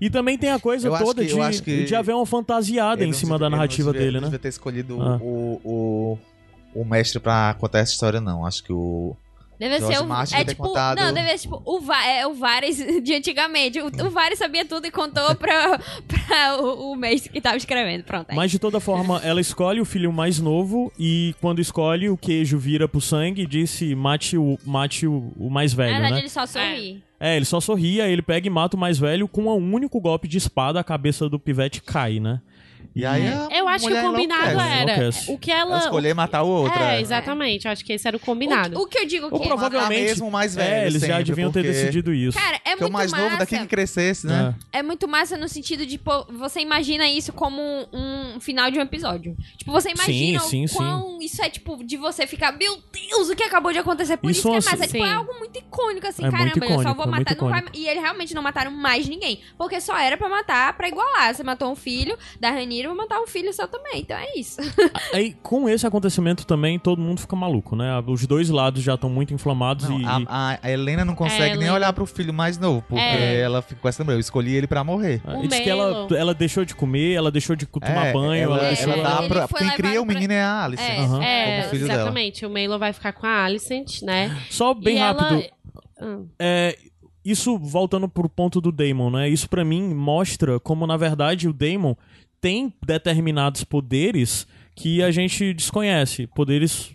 E 0.00 0.08
também 0.10 0.36
tem 0.38 0.50
a 0.50 0.58
coisa 0.58 0.88
Eu 0.88 0.94
acho 0.94 1.04
toda 1.04 1.24
que- 1.24 1.30
eu 1.30 1.36
de, 1.36 1.40
acho 1.42 1.62
que 1.62 1.84
de 1.84 1.94
haver 1.94 2.14
uma 2.14 2.26
fantasiada 2.26 3.02
em 3.04 3.08
não 3.08 3.12
cima 3.12 3.32
devia- 3.34 3.38
da 3.46 3.50
não 3.50 3.56
narrativa 3.56 3.92
devia- 3.92 4.06
dele, 4.06 4.16
não 4.16 4.22
né? 4.22 4.26
devia 4.28 4.38
ter 4.38 4.48
escolhido 4.48 5.00
Ah. 5.00 5.18
o, 5.22 5.60
o, 5.64 6.18
o 6.74 6.84
mestre 6.84 7.20
pra 7.20 7.54
contar 7.58 7.80
essa 7.80 7.92
história, 7.92 8.20
não. 8.20 8.44
Acho 8.46 8.62
que 8.64 8.72
o. 8.72 9.16
Deve 9.58 9.78
George 9.78 9.96
ser 9.96 10.02
o. 10.02 10.06
Martin 10.08 10.34
É 10.34 10.44
tipo. 10.44 10.62
contado- 10.64 10.98
Não, 10.98 11.12
deve 11.12 11.28
ser 11.30 11.38
tipo 11.42 11.62
o, 11.64 11.80
Va- 11.80 12.04
é, 12.04 12.26
o 12.26 12.34
Vares 12.34 12.78
de 13.02 13.14
antigamente. 13.14 13.80
O, 13.80 13.86
o 13.86 14.10
Vares 14.10 14.38
sabia 14.38 14.64
tudo 14.64 14.86
e 14.86 14.90
contou 14.90 15.34
pra, 15.36 15.78
pra 16.08 16.56
o, 16.60 16.90
o 16.92 16.96
mestre 16.96 17.30
que 17.30 17.40
tava 17.40 17.56
escrevendo. 17.56 18.02
Pronto. 18.02 18.30
é 18.30 18.34
Mas 18.34 18.50
de 18.50 18.58
toda 18.58 18.80
forma, 18.80 19.20
ela 19.22 19.40
escolhe 19.40 19.80
o 19.80 19.84
filho 19.84 20.12
mais 20.12 20.40
novo 20.40 20.92
e 20.98 21.34
quando 21.40 21.60
escolhe, 21.60 22.08
o 22.08 22.16
queijo 22.16 22.58
vira 22.58 22.88
pro 22.88 23.00
sangue 23.00 23.42
e 23.42 23.46
disse 23.46 23.94
mate 23.94 24.36
o, 24.36 24.58
mate 24.66 25.06
o, 25.06 25.32
o 25.38 25.48
mais 25.48 25.72
Na 25.74 25.76
velho, 25.84 25.92
verdade, 25.92 26.14
né? 26.14 26.18
ele 26.20 26.28
só 26.28 26.44
sorri. 26.46 27.02
É, 27.20 27.36
ele 27.36 27.44
só 27.44 27.60
sorria, 27.60 28.08
ele 28.08 28.20
pega 28.22 28.48
e 28.48 28.50
mata 28.50 28.76
o 28.76 28.80
mais 28.80 28.98
velho 28.98 29.28
com 29.28 29.42
um 29.42 29.74
único 29.74 30.00
golpe 30.00 30.26
de 30.26 30.38
espada, 30.38 30.80
a 30.80 30.84
cabeça 30.84 31.28
do 31.28 31.38
pivete 31.38 31.80
cai, 31.80 32.18
né? 32.18 32.40
E 32.94 33.06
aí 33.06 33.26
a 33.26 33.48
Eu 33.56 33.66
acho 33.68 33.86
que 33.86 33.92
o 33.94 34.00
combinado 34.02 34.60
era. 34.60 35.10
O 35.28 35.38
que 35.38 35.50
Ela 35.50 35.60
ela. 35.72 35.78
escolher 35.78 36.14
matar 36.14 36.42
o 36.42 36.48
outro. 36.48 36.78
É, 36.82 36.96
é. 36.96 37.00
exatamente. 37.00 37.64
Eu 37.66 37.72
acho 37.72 37.84
que 37.84 37.92
esse 37.92 38.06
era 38.06 38.16
o 38.16 38.20
O, 38.20 38.22
combinado. 38.22 38.78
o 38.80 38.86
que 38.86 38.98
eu 38.98 39.06
digo 39.06 39.28
Ou 39.30 39.40
que. 39.40 39.46
prova- 39.46 39.70
provavelmente- 39.70 40.02
mesmo 40.08 40.28
o 40.28 40.30
mais 40.30 40.54
velho. 40.54 40.74
é, 40.74 40.86
eles 40.86 41.00
já 41.00 41.08
sempre, 41.08 41.24
deviam 41.24 41.50
ter 41.52 41.62
porque- 41.62 41.72
decidido 41.76 42.12
isso. 42.12 42.38
Cara, 42.38 42.60
é 42.64 42.70
muito 42.76 42.86
o 42.86 42.92
mais 42.92 43.10
massa. 43.10 43.24
novo 43.24 43.38
daqui 43.38 43.58
que 43.58 43.66
crescesse, 43.66 44.26
né? 44.26 44.54
É 44.72 44.82
muito 44.82 45.08
massa 45.08 45.36
no 45.36 45.48
sentido 45.48 45.86
de, 45.86 45.96
pô, 45.98 46.24
você 46.32 46.60
imagina 46.60 47.08
isso 47.08 47.32
como 47.32 47.60
um, 47.62 48.34
um 48.36 48.40
final 48.40 48.70
de 48.70 48.78
um 48.78 48.82
episódio. 48.82 49.36
Tipo, 49.56 49.72
você 49.72 49.90
imagina 49.90 50.40
Sim, 50.40 50.66
sim, 50.66 50.74
o 50.74 50.76
quão 50.78 51.18
isso 51.20 51.42
é, 51.42 51.48
tipo, 51.48 51.82
de 51.84 51.96
você 51.96 52.26
ficar, 52.26 52.52
meu 52.52 52.78
Deus, 52.92 53.30
o 53.30 53.34
que 53.36 53.42
acabou 53.42 53.72
de 53.72 53.78
acontecer? 53.78 54.16
Por 54.16 54.30
Isso 54.30 54.40
isso, 54.40 54.48
que 54.48 54.54
é 54.54 54.58
é- 54.58 54.70
massa. 54.72 54.84
É, 54.84 54.86
tipo, 54.88 55.04
Sim. 55.04 55.10
é 55.10 55.14
algo 55.14 55.32
muito 55.38 55.58
icônico, 55.58 56.06
assim, 56.06 56.24
É 56.26 56.30
caramba, 56.30 56.42
muito 56.50 56.58
eu 56.58 56.68
só 56.68 56.72
icônico, 56.80 56.94
vou 56.96 57.04
é 57.06 57.10
matar. 57.18 57.36
Não 57.36 57.48
vai, 57.48 57.58
icônico. 57.60 57.78
e 57.78 57.88
eles 57.88 58.02
realmente 58.02 58.34
não 58.34 58.42
mataram 58.42 58.70
mais 58.70 59.08
ninguém. 59.08 59.40
Porque 59.56 59.80
só 59.80 59.96
era 59.98 60.16
pra 60.16 60.28
matar, 60.28 60.76
pra 60.76 60.88
igualar. 60.88 61.34
Você 61.34 61.42
matou 61.42 61.70
um 61.70 61.76
filho 61.76 62.16
da 62.40 62.50
Ranira, 62.50 62.81
vou 62.88 62.96
matar 62.96 63.20
um 63.20 63.26
filho 63.26 63.52
seu 63.52 63.66
também. 63.68 64.00
Então 64.00 64.16
é 64.16 64.38
isso. 64.38 64.60
Aí, 65.12 65.34
com 65.42 65.68
esse 65.68 65.86
acontecimento 65.86 66.46
também, 66.46 66.78
todo 66.78 67.00
mundo 67.00 67.20
fica 67.20 67.34
maluco, 67.36 67.74
né? 67.76 68.02
Os 68.06 68.26
dois 68.26 68.48
lados 68.50 68.82
já 68.82 68.94
estão 68.94 69.08
muito 69.10 69.32
inflamados 69.34 69.88
Não, 69.88 70.00
e... 70.00 70.04
a, 70.04 70.20
a- 70.26 70.58
a 70.62 70.70
Helena 70.70 71.04
não 71.04 71.12
É, 71.14 71.16
consegue 71.16 71.40
nem 71.50 71.52
Helena. 71.56 71.74
olhar 71.74 71.92
pro 71.92 72.06
filho 72.06 72.32
mais 72.32 72.58
novo, 72.58 72.82
porque 72.88 73.02
É. 73.02 73.40
ela 73.40 73.62
fica 73.62 73.80
com 73.80 73.88
essa 73.88 74.02
lembrança. 74.02 74.16
Eu 74.16 74.20
escolhi 74.20 74.54
ele 74.54 74.66
pra 74.66 74.82
morrer. 74.84 75.20
Ah, 75.24 75.38
O 75.38 75.44
e 75.44 75.48
diz 75.48 75.60
que 75.60 75.68
ela, 75.70 76.06
ela 76.16 76.34
deixou 76.34 76.64
de 76.64 76.74
comer, 76.74 77.12
ela 77.14 77.30
deixou 77.30 77.54
de 77.56 77.66
tomar 77.66 78.06
É, 78.06 78.12
banho, 78.12 78.42
ela, 78.44 78.58
ela, 78.58 78.68
deixou... 78.68 78.92
ela 78.92 79.28
pra... 79.28 79.48
Quem 79.48 79.70
cria 79.70 80.00
o 80.02 80.04
menino 80.06 80.32
é 80.32 80.42
a 80.42 80.64
Alice. 80.64 80.82
É. 80.82 80.96
É, 81.22 81.60
como 81.60 81.70
filho 81.70 81.86
dela. 81.86 82.00
exatamente. 82.00 82.46
O 82.46 82.50
Melo 82.50 82.78
vai 82.78 82.92
ficar 82.92 83.12
com 83.12 83.26
a 83.26 83.44
Alicent, 83.44 84.02
né? 84.02 84.36
Só 84.50 84.74
bem 84.74 84.96
E 84.96 84.98
ela- 84.98 85.20
rápido, 85.22 85.44
Ah. 86.00 86.18
É, 86.38 86.76
isso 87.24 87.56
voltando 87.58 88.08
pro 88.08 88.28
ponto 88.28 88.60
do 88.60 88.72
Daemon, 88.72 89.10
né? 89.10 89.28
Isso 89.28 89.48
pra 89.48 89.64
mim 89.64 89.94
mostra 89.94 90.58
como 90.58 90.86
na 90.86 90.96
verdade 90.96 91.48
o 91.48 91.52
Daemon 91.52 91.94
tem 92.42 92.74
determinados 92.84 93.62
poderes 93.62 94.46
que 94.74 95.02
a 95.02 95.10
gente 95.12 95.54
desconhece, 95.54 96.26
poderes 96.26 96.94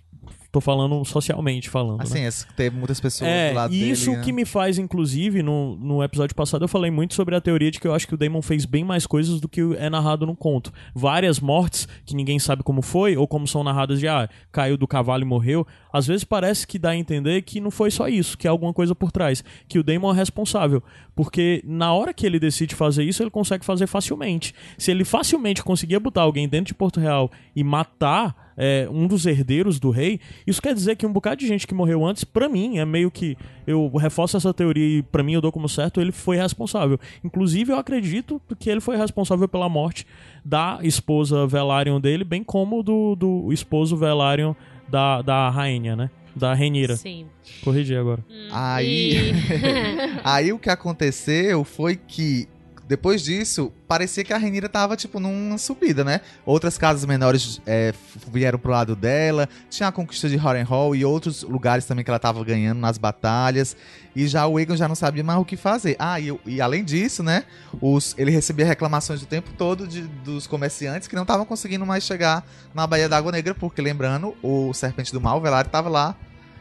tô 0.52 0.62
falando 0.62 1.04
socialmente 1.06 1.70
falando, 1.70 1.98
né? 2.00 2.04
Assim, 2.04 2.22
essa- 2.22 2.48
teve 2.56 2.76
muitas 2.78 3.00
pessoas 3.00 3.30
É, 3.30 3.50
do 3.52 3.56
lado 3.56 3.74
e 3.74 3.80
dele. 3.80 3.92
isso 3.92 4.12
né? 4.12 4.22
que 4.24 4.32
me 4.32 4.46
faz, 4.46 4.78
inclusive, 4.78 5.44
no, 5.44 5.76
no 5.78 6.04
episódio 6.04 6.36
passado 6.36 6.64
eu 6.64 6.68
falei 6.68 6.90
muito 6.90 7.14
sobre 7.14 7.36
a 7.36 7.42
teoria 7.42 7.70
de 7.70 7.80
que 7.80 7.88
eu 7.88 7.94
acho 7.94 8.08
que 8.08 8.14
o 8.14 8.18
Damon 8.18 8.42
fez 8.42 8.66
bem 8.66 8.84
mais 8.84 9.06
coisas 9.06 9.40
do 9.42 9.48
que 9.50 9.62
é 9.78 9.90
narrado 9.90 10.26
no 10.26 10.36
conto. 10.36 10.72
Várias 10.96 11.40
mortes 11.40 11.88
que 12.06 12.16
ninguém 12.16 12.40
sabe 12.40 12.64
como 12.64 12.82
foi, 12.82 13.18
ou 13.18 13.28
como 13.28 13.48
são 13.48 13.64
narradas 13.64 14.00
de, 14.00 14.08
ah, 14.08 14.30
caiu 14.52 14.78
do 14.78 14.88
cavalo 14.88 15.22
e 15.24 15.26
morreu. 15.26 15.66
Às 15.92 16.08
vezes 16.08 16.24
parece 16.24 16.66
que 16.66 16.80
dá 16.80 16.90
a 16.92 16.96
entender 16.96 17.42
que 17.42 17.60
não 17.60 17.70
foi 17.72 17.92
só 17.92 18.08
isso, 18.08 18.38
que 18.38 18.48
é 18.48 18.50
alguma 18.50 18.74
coisa 18.74 18.96
por 18.96 19.12
trás. 19.12 19.44
Que 19.68 19.80
o 19.80 19.84
Damon 19.84 20.12
é 20.12 20.16
responsável. 20.16 20.82
Porque 21.16 21.62
na 21.66 21.94
hora 21.94 22.14
que 22.14 22.26
ele 22.26 22.40
decide 22.40 22.76
fazer 22.76 23.04
isso, 23.04 23.22
ele 23.24 23.30
consegue 23.32 23.66
fazer 23.66 23.88
facilmente. 23.88 24.54
Se 24.78 24.92
ele 24.92 25.04
facilmente 25.04 25.64
conseguia 25.64 26.00
botar 26.00 26.22
alguém 26.22 26.48
dentro 26.48 26.68
de 26.68 26.74
Porto 26.76 27.00
Real 27.00 27.30
e 27.56 27.64
matar 27.64 28.47
é, 28.58 28.88
um 28.92 29.06
dos 29.08 29.26
herdeiros 29.26 29.80
do 29.80 29.92
rei, 29.92 30.20
isso 30.48 30.60
quer 30.62 30.74
dizer 30.74 30.96
que 30.96 31.06
um 31.06 31.14
bocado 31.14 31.38
de 31.38 31.48
gente 31.48 31.68
que 31.68 31.74
morreu 31.76 32.04
antes, 32.06 32.24
pra 32.24 32.50
mim, 32.50 32.78
é 32.80 32.86
meio 32.86 33.12
que. 33.12 33.38
Eu 33.68 33.88
reforço 33.98 34.36
essa 34.36 34.54
teoria 34.54 35.00
e 35.00 35.04
pra 35.04 35.22
mim 35.22 35.34
eu 35.34 35.42
dou 35.42 35.52
como 35.52 35.70
certo, 35.70 36.02
ele 36.02 36.12
foi 36.12 36.38
responsável. 36.38 37.00
Inclusive, 37.24 37.72
eu 37.72 37.78
acredito 37.78 38.42
que 38.58 38.70
ele 38.70 38.80
foi 38.82 38.98
responsável 38.98 39.48
pela 39.48 39.70
morte 39.70 40.06
da 40.44 40.80
esposa 40.82 41.46
Velaryon 41.46 42.00
dele, 42.02 42.24
bem 42.24 42.44
como 42.44 42.82
do, 42.82 43.16
do 43.16 43.52
esposo 43.54 43.96
Velaryon 43.96 44.54
da, 44.90 45.22
da 45.22 45.50
rainha, 45.50 45.96
né? 45.96 46.10
Da 46.36 46.54
Renira. 46.54 46.96
Sim. 46.96 47.26
Corrigi 47.64 47.96
agora. 47.96 48.24
Aí, 48.52 49.32
E- 49.32 49.34
aí 50.24 50.54
o 50.54 50.60
que 50.60 50.70
aconteceu 50.70 51.64
foi 51.64 51.96
que 51.96 52.48
depois 52.88 53.22
disso, 53.22 53.72
parecia 53.88 54.24
que 54.24 54.32
a 54.32 54.38
Renira 54.38 54.70
tava, 54.70 54.96
tipo, 54.96 55.20
numa 55.20 55.58
subida, 55.58 56.04
né? 56.04 56.22
Outras 56.46 56.78
casas 56.78 57.04
menores 57.06 57.62
é, 57.66 57.94
vieram 58.32 58.58
pro 58.58 58.72
lado 58.72 58.96
dela, 58.96 59.50
tinha 59.70 59.90
a 59.90 59.92
conquista 59.92 60.30
de 60.30 60.38
Harrenhal 60.38 60.96
e 60.96 61.04
outros 61.04 61.44
lugares 61.44 61.86
também 61.86 62.04
que 62.06 62.10
ela 62.10 62.18
tava 62.20 62.44
ganhando 62.46 62.80
nas 62.80 62.98
batalhas. 62.98 63.76
E 64.16 64.28
já 64.28 64.48
o 64.48 64.58
Aegon 64.58 64.76
já 64.76 64.88
não 64.88 64.96
sabia 64.96 65.24
mais 65.24 65.40
o 65.40 65.46
que 65.46 65.58
fazer. 65.58 65.96
Ah, 66.00 66.20
e, 66.20 66.34
e 66.46 66.62
além 66.62 66.84
disso, 66.84 67.22
né? 67.22 67.44
Os, 67.82 68.16
ele 68.18 68.32
recebia 68.32 68.66
reclamações 68.66 69.22
o 69.22 69.26
tempo 69.26 69.50
todo 69.58 69.86
de, 69.86 70.02
dos 70.02 70.48
comerciantes 70.48 71.08
que 71.08 71.16
não 71.16 71.24
estavam 71.24 71.46
conseguindo 71.46 71.86
mais 71.86 72.04
chegar 72.06 72.46
na 72.74 72.88
Baía 72.88 73.10
da 73.10 73.18
Água 73.18 73.32
Negra, 73.32 73.54
porque 73.54 73.82
lembrando, 73.82 74.34
o 74.42 74.74
Serpente 74.74 75.12
do 75.12 75.20
Mal, 75.20 75.38
o 75.38 75.42
Velário, 75.42 75.70
tava 75.70 75.90
lá 75.90 76.16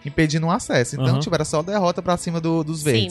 impedindo 0.04 0.46
o 0.46 0.50
acesso. 0.50 0.96
Então, 0.96 1.06
Aham. 1.06 1.20
tipo, 1.20 1.34
era 1.34 1.44
só 1.44 1.62
derrota 1.62 2.02
pra 2.02 2.16
cima 2.16 2.40
do- 2.40 2.62
dos 2.64 2.80
Sim. 2.80 3.08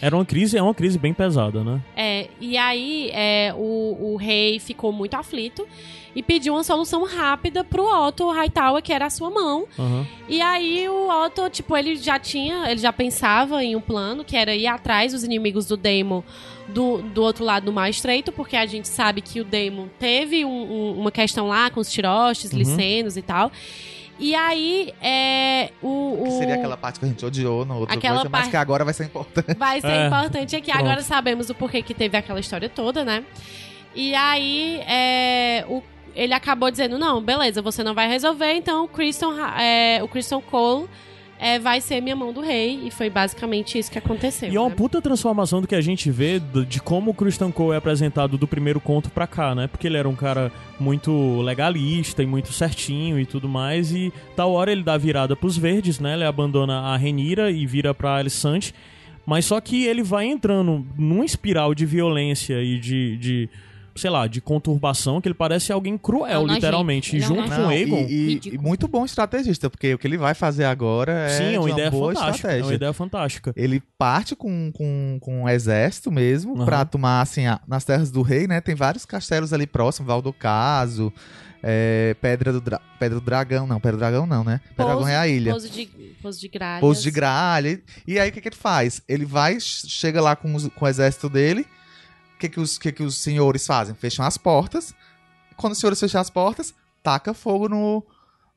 Era 0.00 0.14
uma 0.16 0.24
crise, 0.24 0.56
é 0.58 0.62
uma 0.62 0.74
crise 0.74 0.98
bem 0.98 1.12
pesada, 1.14 1.62
né? 1.64 1.80
É, 1.96 2.28
e 2.40 2.56
aí 2.56 3.10
é, 3.12 3.52
o, 3.56 4.12
o 4.12 4.16
rei 4.16 4.58
ficou 4.58 4.92
muito 4.92 5.14
aflito 5.14 5.66
e 6.14 6.22
pediu 6.22 6.54
uma 6.54 6.64
solução 6.64 7.04
rápida 7.04 7.62
pro 7.62 7.84
Otto 7.84 8.30
Hightower, 8.30 8.82
que 8.82 8.92
era 8.92 9.06
a 9.06 9.10
sua 9.10 9.30
mão. 9.30 9.66
Aham. 9.78 10.06
E 10.28 10.40
aí 10.40 10.88
o 10.88 11.08
Otto, 11.24 11.48
tipo, 11.50 11.76
ele 11.76 11.96
já 11.96 12.18
tinha, 12.18 12.70
ele 12.70 12.80
já 12.80 12.92
pensava 12.92 13.62
em 13.62 13.76
um 13.76 13.80
plano, 13.80 14.24
que 14.24 14.36
era 14.36 14.54
ir 14.54 14.66
atrás 14.66 15.12
dos 15.12 15.22
inimigos 15.24 15.66
do 15.66 15.76
Daemon 15.76 16.22
do, 16.68 16.98
do 17.02 17.22
outro 17.22 17.44
lado 17.44 17.64
do 17.66 17.72
Mar 17.72 17.88
Estreito, 17.90 18.32
porque 18.32 18.56
a 18.56 18.64
gente 18.66 18.88
sabe 18.88 19.20
que 19.20 19.40
o 19.40 19.44
Daemon 19.44 19.86
teve 19.98 20.44
um- 20.44 20.48
um- 20.72 20.98
uma 21.00 21.10
questão 21.12 21.48
lá 21.48 21.70
com 21.70 21.80
os 21.80 21.90
Tirostes, 21.92 22.50
Uhum. 22.50 22.58
Licenos 22.58 23.16
e 23.16 23.22
tal. 23.22 23.52
E 24.18 24.34
aí, 24.34 24.94
é, 25.02 25.70
o... 25.82 26.22
Que 26.22 26.28
o- 26.28 26.38
seria 26.38 26.54
aquela 26.54 26.76
parte 26.76 26.98
que 26.98 27.04
a 27.04 27.08
gente 27.08 27.24
odiou 27.24 27.64
no 27.66 27.78
outro 27.80 27.94
Aquela 27.94 28.16
coisa, 28.16 28.30
mas 28.30 28.40
parte- 28.42 28.50
que 28.50 28.56
agora 28.56 28.84
vai 28.84 28.94
ser 28.94 29.04
importante. 29.04 29.54
Vai 29.58 29.80
ser 29.80 29.86
É, 29.88 30.06
importante 30.06 30.56
aqui. 30.56 30.70
pronto. 30.70 30.84
Agora 30.86 31.02
sabemos 31.02 31.50
o 31.50 31.54
porquê 31.54 31.82
que 31.82 31.92
teve 31.92 32.16
aquela 32.16 32.40
história 32.40 32.68
toda, 32.68 33.04
né? 33.04 33.22
E 33.94 34.14
aí, 34.14 34.80
é, 34.86 35.64
o- 35.68 35.82
ele 36.14 36.32
acabou 36.32 36.70
dizendo, 36.70 36.98
não, 36.98 37.22
beleza, 37.22 37.60
você 37.60 37.84
não 37.84 37.94
vai 37.94 38.08
resolver, 38.08 38.52
então 38.54 38.84
o 38.84 38.88
Christian, 38.88 39.36
é, 39.58 40.02
o 40.02 40.08
Christian 40.08 40.40
Cole 40.40 40.88
é, 41.38 41.58
vai 41.58 41.80
ser 41.80 42.00
minha 42.00 42.16
mão 42.16 42.32
do 42.32 42.40
rei. 42.40 42.80
E 42.84 42.90
foi 42.90 43.10
basicamente 43.10 43.78
isso 43.78 43.90
que 43.90 43.98
aconteceu. 43.98 44.50
E 44.50 44.56
é 44.56 44.60
uma 44.60 44.68
né? 44.68 44.74
puta 44.74 45.00
transformação 45.02 45.60
do 45.60 45.66
que 45.66 45.74
a 45.74 45.80
gente 45.80 46.10
vê 46.10 46.40
de 46.40 46.80
como 46.80 47.10
o 47.10 47.14
Christian 47.14 47.50
Cole 47.50 47.74
é 47.74 47.76
apresentado 47.76 48.38
do 48.38 48.46
primeiro 48.46 48.80
conto 48.80 49.10
pra 49.10 49.26
cá, 49.26 49.54
né? 49.54 49.66
Porque 49.66 49.86
ele 49.86 49.96
era 49.96 50.08
um 50.08 50.16
cara 50.16 50.52
muito 50.78 51.40
legalista 51.42 52.22
e 52.22 52.26
muito 52.26 52.52
certinho 52.52 53.18
e 53.18 53.26
tudo 53.26 53.48
mais. 53.48 53.92
E 53.92 54.12
tal 54.34 54.52
hora 54.52 54.72
ele 54.72 54.82
dá 54.82 54.94
a 54.94 54.98
virada 54.98 55.36
pros 55.36 55.56
verdes, 55.56 56.00
né? 56.00 56.14
Ele 56.14 56.24
abandona 56.24 56.80
a 56.80 56.96
Renira 56.96 57.50
e 57.50 57.66
vira 57.66 57.92
pra 57.94 58.16
Alicante. 58.16 58.74
Mas 59.26 59.44
só 59.44 59.60
que 59.60 59.84
ele 59.84 60.04
vai 60.04 60.26
entrando 60.26 60.86
numa 60.96 61.24
espiral 61.24 61.74
de 61.74 61.84
violência 61.84 62.62
e 62.62 62.78
de. 62.78 63.16
de 63.16 63.48
sei 63.96 64.10
lá, 64.10 64.26
de 64.26 64.40
conturbação, 64.40 65.20
que 65.20 65.28
ele 65.28 65.34
parece 65.34 65.72
alguém 65.72 65.96
cruel, 65.98 66.26
É 66.26 66.36
um 66.38 66.42
nojento. 66.42 66.54
literalmente. 66.54 67.12
E 67.12 67.16
Ele 67.16 67.24
é 67.24 67.26
um 67.26 67.28
junto 67.36 67.48
com 67.48 67.54
o 67.56 67.58
Não, 67.62 67.68
Aegon. 67.70 68.06
e, 68.08 68.40
e- 68.44 68.54
e 68.54 68.58
muito 68.58 68.86
bom 68.86 69.04
estrategista, 69.04 69.68
porque 69.70 69.94
o 69.94 69.98
que 69.98 70.06
ele 70.06 70.16
vai 70.18 70.34
fazer 70.34 70.64
agora 70.64 71.12
é, 71.12 71.28
Sim, 71.30 71.44
é 71.44 71.50
de 71.52 71.58
uma 71.58 71.70
ideia 71.70 71.90
boa 71.90 72.12
fantástica. 72.14 72.30
É 72.32 72.36
estratégia. 72.36 72.64
uma 72.66 72.74
ideia 72.74 72.92
fantástica. 72.92 73.52
Ele 73.56 73.82
parte 73.98 74.36
com, 74.36 74.70
com, 74.72 75.18
com 75.20 75.42
um 75.42 75.48
exército 75.48 76.12
mesmo 76.12 76.56
Aham. 76.56 76.64
pra 76.64 76.84
tomar, 76.84 77.20
assim, 77.22 77.46
a- 77.46 77.60
nas 77.66 77.84
terras 77.84 78.10
do 78.10 78.22
rei, 78.22 78.46
né? 78.46 78.60
Tem 78.60 78.74
vários 78.74 79.04
castelos 79.04 79.52
ali 79.52 79.66
próximos, 79.66 80.06
Valdocaso, 80.06 81.12
é, 81.62 82.14
Pedra, 82.20 82.52
do 82.52 82.60
Dra- 82.60 82.80
Pedra 82.98 83.18
do 83.18 83.24
Dragão, 83.24 83.66
não, 83.66 83.80
Pedra 83.80 83.96
do 83.96 84.00
Dragão 84.00 84.26
não, 84.26 84.44
né? 84.44 84.60
Pedra 84.76 84.92
do 84.92 84.98
Dragão 85.00 85.08
é 85.08 85.16
a 85.16 85.26
ilha. 85.26 85.50
Pouso 85.52 85.68
de, 85.70 85.86
pouso 86.22 86.40
de 86.40 86.48
gralhas. 86.48 86.80
Pouso 86.80 87.02
de 87.02 87.10
gralha. 87.10 87.68
E, 88.06 88.12
e 88.14 88.18
aí 88.18 88.28
o 88.28 88.32
que, 88.32 88.40
que 88.40 88.48
ele 88.48 88.56
faz? 88.56 89.02
Ele 89.08 89.24
vai, 89.24 89.58
chega 89.60 90.20
lá 90.20 90.36
com, 90.36 90.54
os- 90.54 90.68
com 90.68 90.84
o 90.84 90.88
exército 90.88 91.28
dele. 91.28 91.66
O 92.36 92.38
que, 92.38 92.48
que, 92.50 92.60
os, 92.60 92.76
que, 92.78 92.92
que 92.92 93.02
os 93.02 93.16
senhores 93.16 93.66
fazem? 93.66 93.94
Fecham 93.94 94.24
as 94.24 94.36
portas. 94.36 94.94
Quando 95.56 95.72
os 95.72 95.78
senhores 95.78 95.98
fecham 95.98 96.20
as 96.20 96.28
portas, 96.28 96.74
taca 97.02 97.32
fogo 97.32 97.66
no, 97.66 98.04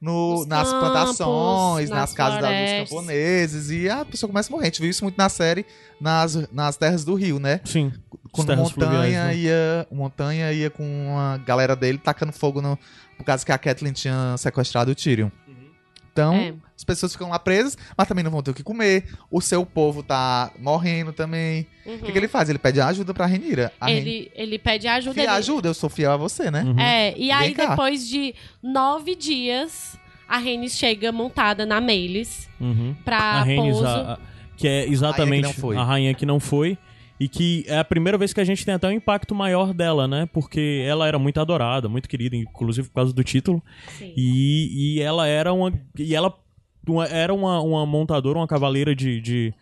no, 0.01 0.45
nas 0.45 0.67
campos, 0.69 0.79
plantações, 0.89 1.89
nas, 1.89 1.99
nas 1.99 2.13
casas 2.13 2.41
da- 2.41 2.49
dos 2.49 2.89
camponeses. 2.89 3.69
E 3.71 3.89
a 3.89 4.03
pessoa 4.03 4.27
começa 4.29 4.49
a 4.49 4.51
morrer. 4.51 4.63
A 4.63 4.65
gente 4.65 4.81
viu 4.81 4.89
isso 4.89 5.03
muito 5.03 5.17
na 5.17 5.29
série 5.29 5.65
nas, 5.99 6.35
nas 6.51 6.75
terras 6.75 7.05
do 7.05 7.15
Rio, 7.15 7.39
né? 7.39 7.61
Sim. 7.63 7.91
Quando 8.31 8.55
montanha 8.57 9.25
né? 9.27 9.35
ia. 9.35 9.87
Montanha 9.91 10.51
ia 10.51 10.69
com 10.69 11.17
a 11.17 11.37
galera 11.37 11.75
dele 11.75 11.97
tacando 11.97 12.33
fogo 12.33 12.61
no. 12.61 12.77
Por 13.17 13.23
causa 13.23 13.45
que 13.45 13.51
a 13.51 13.57
Kathleen 13.57 13.93
tinha 13.93 14.35
sequestrado 14.37 14.91
o 14.91 14.95
Tyrion. 14.95 15.29
Então, 16.19 16.35
É. 16.35 16.53
as 16.75 16.83
pessoas 16.83 17.13
ficam 17.13 17.29
lá 17.29 17.39
presas, 17.39 17.77
mas 17.97 18.07
também 18.07 18.23
não 18.23 18.31
vão 18.31 18.43
ter 18.43 18.51
o 18.51 18.53
que 18.53 18.61
comer. 18.63 19.05
O 19.31 19.39
seu 19.39 19.65
povo 19.65 20.03
tá 20.03 20.51
morrendo 20.59 21.13
também. 21.13 21.65
O 21.85 21.97
que, 21.99 22.11
que 22.11 22.17
ele 22.17 22.27
faz? 22.27 22.49
Ele 22.49 22.59
pede 22.59 22.81
ajuda 22.81 23.13
pra 23.13 23.25
Renira. 23.25 23.71
A 23.79 23.85
Renira. 23.87 24.05
Uhum. 24.05 24.11
Ele, 24.11 24.31
ele 24.35 24.59
pede 24.59 24.87
ajuda. 24.87 25.13
Fia, 25.13 25.23
ele- 25.23 25.31
ajuda, 25.31 25.69
eu 25.69 25.73
sou 25.73 25.89
fiel 25.89 26.11
a 26.11 26.17
você, 26.17 26.51
né? 26.51 26.63
Uhum. 26.63 26.79
É, 26.79 27.13
e 27.17 27.31
aí 27.31 27.53
cá. 27.53 27.67
depois 27.69 28.07
de 28.07 28.35
nove 28.61 29.15
dias, 29.15 29.97
a 30.27 30.37
Rhaenys 30.37 30.77
chega 30.77 31.11
montada 31.11 31.65
na 31.65 31.79
Melis 31.79 32.49
Uhum. 32.59 32.93
pra 33.05 33.17
a 33.17 33.43
Rhaenys, 33.43 33.71
pouso. 33.73 33.85
a- 33.87 34.13
a- 34.13 34.19
que 34.57 34.67
é 34.67 34.85
exatamente 34.89 35.43
não 35.43 35.53
foi. 35.53 35.77
a 35.77 35.83
rainha 35.83 36.13
que 36.13 36.25
não 36.25 36.37
foi. 36.39 36.77
E 37.19 37.27
que 37.27 37.65
é 37.67 37.77
a 37.77 37.83
primeira 37.83 38.17
vez 38.17 38.31
que 38.31 38.39
a 38.39 38.45
gente 38.45 38.63
tem 38.65 38.73
até 38.73 38.87
um 38.87 38.91
impacto 38.91 39.35
maior 39.35 39.73
dela, 39.73 40.07
né? 40.07 40.25
Porque 40.31 40.83
ela 40.87 41.07
era 41.07 41.19
muito 41.19 41.39
adorada, 41.41 41.89
muito 41.89 42.07
querida, 42.07 42.35
inclusive 42.35 42.87
por 42.87 42.93
causa 42.95 43.11
do 43.13 43.23
título. 43.23 43.61
Sim. 43.97 44.13
E, 44.15 44.95
e 44.97 45.01
ela 45.01 45.27
era 45.27 45.51
uma. 45.51 45.71
E 45.97 46.15
ela 46.15 46.33
uma- 46.87 47.05
era 47.07 47.33
uma, 47.33 47.61
uma 47.61 47.85
montadora, 47.85 48.39
uma 48.39 48.47
cavaleira 48.47 48.95
de, 48.95 49.19
de, 49.19 49.53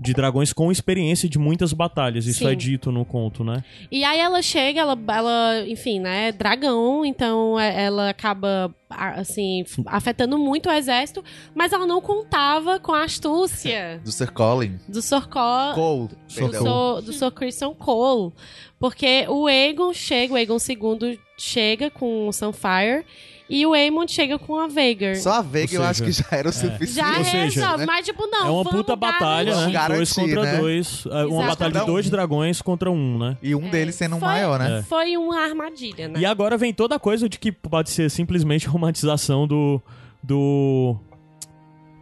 de 0.00 0.12
dragões 0.12 0.52
com 0.52 0.70
experiência 0.70 1.28
de 1.28 1.38
muitas 1.38 1.72
batalhas. 1.72 2.26
Isso 2.26 2.40
Sim. 2.40 2.48
é 2.48 2.54
dito 2.54 2.90
no 2.92 3.04
conto, 3.04 3.42
né? 3.44 3.62
E 3.90 4.04
aí 4.04 4.18
ela 4.18 4.42
chega, 4.42 4.80
ela, 4.80 4.98
ela 5.08 5.64
enfim, 5.66 5.98
né, 6.00 6.32
dragão, 6.32 7.04
então 7.04 7.58
é- 7.58 7.84
ela 7.84 8.10
acaba, 8.10 8.74
assim, 8.90 9.64
afetando 9.86 10.38
muito 10.38 10.68
o 10.68 10.72
exército, 10.72 11.24
mas 11.54 11.72
ela 11.72 11.86
não 11.86 12.00
contava 12.00 12.78
com 12.78 12.92
a 12.92 13.04
astúcia 13.04 14.00
Do 14.04 14.12
Sir 14.12 14.32
Colin. 14.32 14.78
do 14.88 15.00
Sir 15.02 15.28
Co- 15.28 15.72
Cole. 15.74 16.08
do. 16.08 16.16
Sir, 16.28 17.02
do 17.06 17.12
Sir 17.12 17.30
Christian 17.30 17.74
Cole. 17.74 18.32
Porque 18.78 19.24
o 19.28 19.46
Aegon 19.46 19.92
chega, 19.94 20.34
o 20.34 20.36
Aegon 20.36 20.58
II 20.58 21.18
chega 21.38 21.88
com 21.90 22.28
o 22.28 22.32
Sunfire 22.32 23.04
e 23.48 23.64
o 23.66 23.72
Aemon 23.72 24.06
chega 24.08 24.38
com 24.38 24.56
a 24.58 24.66
Vhagar. 24.66 25.16
Só 25.16 25.34
a 25.34 25.42
Veiga 25.42 25.74
eu 25.76 25.82
acho 25.84 26.02
que 26.02 26.10
já 26.12 26.24
era 26.32 26.48
o 26.48 26.52
suficiente. 26.52 26.92
Já 26.92 27.18
Ou 27.18 27.24
seja, 27.24 27.60
resolve, 27.60 27.78
né? 27.78 27.86
mas 27.86 28.04
tipo, 28.04 28.26
não, 28.26 28.46
é 28.46 28.50
uma 28.50 28.64
puta 28.64 28.96
batalha, 28.96 29.52
garantir. 29.54 29.72
né? 29.72 29.86
dois 29.88 30.12
Garantir, 30.12 30.34
contra 30.34 30.42
né? 30.52 30.58
dois. 30.60 31.04
É, 31.06 31.08
Uma 31.08 31.24
Exato. 31.24 31.46
batalha 31.48 31.72
de 31.72 31.80
um. 31.82 31.86
dois 31.86 32.10
dragões 32.10 32.62
contra 32.62 32.90
um, 32.90 33.18
né? 33.18 33.36
E 33.42 33.54
um 33.54 33.68
deles 33.70 33.94
sendo 33.94 34.16
um 34.16 34.18
Foi- 34.20 34.28
maior, 34.28 34.58
né? 34.58 34.84
Foi 34.88 35.16
uma 35.16 35.40
armadilha, 35.40 36.08
né? 36.08 36.18
E 36.20 36.26
agora 36.26 36.56
vem 36.56 36.72
toda 36.74 36.96
a 36.96 36.98
coisa 36.98 37.28
de 37.28 37.38
que 37.38 37.52
pode 37.52 37.90
ser 37.90 38.10
simplesmente 38.10 38.66
romantização 38.66 39.46
do. 39.46 39.80
do. 40.22 40.96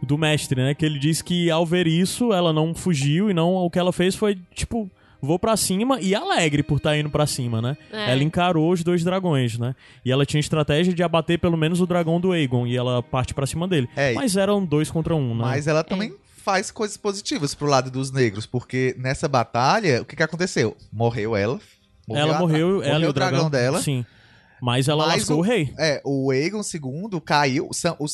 do 0.01 0.17
mestre, 0.17 0.61
né? 0.61 0.73
Que 0.73 0.85
ele 0.85 0.99
diz 0.99 1.21
que 1.21 1.49
ao 1.51 1.65
ver 1.65 1.87
isso, 1.87 2.33
ela 2.33 2.51
não 2.53 2.73
fugiu 2.73 3.29
e 3.29 3.33
não. 3.33 3.53
O 3.55 3.69
que 3.69 3.79
ela 3.79 3.91
fez 3.93 4.15
foi, 4.15 4.37
tipo, 4.53 4.89
vou 5.25 5.37
pra 5.39 5.57
cima 5.57 5.99
e 5.99 6.13
alegre 6.15 6.63
por 6.63 6.77
estar 6.77 6.95
indo 6.97 7.09
pra 7.09 7.25
cima, 7.27 7.61
né? 7.61 7.75
É. 7.91 8.11
Ela 8.11 8.23
encarou 8.23 8.71
os 8.71 8.83
dois 8.83 9.03
dragões, 9.03 9.57
né? 9.57 9.75
E 10.05 10.11
ela 10.11 10.25
tinha 10.25 10.39
estratégia 10.39 10.93
de 10.93 11.03
abater 11.03 11.39
pelo 11.39 11.57
menos 11.57 11.81
o 11.81 11.85
dragão 11.87 12.19
do 12.21 12.31
Aegon 12.31 12.65
e 12.67 12.77
ela 12.77 13.01
parte 13.03 13.33
pra 13.33 13.45
cima 13.45 13.67
dele. 13.67 13.89
É, 13.95 14.13
Mas 14.13 14.37
eram 14.37 14.63
dois 14.63 14.89
contra 14.89 15.15
um, 15.15 15.29
né? 15.35 15.41
Mas 15.43 15.67
ela 15.67 15.83
também 15.83 16.13
faz 16.43 16.69
coisas 16.71 16.95
positivas 16.95 17.55
pro 17.55 17.65
lado 17.67 17.89
dos 17.89 18.11
negros, 18.11 18.45
porque 18.45 18.95
nessa 18.99 19.27
batalha, 19.27 20.01
o 20.01 20.05
que, 20.05 20.15
que 20.15 20.21
aconteceu? 20.23 20.77
Morreu 20.93 21.35
ela. 21.35 21.59
ela 22.09 22.35
a- 22.35 22.39
morreu, 22.39 22.83
ela 22.83 23.03
e 23.03 23.07
o 23.07 23.13
dragão, 23.13 23.49
dela. 23.49 23.81
Sim. 23.81 24.05
Mas 24.61 24.87
ela 24.87 25.05
Mas 25.05 25.17
lascou 25.17 25.37
o- 25.37 25.39
o 25.39 25.41
rei. 25.41 25.73
É, 25.77 26.01
o 26.03 26.31
Aegon 26.31 26.61
II 26.61 27.21
caiu, 27.23 27.67
o, 27.69 27.73
Sun, 27.73 27.95
o 27.99 28.07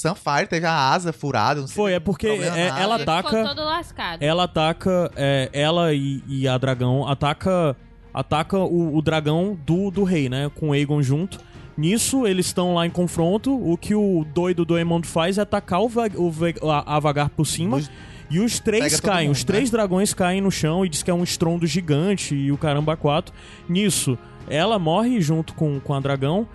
teve 0.48 0.66
a 0.66 0.74
asa 0.92 1.14
furada. 1.14 1.62
Não 1.62 1.68
sei 1.68 1.76
Foi, 1.76 1.94
é 1.94 2.00
porque 2.00 2.28
é- 2.28 2.68
ela 2.80 2.96
Ele 2.96 3.04
ataca- 3.04 3.30
ficou 3.30 3.44
todo 3.56 3.64
lascado. 3.64 4.22
ela 4.24 4.44
ataca 4.44 5.12
é, 5.16 5.50
ela 5.54 5.94
e, 5.94 6.24
e 6.28 6.48
a 6.48 6.58
dragão 6.58 7.08
ataca 7.08 7.76
ataca 8.14 8.58
o, 8.58 8.98
o 8.98 9.02
dragão 9.02 9.58
do, 9.66 9.90
do 9.90 10.04
rei, 10.04 10.28
né, 10.28 10.50
com 10.56 10.70
o 10.70 10.74
Aegon 10.74 11.02
junto. 11.02 11.40
Nisso 11.78 12.28
eles 12.28 12.48
estão 12.48 12.74
lá 12.74 12.86
em 12.86 12.90
confronto. 12.90 13.54
O 13.56 13.78
que 13.78 13.96
o 13.96 14.26
doido 14.34 14.66
do 14.66 14.76
Aemond 14.76 15.08
faz 15.08 15.38
é 15.38 15.42
atacar 15.42 15.80
o, 15.82 15.86
o 16.18 16.70
a, 16.70 16.98
a 16.98 17.00
Vagar 17.00 17.30
por 17.30 17.46
cima. 17.46 17.78
Os- 17.78 17.90
E 18.30 18.40
os 18.40 18.60
três 18.60 18.96
Pega 18.96 19.02
caem, 19.14 19.28
mundo, 19.28 19.36
os 19.36 19.44
três 19.44 19.70
né? 19.70 19.78
dragões 19.78 20.14
caem 20.14 20.40
no 20.42 20.50
chão 20.52 20.86
e 20.86 20.90
diz 20.90 21.04
que 21.04 21.12
é 21.12 21.14
um 21.14 21.22
estrondo 21.24 21.68
gigante 21.68 22.34
e 22.34 22.50
o 22.52 22.58
caramba 22.58 22.96
quatro. 22.96 23.34
Nisso, 23.68 24.18
ela 24.50 24.78
morre 24.80 25.20
junto 25.22 25.54
com, 25.54 25.80
com 25.80 25.94
a 25.94 26.00
dragão 26.00 26.48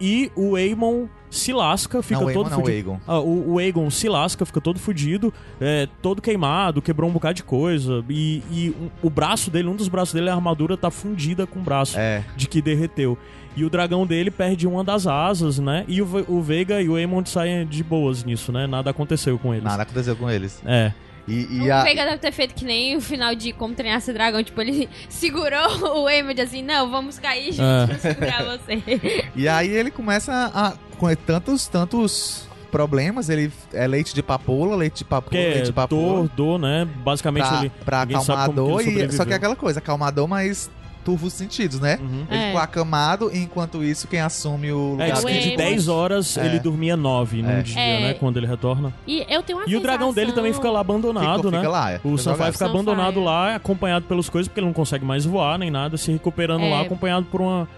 E 0.00 0.30
o 0.34 0.56
Aemon 0.56 1.06
se 1.30 1.52
lasca, 1.52 2.00
fica 2.02 2.20
não, 2.20 2.28
o 2.28 2.32
todo 2.32 2.50
não, 2.50 2.58
o 2.58 2.60
fudido. 2.60 2.76
Aegon. 2.90 3.00
Ah, 3.08 3.18
o, 3.20 3.52
o 3.54 3.58
Aegon 3.58 3.90
se 3.90 4.08
lasca, 4.08 4.44
fica 4.46 4.60
todo 4.60 4.78
fudido, 4.78 5.32
é, 5.60 5.88
todo 6.00 6.22
queimado, 6.22 6.80
quebrou 6.82 7.08
um 7.10 7.12
bocado 7.12 7.34
de 7.34 7.42
coisa. 7.42 8.04
E, 8.08 8.42
e 8.50 8.74
um- 8.80 8.88
o 9.02 9.10
braço 9.10 9.50
dele, 9.50 9.68
um 9.68 9.74
dos 9.74 9.88
braços 9.88 10.14
dele, 10.14 10.30
a 10.30 10.34
armadura 10.34 10.76
tá 10.76 10.90
fundida 10.92 11.44
com 11.46 11.58
o 11.58 11.62
braço 11.62 11.98
É, 11.98 12.22
de 12.36 12.46
que 12.48 12.60
derreteu. 12.62 13.18
E 13.56 13.64
o 13.64 13.70
dragão 13.70 14.04
dele 14.06 14.30
perde 14.30 14.66
uma 14.66 14.82
das 14.84 15.06
asas, 15.06 15.58
né? 15.58 15.84
E 15.88 16.02
o, 16.02 16.06
o 16.28 16.40
Veiga 16.42 16.80
e 16.82 16.88
o 16.88 16.96
Aemon 16.96 17.24
saem 17.24 17.64
de 17.66 17.82
boas 17.84 18.24
nisso, 18.24 18.50
né? 18.52 18.66
Nada 18.66 18.90
aconteceu 18.90 19.38
com 19.38 19.52
eles. 19.52 19.64
nada 19.64 19.82
aconteceu 19.84 20.14
com 20.16 20.28
eles. 20.30 20.60
É. 20.66 20.92
E, 21.26 21.56
e 21.58 21.68
o 21.68 21.74
a, 21.74 21.82
Veiga 21.82 22.04
deve 22.04 22.18
ter 22.18 22.32
feito 22.32 22.54
que 22.54 22.64
nem 22.64 22.96
o 22.96 23.00
final 23.00 23.34
de 23.34 23.52
Como 23.52 23.74
Treinar 23.74 24.00
Seu 24.00 24.12
Dragão. 24.12 24.42
Tipo, 24.42 24.60
ele 24.60 24.88
segurou 25.08 26.02
o 26.02 26.08
Emily 26.10 26.40
assim, 26.40 26.62
não, 26.62 26.90
vamos 26.90 27.18
cair 27.18 27.52
juntos 27.52 27.60
É. 27.60 27.86
pra 27.86 27.98
segurar 27.98 28.44
você. 28.44 28.82
E 29.34 29.48
aí 29.48 29.68
ele 29.70 29.90
começa 29.90 30.50
a. 30.54 30.74
Com 30.98 31.12
tantos, 31.16 31.66
tantos 31.66 32.48
problemas, 32.70 33.28
ele 33.28 33.50
é 33.72 33.86
leite 33.86 34.14
de 34.14 34.22
papoula, 34.22 34.76
leite 34.76 34.98
de 34.98 35.04
papoula, 35.04 35.22
Porque 35.22 35.38
leite 35.38 35.58
é 35.58 35.62
de 35.62 35.72
papoula. 35.72 36.18
dor, 36.20 36.28
dor, 36.36 36.58
né? 36.58 36.84
Basicamente 37.04 37.46
Pra, 37.48 37.58
ele. 37.60 37.72
pra 37.84 38.00
ninguém 38.04 38.16
acalmar 38.16 38.36
a 38.36 38.46
sabe 38.46 38.54
como 38.56 38.68
dor. 38.68 38.82
que 38.82 38.88
ele 38.90 39.04
E, 39.04 39.12
só 39.12 39.24
que 39.24 39.32
é 39.32 39.36
aquela 39.36 39.56
coisa, 39.56 39.78
acalmar 39.80 40.08
a 40.08 40.10
dor, 40.10 40.28
mas 40.28 40.70
turva 41.04 41.26
os 41.26 41.32
sentidos, 41.32 41.78
né? 41.80 41.98
Uhum. 42.00 42.26
Ele 42.30 42.40
É. 42.40 42.46
ficou 42.46 42.60
acamado, 42.60 43.30
e 43.32 43.38
enquanto 43.38 43.84
isso, 43.84 44.08
quem 44.08 44.20
assume 44.20 44.72
o 44.72 44.88
É, 44.88 44.90
lugar 44.92 45.12
diz 45.12 45.22
o 45.22 45.26
que 45.26 45.32
de 45.34 45.48
Aemon- 45.50 45.56
10 45.56 45.88
horas 45.88 46.36
É. 46.38 46.46
ele 46.46 46.58
dormia 46.58 46.96
9 46.96 47.42
num 47.42 47.50
É. 47.50 47.62
dia, 47.62 47.80
É. 47.80 48.00
né? 48.00 48.14
Quando 48.14 48.36
ele 48.38 48.46
retorna. 48.46 48.92
E 49.06 49.24
eu 49.28 49.42
tenho 49.42 49.58
uma 49.58 49.68
E 49.68 49.76
o 49.76 49.80
dragão 49.80 50.12
dele 50.12 50.32
também 50.32 50.52
fica 50.52 50.70
lá 50.70 50.80
abandonado, 50.80 51.36
Fica- 51.42 51.50
né? 51.50 51.58
fica 51.58 51.70
lá, 51.70 51.90
é. 51.92 52.00
O 52.02 52.16
jogado. 52.16 52.52
fica 52.52 52.66
abandonado 52.66 53.22
lá, 53.22 53.54
acompanhado 53.56 54.06
pelas 54.06 54.28
coisas, 54.28 54.48
porque 54.48 54.60
ele 54.60 54.66
não 54.66 54.72
consegue 54.74 55.04
mais 55.04 55.24
voar 55.24 55.58
nem 55.58 55.70
nada, 55.70 55.96
se 55.96 56.10
recuperando 56.10 56.62
É. 56.64 56.70
lá, 56.70 56.80
acompanhado 56.80 57.26
por 57.26 57.40
uma, 57.40 57.68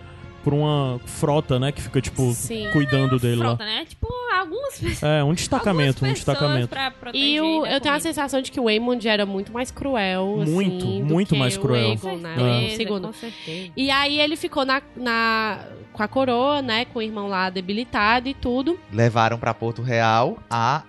por 0.46 0.54
uma 0.54 1.00
frota, 1.04 1.58
né? 1.58 1.72
Que 1.72 1.82
fica, 1.82 2.00
tipo, 2.00 2.30
Sim. 2.32 2.68
cuidando 2.72 3.18
dele 3.18 3.34
lá. 3.34 3.46
Frota, 3.46 3.64
né? 3.64 3.84
Tipo, 3.84 4.06
algumas 4.32 4.78
pessoas. 4.78 5.02
É, 5.02 5.24
um 5.24 5.34
destacamento, 5.34 6.04
um 6.04 6.12
destacamento. 6.12 6.68
Pra 6.68 6.92
proteger 6.92 7.28
E 7.28 7.40
o, 7.40 7.66
eu 7.66 7.80
tenho 7.80 7.92
a 7.92 7.98
sensação 7.98 8.40
de 8.40 8.52
que 8.52 8.60
o 8.60 8.64
Waymond 8.66 9.08
era 9.08 9.26
muito 9.26 9.52
mais 9.52 9.72
cruel, 9.72 10.42
assim, 10.42 10.52
Muito, 10.52 10.86
do 10.86 11.12
muito 11.12 11.34
que 11.34 11.38
mais 11.40 11.56
o 11.56 11.60
cruel. 11.60 11.88
Aegon, 11.88 12.18
né? 12.18 12.34
É. 12.34 12.60
Certeza, 12.60 12.76
segundo. 12.76 13.06
Com 13.08 13.12
certeza. 13.12 13.72
E 13.76 13.90
aí 13.90 14.20
ele 14.20 14.36
ficou 14.36 14.64
na, 14.64 14.80
na, 14.94 15.64
com 15.92 16.02
a 16.04 16.06
coroa, 16.06 16.62
né? 16.62 16.84
Com 16.84 17.00
o 17.00 17.02
irmão 17.02 17.26
lá 17.26 17.50
debilitado 17.50 18.28
e 18.28 18.34
tudo. 18.34 18.78
Levaram 18.92 19.40
pra 19.40 19.52
Porto 19.52 19.82
Real 19.82 20.38
a, 20.48 20.84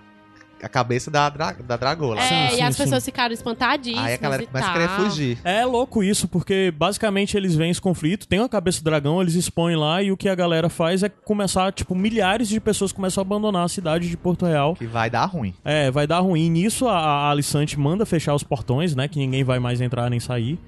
a 0.62 0.68
cabeça 0.68 1.10
da, 1.10 1.28
dra, 1.28 1.52
da 1.52 1.76
dragola. 1.76 2.20
Sim, 2.22 2.34
é, 2.34 2.48
sim, 2.50 2.56
e 2.56 2.62
as 2.62 2.76
sim. 2.76 2.82
pessoas 2.82 3.04
ficaram 3.04 3.32
espantadíssimas 3.32 4.06
Aí 4.06 4.14
a 4.14 4.16
galera 4.16 4.42
e 4.42 4.46
começa 4.46 4.68
a 4.68 4.72
querer 4.72 4.88
fugir. 4.88 5.38
É 5.44 5.64
louco 5.64 6.02
isso, 6.02 6.28
porque 6.28 6.72
basicamente 6.76 7.36
eles 7.36 7.54
veem 7.54 7.70
esse 7.70 7.80
conflito, 7.80 8.26
tem 8.26 8.38
uma 8.38 8.48
cabeça 8.48 8.80
do 8.80 8.84
dragão, 8.84 9.20
eles 9.20 9.34
expõem 9.34 9.76
lá 9.76 10.02
e 10.02 10.10
o 10.10 10.16
que 10.16 10.28
a 10.28 10.34
galera 10.34 10.68
faz 10.68 11.02
é 11.02 11.08
começar, 11.08 11.72
tipo, 11.72 11.94
milhares 11.94 12.48
de 12.48 12.60
pessoas 12.60 12.92
começam 12.92 13.20
a 13.20 13.24
abandonar 13.24 13.64
a 13.64 13.68
cidade 13.68 14.08
de 14.08 14.16
Porto 14.16 14.46
Real. 14.46 14.74
Que 14.74 14.86
vai 14.86 15.10
dar 15.10 15.24
ruim. 15.26 15.54
É, 15.64 15.90
vai 15.90 16.06
dar 16.06 16.20
ruim. 16.20 16.50
Nisso, 16.50 16.86
a, 16.88 16.98
a 16.98 17.30
Alicante 17.30 17.78
manda 17.78 18.04
fechar 18.06 18.34
os 18.34 18.42
portões, 18.42 18.94
né? 18.94 19.08
Que 19.08 19.18
ninguém 19.18 19.44
vai 19.44 19.58
mais 19.58 19.80
entrar 19.80 20.08
nem 20.10 20.20
sair. 20.20 20.58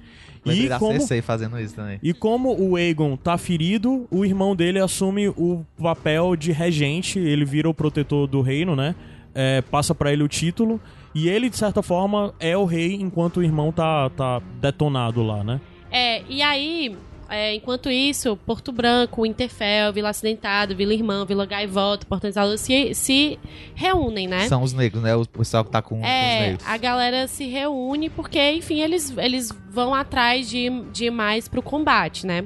Lembrei 0.43 0.65
E 0.65 0.69
da 0.69 0.79
como, 0.79 1.21
fazendo 1.21 1.59
isso 1.59 1.75
também. 1.75 1.99
e 2.01 2.13
como 2.13 2.59
o 2.59 2.75
Aegon 2.75 3.15
tá 3.15 3.37
ferido, 3.37 4.07
o 4.09 4.25
irmão 4.25 4.55
dele 4.55 4.79
assume 4.79 5.29
o 5.29 5.63
papel 5.79 6.35
de 6.35 6.51
regente, 6.51 7.19
ele 7.19 7.45
vira 7.45 7.69
o 7.69 7.73
protetor 7.73 8.25
do 8.25 8.41
reino, 8.41 8.75
né? 8.75 8.95
É, 9.33 9.61
passa 9.61 9.93
pra 9.95 10.11
ele 10.11 10.23
o 10.23 10.27
título. 10.27 10.79
E 11.13 11.27
ele, 11.27 11.49
de 11.49 11.57
certa 11.57 11.81
forma, 11.81 12.33
é 12.39 12.55
o 12.55 12.65
rei 12.65 12.95
enquanto 12.95 13.37
o 13.37 13.43
irmão 13.43 13.71
tá, 13.71 14.09
tá 14.11 14.41
detonado 14.61 15.21
lá, 15.23 15.43
né? 15.43 15.59
É, 15.91 16.23
e 16.29 16.41
aí, 16.41 16.95
é, 17.29 17.53
enquanto 17.55 17.89
isso, 17.89 18.37
Porto 18.45 18.71
Branco, 18.71 19.23
Winterfell, 19.23 19.91
Vila 19.91 20.07
Acidentado, 20.09 20.73
Vila 20.73 20.93
Irmã, 20.93 21.25
Vila 21.25 21.45
Gaivota, 21.45 22.05
Portões 22.05 22.35
da 22.35 22.45
Luz 22.45 22.61
se, 22.61 22.93
se 22.93 23.37
reúnem, 23.75 24.25
né? 24.25 24.47
São 24.47 24.63
os 24.63 24.71
negros, 24.71 25.03
né? 25.03 25.13
O 25.13 25.25
pessoal 25.27 25.65
que 25.65 25.71
tá 25.71 25.81
com, 25.81 25.95
com 25.95 26.01
os 26.01 26.07
É, 26.07 26.39
negros. 26.47 26.65
a 26.65 26.77
galera 26.77 27.27
se 27.27 27.45
reúne 27.45 28.09
porque, 28.09 28.51
enfim, 28.51 28.79
eles, 28.79 29.13
eles 29.17 29.51
vão 29.69 29.93
atrás 29.93 30.49
de, 30.49 30.69
de 30.93 31.09
mais 31.11 31.49
pro 31.49 31.61
combate, 31.61 32.25
né? 32.25 32.45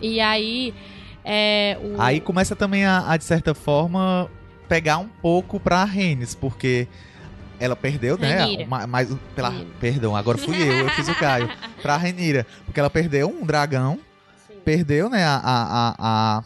E 0.00 0.20
aí. 0.20 0.72
É, 1.24 1.76
o... 1.82 2.00
Aí 2.00 2.20
começa 2.20 2.54
também 2.54 2.84
a, 2.84 3.10
a, 3.10 3.16
de 3.16 3.24
certa 3.24 3.52
forma, 3.52 4.30
pegar 4.68 4.98
um 4.98 5.08
pouco 5.08 5.58
pra 5.58 5.84
Rhaenys, 5.84 6.34
porque 6.34 6.86
ela 7.58 7.74
perdeu, 7.74 8.16
né? 8.18 8.44
Uma- 8.64 8.86
Mais, 8.86 9.08
pela, 9.34 9.52
perdão, 9.80 10.14
agora 10.14 10.38
fui 10.38 10.56
eu, 10.62 10.78
eu 10.78 10.90
fiz 10.90 11.08
o 11.08 11.14
Caio. 11.14 11.50
Pra 11.82 11.96
Renira. 11.96 12.46
Porque 12.64 12.78
ela 12.78 12.90
perdeu 12.90 13.28
um 13.28 13.44
dragão, 13.44 13.98
Sim. 14.46 14.54
perdeu, 14.64 15.08
né, 15.08 15.24
a, 15.24 15.36
a, 15.36 15.94
a, 15.98 16.44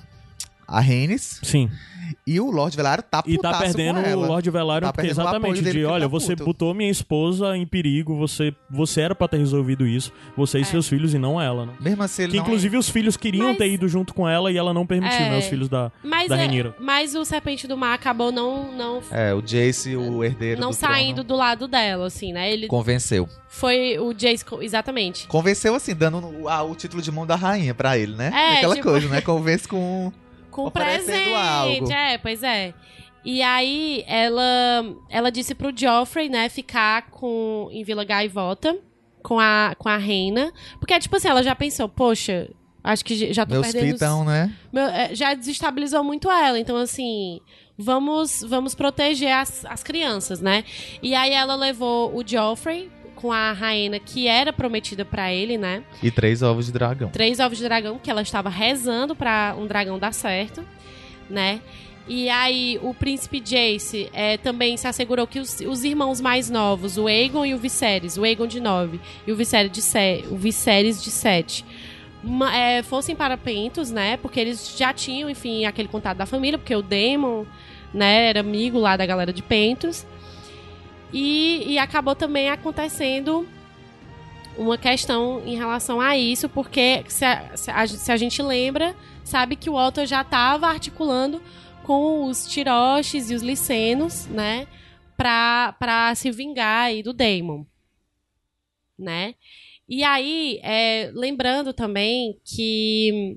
a, 0.68 0.80
Rhaenys, 0.80 1.40
Sim. 1.42 1.70
E 2.26 2.40
o 2.40 2.50
Lord 2.50 2.76
Velário 2.76 3.02
tá 3.02 3.22
E 3.26 3.38
tá 3.38 3.58
perdendo 3.58 4.02
com 4.02 4.10
o. 4.14 4.26
Lord 4.26 4.50
Velaryon 4.50 4.88
Tá 4.88 4.92
porque 4.92 5.08
perdendo 5.08 5.24
o 5.24 5.28
apoio 5.28 5.52
exatamente 5.52 5.72
de, 5.78 5.84
olha, 5.84 6.02
tá 6.02 6.08
você 6.08 6.32
puto. 6.36 6.44
botou 6.44 6.74
minha 6.74 6.90
esposa 6.90 7.56
em 7.56 7.66
perigo, 7.66 8.16
você, 8.16 8.54
você 8.70 9.00
era 9.02 9.14
pra 9.14 9.28
ter 9.28 9.38
resolvido 9.38 9.86
isso, 9.86 10.12
você 10.36 10.58
e 10.58 10.62
É. 10.62 10.64
seus 10.64 10.88
filhos 10.88 11.14
e 11.14 11.18
não 11.18 11.40
ela, 11.40 11.66
né? 11.66 11.72
Mesmo 11.80 12.02
assim, 12.02 12.22
ele 12.22 12.32
Que 12.32 12.38
não... 12.38 12.44
inclusive 12.44 12.76
os 12.76 12.88
filhos 12.88 13.16
queriam 13.16 13.48
Mas- 13.48 13.58
ter 13.58 13.68
ido 13.70 13.86
junto 13.88 14.14
com 14.14 14.28
ela 14.28 14.50
e 14.50 14.56
ela 14.56 14.72
não 14.74 14.86
permitiu, 14.86 15.18
É. 15.18 15.30
né? 15.30 15.38
Os 15.38 15.46
filhos 15.46 15.68
da. 15.68 15.90
Mas, 16.02 16.28
da 16.28 16.36
é- 16.36 16.38
Rhaenyra. 16.38 16.74
mas 16.80 17.14
o 17.14 17.24
Serpente 17.24 17.66
do 17.66 17.76
Mar 17.76 17.94
acabou 17.94 18.30
não, 18.32 18.72
não, 18.72 19.00
É, 19.10 19.32
o 19.34 19.40
Jace, 19.42 19.96
o 19.96 20.22
herdeiro 20.24 20.60
não 20.60 20.70
do 20.70 20.74
saindo 20.76 21.14
trono, 21.16 21.28
do 21.28 21.36
lado 21.36 21.68
dela, 21.68 22.06
assim, 22.06 22.32
né? 22.32 22.52
Ele 22.52 22.66
convenceu. 22.66 23.28
foi 23.48 23.98
o 23.98 24.12
Jace. 24.12 24.44
Exatamente. 24.60 25.26
Convenceu, 25.26 25.74
assim, 25.74 25.94
dando 25.94 26.18
o, 26.42 26.48
a- 26.48 26.62
o 26.62 26.74
título 26.74 27.02
de 27.02 27.10
mão 27.10 27.26
da 27.26 27.36
rainha 27.36 27.74
pra 27.74 27.96
ele, 27.98 28.14
né? 28.14 28.30
É, 28.34 28.56
Aquela 28.58 28.74
tipo- 28.76 28.88
coisa, 28.88 29.08
né? 29.08 29.20
Convence 29.20 29.66
com... 29.68 30.12
Com 30.52 30.70
presente. 30.70 31.34
algo. 31.34 31.92
É, 31.92 32.18
pois 32.18 32.42
é. 32.42 32.72
E 33.24 33.40
aí 33.42 34.04
ela 34.06 34.84
ela 35.08 35.30
disse 35.30 35.54
pro 35.54 35.72
Joffrey, 35.76 36.28
né, 36.28 36.48
ficar 36.48 37.10
com 37.10 37.68
em 37.72 37.82
Vila 37.84 38.04
Gaivota 38.04 38.76
com 39.22 39.38
a 39.38 39.74
com 39.78 39.88
a 39.88 39.96
reina, 39.96 40.52
porque 40.80 40.98
tipo 40.98 41.16
assim, 41.16 41.28
ela 41.28 41.42
já 41.42 41.54
pensou, 41.54 41.88
poxa, 41.88 42.48
acho 42.82 43.04
que 43.04 43.32
já 43.32 43.46
tô 43.46 43.52
Meus 43.54 43.70
perdendo 43.70 43.92
pitão, 43.92 44.24
né? 44.24 44.52
meu- 44.72 44.86
é, 44.88 45.14
já 45.14 45.34
desestabilizou 45.34 46.02
muito 46.02 46.28
ela, 46.28 46.58
então 46.58 46.76
assim, 46.76 47.40
vamos 47.78 48.44
vamos 48.48 48.74
proteger 48.74 49.32
as, 49.32 49.64
as 49.66 49.82
crianças, 49.84 50.40
né? 50.40 50.64
E 51.00 51.14
aí 51.14 51.32
ela 51.32 51.54
levou 51.54 52.12
o 52.16 52.26
Joffrey 52.26 52.90
com 53.22 53.30
a 53.32 53.52
rainha 53.52 53.98
que 54.00 54.26
era 54.26 54.52
prometida 54.52 55.04
pra 55.04 55.32
ele, 55.32 55.56
né? 55.56 55.82
E 56.02 56.10
três 56.10 56.42
ovos 56.42 56.66
de 56.66 56.72
dragão. 56.72 57.08
três 57.08 57.38
ovos 57.40 57.56
de 57.56 57.64
dragão, 57.64 57.98
que 58.02 58.10
ela 58.10 58.20
estava 58.20 58.50
rezando 58.50 59.14
pra 59.14 59.54
um 59.58 59.64
dragão 59.66 59.98
dar 59.98 60.12
certo, 60.12 60.62
né? 61.30 61.60
E 62.08 62.28
aí 62.28 62.80
o 62.82 62.92
príncipe 62.92 63.38
Jace 63.38 64.10
é, 64.12 64.36
também 64.36 64.76
se 64.76 64.88
assegurou 64.88 65.24
que 65.24 65.38
os, 65.38 65.60
os 65.60 65.84
irmãos 65.84 66.20
mais 66.20 66.50
novos, 66.50 66.98
o 66.98 67.06
Aegon 67.06 67.46
e 67.46 67.54
o 67.54 67.58
Viserys, 67.58 68.18
o 68.18 68.24
Aegon 68.24 68.48
de 68.48 68.58
9 68.58 69.00
e 69.24 69.30
o 69.30 69.36
Viserys 69.36 69.70
de, 69.70 69.80
se, 69.80 70.24
o 70.28 70.36
Viserys 70.36 71.00
de 71.00 71.12
7, 71.12 71.64
ma- 72.24 72.52
é, 72.56 72.82
fossem 72.82 73.14
para 73.14 73.36
Pentos, 73.38 73.92
né? 73.92 74.16
Porque 74.16 74.40
eles 74.40 74.74
já 74.76 74.92
tinham, 74.92 75.30
enfim, 75.30 75.64
aquele 75.64 75.86
contato 75.86 76.18
da 76.18 76.26
família, 76.26 76.58
porque 76.58 76.74
o 76.74 76.82
Daemon, 76.82 77.44
né, 77.94 78.30
era 78.30 78.40
amigo 78.40 78.80
lá 78.80 78.96
da 78.96 79.06
galera 79.06 79.32
de 79.32 79.40
Pentos. 79.42 80.04
E, 81.12 81.64
e 81.72 81.78
acabou 81.78 82.14
também 82.14 82.48
acontecendo 82.50 83.46
uma 84.56 84.76
questão 84.78 85.42
em 85.46 85.56
relação 85.56 86.00
a 86.00 86.16
isso, 86.16 86.48
porque 86.48 87.04
se 87.08 87.24
a, 87.24 87.56
se 87.56 87.70
a- 87.70 87.86
se 87.86 88.12
a 88.12 88.16
gente 88.16 88.42
lembra, 88.42 88.94
sabe 89.24 89.56
que 89.56 89.68
o 89.70 89.74
Otto 89.74 90.04
já 90.06 90.22
estava 90.22 90.66
articulando 90.68 91.40
com 91.82 92.26
os 92.26 92.46
Tiroches 92.46 93.30
e 93.30 93.34
os 93.34 93.42
Licenos, 93.42 94.26
né, 94.26 94.66
pra, 95.16 95.74
pra 95.78 96.14
se 96.14 96.30
vingar 96.30 96.84
aí 96.86 97.02
do 97.02 97.12
Daemon, 97.12 97.64
né? 98.98 99.34
E 99.88 100.02
aí, 100.04 100.58
é, 100.62 101.10
lembrando 101.12 101.72
também 101.72 102.38
que 102.44 103.36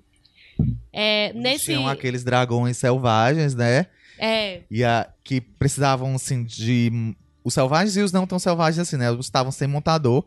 é, 0.93 1.33
nesse... 1.33 1.65
Tinham 1.65 1.87
aqueles 1.87 2.23
dragões 2.23 2.77
selvagens, 2.77 3.55
né? 3.55 3.87
É, 4.17 4.61
E 4.71 4.83
a, 4.83 5.09
que 5.23 5.41
precisavam, 5.41 6.15
assim, 6.15 6.43
de... 6.43 7.15
Os 7.45 7.53
selvagens 7.53 7.95
e 7.95 8.01
os 8.01 8.11
não 8.11 8.25
tão 8.27 8.39
selvagens, 8.39 8.79
assim, 8.79 8.97
né? 8.97 9.07
Eles 9.09 9.25
estavam 9.27 9.51
sem 9.51 9.67
montador. 9.67 10.25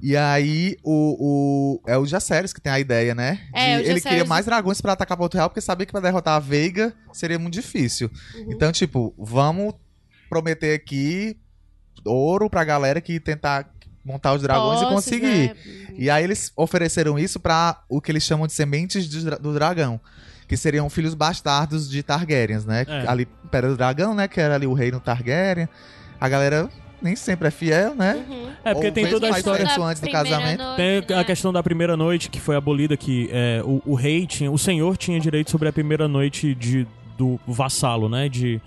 E 0.00 0.16
aí, 0.16 0.76
o, 0.84 1.80
o... 1.82 1.90
É 1.90 1.98
o 1.98 2.06
Jaceres 2.06 2.52
que 2.52 2.60
tem 2.60 2.70
a 2.72 2.78
ideia, 2.78 3.14
né? 3.16 3.40
De- 3.52 3.58
É, 3.58 3.76
o 3.78 3.80
ele 3.80 4.00
queria 4.00 4.24
mais 4.24 4.46
dragões 4.46 4.80
pra 4.80 4.92
atacar 4.92 5.18
Porto 5.18 5.34
Real, 5.34 5.48
porque 5.50 5.60
sabia 5.60 5.84
que 5.84 5.90
pra 5.90 6.00
derrotar 6.00 6.36
a 6.36 6.38
Veiga 6.38 6.94
seria 7.12 7.38
muito 7.38 7.54
difícil. 7.54 8.08
Uhum. 8.36 8.52
Então, 8.52 8.70
tipo, 8.70 9.12
vamos 9.18 9.74
prometer 10.30 10.74
aqui 10.74 11.36
ouro 12.04 12.48
pra 12.48 12.62
galera 12.62 13.00
que 13.00 13.18
tentar 13.18 13.68
montar 14.04 14.34
os 14.34 14.42
dragões 14.42 14.80
e 14.80 14.86
conseguir. 14.86 15.48
né? 15.48 15.56
E 15.94 16.08
aí 16.08 16.22
eles 16.22 16.52
ofereceram 16.56 17.18
isso 17.18 17.40
pra 17.40 17.82
o 17.88 18.00
que 18.00 18.12
eles 18.12 18.22
chamam 18.22 18.46
de 18.46 18.52
sementes 18.52 19.08
do, 19.08 19.24
dra- 19.24 19.36
do 19.38 19.52
dragão. 19.52 20.00
Que 20.46 20.56
seriam 20.56 20.88
filhos 20.88 21.12
bastardos 21.12 21.90
de 21.90 22.02
Targaryens, 22.02 22.64
né? 22.64 22.86
É. 22.88 23.06
Ali 23.08 23.26
perto 23.50 23.68
do 23.70 23.76
dragão, 23.76 24.14
né? 24.14 24.28
Que 24.28 24.40
era 24.40 24.54
ali 24.54 24.66
o 24.66 24.72
reino 24.72 24.98
Targaryen. 25.00 25.68
A 26.20 26.28
galera 26.28 26.68
nem 27.00 27.14
sempre 27.14 27.46
é 27.48 27.50
fiel, 27.50 27.94
né? 27.94 28.24
Uhum. 28.28 28.48
É, 28.64 28.72
porque 28.74 28.88
Ou 28.88 28.92
tem 28.92 29.06
toda 29.08 29.28
a 29.28 29.30
história. 29.30 29.64
antes 29.64 30.00
do 30.02 30.10
casamento. 30.10 30.62
noite, 30.62 30.76
Tem 31.06 31.16
né? 31.16 31.20
a 31.22 31.24
questão 31.24 31.52
da 31.52 31.62
primeira 31.62 31.96
noite 31.96 32.28
que 32.28 32.40
foi 32.40 32.56
abolida, 32.56 32.96
que 32.96 33.28
é, 33.32 33.62
o, 33.64 33.80
o 33.86 33.94
rei 33.94 34.26
tinha. 34.26 34.50
O 34.50 34.58
senhor 34.58 34.96
tinha 34.96 35.18
direito 35.20 35.50
sobre 35.50 35.68
a 35.68 35.72
primeira 35.72 36.08
noite 36.08 36.54
de, 36.54 36.86
do 37.16 37.38
vassalo, 37.46 38.08
né? 38.08 38.28
De, 38.28 38.60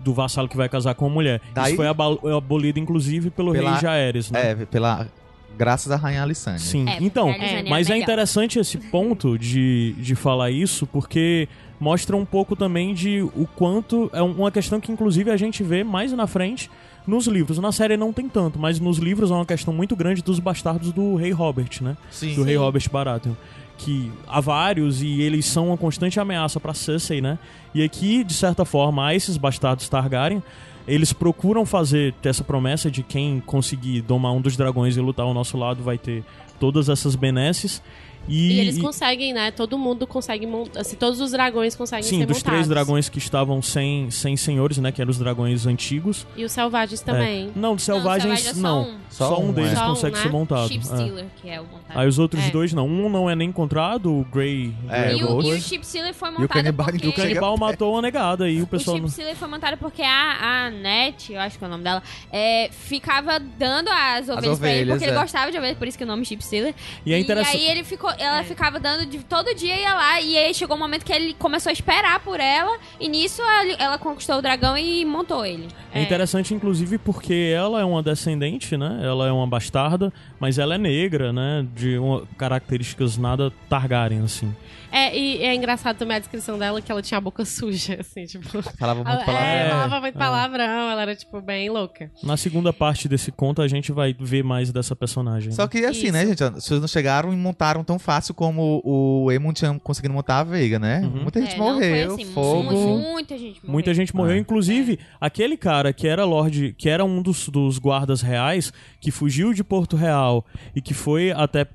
do 0.00 0.14
vassalo 0.14 0.48
que 0.48 0.56
vai 0.56 0.68
casar 0.68 0.94
com 0.94 1.06
a 1.06 1.10
mulher. 1.10 1.40
Daí- 1.54 1.74
Isso 1.74 1.76
foi 1.76 1.86
abolido, 2.34 2.78
inclusive, 2.80 3.30
pelo 3.30 3.52
Pela- 3.52 3.72
rei 3.72 3.80
Jaeres, 3.80 4.30
né? 4.30 4.50
É, 4.52 4.54
pela. 4.66 5.06
Graças 5.56 5.90
à 5.92 5.96
Rainha 5.96 6.22
Alissânia. 6.22 6.58
Sim, 6.58 6.88
É, 6.88 6.98
então, 7.00 7.28
a 7.28 7.36
Lisânia 7.36 7.64
mas 7.70 7.88
é 7.88 7.92
melhor. 7.92 8.02
interessante 8.04 8.58
esse 8.58 8.78
ponto 8.90 9.38
de, 9.38 9.94
de 9.98 10.14
falar 10.14 10.50
isso, 10.50 10.86
porque 10.86 11.48
mostra 11.78 12.16
um 12.16 12.24
pouco 12.24 12.56
também 12.56 12.94
de 12.94 13.22
o 13.22 13.46
quanto. 13.56 14.10
É 14.12 14.22
um- 14.22 14.32
uma 14.32 14.50
questão 14.50 14.80
que, 14.80 14.90
inclusive, 14.90 15.30
a 15.30 15.36
gente 15.36 15.62
vê 15.62 15.84
mais 15.84 16.12
na 16.12 16.26
frente 16.26 16.70
nos 17.06 17.26
livros. 17.26 17.58
Na 17.58 17.72
série 17.72 17.96
não 17.96 18.12
tem 18.12 18.28
tanto, 18.28 18.58
mas 18.58 18.78
nos 18.80 18.98
livros 18.98 19.30
é 19.30 19.34
uma 19.34 19.46
questão 19.46 19.72
muito 19.74 19.94
grande 19.96 20.22
dos 20.22 20.38
bastardos 20.38 20.92
do 20.92 21.16
rei 21.16 21.30
Robert, 21.32 21.70
né? 21.80 21.96
Sim. 22.10 22.34
do 22.34 22.42
rei 22.42 22.56
Robert 22.56 22.88
Baratheon. 22.90 23.34
Que 23.78 24.12
há 24.28 24.38
vários 24.40 25.02
e 25.02 25.20
eles 25.22 25.44
são 25.46 25.68
uma 25.68 25.76
constante 25.76 26.20
ameaça 26.20 26.60
pra 26.60 26.72
Cersei, 26.72 27.20
né? 27.20 27.36
E 27.74 27.82
aqui, 27.82 28.22
de 28.22 28.34
certa 28.34 28.64
forma, 28.64 29.04
há 29.06 29.14
esses 29.14 29.36
bastardos 29.36 29.88
Targaryen. 29.88 30.40
Eles 30.86 31.12
procuram 31.12 31.64
fazer 31.64 32.14
essa 32.24 32.42
promessa 32.42 32.90
de 32.90 33.02
quem 33.02 33.40
conseguir 33.40 34.02
domar 34.02 34.32
um 34.32 34.40
dos 34.40 34.56
dragões 34.56 34.96
e 34.96 35.00
lutar 35.00 35.24
ao 35.24 35.34
nosso 35.34 35.56
lado 35.56 35.82
vai 35.82 35.96
ter 35.96 36.24
todas 36.58 36.88
essas 36.88 37.14
benesses. 37.14 37.82
E, 38.28 38.52
E, 38.52 38.60
eles 38.60 38.76
e- 38.76 38.80
conseguem, 38.80 39.32
né? 39.32 39.50
Todo 39.50 39.76
mundo 39.76 40.06
consegue 40.06 40.46
montar. 40.46 40.80
Assim, 40.80 40.96
todos 40.96 41.20
os 41.20 41.32
dragões 41.32 41.74
conseguem 41.74 42.04
sim, 42.04 42.18
ser 42.20 42.26
dos 42.26 42.36
montados. 42.38 42.42
três 42.42 42.68
dragões 42.68 43.08
que 43.08 43.18
estavam 43.18 43.60
sem, 43.60 44.10
sem 44.10 44.36
senhores, 44.36 44.78
né? 44.78 44.92
Que 44.92 45.00
eram 45.02 45.10
os 45.10 45.18
dragões 45.18 45.66
antigos. 45.66 46.26
E 46.36 46.44
os 46.44 46.52
selvagens 46.52 47.00
também. 47.00 47.48
É. 47.54 47.58
Não, 47.58 47.74
dos 47.74 47.84
selvagens, 47.84 48.40
Selvagem 48.40 48.50
é 48.50 48.54
só 48.54 48.60
não. 48.60 48.82
um. 48.82 48.98
Só, 49.10 49.28
Só 49.28 49.40
um 49.40 49.48
um, 49.48 49.52
deles 49.52 49.72
é. 49.72 49.76
Só 49.76 49.84
um, 49.84 49.88
consegue 49.90 50.16
né? 50.16 50.22
ser 50.22 50.28
montado. 50.30 50.68
Chip 50.68 50.80
é. 50.80 50.86
Stealer, 50.86 51.26
que 51.40 51.48
é 51.50 51.60
o 51.60 51.64
montado. 51.64 51.98
Aí 51.98 52.08
os 52.08 52.18
outros 52.18 52.44
É. 52.44 52.50
dois 52.50 52.72
não. 52.72 52.86
Um 52.86 53.08
não 53.10 53.28
é 53.28 53.34
nem 53.36 53.48
encontrado, 53.48 54.12
o 54.12 54.24
Grey. 54.24 54.72
É, 54.88 55.08
Grey 55.08 55.18
E 55.20 55.24
o, 55.24 55.42
e 55.42 55.52
o 55.54 55.60
Chip 55.60 55.84
Stealer 55.86 56.14
foi 56.14 56.28
o 56.30 56.32
montado 56.32 56.48
canibal- 56.48 56.86
porque... 56.86 57.04
e 57.04 57.08
o 57.08 57.10
O 57.10 57.14
canibal 57.14 57.56
matou 57.58 57.92
uma 57.92 58.02
negada 58.02 58.48
e 58.48 58.62
o 58.62 58.66
pessoal. 58.66 58.96
O 58.96 59.00
Chip 59.00 59.10
Stealer 59.12 59.36
foi 59.36 59.48
montado 59.48 59.76
porque 59.78 60.02
a, 60.02 60.66
a 60.66 60.70
Net, 60.70 61.32
eu 61.32 61.40
acho 61.40 61.58
que 61.58 61.64
é 61.64 61.66
o 61.66 61.70
nome 61.70 61.84
dela, 61.84 62.02
é, 62.32 62.70
ficava 62.72 63.38
dando 63.38 63.88
as 63.90 64.28
ovelhas, 64.28 64.58
pra 64.58 64.68
ele, 64.70 64.82
ovelhas, 64.82 64.88
porque 64.98 65.04
ele 65.10 65.16
é. 65.16 65.20
gostava 65.20 65.50
de 65.50 65.58
ovelhas, 65.58 65.76
por 65.76 65.86
isso 65.88 65.98
que 65.98 66.04
o 66.04 66.06
nome 66.06 66.24
Chip 66.24 66.42
Stealer. 66.44 66.74
E 67.04 67.12
é 67.12 67.18
interessante. 67.18 67.56
aí 67.56 67.68
ele 67.68 67.84
ficou, 67.84 68.11
ela 68.18 68.40
É. 68.40 68.44
ficava 68.44 68.78
dando 68.80 69.06
de 69.06 69.18
todo 69.18 69.54
dia 69.54 69.76
ia 69.76 69.94
lá 69.94 70.20
e 70.20 70.36
aí 70.36 70.54
chegou 70.54 70.76
um 70.76 70.80
momento 70.80 71.04
que 71.04 71.12
ele 71.12 71.34
começou 71.34 71.70
a 71.70 71.72
esperar 71.72 72.20
por 72.20 72.38
ela 72.40 72.78
e 73.00 73.08
nisso 73.08 73.40
ela, 73.42 73.72
ela 73.78 73.98
conquistou 73.98 74.36
o 74.36 74.42
dragão 74.42 74.76
e 74.76 75.04
montou 75.04 75.44
ele. 75.44 75.68
É 75.94 76.00
interessante, 76.02 76.54
inclusive, 76.54 76.98
porque 76.98 77.52
ela 77.54 77.80
é 77.80 77.84
uma 77.84 78.02
descendente, 78.02 78.76
né? 78.76 79.00
Ela 79.02 79.28
é 79.28 79.32
uma 79.32 79.46
bastarda, 79.46 80.12
mas 80.40 80.58
ela 80.58 80.74
é 80.74 80.78
negra, 80.78 81.32
né? 81.32 81.66
De 81.74 81.98
uma- 81.98 82.22
características 82.38 83.16
nada 83.18 83.52
Targaryen, 83.68 84.22
assim. 84.22 84.54
É, 84.92 85.16
e 85.18 85.42
é 85.42 85.54
engraçado 85.54 85.96
também 85.96 86.16
a 86.16 86.20
descrição 86.20 86.58
dela 86.58 86.82
que 86.82 86.92
ela 86.92 87.00
tinha 87.00 87.16
a 87.18 87.20
boca 87.20 87.44
suja, 87.44 87.96
assim, 88.00 88.24
tipo. 88.26 88.62
Falava 88.78 89.02
muito 89.02 89.08
Ela, 89.10 89.24
palavrão. 89.24 89.46
é, 89.48 89.66
É, 89.66 89.70
falava 89.70 90.00
muito 90.00 90.14
é. 90.14 90.18
palavrão, 90.18 90.90
ela 90.90 91.02
era, 91.02 91.16
tipo, 91.16 91.40
bem 91.40 91.70
louca. 91.70 92.10
Na 92.22 92.36
segunda 92.36 92.72
parte 92.72 93.08
desse 93.08 93.32
conto, 93.32 93.62
a 93.62 93.68
gente 93.68 93.90
vai 93.90 94.14
ver 94.18 94.44
mais 94.44 94.70
dessa 94.70 94.94
personagem. 94.94 95.50
Só 95.52 95.66
que 95.66 95.78
assim, 95.84 96.04
Isso. 96.04 96.12
né, 96.12 96.26
gente? 96.26 96.44
As 96.44 96.50
pessoas 96.54 96.80
não 96.80 96.88
chegaram 96.88 97.32
e 97.32 97.36
montaram 97.36 97.82
tão 97.82 97.98
fácil 97.98 98.34
como 98.34 98.82
o 98.84 99.28
Aemon 99.30 99.52
tinha 99.52 99.78
conseguido 99.80 100.12
montar 100.12 100.40
a 100.40 100.44
Veiga, 100.44 100.78
né? 100.78 101.00
Uhum. 101.00 101.22
Muita 101.22 101.40
gente 101.40 101.54
É, 101.54 101.58
não, 101.58 101.64
foi 101.66 101.74
morreu, 101.74 102.14
assim, 102.14 102.24
fogo. 102.26 102.72
mu- 102.72 102.98
Muita 102.98 103.38
gente 103.38 103.54
morreu. 103.60 103.72
Muita 103.72 103.94
gente 103.94 104.14
morreu, 104.16 104.34
Ah. 104.34 104.38
inclusive 104.38 104.98
aquele 105.20 105.56
cara 105.56 105.92
que 105.92 106.06
era 106.06 106.24
Lorde, 106.24 106.74
que 106.76 106.88
era 106.88 107.04
um 107.04 107.22
dos, 107.22 107.48
dos 107.48 107.78
guardas 107.78 108.20
reais, 108.20 108.72
que 109.00 109.10
fugiu 109.10 109.54
de 109.54 109.64
Porto 109.64 109.96
Real 109.96 110.44
e 110.76 110.80
que 110.82 110.92
foi 110.92 111.30
até 111.32 111.66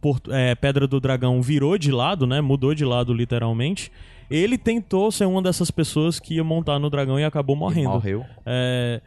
Porto- 0.00 0.32
é, 0.32 0.54
Pedra 0.54 0.86
do 0.86 1.00
Dragão, 1.00 1.40
virou 1.42 1.76
de 1.78 1.90
lado, 1.90 2.26
né? 2.26 2.40
Mudou 2.40 2.74
de 2.74 2.84
lado 2.84 3.12
literalmente. 3.12 3.90
Ele 4.30 4.58
tentou 4.58 5.10
ser 5.12 5.24
uma 5.24 5.40
dessas 5.40 5.70
pessoas 5.70 6.18
que 6.18 6.34
ia 6.34 6.44
montar 6.44 6.78
no 6.78 6.90
dragão 6.90 7.18
e 7.18 7.24
acabou 7.24 7.54
E 7.54 7.58
morrendo. 7.58 7.90
Morreu. 7.90 8.24
É, 8.44 9.00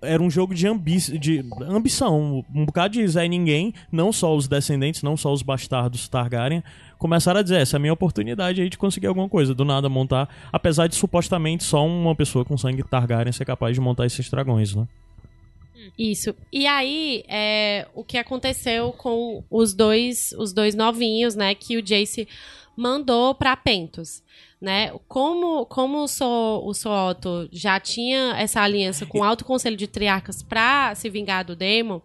era 0.00 0.22
um 0.22 0.30
jogo 0.30 0.54
de, 0.54 0.66
ambi 0.68 0.96
de 0.96 1.44
ambição. 1.68 2.44
Um 2.54 2.64
bocado 2.64 2.94
de 2.94 3.06
Zé 3.08 3.26
Ninguém, 3.26 3.72
não 3.90 4.12
só 4.12 4.34
os 4.34 4.46
descendentes, 4.46 5.02
não 5.02 5.16
só 5.16 5.32
os 5.32 5.42
bastardos 5.42 6.08
Targaryen, 6.08 6.62
começaram 6.98 7.40
a 7.40 7.42
dizer: 7.42 7.56
essa 7.56 7.76
é 7.76 7.78
a 7.78 7.80
minha 7.80 7.92
oportunidade 7.92 8.60
aí 8.62 8.68
de 8.68 8.78
conseguir 8.78 9.08
alguma 9.08 9.28
coisa. 9.28 9.54
Do 9.54 9.64
nada 9.64 9.88
montar, 9.88 10.28
apesar 10.52 10.86
de 10.86 10.94
supostamente 10.94 11.64
só 11.64 11.84
uma 11.84 12.14
pessoa 12.14 12.44
com 12.44 12.56
sangue 12.56 12.82
Targaryen 12.84 13.32
ser 13.32 13.44
capaz 13.44 13.74
de 13.74 13.80
montar 13.80 14.06
esses 14.06 14.30
dragões, 14.30 14.74
né? 14.74 14.86
Isso. 15.98 16.34
E 16.52 16.66
aí, 16.66 17.24
é, 17.28 17.86
o 17.94 18.02
que 18.02 18.18
aconteceu 18.18 18.92
com 18.92 19.44
os 19.50 19.74
dois, 19.74 20.32
os 20.38 20.52
dois 20.52 20.74
novinhos, 20.74 21.34
né, 21.34 21.54
que 21.54 21.76
o 21.76 21.82
Jace 21.82 22.26
mandou 22.76 23.34
pra 23.34 23.56
Pentos, 23.56 24.22
né? 24.60 24.92
Como, 25.08 25.66
como 25.66 26.04
o, 26.04 26.08
so, 26.08 26.62
o 26.64 26.72
Sootto 26.72 27.48
já 27.50 27.80
tinha 27.80 28.34
essa 28.38 28.60
aliança 28.60 29.04
com 29.04 29.18
o 29.18 29.24
Alto 29.24 29.44
Conselho 29.44 29.76
de 29.76 29.88
Triarcas 29.88 30.42
pra 30.42 30.94
se 30.94 31.10
vingar 31.10 31.44
do 31.44 31.56
Daemon, 31.56 32.00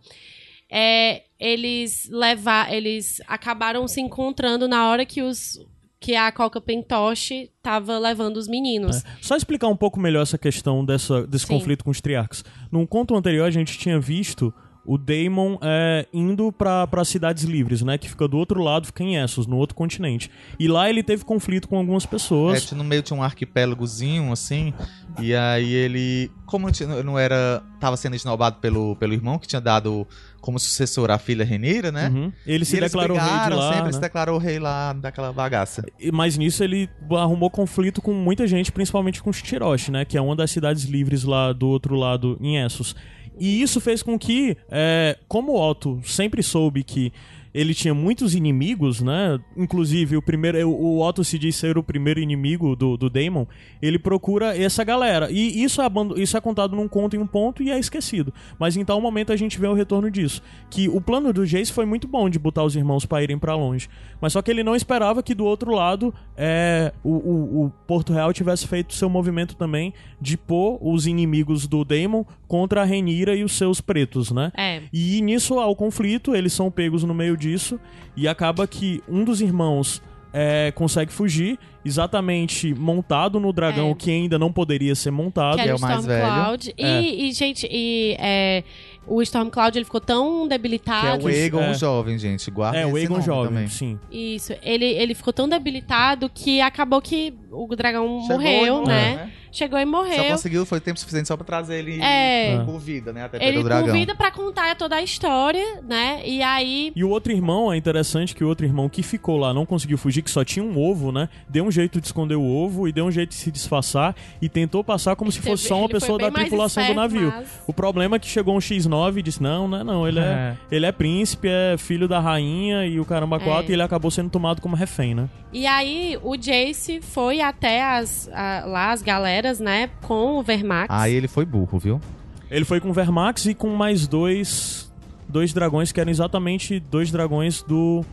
é, 0.69 1.23
eles 1.39 2.09
levar, 2.09 2.73
eles 2.73 3.21
acabaram 3.27 3.87
se 3.87 4.01
encontrando 4.01 4.67
na 4.67 4.89
hora 4.89 5.05
que 5.05 5.21
os 5.21 5.59
que 6.03 6.17
a 6.17 6.29
Coca 6.33 6.59
Pentoche 6.59 7.49
tava 7.61 7.97
levando 7.97 8.35
os 8.35 8.45
meninos. 8.45 9.05
É. 9.05 9.09
Só 9.21 9.37
explicar 9.37 9.69
um 9.69 9.75
pouco 9.75 9.97
melhor 9.97 10.23
essa 10.23 10.37
questão 10.37 10.83
dessa, 10.83 11.25
desse 11.25 11.45
Sim. 11.45 11.53
conflito 11.53 11.85
com 11.85 11.91
os 11.91 12.01
triarcas. 12.01 12.43
Num 12.69 12.85
conto 12.85 13.15
anterior, 13.15 13.45
a 13.45 13.49
gente 13.49 13.77
tinha 13.77 13.97
visto 14.01 14.53
o 14.85 14.97
Daemon 14.97 15.57
é, 15.61 16.07
indo 16.13 16.51
pra 16.51 16.87
cidades 17.05 17.43
livres, 17.43 17.81
né? 17.81 17.97
Que 17.97 18.09
fica 18.09 18.27
do 18.27 18.37
outro 18.37 18.61
lado, 18.61 18.85
fica 18.87 19.03
em 19.03 19.15
Essos, 19.15 19.47
no 19.47 19.55
outro 19.57 19.75
continente. 19.75 20.29
E 20.59 20.67
lá 20.67 20.89
ele 20.89 21.01
teve 21.01 21.23
conflito 21.23 21.67
com 21.67 21.77
algumas 21.77 22.03
É, 22.03 22.07
pessoas. 22.07 22.65
tinha- 22.65 22.77
no 22.77 22.83
meio 22.83 23.01
tinha 23.01 23.17
um 23.17 23.23
arquipélagozinho, 23.23 24.31
assim, 24.31 24.73
e 25.19 25.33
aí 25.33 25.71
ele, 25.73 26.29
como 26.45 26.67
não 27.03 27.17
era, 27.17 27.63
tava 27.79 27.95
sendo 27.97 28.15
esnobado 28.15 28.57
pelo, 28.59 28.95
pelo 28.97 29.13
irmão, 29.13 29.37
que 29.39 29.47
tinha 29.47 29.61
dado 29.61 30.07
como 30.41 30.59
sucessor 30.59 31.09
a 31.09 31.17
filha 31.17 31.45
Renira, 31.45 31.89
né? 31.89 32.09
Uhum. 32.09 32.31
Ele 32.45 32.65
se 32.65 32.77
declarou 32.77 33.15
rei 33.15 33.25
de 33.25 33.31
brigaram 33.31 33.57
lá. 33.57 33.69
sempre, 33.69 33.85
né? 33.87 33.91
se 33.93 34.01
declarou 34.01 34.37
rei 34.37 34.59
lá 34.59 34.91
daquela 34.91 35.31
bagaça. 35.31 35.85
Mas 36.11 36.37
nisso 36.37 36.61
ele 36.61 36.89
arrumou 37.11 37.49
conflito 37.49 38.01
com 38.01 38.11
muita 38.13 38.45
gente, 38.45 38.69
principalmente 38.69 39.23
com 39.23 39.29
os 39.29 39.41
Tirosh, 39.41 39.87
né? 39.89 40.03
Que 40.03 40.17
é 40.17 40.21
uma 40.21 40.35
das 40.35 40.51
cidades 40.51 40.83
livres 40.83 41.23
lá 41.23 41.53
do 41.53 41.67
outro 41.69 41.95
lado, 41.95 42.37
em 42.41 42.57
Essos. 42.57 42.93
E 43.39 43.61
isso 43.61 43.79
fez 43.81 44.03
com 44.03 44.17
que, 44.17 44.57
é, 44.69 45.17
como 45.27 45.53
o 45.53 45.69
Otto 45.69 45.99
sempre 46.03 46.41
soube 46.43 46.83
que 46.83 47.11
ele 47.53 47.73
tinha 47.75 47.93
muitos 47.93 48.33
inimigos, 48.33 48.99
né? 49.01 49.39
Inclusive, 49.55 50.17
o 50.17 50.21
primeiro. 50.21 50.67
O 50.67 50.99
Otto 51.01 51.23
se 51.23 51.37
diz 51.37 51.55
ser 51.55 51.77
o 51.77 51.83
primeiro 51.83 52.19
inimigo 52.19 52.75
do, 52.75 52.97
do 52.97 53.09
Daemon. 53.09 53.45
Ele 53.79 53.99
procura 53.99 54.57
essa 54.57 54.83
galera. 54.83 55.29
E 55.29 55.63
isso 55.63 55.81
é, 55.81 55.85
isso 56.17 56.35
é 56.35 56.41
contado 56.41 56.75
num 56.75 56.87
conto 56.87 57.15
em 57.15 57.19
um 57.19 57.27
ponto 57.27 57.61
e 57.61 57.69
é 57.69 57.77
esquecido. 57.77 58.33
Mas 58.57 58.75
em 58.75 58.83
tal 58.83 58.99
momento 58.99 59.31
a 59.31 59.35
gente 59.35 59.59
vê 59.59 59.67
o 59.67 59.73
retorno 59.73 60.09
disso. 60.09 60.41
Que 60.69 60.89
o 60.89 60.99
plano 60.99 61.31
do 61.31 61.45
Jace 61.45 61.71
foi 61.71 61.85
muito 61.85 62.07
bom 62.07 62.27
de 62.27 62.39
botar 62.39 62.63
os 62.63 62.75
irmãos 62.75 63.05
pra 63.05 63.21
irem 63.21 63.37
pra 63.37 63.55
longe. 63.55 63.87
Mas 64.19 64.33
só 64.33 64.41
que 64.41 64.49
ele 64.49 64.63
não 64.63 64.75
esperava 64.75 65.21
que 65.21 65.35
do 65.35 65.45
outro 65.45 65.71
lado 65.71 66.11
é, 66.35 66.91
o, 67.03 67.11
o, 67.11 67.65
o 67.65 67.69
Porto 67.85 68.13
Real 68.13 68.33
tivesse 68.33 68.67
feito 68.67 68.95
seu 68.95 69.09
movimento 69.09 69.55
também 69.55 69.93
de 70.19 70.37
pôr 70.37 70.79
os 70.81 71.05
inimigos 71.05 71.67
do 71.67 71.85
Daemon 71.85 72.23
contra 72.53 72.83
a 72.83 72.85
Renira 72.85 73.35
e 73.35 73.43
os 73.43 73.53
seus 73.57 73.81
pretos, 73.81 74.29
né? 74.29 74.51
É. 74.55 74.83
E 74.93 75.19
nisso 75.23 75.57
há 75.59 75.65
o 75.65 75.75
conflito, 75.75 76.35
eles 76.35 76.53
são 76.53 76.69
pegos 76.69 77.03
no 77.03 77.11
meio 77.11 77.35
disso, 77.35 77.79
e 78.15 78.27
acaba 78.27 78.67
que 78.67 79.01
um 79.09 79.23
dos 79.23 79.41
irmãos 79.41 80.03
é, 80.31 80.71
consegue 80.71 81.11
fugir, 81.11 81.57
exatamente 81.83 82.73
montado 82.73 83.39
no 83.39 83.51
dragão 83.53 83.91
É. 83.91 83.93
que 83.95 84.11
ainda 84.11 84.37
não 84.37 84.51
poderia 84.51 84.93
ser 84.95 85.09
montado. 85.11 85.55
Que 85.57 85.67
é 85.67 85.73
o 85.73 85.77
o 85.77 85.81
mais 85.81 86.05
velho. 86.05 86.23
Stormcloud. 86.23 86.73
E, 86.77 87.27
e, 87.27 87.31
gente, 87.33 87.67
e 87.71 88.15
é, 88.19 88.63
o 89.07 89.21
Stormcloud 89.21 89.77
ele 89.77 89.85
ficou 89.85 90.01
tão 90.01 90.39
Que 90.41 90.45
é 90.53 90.57
debilitado. 90.57 91.25
o 91.25 91.27
Aegon 91.27 91.61
é. 91.61 91.73
jovem, 91.73 92.17
gente. 92.17 92.49
Guarda 92.51 92.77
É, 92.79 92.85
o 92.85 92.89
nome 93.09 93.21
jovem, 93.23 93.47
também. 93.53 93.67
sim. 93.67 93.99
Isso, 94.11 94.53
ele, 94.63 94.85
ele 94.85 95.13
ficou 95.15 95.33
tão 95.33 95.47
debilitado 95.47 96.29
que 96.33 96.61
acabou 96.61 97.01
que 97.01 97.33
o 97.53 97.75
dragão 97.75 98.21
Chegou 98.27 98.41
e 98.41 98.55
morreu, 98.69 98.85
né? 98.85 99.29
Chegou 99.51 99.77
e 99.77 99.83
Só 99.83 99.91
morreu. 99.91 100.23
conseguiu, 100.31 100.65
foi 100.65 100.79
tempo 100.79 100.99
suficiente 100.99 101.27
só 101.27 101.37
pra 101.37 101.45
trazer 101.45 101.77
ele 101.77 102.01
É. 102.01 102.63
com 102.65 102.79
vida, 102.79 103.13
né? 103.13 103.23
Até 103.25 103.37
Ele 103.37 103.51
pelo 103.51 103.63
dragão. 103.63 103.87
convida 103.89 104.15
pra 104.15 104.31
contar 104.31 104.75
toda 104.75 104.95
a 104.95 105.03
história, 105.03 105.79
né? 105.87 106.21
E 106.25 106.41
aí. 106.41 106.91
E 106.95 107.03
o 107.03 107.09
outro 107.09 107.31
irmão, 107.31 107.71
é 107.71 107.77
interessante 107.77 108.33
que 108.33 108.43
o 108.43 108.47
outro 108.47 108.65
irmão 108.65 108.89
que 108.89 109.03
ficou 109.03 109.37
lá 109.37 109.53
não 109.53 109.63
conseguiu 109.63 109.95
fugir, 109.97 110.23
que 110.23 110.31
só 110.31 110.43
tinha 110.43 110.65
um 110.65 110.75
ovo, 110.79 111.11
né? 111.11 111.29
Deu 111.47 111.63
um 111.65 111.69
jeito 111.71 112.01
de 112.01 112.07
esconder 112.07 112.33
o 112.35 112.43
ovo 112.43 112.87
e 112.87 112.91
deu 112.91 113.05
um 113.05 113.11
jeito 113.11 113.29
de 113.29 113.35
se 113.35 113.51
disfarçar 113.51 114.15
e 114.41 114.49
tentou 114.49 114.83
passar 114.83 115.15
como 115.15 115.31
se 115.31 115.37
teve- 115.37 115.51
fosse 115.51 115.67
só 115.67 115.75
uma 115.75 115.85
ele 115.85 115.93
pessoa 115.93 116.17
da 116.17 116.31
tripulação 116.31 116.81
do 116.83 116.89
esperto, 116.91 117.13
navio. 117.13 117.31
mas- 117.35 117.47
O 117.67 117.73
problema 117.73 118.15
é 118.15 118.19
que 118.19 118.27
chegou 118.27 118.55
um 118.55 118.59
X9 118.59 119.19
e 119.19 119.21
disse: 119.21 119.43
Não, 119.43 119.67
não 119.67 119.77
é 119.79 119.83
não, 119.83 120.07
ele 120.07 120.19
é, 120.19 120.57
ele 120.71 120.85
é 120.87 120.91
príncipe, 120.91 121.47
é 121.47 121.75
filho 121.77 122.07
da 122.07 122.19
rainha 122.19 122.87
e 122.87 122.99
o 122.99 123.05
caramba 123.05 123.39
4 123.39 123.67
É. 123.67 123.69
e 123.69 123.73
ele 123.75 123.83
acabou 123.83 124.09
sendo 124.09 124.31
tomado 124.31 124.61
como 124.61 124.75
refém, 124.75 125.13
né? 125.13 125.29
E 125.55 125.67
aí 125.67 126.17
o 126.23 126.35
Jace 126.35 126.99
foi 127.01 127.39
até 127.43 127.83
as, 127.83 128.29
a- 128.33 128.63
lá 128.65 128.91
as 128.91 129.01
galeras, 129.01 129.59
né? 129.59 129.89
Com 130.01 130.37
o 130.37 130.43
Vermax. 130.43 130.87
Aí 130.89 131.13
ele 131.13 131.27
foi 131.27 131.45
burro, 131.45 131.77
viu? 131.79 132.01
Ele 132.49 132.65
foi 132.65 132.79
com 132.79 132.89
o 132.89 132.93
Vermax 132.93 133.45
e 133.45 133.53
com 133.53 133.69
mais 133.75 134.07
dois. 134.07 134.91
Dois 135.27 135.53
dragões 135.53 135.91
que 135.91 135.99
eram 135.99 136.11
exatamente 136.11 136.79
dois 136.79 137.09
dragões 137.11 137.63
do. 137.63 138.03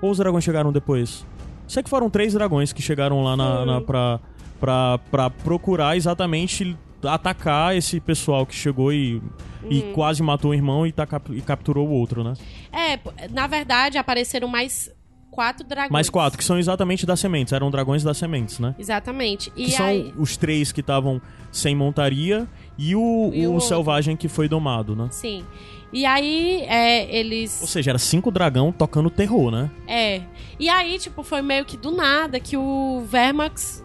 Ou 0.00 0.10
os 0.10 0.18
dragões 0.18 0.44
chegaram 0.44 0.72
depois? 0.72 1.26
Sei 1.66 1.82
que 1.82 1.90
foram 1.90 2.08
três 2.10 2.32
dragões 2.32 2.72
que 2.72 2.82
chegaram 2.82 3.22
lá 3.24 3.36
na, 3.36 3.64
na, 3.64 3.80
pra, 3.80 4.20
pra, 4.60 4.98
pra 5.10 5.30
procurar 5.30 5.96
exatamente 5.96 6.76
atacar 7.02 7.74
esse 7.76 7.98
pessoal 7.98 8.44
que 8.44 8.54
chegou 8.54 8.92
e, 8.92 9.22
e 9.68 9.82
quase 9.94 10.22
matou 10.22 10.50
o 10.50 10.54
irmão 10.54 10.86
e, 10.86 10.92
tá 10.92 11.06
e 11.30 11.40
capturou 11.40 11.88
o 11.88 11.92
outro, 11.92 12.22
né? 12.22 12.34
É, 12.72 12.98
na 13.30 13.46
verdade, 13.46 13.96
apareceram 13.98 14.46
mais 14.48 14.90
quatro 15.30 15.66
dragões. 15.66 15.90
Mais 15.90 16.10
quatro, 16.10 16.38
que 16.38 16.44
são 16.44 16.58
exatamente 16.58 17.06
das 17.06 17.20
sementes. 17.20 17.52
Eram 17.52 17.70
dragões 17.70 18.02
das 18.02 18.16
sementes, 18.18 18.58
né? 18.58 18.74
Exatamente. 18.78 19.50
Que 19.50 19.62
E 19.64 19.70
são 19.70 19.86
aí, 19.86 20.12
os 20.16 20.36
três 20.36 20.72
que 20.72 20.80
estavam 20.80 21.20
sem 21.52 21.74
montaria 21.74 22.46
e 22.76 22.94
o, 22.96 23.30
E 23.32 23.46
o 23.46 23.54
o 23.56 23.60
selvagem 23.60 24.16
que 24.16 24.28
foi 24.28 24.48
domado, 24.48 24.94
né? 24.96 25.08
sim. 25.10 25.44
E 25.92 26.06
aí, 26.06 26.62
é, 26.68 27.12
eles. 27.18 27.60
Ou 27.60 27.66
seja, 27.66 27.90
era 27.90 27.98
cinco 27.98 28.30
dragão 28.30 28.70
tocando 28.70 29.10
terror, 29.10 29.50
né? 29.50 29.68
É. 29.88 30.20
E 30.56 30.68
aí, 30.68 31.00
tipo, 31.00 31.24
foi 31.24 31.42
meio 31.42 31.64
que 31.64 31.76
do 31.76 31.90
nada 31.90 32.38
que 32.38 32.56
o 32.56 33.02
Vermax 33.08 33.84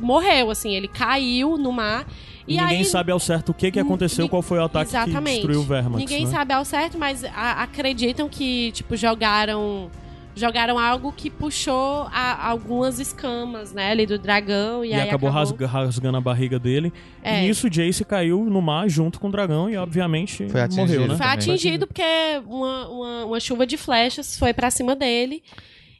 morreu, 0.00 0.50
assim, 0.50 0.74
ele 0.74 0.88
caiu 0.88 1.58
no 1.58 1.70
mar. 1.70 2.06
E, 2.48 2.54
E, 2.54 2.60
ninguém 2.60 2.78
aí, 2.78 2.84
sabe 2.86 3.12
ao 3.12 3.18
certo 3.18 3.50
o 3.50 3.54
que, 3.54 3.70
que 3.70 3.78
aconteceu, 3.78 4.26
qual 4.26 4.40
foi 4.40 4.58
o 4.58 4.64
ataque 4.64 4.90
que 4.90 4.96
Exatamente. 4.96 5.34
destruiu 5.36 5.60
o 5.60 5.64
Vermax. 5.64 5.96
Ninguém 5.98 6.24
né? 6.24 6.30
sabe 6.30 6.54
ao 6.54 6.64
certo, 6.64 6.96
mas 6.96 7.22
acreditam 7.34 8.26
que, 8.26 8.72
tipo, 8.72 8.96
jogaram 8.96 9.90
jogaram 10.34 10.78
algo 10.78 11.12
que 11.12 11.30
puxou 11.30 12.08
a- 12.12 12.48
algumas 12.48 12.98
escamas, 12.98 13.72
né, 13.72 13.90
ali 13.92 14.04
do 14.06 14.18
dragão 14.18 14.84
e, 14.84 14.88
E, 14.90 14.94
aí 14.94 15.02
acabou, 15.08 15.28
acabou 15.28 15.30
rasga- 15.30 15.66
rasgando 15.66 16.16
a 16.16 16.20
barriga 16.20 16.58
dele. 16.58 16.92
É. 17.22 17.42
E 17.44 17.46
nisso, 17.48 17.70
Jace 17.70 18.04
caiu 18.04 18.44
no 18.44 18.60
mar 18.60 18.88
junto 18.88 19.20
com 19.20 19.28
o 19.28 19.30
dragão 19.30 19.70
e, 19.70 19.76
obviamente, 19.76 20.48
Foi 20.48 20.60
atingido. 20.60 20.86
morreu, 20.86 21.00
né? 21.02 21.16
Foi 21.16 21.18
também. 21.18 21.32
atingido 21.34 21.86
porque 21.86 22.02
uma, 22.46 22.88
uma, 22.88 23.24
uma 23.26 23.40
chuva 23.40 23.66
de 23.66 23.76
flechas 23.76 24.38
foi 24.38 24.52
pra 24.52 24.70
cima 24.70 24.96
dele. 24.96 25.42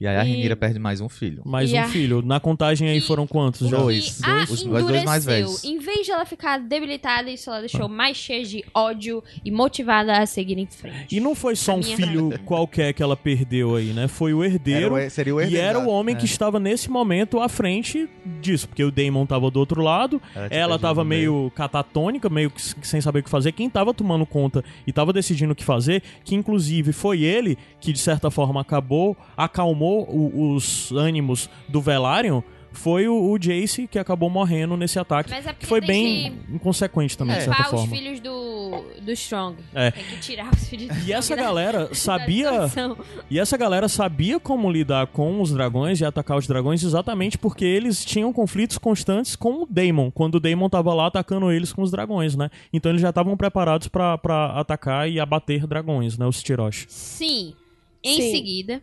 E 0.05 0.07
aí 0.07 0.17
a 0.19 0.25
E- 0.25 0.29
Renira 0.33 0.55
perde 0.55 0.79
mais 0.79 1.01
um 1.01 1.09
filho. 1.09 1.41
Mais 1.47 1.73
E 1.73 1.77
um 1.77 1.81
a- 1.81 1.89
filho. 1.89 2.21
Na 2.21 2.39
contagem 2.39 2.91
aí 2.91 2.99
E- 2.99 3.01
foram 3.01 3.27
quantos? 3.27 3.67
Já? 3.71 3.79
Dois. 3.79 4.21
a 4.23 4.35
Dois. 4.35 4.51
Os- 4.51 4.63
os 4.63 4.85
dois 4.85 5.03
mais 5.05 5.25
velhos. 5.25 5.65
Em 5.65 5.79
vez 5.79 6.05
de 6.05 6.13
ela 6.13 6.27
ficar 6.27 6.59
debilitada, 6.61 7.31
isso 7.31 7.49
ela 7.49 7.61
deixou 7.61 7.89
mais 7.89 8.15
cheia 8.19 8.45
de 8.45 8.63
ódio 8.75 9.25
e 9.43 9.51
motivada 9.51 10.19
a 10.19 10.27
seguir 10.27 10.59
em 10.59 10.67
frente. 10.67 11.17
E 11.17 11.21
não 11.21 11.35
foi 11.35 11.57
só 11.57 11.73
A 11.73 11.77
um 11.77 11.79
minha 11.79 11.97
filho 11.97 12.39
qualquer 12.45 12.93
que 12.93 13.03
ela 13.03 13.17
perdeu 13.17 13.77
aí, 13.77 13.95
né? 13.95 14.07
Foi 14.07 14.35
o 14.35 14.45
herdeiro. 14.45 14.95
Era 14.95 15.07
o- 15.07 15.11
seria 15.11 15.35
o 15.35 15.41
E 15.41 15.45
herdeiro 15.45 15.65
era 15.67 15.79
da- 15.81 15.87
o 15.87 15.89
homem 15.89 16.15
é. 16.15 16.19
que 16.19 16.27
estava 16.27 16.61
nesse 16.61 16.91
momento 16.91 17.41
à 17.41 17.49
frente 17.49 18.07
disso, 18.43 18.69
porque 18.69 18.85
o 18.85 18.91
Damon 18.91 19.25
tava 19.25 19.51
do 19.51 19.59
outro 19.59 19.81
lado, 19.81 20.21
Ela 20.35 20.49
tinha 20.51 20.61
ela 20.61 20.69
perdido 20.73 20.83
tava 20.83 21.03
no 21.03 21.09
meio. 21.09 21.33
meio 21.33 21.51
catatônica, 21.53 22.29
meio 22.29 22.51
que 22.51 22.61
s- 22.61 22.75
sem 22.83 23.01
saber 23.01 23.21
o 23.21 23.23
que 23.23 23.31
fazer. 23.31 23.53
Quem 23.53 23.71
tava 23.71 23.95
tomando 23.95 24.27
conta 24.27 24.63
e 24.87 24.93
tava 24.93 25.15
decidindo 25.15 25.53
o 25.55 25.57
que 25.57 25.65
fazer, 25.65 26.03
que 26.25 26.35
inclusive 26.35 26.93
foi 26.93 27.23
ele 27.23 27.57
que 27.81 27.91
de 27.91 27.99
certa 27.99 28.31
forma 28.31 28.61
acabou, 28.61 29.17
acalmou 29.35 29.94
o- 30.03 30.53
os 30.55 30.91
ânimos 30.93 31.49
do 31.69 31.81
Velaryon, 31.81 32.43
foi 32.77 33.07
o, 33.07 33.31
o 33.31 33.39
Jace 33.39 33.87
que 33.87 34.01
acabou 34.01 34.29
morrendo 34.29 34.77
nesse 34.77 34.99
ataque, 34.99 35.31
Mas 35.31 35.47
é 35.47 35.51
porque 35.53 35.61
que 35.61 35.67
foi 35.67 35.81
bem 35.81 36.41
inconsequente 36.53 37.17
também, 37.17 37.37
de 37.37 37.43
É. 37.43 37.45
certa 37.45 37.63
Limpar 37.63 37.75
os 37.77 37.81
forma. 37.83 37.97
filhos 37.97 38.19
do, 38.19 38.85
do 39.01 39.13
Strong. 39.13 39.57
É. 39.73 39.93
Tem 39.93 40.03
que 40.03 40.19
tirar 40.19 40.53
os 40.53 40.69
filhos 40.69 40.89
do 40.89 40.95
E 41.09 41.13
essa 41.13 41.21
Strong 41.35 41.41
da- 41.41 41.47
galera 41.47 41.87
da 41.87 41.95
sabia. 41.95 42.51
E 43.31 43.39
essa 43.39 43.57
galera 43.57 43.89
sabia 43.89 44.41
como 44.41 44.69
lidar 44.69 45.07
com 45.07 45.41
os 45.41 45.53
dragões 45.53 46.01
e 46.01 46.05
atacar 46.05 46.37
os 46.37 46.49
dragões 46.49 46.83
exatamente 46.83 47.39
porque 47.39 47.65
eles 47.65 48.05
tinham 48.05 48.33
conflitos 48.33 48.77
constantes 48.77 49.37
com 49.37 49.63
o 49.63 49.67
Daemon, 49.71 50.11
quando 50.11 50.35
o 50.35 50.41
Daemon 50.41 50.69
tava 50.69 50.93
lá 50.95 51.07
atacando 51.07 51.53
eles 51.53 51.73
com 51.73 51.81
os 51.83 51.93
dragões, 51.93 52.35
né? 52.35 52.51
Então 52.73 52.91
eles 52.91 53.01
já 53.03 53.11
estavam 53.11 53.37
preparados 53.37 53.87
pra 53.87 54.19
pra 54.19 54.47
atacar 54.59 55.09
e 55.09 55.21
abater 55.21 55.65
dragões, 55.65 56.19
né? 56.19 56.27
Os 56.27 56.43
Tirosh. 56.43 56.87
Sim. 56.89 57.55
Em 58.03 58.21
Sim. 58.21 58.31
seguida, 58.33 58.83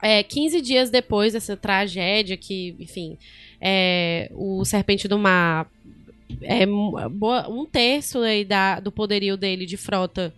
É, 0.00 0.22
15 0.22 0.60
dias 0.60 0.90
depois 0.90 1.32
dessa 1.32 1.56
tragédia 1.56 2.36
que, 2.36 2.76
enfim, 2.78 3.18
é, 3.60 4.30
o 4.34 4.64
Serpente 4.64 5.08
do 5.08 5.18
Mar, 5.18 5.68
é, 6.42 6.66
um 6.66 7.66
terço 7.66 8.20
aí 8.20 8.44
da, 8.44 8.78
do 8.80 8.92
poderio 8.92 9.36
dele 9.36 9.66
de 9.66 9.76
frota, 9.76 10.32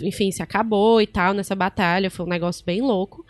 enfim, 0.00 0.30
se 0.30 0.42
acabou 0.42 1.00
e 1.00 1.06
tal 1.06 1.34
nessa 1.34 1.54
batalha, 1.54 2.10
foi 2.10 2.26
um 2.26 2.28
negócio 2.28 2.64
bem 2.64 2.80
louco. 2.80 3.24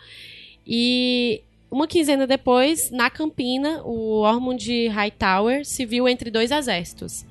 E 0.65 1.41
uma 1.69 1.87
quinzena 1.87 2.25
depois, 2.25 2.89
na 2.91 3.09
Campina, 3.09 3.81
o 3.83 4.21
Ormond 4.21 4.87
Hightower 4.87 5.65
se 5.65 5.85
viu 5.85 6.07
entre 6.07 6.31
dois 6.31 6.51
exércitos, 6.51 7.25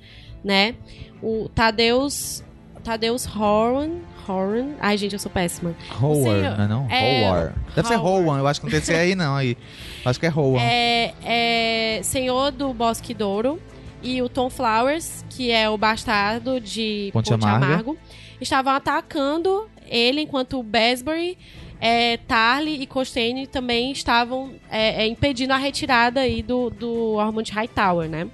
né? 0.44 0.74
O 1.22 1.48
Tadeus, 1.48 2.44
Tadeus 2.82 3.24
Horan, 3.24 4.00
Horan, 4.28 4.74
ai 4.80 4.96
gente, 4.98 5.12
eu 5.12 5.18
sou 5.18 5.30
péssima. 5.30 5.74
Howard, 6.00 6.22
Senhor- 6.22 6.56
não 6.58 6.64
é 6.64 6.68
não? 6.68 6.86
é, 6.90 7.28
Howard. 7.28 7.54
Deve 7.74 7.88
ser. 7.88 7.96
Rowan, 7.96 8.38
eu 8.38 8.46
acho 8.46 8.60
que 8.60 8.66
não 8.66 8.70
tem 8.70 8.78
esse 8.80 8.94
aí 8.94 9.14
não 9.14 9.34
aí. 9.36 9.56
Acho 10.04 10.18
que 10.20 10.26
é 10.26 10.28
Rowan. 10.28 10.60
é, 10.60 11.14
é 11.24 12.00
Senhor 12.02 12.50
do 12.52 12.72
Bosque 12.72 13.14
Douro 13.14 13.60
e 14.02 14.20
o 14.20 14.28
Tom 14.28 14.50
Flowers, 14.50 15.24
que 15.30 15.50
é 15.50 15.68
o 15.70 15.76
bastardo 15.78 16.60
de 16.60 17.10
Ponte 17.12 17.30
Ponte, 17.30 17.44
Amarga. 17.44 17.66
Amargo, 17.66 17.98
estavam 18.40 18.72
atacando 18.72 19.68
ele, 19.86 20.22
enquanto 20.22 20.58
o 20.58 20.62
Besbury, 20.62 21.38
é, 21.80 22.16
Tarly 22.16 22.80
e 22.82 22.86
Costane 22.86 23.46
também 23.46 23.92
estavam 23.92 24.52
é, 24.70 25.04
é, 25.04 25.06
impedindo 25.06 25.52
a 25.52 25.56
retirada 25.56 26.20
aí 26.20 26.42
do, 26.42 26.70
do 26.70 27.14
Ormond 27.14 27.50
Hightower, 27.52 28.08
né? 28.08 28.28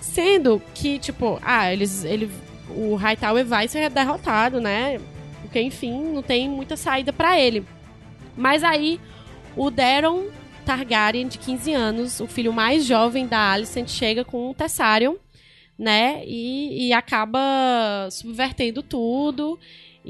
Sendo 0.00 0.60
que, 0.74 0.98
tipo, 0.98 1.38
ah, 1.42 1.72
eles, 1.72 2.04
ele, 2.04 2.30
o 2.70 2.94
Hightower 2.94 3.44
vai 3.44 3.68
ser 3.68 3.90
derrotado, 3.90 4.60
né? 4.60 5.00
Porque, 5.42 5.60
enfim, 5.60 6.12
não 6.12 6.22
tem 6.22 6.48
muita 6.48 6.76
saída 6.76 7.12
pra 7.12 7.38
ele. 7.38 7.64
Mas 8.36 8.62
aí, 8.62 9.00
o 9.56 9.70
Daron 9.70 10.26
Targaryen, 10.64 11.26
de 11.26 11.38
15 11.38 11.72
anos, 11.72 12.20
o 12.20 12.26
filho 12.26 12.52
mais 12.52 12.84
jovem 12.84 13.26
da 13.26 13.52
Alicent, 13.52 13.88
chega 13.88 14.24
com 14.24 14.50
um 14.50 14.54
Tessarion, 14.54 15.14
né? 15.78 16.22
E, 16.26 16.88
e 16.88 16.92
acaba 16.92 18.08
subvertendo 18.10 18.82
tudo. 18.82 19.58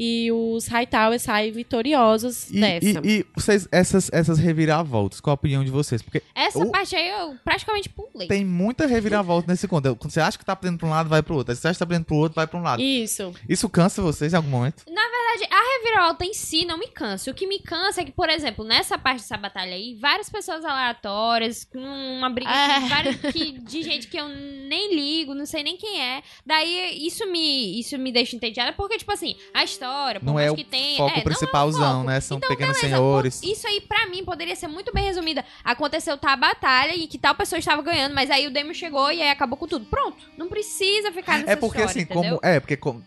E 0.00 0.30
os 0.30 0.68
Hightower 0.68 1.18
saem 1.18 1.50
vitoriosos 1.50 2.48
E, 2.50 2.60
dessa. 2.60 3.00
e, 3.04 3.10
e 3.20 3.26
vocês, 3.34 3.68
essas, 3.72 4.08
essas 4.12 4.38
reviravoltas, 4.38 5.20
qual 5.20 5.32
a 5.32 5.34
opinião 5.34 5.64
de 5.64 5.70
vocês? 5.70 6.00
Porque 6.02 6.22
essa 6.34 6.58
O- 6.60 6.70
parte 6.70 6.94
aí 6.94 7.08
eu 7.08 7.34
praticamente 7.44 7.88
pulei. 7.88 8.28
tem 8.28 8.44
muita 8.44 8.86
reviravolta 8.86 9.50
nesse 9.50 9.66
conto. 9.66 9.96
Quando 9.96 10.12
você 10.12 10.20
acha 10.20 10.38
que 10.38 10.44
tá 10.44 10.52
aprendendo 10.52 10.78
pra 10.78 10.86
um 10.88 10.90
lado, 10.90 11.08
vai 11.08 11.22
pro 11.22 11.34
outro. 11.34 11.52
Aí 11.52 11.56
você 11.56 11.66
acha 11.66 11.74
que 11.74 11.78
tá 11.80 11.84
aprendendo 11.84 12.06
pro 12.06 12.16
outro, 12.16 12.36
vai 12.36 12.46
pra 12.46 12.58
um 12.58 12.62
lado. 12.62 12.80
Isso. 12.80 13.32
Isso 13.48 13.68
cansa 13.68 14.00
vocês 14.00 14.32
em 14.32 14.36
algum 14.36 14.48
momento? 14.50 14.84
verdade, 14.86 15.52
a 15.52 15.78
reviravolta 15.78 16.24
em 16.24 16.32
si 16.34 16.64
não 16.64 16.78
me 16.78 16.88
cansa. 16.88 17.30
O 17.30 17.34
que 17.34 17.46
me 17.46 17.58
cansa 17.58 18.00
é 18.00 18.04
que, 18.04 18.12
por 18.12 18.28
exemplo, 18.30 18.64
nessa 18.64 18.96
parte 18.98 19.20
dessa 19.20 19.36
batalha 19.36 19.74
aí, 19.74 19.94
várias 20.00 20.28
pessoas 20.30 20.64
aleatórias, 20.64 21.64
com 21.64 21.78
uma 21.78 22.30
briga 22.30 22.50
É. 22.50 22.80
vários, 22.88 23.16
que, 23.32 23.52
de 23.60 23.82
gente 23.82 24.06
que 24.08 24.16
eu 24.16 24.28
nem 24.28 24.94
ligo, 24.94 25.34
não 25.34 25.44
sei 25.46 25.62
nem 25.62 25.76
quem 25.76 26.00
é. 26.00 26.22
Daí 26.46 27.06
isso 27.06 27.26
me, 27.30 27.78
isso 27.80 27.98
me 27.98 28.10
deixa 28.12 28.36
entediada, 28.36 28.72
porque, 28.72 28.96
tipo 28.98 29.12
assim, 29.12 29.34
a 29.52 29.64
história, 29.64 29.87
por 30.20 30.26
Não 30.26 30.34
mais 30.34 30.46
é 30.46 30.50
o 30.50 30.54
que 30.56 30.64
tem. 30.64 30.96
Foco 30.96 31.10
é, 31.10 31.12
não 31.12 31.18
é 31.18 31.20
o 31.20 31.24
principalzão, 31.24 31.92
foco. 31.98 32.06
né? 32.06 32.20
São 32.20 32.36
Então, 32.38 32.48
pequenos 32.48 32.76
beleza, 32.76 32.96
senhores. 32.96 33.42
Isso 33.42 33.66
aí, 33.66 33.80
pra 33.80 34.06
mim, 34.06 34.24
poderia 34.24 34.54
ser 34.56 34.68
muito 34.68 34.92
bem 34.92 35.04
resumida. 35.04 35.44
Aconteceu 35.64 36.16
tá 36.18 36.32
a 36.32 36.36
batalha 36.36 36.94
e 36.94 37.06
que 37.06 37.18
tal 37.18 37.34
pessoa 37.34 37.58
estava 37.58 37.82
ganhando, 37.82 38.14
mas 38.14 38.30
aí 38.30 38.46
o 38.46 38.50
Demo 38.50 38.74
chegou 38.74 39.10
e 39.12 39.20
aí 39.22 39.30
acabou 39.30 39.56
com 39.58 39.66
tudo. 39.66 39.84
Pronto. 39.86 40.16
Não 40.36 40.48
precisa 40.48 41.12
ficar 41.12 41.38
nessa 41.38 41.52
É 41.52 41.56
porque 41.56 41.78
história, 41.78 41.90
assim, 41.90 42.00
entendeu? 42.00 42.38
como. 42.38 42.40
É, 42.42 42.60
porque 42.60 42.76
como- 42.76 43.02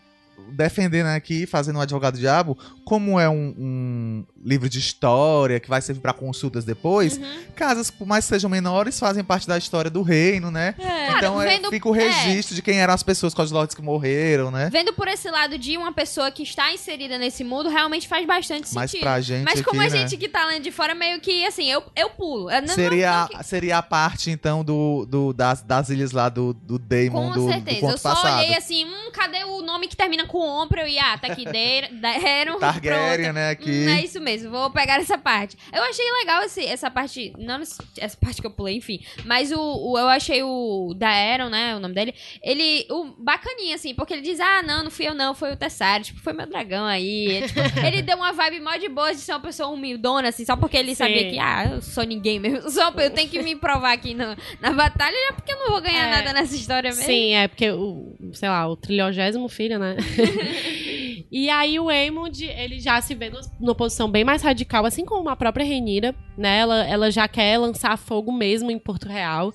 defendendo 0.54 1.08
aqui, 1.08 1.46
fazendo 1.46 1.78
um 1.78 1.82
advogado 1.82 2.18
diabo, 2.18 2.58
como 2.84 3.20
é 3.20 3.30
um, 3.30 3.56
um 3.58 4.26
livro 4.44 4.68
de 4.70 4.80
história 4.80 5.60
que 5.60 5.70
vai 5.70 5.82
servir 5.82 6.02
pra 6.02 6.14
consultas 6.14 6.64
depois, 6.66 7.18
Uhum. 7.18 7.44
casas, 7.56 7.92
por 7.92 8.08
mais 8.08 8.26
que 8.26 8.30
sejam 8.30 8.50
menores, 8.50 9.00
fazem 9.00 9.24
parte 9.24 9.48
da 9.48 9.58
história 9.58 9.90
do 9.92 10.02
reino, 10.02 10.50
né? 10.52 10.74
Cara, 10.74 11.18
então 11.18 11.42
é, 11.42 11.46
vendo- 11.48 11.70
fica 11.70 11.88
o 11.88 11.92
registro 11.92 12.56
de 12.56 12.62
quem 12.62 12.80
eram 12.80 12.94
as 12.94 13.04
pessoas 13.04 13.34
com 13.34 13.42
os 13.42 13.52
lords 13.52 13.76
que 13.76 13.82
morreram, 13.82 14.50
né? 14.52 14.70
Vendo 14.72 14.94
por 14.94 15.08
esse 15.08 15.30
lado 15.30 15.58
de 15.58 15.78
uma 15.78 15.92
pessoa 15.94 16.32
que 16.32 16.44
está 16.44 16.74
inserida 16.74 17.18
nesse 17.18 17.44
mundo, 17.44 17.70
realmente 17.70 18.08
faz 18.08 18.26
bastante 18.26 18.68
Mas 18.74 18.92
sentido. 18.92 19.04
pra 19.04 19.22
gente 19.22 19.44
Mas 19.44 19.62
como 19.62 19.80
aqui, 19.82 19.90
a 19.90 19.94
né? 19.94 19.98
gente 20.08 20.18
que 20.18 20.28
tá 20.30 20.46
lendo 20.46 20.64
de 20.64 20.72
fora, 20.72 20.96
meio 20.96 21.20
que, 21.20 21.46
assim, 21.46 21.70
eu, 21.72 21.84
eu 21.96 22.10
pulo. 22.10 22.50
Eu 22.50 22.62
não- 22.62 22.68
seria, 22.76 23.28
não 23.34 23.44
seria 23.44 23.78
a 23.78 23.82
parte, 23.84 24.30
então, 24.32 24.64
do, 24.64 25.06
do- 25.06 25.34
das, 25.34 25.62
das 25.62 25.90
ilhas 25.90 26.12
lá 26.12 26.30
do, 26.30 26.54
do 26.54 26.80
Daemon 26.80 27.28
Com 27.28 27.34
do, 27.34 27.46
do 27.46 27.52
certeza. 27.52 27.80
conto 27.82 27.92
Eu 27.94 27.98
só 27.98 28.10
passado. 28.16 28.40
olhei 28.40 28.56
assim, 28.56 28.86
hum, 28.86 29.12
cadê 29.14 29.44
o 29.44 29.62
nome 29.62 29.88
que 29.88 29.96
termina 29.96 30.26
com 30.26 30.40
Ompra, 30.40 30.82
eu 30.82 30.88
ia, 30.88 31.14
ah, 31.14 31.18
tá 31.18 31.28
aqui, 31.28 31.46
deram, 31.52 31.90
deram 32.00 32.60
Targaryen, 32.60 33.18
pronto. 33.26 33.34
né, 33.34 33.50
aqui. 33.52 33.86
Hum, 33.88 33.90
é 33.90 34.04
isso 34.06 34.20
mesmo, 34.20 34.31
vou 34.38 34.70
pegar 34.72 35.00
essa 35.00 35.18
parte. 35.18 35.58
Eu 35.74 35.82
achei 35.84 36.06
legal 36.20 36.44
esse, 36.44 36.66
essa 36.66 36.90
parte, 36.90 37.34
não 37.38 37.60
essa 37.62 38.18
parte 38.18 38.42
que 38.42 38.48
eu 38.48 38.52
pulei, 38.52 38.76
enfim, 38.78 39.00
mas 39.26 39.52
o, 39.52 39.60
o- 39.60 39.98
eu 39.98 40.08
achei 40.08 40.42
o 40.44 40.94
Daeron, 40.96 41.50
né, 41.50 41.76
o 41.76 41.80
nome 41.80 41.94
dele, 41.94 42.14
ele, 42.44 42.86
o 42.90 43.14
bacaninha, 43.18 43.76
assim, 43.76 43.94
porque 43.94 44.14
ele 44.14 44.22
diz, 44.22 44.40
ah, 44.40 44.62
não, 44.64 44.84
não 44.84 44.92
fui 44.92 45.08
eu 45.08 45.14
não, 45.14 45.34
foi 45.34 45.52
o 45.52 45.56
Tessari, 45.56 46.04
tipo, 46.06 46.20
foi 46.22 46.34
meu 46.34 46.48
dragão 46.48 46.86
aí. 46.86 47.28
É, 47.44 47.48
tipo, 47.48 47.60
ele 47.86 48.02
deu 48.02 48.18
uma 48.18 48.32
vibe 48.34 48.60
mó 48.62 48.76
de 48.78 48.90
boa 48.90 49.12
de 49.14 49.20
ser 49.20 49.34
uma 49.34 49.40
pessoa 49.40 49.70
humildona, 49.70 50.30
assim, 50.30 50.46
só 50.46 50.56
porque 50.56 50.78
ele 50.78 50.90
Sim. 50.92 50.96
sabia 50.96 51.30
que, 51.30 51.40
ah, 51.40 51.72
eu 51.74 51.82
sou 51.82 52.04
ninguém 52.04 52.40
mesmo, 52.40 52.70
só 52.72 52.92
eu 52.98 53.10
tenho 53.12 53.30
que 53.30 53.42
me 53.42 53.56
provar 53.56 53.94
aqui 53.94 54.14
no- 54.14 54.36
na 54.60 54.72
batalha, 54.72 55.16
já 55.28 55.34
porque 55.34 55.52
eu 55.52 55.58
não 55.60 55.68
vou 55.70 55.82
ganhar 55.82 56.08
É. 56.08 56.12
nada 56.12 56.34
nessa 56.34 56.56
história 56.56 56.90
mesmo. 56.90 57.04
Sim, 57.06 57.34
é 57.34 57.48
porque 57.48 57.70
o, 57.72 58.16
sei 58.34 58.50
lá, 58.50 58.68
o 58.68 58.76
trilhogésimo 58.76 59.48
filho, 59.50 59.78
né? 59.80 59.96
e 61.32 61.50
aí 61.50 61.80
o 61.80 61.90
Aemond, 61.90 62.44
ele 62.46 62.80
já 62.80 63.02
se 63.02 63.14
vê 63.14 63.30
no- 63.30 63.40
numa 63.60 63.76
posição 63.76 64.10
bem 64.10 64.24
mais 64.24 64.42
radical, 64.42 64.86
assim 64.86 65.04
como 65.06 65.28
a 65.30 65.36
própria 65.36 65.66
Renira, 65.66 66.16
né? 66.38 66.60
Ela, 66.60 66.88
ela 66.88 67.12
já 67.12 67.28
quer 67.28 67.58
lançar 67.58 67.98
fogo 67.98 68.32
mesmo 68.32 68.72
em 68.72 68.80
Porto 68.80 69.08
Real. 69.08 69.54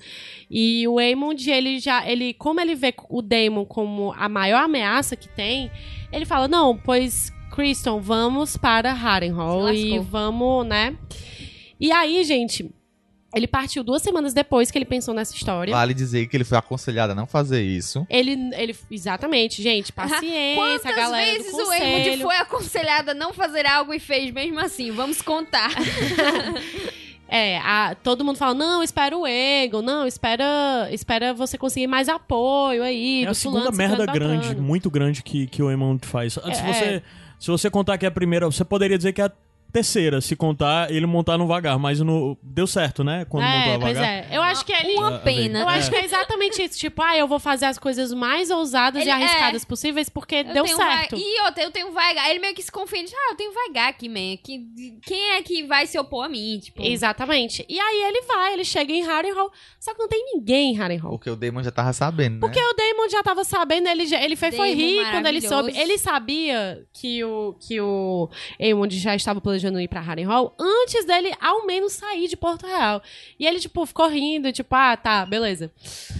E 0.49 0.87
o 0.87 0.99
Aemond, 0.99 1.49
ele 1.49 1.79
já, 1.79 2.07
ele, 2.09 2.33
como 2.33 2.59
ele 2.61 2.75
vê 2.75 2.93
o 3.09 3.21
Daemon 3.21 3.65
como 3.65 4.13
a 4.17 4.29
maior 4.29 4.63
ameaça 4.63 5.15
que 5.15 5.27
tem, 5.27 5.71
ele 6.11 6.25
fala, 6.25 6.47
não, 6.47 6.77
pois, 6.77 7.31
Criston, 7.51 7.99
vamos 7.99 8.55
para 8.57 8.91
Harrenhal 8.93 9.73
e 9.73 9.99
vamos, 9.99 10.65
né? 10.67 10.95
E 11.79 11.91
aí, 11.91 12.23
gente, 12.23 12.69
ele 13.35 13.47
partiu 13.47 13.83
duas 13.83 14.01
semanas 14.01 14.33
depois 14.33 14.71
que 14.71 14.77
ele 14.77 14.85
pensou 14.85 15.13
nessa 15.13 15.35
história. 15.35 15.73
Vale 15.73 15.93
dizer 15.93 16.27
que 16.27 16.37
ele 16.37 16.43
foi 16.43 16.57
aconselhado 16.57 17.11
a 17.11 17.15
não 17.15 17.27
fazer 17.27 17.61
isso. 17.61 18.05
Ele, 18.09 18.31
ele, 18.55 18.75
exatamente, 18.89 19.61
gente, 19.61 19.91
paciência, 19.91 20.55
Quantas 20.55 20.85
a 20.85 20.91
galera 20.95 21.31
vezes 21.33 21.51
do 21.51 21.57
o 21.57 21.65
conselho. 21.65 21.83
Edmund 21.97 22.23
foi 22.23 22.35
aconselhado 22.37 23.11
a 23.11 23.13
não 23.13 23.33
fazer 23.33 23.65
algo 23.65 23.93
e 23.93 23.99
fez 23.99 24.31
mesmo 24.31 24.59
assim? 24.59 24.91
Vamos 24.91 25.21
contar. 25.21 25.69
É, 27.29 27.57
a- 27.57 27.93
todo 27.93 28.23
mundo 28.23 28.37
fala, 28.37 28.53
não, 28.53 28.81
espera 28.81 29.17
o 29.17 29.27
Egon, 29.27 29.81
não, 29.81 30.07
espera, 30.07 30.87
espera 30.91 31.33
você 31.33 31.57
conseguir 31.57 31.85
mais 31.85 32.07
apoio 32.07 32.81
aí. 32.81 33.23
É 33.23 33.25
do 33.25 33.31
a 33.31 33.33
segunda 33.33 33.63
fulano, 33.71 33.77
merda 33.77 34.05
grande, 34.05 34.39
beltrano." 34.47 34.61
muito 34.63 34.89
grande 34.89 35.21
que, 35.21 35.45
que 35.45 35.61
o 35.61 35.69
Eamon 35.69 35.97
faz. 36.01 36.33
Se, 36.35 36.39
É. 36.39 36.53
você, 36.73 37.03
se 37.37 37.51
você 37.51 37.69
contar 37.69 37.97
que 37.97 38.05
é 38.05 38.07
a 38.07 38.11
primeira, 38.11 38.45
você 38.49 38.63
poderia 38.63 38.97
dizer 38.97 39.11
que 39.11 39.21
é 39.21 39.25
a 39.25 39.31
terceira, 39.71 40.21
se 40.21 40.35
contar 40.35 40.91
ele 40.91 41.05
montar 41.05 41.37
no 41.37 41.45
vagar, 41.47 41.77
mas 41.77 41.99
no, 41.99 42.37
deu 42.41 42.65
certo, 42.67 43.03
né? 43.03 43.25
Quando 43.29 43.43
montou 43.45 43.71
É, 43.71 43.75
a 43.75 43.79
pois 43.79 43.93
vagar. 43.97 44.09
é. 44.13 44.27
Eu 44.31 44.41
acho 44.41 44.65
que 44.65 44.73
ele... 44.73 44.93
Uma 44.95 45.15
Ah, 45.15 45.19
pena. 45.19 45.59
Eu 45.61 45.67
acho 45.69 45.89
que 45.89 45.95
é 45.95 46.03
exatamente 46.05 46.61
isso. 46.63 46.77
Tipo, 46.79 47.01
ah, 47.01 47.15
eu 47.17 47.27
vou 47.27 47.39
fazer 47.39 47.65
as 47.65 47.77
coisas 47.77 48.13
mais 48.13 48.49
ousadas 48.49 49.01
Ele- 49.01 49.09
e 49.09 49.13
arriscadas 49.13 49.63
possíveis 49.65 50.09
porque 50.09 50.35
Eu 50.35 50.53
deu 50.53 50.63
tenho 50.63 50.75
certo. 50.77 51.11
vai- 51.15 51.19
E 51.19 51.41
outra, 51.43 51.63
eu 51.63 51.71
tenho 51.71 51.91
Vaigar. 51.91 52.29
Ele 52.29 52.39
meio 52.39 52.53
que 52.55 52.61
se 52.63 52.71
confia. 52.71 53.03
diz, 53.03 53.13
Ah, 53.13 53.31
eu 53.31 53.35
tenho 53.35 53.53
Vaigar 53.53 53.89
aqui, 53.89 54.07
man. 54.09 54.37
Que, 54.43 54.65
quem 55.05 55.31
é 55.31 55.41
que 55.41 55.63
vai 55.63 55.85
se 55.87 55.97
opor 55.99 56.25
a 56.25 56.29
mim? 56.29 56.59
Tipo, 56.61 56.81
Exatamente. 56.83 57.65
E 57.69 57.79
aí 57.79 58.03
ele 58.03 58.21
vai, 58.23 58.53
ele 58.53 58.63
chega 58.65 58.91
em 58.93 59.03
Harrenhal, 59.03 59.51
só 59.79 59.93
que 59.93 59.99
não 59.99 60.07
tem 60.07 60.23
ninguém 60.33 60.71
em 60.73 60.77
Harrenhal. 60.77 61.09
Porque 61.11 61.29
o 61.29 61.35
Damon 61.35 61.63
já 61.63 61.71
tava 61.71 61.93
sabendo, 61.93 62.33
né? 62.35 62.39
Porque 62.39 62.59
o 62.59 62.73
Damon 62.73 63.09
já 63.09 63.23
tava 63.23 63.43
sabendo, 63.43 63.87
ele, 63.87 64.05
já- 64.05 64.21
ele 64.21 64.35
foi, 64.35 64.51
foi 64.51 64.73
rico 64.73 65.11
quando 65.11 65.25
ele 65.27 65.41
soube. 65.41 65.77
Ele 65.77 65.97
sabia 65.97 66.83
que 66.93 67.23
o, 67.23 67.55
que 67.59 67.79
o 67.81 68.29
Aemond 68.59 68.97
já 68.97 69.15
estava 69.15 69.39
planejando 69.57 69.79
ir 69.79 69.87
pra 69.87 69.99
Harrenhal 70.01 70.53
antes 70.59 71.05
dele, 71.05 71.33
ao 71.41 71.65
menos, 71.65 71.93
sair 71.93 72.27
de 72.27 72.37
Porto 72.37 72.65
Real. 72.65 73.01
E 73.39 73.45
ele, 73.45 73.59
tipo, 73.59 73.85
ficou 73.85 74.07
rindo, 74.07 74.51
tipo, 74.51 74.73
ah, 74.75 74.95
tá, 74.95 75.25
beleza. 75.25 75.71
Isso 75.83 76.13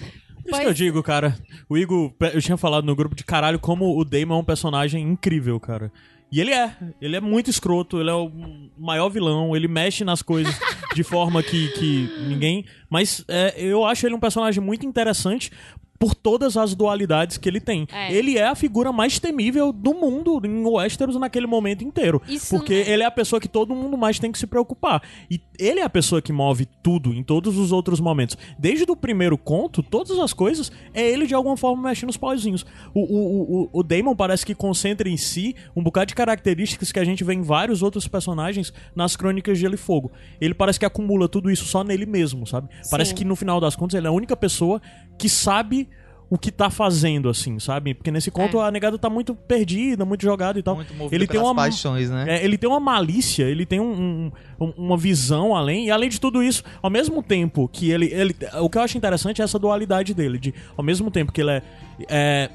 Pois- 0.50 0.62
que 0.64 0.68
eu 0.68 0.74
digo, 0.74 1.04
cara. 1.04 1.38
O 1.70 1.78
Igor, 1.78 2.14
eu 2.34 2.42
tinha 2.42 2.58
falado 2.58 2.86
no 2.86 2.96
grupo 2.96 3.16
de 3.16 3.24
caralho 3.24 3.60
como 3.60 3.98
o 3.98 4.04
Damon 4.04 4.36
é 4.38 4.40
um 4.40 4.44
personagem 4.44 5.04
incrível, 5.04 5.60
cara. 5.60 5.92
E 6.32 6.42
ele 6.42 6.52
é. 6.52 6.76
Ele 7.02 7.16
é 7.16 7.22
muito 7.22 7.50
escroto, 7.50 8.00
ele 8.02 8.10
é 8.10 8.14
o 8.14 8.30
maior 8.78 9.08
vilão, 9.10 9.56
ele 9.56 9.68
mexe 9.68 10.04
nas 10.04 10.22
coisas 10.22 10.58
de 10.94 11.04
forma 11.04 11.42
que, 11.42 11.70
que 11.70 12.10
ninguém. 12.28 12.66
Mas 12.90 13.24
é, 13.30 13.54
eu 13.58 13.86
acho 13.86 14.06
ele 14.06 14.16
um 14.16 14.20
personagem 14.20 14.62
muito 14.62 14.86
interessante 14.86 15.52
por 16.00 16.14
todas 16.14 16.56
as 16.58 16.76
dualidades 16.76 17.38
que 17.38 17.50
ele 17.50 17.60
tem. 17.60 17.88
É. 17.92 18.14
Ele 18.14 18.38
é 18.38 18.48
a 18.48 18.56
figura 18.56 18.92
mais 18.92 19.20
temível 19.20 19.72
do 19.74 19.94
mundo 19.94 20.40
em 20.46 20.64
Westeros 20.66 21.16
naquele 21.16 21.48
momento 21.48 21.84
inteiro. 21.84 22.22
Isso 22.28 22.56
porque 22.56 22.84
não- 22.84 22.92
ele 22.92 23.04
é 23.04 23.06
a 23.06 23.12
pessoa 23.12 23.40
que 23.40 23.48
todo 23.48 23.74
mundo 23.76 23.98
mais 23.98 24.20
tem 24.20 24.32
que 24.32 24.38
se 24.38 24.46
preocupar. 24.48 25.02
E 25.30 25.42
ele 25.60 25.80
é 25.80 25.84
a 25.84 25.90
pessoa 25.90 26.22
que 26.22 26.32
move 26.32 26.68
tudo 26.84 27.14
em 27.14 27.24
todos 27.24 27.58
os 27.58 27.72
outros 27.72 28.00
momentos. 28.00 28.38
Desde 28.60 28.90
o 28.92 28.96
primeiro 28.96 29.38
conto, 29.38 29.82
todas 29.82 30.18
as 30.20 30.34
coisas, 30.34 30.72
é 30.94 31.02
ele 31.10 31.26
de 31.26 31.34
alguma 31.34 31.58
forma 31.58 31.90
mexendo 31.90 32.10
os 32.10 32.18
pauzinhos. 32.18 32.66
O, 32.94 33.00
o, 33.02 33.62
o, 33.64 33.70
o 33.80 33.84
Damon 33.84 34.16
parece 34.16 34.46
que 34.46 34.54
concentra 34.56 35.10
em 35.10 35.18
si 35.18 35.56
um 35.76 35.82
bocado 35.82 36.08
de 36.08 36.16
características 36.16 36.92
que 36.92 37.00
a 37.00 37.04
gente 37.06 37.24
vê 37.24 37.34
em 37.34 37.42
vários 37.42 37.82
outros 37.82 38.08
personagens 38.08 38.72
nas 38.96 39.16
crônicas 39.16 39.58
de 39.58 39.62
Gelo 39.62 39.76
e 39.76 39.78
Fogo. 39.78 40.12
Ele 40.40 40.54
parece 40.54 40.80
que 40.80 40.86
acumula 40.86 41.28
tudo 41.28 41.50
isso 41.50 41.66
só 41.66 41.84
nele 41.84 42.06
mesmo, 42.06 42.46
sabe? 42.46 42.70
Parece 42.92 43.14
que 43.16 43.26
no 43.26 43.36
final 43.36 43.60
das 43.60 43.76
contas 43.76 43.98
ele 43.98 44.06
é 44.08 44.10
a 44.10 44.14
única 44.14 44.36
pessoa 44.38 44.82
que 45.18 45.28
sabe 45.28 45.87
o 46.30 46.38
que 46.38 46.52
tá 46.52 46.70
fazendo, 46.70 47.30
assim, 47.30 47.58
sabe? 47.60 47.94
Porque 47.94 48.12
nesse 48.12 48.30
conto 48.30 48.60
a 48.60 48.70
negada 48.70 48.98
tá 48.98 49.10
muito 49.10 49.34
perdida, 49.34 50.04
muito 50.04 50.22
jogada 50.24 50.60
e 50.60 50.64
tal. 50.64 50.76
Muito 50.76 50.94
movido 50.94 51.16
ele 51.16 51.26
tem 51.26 51.40
uma 51.40 51.56
paixões, 51.56 52.10
né? 52.10 52.26
é, 52.28 52.44
ele 52.44 52.58
tem 52.58 52.70
uma 52.70 52.80
malícia, 52.82 53.46
ele 53.46 53.66
tem 53.66 53.80
um- 53.80 54.32
um- 54.60 54.66
um- 54.66 54.74
uma 54.78 54.98
visão 54.98 55.56
além, 55.56 55.86
e 55.86 55.92
além 55.92 56.10
de 56.10 56.20
tudo 56.20 56.44
isso, 56.44 56.64
ao 56.82 56.90
mesmo 56.90 57.24
tempo 57.24 57.70
que 57.72 57.90
ele, 57.92 58.08
ele. 58.14 58.36
O 58.62 58.70
que 58.70 58.78
eu 58.78 58.82
acho 58.82 58.98
interessante 58.98 59.42
é 59.42 59.46
essa 59.46 59.58
dualidade 59.58 60.14
dele, 60.14 60.38
de 60.38 60.54
ao 60.76 60.84
mesmo 60.84 61.10
tempo 61.10 61.32
que 61.32 61.40
ele 61.42 61.52
é, 61.52 61.62
é 62.10 62.50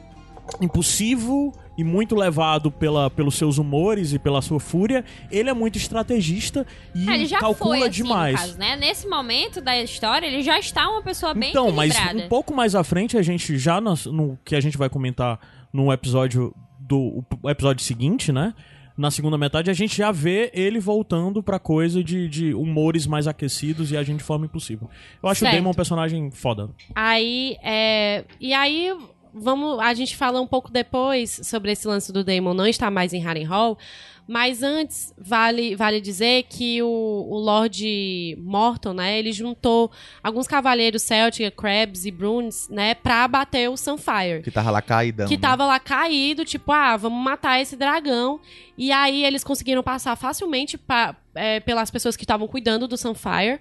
impulsivo 0.61 1.53
e 1.77 1.82
muito 1.82 2.15
levado 2.15 2.70
pela, 2.70 3.09
pelos 3.09 3.35
seus 3.36 3.57
humores 3.59 4.12
e 4.12 4.19
pela 4.19 4.43
sua 4.43 4.61
fúria, 4.61 5.05
ele 5.31 5.49
é 5.49 5.55
muito 5.55 5.77
estrategista 5.78 6.66
e 6.94 7.09
É, 7.09 7.15
ele 7.15 7.27
já 7.27 7.39
calcula 7.39 7.78
foi 7.78 7.89
assim, 7.89 8.03
demais. 8.03 8.40
caso, 8.40 8.59
né? 8.59 8.77
Nesse 8.77 9.09
momento 9.09 9.61
da 9.61 9.81
história, 9.81 10.27
ele 10.27 10.43
já 10.43 10.59
está 10.59 10.89
uma 10.89 11.03
pessoa 11.03 11.32
bem 11.32 11.51
Então, 11.51 11.70
mas 11.73 11.94
um 12.15 12.28
pouco 12.28 12.55
mais 12.55 12.74
à 12.74 12.85
frente, 12.85 13.16
a 13.16 13.23
gente 13.23 13.57
já 13.57 13.81
no, 13.81 13.94
no 14.07 14.39
que 14.44 14.55
a 14.55 14.61
gente 14.61 14.77
vai 14.77 14.89
comentar 14.89 15.39
no 15.73 15.93
episódio 15.93 16.55
do 16.78 17.24
episódio 17.47 17.82
seguinte, 17.82 18.31
né? 18.32 18.53
Na 18.94 19.11
segunda 19.11 19.39
metade, 19.39 19.70
a 19.70 19.74
gente 19.74 19.97
já 19.97 20.12
vê 20.12 20.51
ele 20.53 20.78
voltando 20.78 21.43
pra 21.43 21.59
coisa 21.59 22.05
de, 22.05 22.28
de 22.28 22.53
humores 22.53 23.07
mais 23.07 23.27
aquecidos 23.27 23.90
e 23.90 23.97
agir 23.97 24.15
de 24.15 24.23
forma 24.23 24.44
impossível. 24.44 24.90
Eu 25.23 25.31
acho 25.31 25.40
Certo. 25.40 25.55
o 25.55 25.57
Damon 25.57 25.70
um 25.70 25.74
personagem 25.74 26.31
foda. 26.31 26.69
Aí, 26.94 27.57
é... 27.62 28.24
E 28.39 28.53
aí, 28.53 28.94
vamos... 29.35 29.79
A 29.81 29.95
gente 29.95 30.17
fala 30.17 30.41
um 30.41 30.47
pouco 30.47 30.71
depois 30.71 31.41
sobre 31.45 31.73
esse 31.73 31.87
lance 31.87 32.13
do 32.13 32.23
Damon 32.25 32.55
não 32.55 32.67
estar 32.67 32.91
mais 32.91 33.13
em 33.13 33.21
Harrenhal, 33.23 33.79
mas 34.27 34.63
antes, 34.63 35.13
vale, 35.19 35.75
vale 35.75 36.01
dizer 36.01 36.45
que 36.49 36.81
o, 36.83 36.87
o 37.29 37.39
Lord 37.39 38.37
Morton, 38.41 38.95
né, 38.95 39.19
ele 39.19 39.33
juntou 39.33 39.91
alguns 40.23 40.47
cavaleiros 40.47 41.03
Celtic, 41.03 41.51
Crabs 41.57 42.05
e 42.05 42.11
Bruins, 42.11 42.69
né, 42.69 42.95
pra 42.95 43.27
bater 43.27 43.69
o 43.69 43.77
Sunfire. 43.77 44.43
Que 44.43 44.51
tava 44.51 44.71
lá 44.71 44.81
caidão. 44.81 45.27
que 45.27 45.35
né? 45.35 45.41
tava 45.41 45.67
lá 45.67 45.81
caído, 45.81 46.45
tipo, 46.45 46.71
ah, 46.71 46.97
vamos 46.97 47.23
matar 47.23 47.61
esse 47.61 47.75
dragão. 47.77 48.41
E 48.79 48.93
aí 48.93 49.25
eles 49.25 49.43
conseguiram 49.43 49.83
passar 49.83 50.15
facilmente 50.17 50.79
pa- 50.79 51.17
é, 51.35 51.59
pelas 51.61 51.91
pessoas 51.91 52.17
que 52.17 52.25
estavam 52.25 52.47
cuidando 52.47 52.87
do 52.87 52.97
Sunfire. 52.97 53.61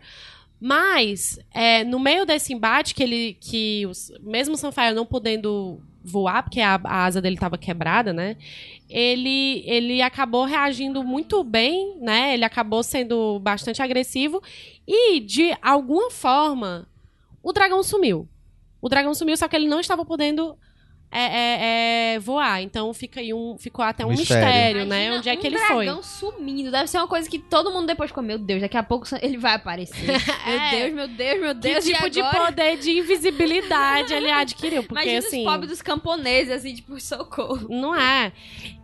Mas, 0.63 1.39
é, 1.51 1.83
no 1.83 1.99
meio 1.99 2.23
desse 2.23 2.53
embate, 2.53 2.93
que 2.93 3.01
ele. 3.01 3.35
que 3.41 3.83
os, 3.88 4.11
mesmo 4.21 4.53
o 4.53 4.57
Sunfire 4.57 4.93
não 4.93 5.07
podendo 5.07 5.81
voar, 6.03 6.43
porque 6.43 6.61
a, 6.61 6.79
a 6.83 7.05
asa 7.05 7.19
dele 7.19 7.35
estava 7.35 7.57
quebrada, 7.57 8.13
né? 8.13 8.38
Ele, 8.88 9.63
ele 9.65 10.03
acabou 10.03 10.45
reagindo 10.45 11.03
muito 11.03 11.43
bem, 11.43 11.97
né? 11.99 12.35
Ele 12.35 12.45
acabou 12.45 12.83
sendo 12.83 13.39
bastante 13.39 13.81
agressivo. 13.81 14.39
E, 14.88 15.19
de 15.19 15.51
alguma 15.63 16.11
forma, 16.11 16.88
o 17.41 17.51
dragão 17.51 17.81
sumiu. 17.81 18.29
O 18.79 18.88
dragão 18.88 19.15
sumiu, 19.15 19.35
só 19.35 19.47
que 19.47 19.55
ele 19.55 19.67
não 19.67 19.79
estava 19.79 20.05
podendo 20.05 20.55
é, 21.11 21.21
é, 21.21 22.13
é, 22.15 22.19
voar. 22.19 22.61
Então 22.61 22.93
fica 22.93 23.19
aí 23.19 23.33
um, 23.33 23.57
ficou 23.57 23.83
até 23.83 24.05
um 24.05 24.09
Mistério. 24.09 24.45
mistério, 24.45 24.85
né? 24.85 25.05
Imagina 25.07 25.17
Onde 25.17 25.29
é 25.29 25.35
que 25.35 25.43
um 25.43 25.49
ele 25.51 25.57
foi? 25.59 25.85
dragão 25.85 26.01
sumindo. 26.03 26.71
Deve 26.71 26.88
ser 26.88 26.97
uma 26.99 27.07
coisa 27.07 27.29
que 27.29 27.38
todo 27.38 27.71
mundo 27.71 27.85
depois 27.88 28.09
ficou, 28.09 28.23
meu 28.23 28.39
Deus, 28.39 28.61
daqui 28.61 28.77
a 28.77 28.83
pouco 28.83 29.05
ele 29.21 29.38
vai 29.38 29.55
aparecer. 29.55 30.05
Meu 30.45 30.59
É. 30.59 30.71
Deus, 30.71 30.93
meu 30.93 31.07
Deus, 31.07 31.39
meu 31.41 31.55
Que 31.55 31.61
Deus. 31.61 31.85
e 31.85 31.93
tipo 31.93 32.09
de 32.09 32.23
poder 32.23 32.77
de 32.77 32.91
invisibilidade 32.99 34.13
ele 34.13 34.31
adquiriu? 34.31 34.83
Porque 34.83 35.01
Imagina 35.03 35.19
assim. 35.19 35.39
os 35.39 35.45
pobres 35.45 35.69
dos 35.69 35.81
camponeses, 35.81 36.51
assim, 36.53 36.73
tipo, 36.73 36.99
socorro. 37.01 37.67
Não 37.69 37.93
é. 37.95 38.31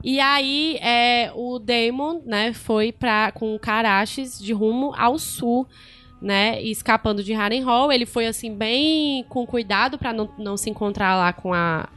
E 0.04 0.20
aí, 0.20 0.78
é, 0.82 1.32
o 1.36 1.60
Damon, 1.60 2.22
né, 2.26 2.54
foi 2.54 2.92
pra, 2.92 3.32
com 3.32 3.58
Karaches 3.58 4.38
de 4.40 4.54
rumo 4.54 4.94
ao 4.98 5.18
sul, 5.18 5.68
né, 6.22 6.62
e 6.62 6.72
escapando 6.72 7.24
de 7.24 7.34
Harrenhal. 7.34 7.92
Ele 7.92 8.06
foi, 8.06 8.26
assim, 8.28 8.54
bem 8.56 9.24
com 9.30 9.46
cuidado 9.46 9.98
pra 9.98 10.14
não, 10.14 10.30
não 10.38 10.58
se 10.58 10.70
encontrar 10.70 11.16
lá 11.16 11.34
com 11.34 11.54
a, 11.54 11.88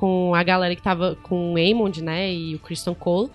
com 0.00 0.34
a 0.34 0.42
galera 0.42 0.74
que 0.74 0.80
tava 0.80 1.14
com 1.22 1.52
o 1.52 1.56
Aemond, 1.58 2.02
né, 2.02 2.32
e 2.32 2.54
o 2.54 2.58
Christian 2.58 2.94
Cole. 2.94 3.30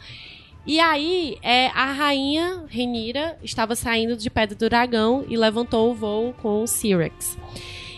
E 0.66 0.80
aí, 0.80 1.38
é, 1.44 1.68
a 1.68 1.92
rainha 1.92 2.64
Renira 2.68 3.38
estava 3.44 3.76
saindo 3.76 4.18
de 4.18 4.32
Pedra 4.32 4.56
do 4.56 4.68
Dragão 4.68 5.24
e 5.30 5.38
levantou 5.38 5.92
o 5.92 5.94
voo 5.94 6.34
com 6.42 6.64
o 6.64 6.68
Syrax. 6.68 7.38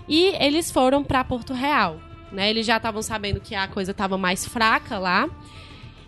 E 0.05 0.33
eles 0.37 0.69
foram 0.69 1.01
pra 1.01 1.23
Porto 1.23 1.53
Real, 1.53 1.95
né? 2.29 2.49
Eles 2.49 2.65
já 2.65 2.75
estavam 2.75 3.01
sabendo 3.01 3.39
que 3.39 3.55
a 3.55 3.69
coisa 3.69 3.91
estava 3.91 4.17
mais 4.17 4.45
fraca 4.45 4.99
lá. 4.99 5.29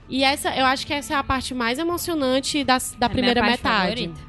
E 0.10 0.22
essa, 0.22 0.54
eu 0.54 0.66
acho 0.66 0.86
que 0.86 0.94
essa 0.94 1.14
é 1.14 1.16
a 1.18 1.24
parte 1.24 1.54
mais 1.54 1.80
emocionante 1.80 2.62
da, 2.66 2.78
da 2.98 3.06
É 3.06 3.10
primeira 3.10 3.42
metade. 3.42 3.62
favorita. 4.04 4.29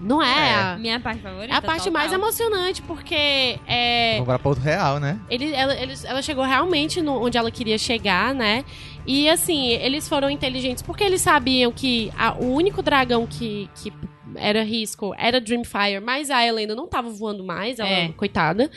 Não 0.00 0.22
é? 0.22 0.50
É. 0.50 0.54
a- 0.54 0.76
Minha 0.78 1.00
parte 1.00 1.20
favorita. 1.22 1.52
É 1.52 1.56
a 1.56 1.62
parte 1.62 1.78
total. 1.84 1.92
mais 1.92 2.12
emocionante, 2.12 2.82
porque 2.82 3.58
é, 3.66 4.12
Vamos 4.14 4.26
para 4.26 4.38
Porto 4.38 4.60
Real, 4.60 5.00
né? 5.00 5.18
ele, 5.28 5.52
ela, 5.52 5.74
eles- 5.74 6.04
ela 6.04 6.22
chegou 6.22 6.44
realmente 6.44 7.02
no- 7.02 7.20
onde 7.22 7.36
ela 7.36 7.50
queria 7.50 7.76
chegar, 7.78 8.34
né? 8.34 8.64
E 9.06 9.28
assim, 9.28 9.68
eles 9.70 10.08
foram 10.08 10.30
inteligentes 10.30 10.82
porque 10.82 11.02
eles 11.02 11.20
sabiam 11.20 11.72
que 11.72 12.12
a- 12.16 12.34
o 12.34 12.52
único 12.52 12.82
dragão 12.82 13.26
que, 13.26 13.68
que 13.74 13.92
era 14.36 14.62
risco 14.62 15.14
era 15.18 15.40
Dreamfire, 15.40 16.00
mas 16.04 16.30
a 16.30 16.44
Helena 16.46 16.74
não 16.74 16.86
tava 16.86 17.08
voando 17.10 17.42
mais, 17.42 17.78
ela, 17.78 17.88
É. 17.88 18.08
coitada. 18.08 18.70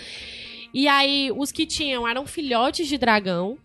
E 0.74 0.88
aí, 0.88 1.30
os 1.36 1.52
que 1.52 1.66
tinham 1.66 2.08
eram 2.08 2.26
filhotes 2.26 2.88
de 2.88 2.98
dragão. 2.98 3.58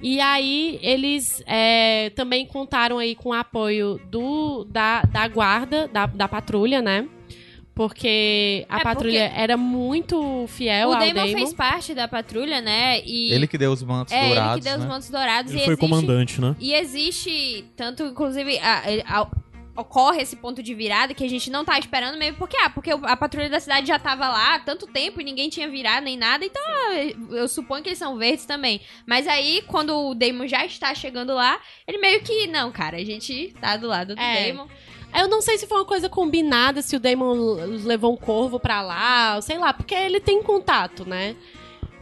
E 0.00 0.20
aí, 0.20 0.78
eles 0.82 1.42
é, 1.46 2.10
também 2.10 2.46
contaram 2.46 2.98
aí 2.98 3.14
com 3.14 3.30
o 3.30 3.32
apoio 3.32 4.00
do, 4.10 4.64
da, 4.64 5.02
da 5.02 5.26
guarda, 5.28 5.88
da, 5.88 6.06
da 6.06 6.28
patrulha, 6.28 6.80
né? 6.80 7.08
Porque 7.74 8.66
a 8.68 8.80
É, 8.80 8.82
patrulha 8.82 9.32
era 9.36 9.56
muito 9.56 10.46
fiel 10.48 10.88
O 10.88 10.92
ao 10.94 10.98
Damon, 10.98 11.14
Damon. 11.14 11.32
fez 11.32 11.52
parte 11.54 11.94
da 11.94 12.08
patrulha, 12.08 12.60
né? 12.60 13.00
E 13.06 13.32
Ele 13.32 13.46
que 13.46 13.56
deu 13.56 13.70
os 13.70 13.82
mantos 13.84 14.12
é 14.12 14.26
dourados, 14.26 14.52
ele 14.52 14.60
que 14.62 14.68
deu 14.68 14.78
os 14.78 14.82
né? 14.84 14.88
mantos 14.88 15.10
dourados 15.10 15.52
Ele 15.52 15.60
e 15.60 15.64
foi 15.64 15.74
existe 15.74 15.88
comandante, 15.88 16.40
né? 16.40 16.56
E 16.58 16.72
existe, 16.74 17.64
tanto, 17.76 18.02
inclusive, 18.02 18.58
a- 18.58 18.82
a- 19.06 19.28
ocorre 19.78 20.22
esse 20.22 20.34
ponto 20.34 20.60
de 20.60 20.74
virada 20.74 21.14
que 21.14 21.24
a 21.24 21.28
gente 21.28 21.48
não 21.50 21.64
tá 21.64 21.78
esperando 21.78 22.18
mesmo, 22.18 22.36
porque, 22.36 22.56
ah, 22.56 22.68
porque 22.68 22.90
a 22.90 23.16
patrulha 23.16 23.48
da 23.48 23.60
cidade 23.60 23.86
já 23.86 23.98
tava 23.98 24.28
lá 24.28 24.56
há 24.56 24.58
tanto 24.58 24.88
tempo 24.88 25.20
e 25.20 25.24
ninguém 25.24 25.48
tinha 25.48 25.68
virado 25.68 26.04
nem 26.04 26.16
nada, 26.16 26.44
então 26.44 26.60
ah, 26.66 27.36
eu 27.36 27.46
suponho 27.46 27.82
que 27.82 27.88
eles 27.90 27.98
são 27.98 28.18
verdes 28.18 28.44
também. 28.44 28.80
Mas 29.06 29.28
aí, 29.28 29.62
quando 29.68 29.96
o 29.96 30.14
Damon 30.14 30.48
já 30.48 30.66
está 30.66 30.92
chegando 30.94 31.32
lá, 31.32 31.60
ele 31.86 31.98
meio 31.98 32.20
que, 32.22 32.48
não, 32.48 32.72
cara, 32.72 32.96
a 32.96 33.04
gente 33.04 33.54
tá 33.60 33.76
do 33.76 33.86
lado 33.86 34.16
do 34.16 34.20
É. 34.20 34.48
Damon. 34.48 34.66
Eu 35.16 35.26
não 35.26 35.40
sei 35.40 35.56
se 35.56 35.66
foi 35.66 35.78
uma 35.78 35.86
coisa 35.86 36.08
combinada, 36.08 36.82
se 36.82 36.94
o 36.94 37.00
Damon 37.00 37.54
levou 37.84 38.12
um 38.12 38.16
corvo 38.16 38.60
pra 38.60 38.82
lá, 38.82 39.40
sei 39.40 39.56
lá, 39.58 39.72
porque 39.72 39.94
ele 39.94 40.20
tem 40.20 40.42
contato, 40.42 41.08
né? 41.08 41.34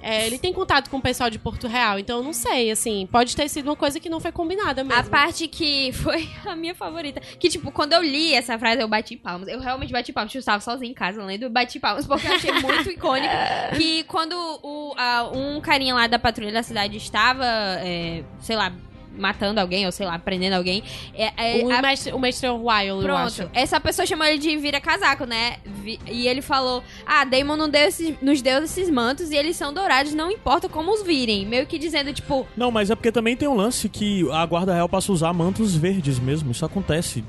É, 0.09 0.25
ele 0.27 0.39
tem 0.39 0.53
contato 0.53 0.89
com 0.89 0.99
o 0.99 1.03
pessoal 1.03 1.29
de 1.29 1.37
Porto 1.39 1.67
Real, 1.67 1.99
então 1.99 2.19
eu 2.19 2.23
não 2.23 2.33
sei, 2.33 2.71
assim, 2.71 3.09
pode 3.11 3.35
ter 3.35 3.49
sido 3.49 3.67
uma 3.69 3.75
coisa 3.77 3.99
que 3.99 4.09
não 4.09 4.21
foi 4.21 4.31
combinada 4.31 4.85
mesmo. 4.85 5.01
A 5.01 5.03
parte 5.03 5.49
que 5.49 5.91
foi 5.99 6.29
a 6.47 6.55
minha 6.55 6.75
favorita. 6.77 7.21
Que, 7.21 7.49
tipo, 7.49 7.73
quando 7.73 7.93
eu 7.93 8.03
li 8.03 8.33
essa 8.33 8.57
frase, 8.59 8.81
eu 8.81 8.87
bati 8.87 9.17
palmas. 9.17 9.49
Eu 9.49 9.59
realmente 9.61 9.93
bati 9.93 10.13
palmas. 10.13 10.33
Eu 10.33 10.39
estava 10.39 10.61
sozinha 10.61 10.91
em 10.91 10.95
casa 10.95 11.23
lendo, 11.25 11.43
eu 11.43 11.51
bati 11.51 11.81
palmas, 11.81 12.07
porque 12.07 12.27
eu 12.27 12.35
achei 12.35 12.53
muito 12.53 12.89
icônico. 12.91 13.35
Que 13.77 14.05
quando 14.05 14.35
o, 14.63 14.95
a- 14.97 15.31
um 15.35 15.61
carinha 15.61 15.95
lá 15.95 16.07
da 16.07 16.19
patrulha 16.21 16.53
da 16.53 16.63
cidade 16.63 16.97
estava, 16.97 17.45
é, 17.81 18.23
sei 18.41 18.55
lá, 18.55 18.73
matando 19.17 19.61
alguém, 19.61 19.87
ou 19.87 19.93
sei 19.93 20.07
lá, 20.07 20.19
prendendo 20.19 20.55
alguém. 20.55 20.83
é- 21.15 21.61
é, 21.61 21.65
o, 21.65 21.71
a- 21.71 21.83
mestre, 21.83 22.13
o 22.13 22.19
mestre 22.19 22.49
Wild, 22.49 22.89
eu 22.89 22.99
Pronto, 23.03 23.19
acho. 23.27 23.51
essa 23.53 23.81
pessoa 23.81 24.05
chamou 24.07 24.27
ele 24.27 24.39
de 24.39 24.57
vira-casaco, 24.57 25.25
né? 25.25 25.57
Vi- 25.65 25.99
E 26.07 26.27
ele 26.29 26.43
falou: 26.43 26.83
Ah, 27.07 27.25
Damon 27.25 27.57
não 27.57 27.69
deu 27.69 27.83
esses- 27.83 28.15
nos 28.21 28.43
deu 28.43 28.63
esses 28.63 28.89
mantos 28.91 29.31
e 29.31 29.37
eles 29.37 29.57
são 29.57 29.73
dourados, 29.73 30.13
não 30.15 30.31
importa 30.31 30.69
como 30.69 30.93
os 30.93 31.03
virem. 31.03 31.47
Meio 31.47 31.67
que 31.67 31.79
dizendo, 31.79 32.13
tipo, 32.13 32.47
Não, 32.57 32.71
mas 32.71 32.91
é 32.91 32.95
porque 32.95 33.11
também 33.13 33.37
tem 33.37 33.49
um 33.49 33.55
lance 33.55 33.89
que 33.89 34.29
a 34.31 34.45
Guarda 34.47 34.75
Real 34.75 34.89
passa 34.89 35.11
a 35.11 35.15
usar 35.15 35.33
mantos 35.33 35.75
verdes 35.75 36.19
mesmo. 36.19 36.51
Isso 36.51 36.65
acontece. 36.65 37.25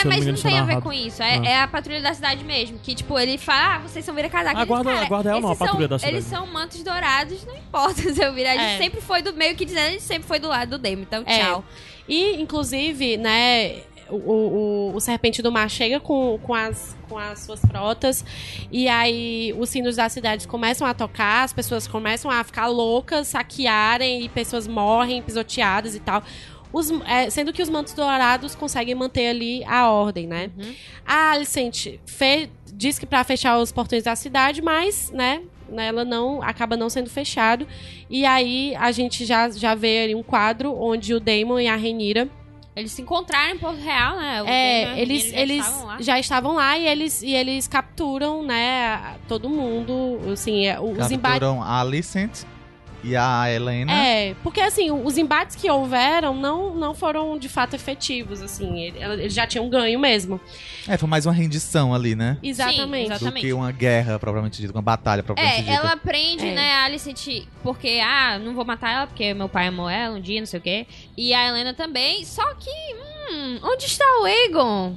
É, 0.00 0.04
mas 0.04 0.26
não 0.26 0.34
isso 0.34 0.46
é 0.46 0.50
tem 0.50 0.58
a 0.58 0.64
ver 0.64 0.80
com 0.80 0.92
isso. 0.92 1.22
É, 1.22 1.38
Ah. 1.38 1.44
é 1.46 1.62
a 1.62 1.68
patrulha 1.68 2.00
da 2.00 2.12
cidade 2.14 2.44
mesmo. 2.44 2.78
Que, 2.78 2.94
tipo, 2.94 3.18
ele 3.18 3.38
fala, 3.38 3.74
ah, 3.76 3.78
vocês 3.78 4.04
são 4.04 4.14
vira-casaco. 4.14 4.56
A 4.56 4.60
Eles, 4.60 4.68
guarda- 4.68 4.90
cara, 4.92 5.04
a 5.04 5.08
guarda 5.08 5.28
real 5.30 5.40
não, 5.40 5.48
a 5.48 5.52
esses 5.52 5.58
são- 5.58 5.66
patrulha 5.66 5.88
da 5.88 5.98
cidade. 5.98 6.16
Eles 6.16 6.26
são 6.26 6.46
mantos 6.46 6.82
dourados, 6.82 7.44
não 7.44 7.56
importa 7.56 8.02
se 8.14 8.22
eu 8.22 8.32
virar. 8.32 8.52
A 8.52 8.56
gente 8.56 8.74
É. 8.74 8.78
sempre 8.78 9.00
foi 9.00 9.22
do 9.22 9.32
meio 9.32 9.54
que 9.56 9.64
dizendo, 9.64 9.86
a 9.86 9.90
gente 9.90 10.02
sempre 10.02 10.26
foi 10.28 10.38
do 10.38 10.48
lado 10.48 10.70
do 10.70 10.78
Damon. 10.78 11.02
Então, 11.02 11.22
É. 11.26 11.38
tchau. 11.38 11.64
E, 12.08 12.40
inclusive, 12.40 13.16
né, 13.16 13.82
o, 14.08 14.14
o, 14.16 14.92
o 14.94 15.00
Serpente 15.00 15.42
do 15.42 15.50
Mar 15.50 15.68
chega 15.68 15.98
com, 15.98 16.38
com, 16.40 16.54
as, 16.54 16.96
com 17.08 17.18
as 17.18 17.40
suas 17.40 17.60
frotas, 17.60 18.24
e 18.70 18.86
aí 18.88 19.52
os 19.58 19.68
sinos 19.68 19.96
das 19.96 20.12
cidades 20.12 20.46
começam 20.46 20.86
a 20.86 20.94
tocar, 20.94 21.42
as 21.42 21.52
pessoas 21.52 21.88
começam 21.88 22.30
a 22.30 22.44
ficar 22.44 22.68
loucas, 22.68 23.26
saquearem, 23.26 24.22
e 24.22 24.28
pessoas 24.28 24.68
morrem 24.68 25.20
pisoteadas 25.22 25.96
e 25.96 26.00
tal. 26.00 26.22
Os, 26.72 26.90
é, 27.06 27.30
sendo 27.30 27.52
que 27.52 27.62
os 27.62 27.68
mantos 27.68 27.92
dourados 27.94 28.54
conseguem 28.54 28.94
manter 28.94 29.28
ali 29.28 29.64
a 29.64 29.88
ordem, 29.90 30.26
né? 30.26 30.50
Uhum. 30.58 30.74
A 31.06 31.30
Alicente 31.32 32.00
fe- 32.06 32.50
diz 32.72 32.98
que 32.98 33.06
pra 33.06 33.24
fechar 33.24 33.58
os 33.58 33.72
portões 33.72 34.02
da 34.02 34.14
cidade, 34.16 34.60
mas, 34.60 35.10
né, 35.10 35.42
né, 35.68 35.86
ela 35.88 36.04
não 36.04 36.42
acaba 36.42 36.76
não 36.76 36.90
sendo 36.90 37.08
fechado. 37.08 37.66
E 38.10 38.24
aí 38.26 38.74
a 38.76 38.92
gente 38.92 39.24
já, 39.24 39.48
já 39.50 39.74
vê 39.74 40.04
ali 40.04 40.14
um 40.14 40.22
quadro 40.22 40.74
onde 40.78 41.14
o 41.14 41.20
Damon 41.20 41.58
e 41.60 41.66
a 41.68 41.76
Renira 41.76 42.28
Eles 42.76 42.92
se 42.92 43.00
encontraram 43.02 43.54
em 43.54 43.58
Porto 43.58 43.80
Real, 43.80 44.16
né? 44.18 44.42
O 44.42 44.46
é, 44.46 45.00
eles, 45.00 45.22
Renira 45.24 45.36
já 45.36 45.42
eles 45.42 45.64
estavam 45.66 45.86
lá. 45.86 45.96
já 46.00 46.18
estavam 46.20 46.54
lá 46.54 46.78
e 46.78 46.86
eles, 46.86 47.22
e 47.22 47.32
eles 47.34 47.66
capturam, 47.66 48.42
né, 48.42 49.16
todo 49.26 49.48
mundo, 49.48 50.20
assim, 50.32 50.66
é, 50.66 50.78
os 50.78 51.10
embates. 51.10 51.40
Capturam 51.40 51.62
a 51.62 51.80
Alicent 51.80 52.42
e 53.06 53.16
a 53.16 53.50
Helena. 53.50 53.92
É, 53.92 54.34
porque 54.42 54.60
assim, 54.60 54.90
os 54.90 55.16
embates 55.16 55.54
que 55.56 55.70
houveram 55.70 56.34
não, 56.34 56.74
não 56.74 56.94
foram 56.94 57.38
de 57.38 57.48
fato 57.48 57.74
efetivos, 57.74 58.42
assim, 58.42 58.80
eles 58.80 59.32
já 59.32 59.46
tinham 59.46 59.68
ganho 59.68 59.98
mesmo. 59.98 60.40
É, 60.88 60.96
foi 60.98 61.08
mais 61.08 61.24
uma 61.26 61.32
rendição 61.32 61.94
ali, 61.94 62.14
né? 62.14 62.36
Exatamente. 62.42 63.06
exato. 63.12 63.24
Do 63.26 63.32
que 63.32 63.52
uma 63.52 63.70
guerra 63.72 64.18
propriamente 64.18 64.60
dita, 64.60 64.72
uma 64.72 64.82
batalha 64.82 65.22
propriamente 65.22 65.58
É, 65.58 65.62
dita. 65.62 65.72
ela 65.74 65.96
prende, 65.96 66.46
É. 66.48 66.54
né, 66.54 66.72
a 66.72 66.84
Alicent 66.84 67.44
porque, 67.62 68.00
ah, 68.04 68.38
não 68.38 68.54
vou 68.54 68.64
matar 68.64 68.90
ela 68.92 69.06
porque 69.06 69.32
meu 69.34 69.48
pai 69.48 69.68
amou 69.68 69.88
ela 69.88 70.16
um 70.16 70.20
dia, 70.20 70.40
não 70.40 70.46
sei 70.46 70.58
o 70.58 70.62
quê. 70.62 70.86
E 71.16 71.32
a 71.32 71.48
Helena 71.48 71.72
também, 71.74 72.24
só 72.24 72.54
que, 72.54 72.70
hum, 73.30 73.58
onde 73.62 73.84
está 73.86 74.04
o 74.20 74.24
Aegon? 74.24 74.96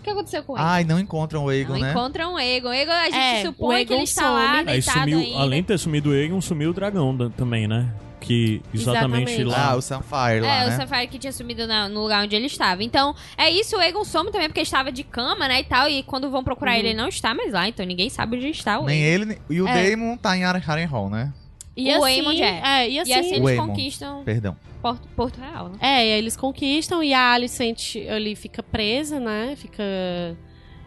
O 0.00 0.02
que 0.02 0.10
aconteceu 0.10 0.42
com 0.42 0.56
ele? 0.56 0.64
Ai, 0.66 0.82
não 0.84 0.98
encontram 0.98 1.44
o 1.44 1.48
Aegon, 1.50 1.74
não 1.74 1.80
né? 1.80 1.90
encontram 1.90 2.32
o 2.34 2.36
Aegon. 2.36 2.68
O 2.68 2.72
Aegon, 2.72 2.92
a 2.92 3.04
gente 3.04 3.16
É, 3.16 3.42
supõe 3.42 3.84
que 3.86 3.92
ele 3.92 4.02
está 4.04 4.30
lá, 4.30 4.46
some. 4.46 4.58
Aí 4.58 4.64
deitado 4.64 4.98
sumiu, 5.00 5.18
ainda. 5.18 5.38
além 5.38 5.60
de 5.62 5.68
ter 5.68 5.78
sumido 5.78 6.10
o 6.10 6.14
Egon, 6.14 6.40
sumiu 6.40 6.70
o 6.70 6.72
dragão 6.72 7.14
da- 7.16 7.28
também, 7.30 7.68
né? 7.68 7.88
Que 8.18 8.60
exatamente, 8.74 9.32
Exatamente. 9.32 9.44
lá. 9.44 9.70
Ah, 9.70 9.76
o 9.76 9.80
Sunfire 9.80 10.40
lá, 10.40 10.62
É, 10.62 10.66
o 10.66 10.70
né? 10.70 10.76
Sapphire 10.76 11.06
que 11.06 11.18
tinha 11.18 11.32
sumido 11.32 11.66
na- 11.66 11.88
no 11.88 12.02
lugar 12.02 12.22
onde 12.22 12.36
ele 12.36 12.46
estava. 12.46 12.82
Então, 12.84 13.14
é 13.36 13.48
isso, 13.50 13.76
o 13.76 13.78
Aegon 13.80 14.04
some 14.04 14.30
também 14.30 14.46
porque 14.48 14.60
estava 14.60 14.92
de 14.92 15.02
cama, 15.02 15.48
né, 15.48 15.60
e 15.60 15.64
tal. 15.64 15.88
E 15.88 16.02
quando 16.02 16.30
vão 16.30 16.44
procurar 16.44 16.72
Uhum. 16.72 16.78
ele, 16.80 16.88
ele 16.88 16.98
não 16.98 17.08
está 17.08 17.32
mais 17.34 17.52
lá. 17.52 17.66
Então, 17.66 17.84
ninguém 17.86 18.10
sabe 18.10 18.36
onde 18.36 18.48
está 18.48 18.78
o 18.78 18.84
Nem 18.84 19.00
ele, 19.02 19.24
nem- 19.24 19.38
e 19.48 19.60
o 19.62 19.66
É. 19.66 19.90
Damon 19.90 20.16
tá 20.18 20.36
em 20.36 20.44
Harrenhal, 20.44 21.08
né? 21.08 21.32
E 21.76 21.88
O 21.96 22.04
assim, 22.04 22.14
Aemond 22.20 22.42
é. 22.42 22.88
e 22.90 22.98
assim, 22.98 23.10
E 23.10 23.14
assim 23.14 23.30
O 23.32 23.34
eles 23.36 23.48
Aemon. 23.50 23.66
conquistam 23.68 24.22
Perdão. 24.24 24.56
Porto, 24.82 25.08
Porto 25.14 25.38
Real, 25.40 25.68
né? 25.68 25.78
É, 25.80 26.08
e 26.08 26.12
aí 26.12 26.18
eles 26.18 26.36
conquistam 26.36 27.02
e 27.02 27.12
a 27.12 27.32
Alicent 27.32 27.96
ali 28.10 28.34
fica 28.34 28.62
presa, 28.62 29.20
né? 29.20 29.54
Fica. 29.56 29.82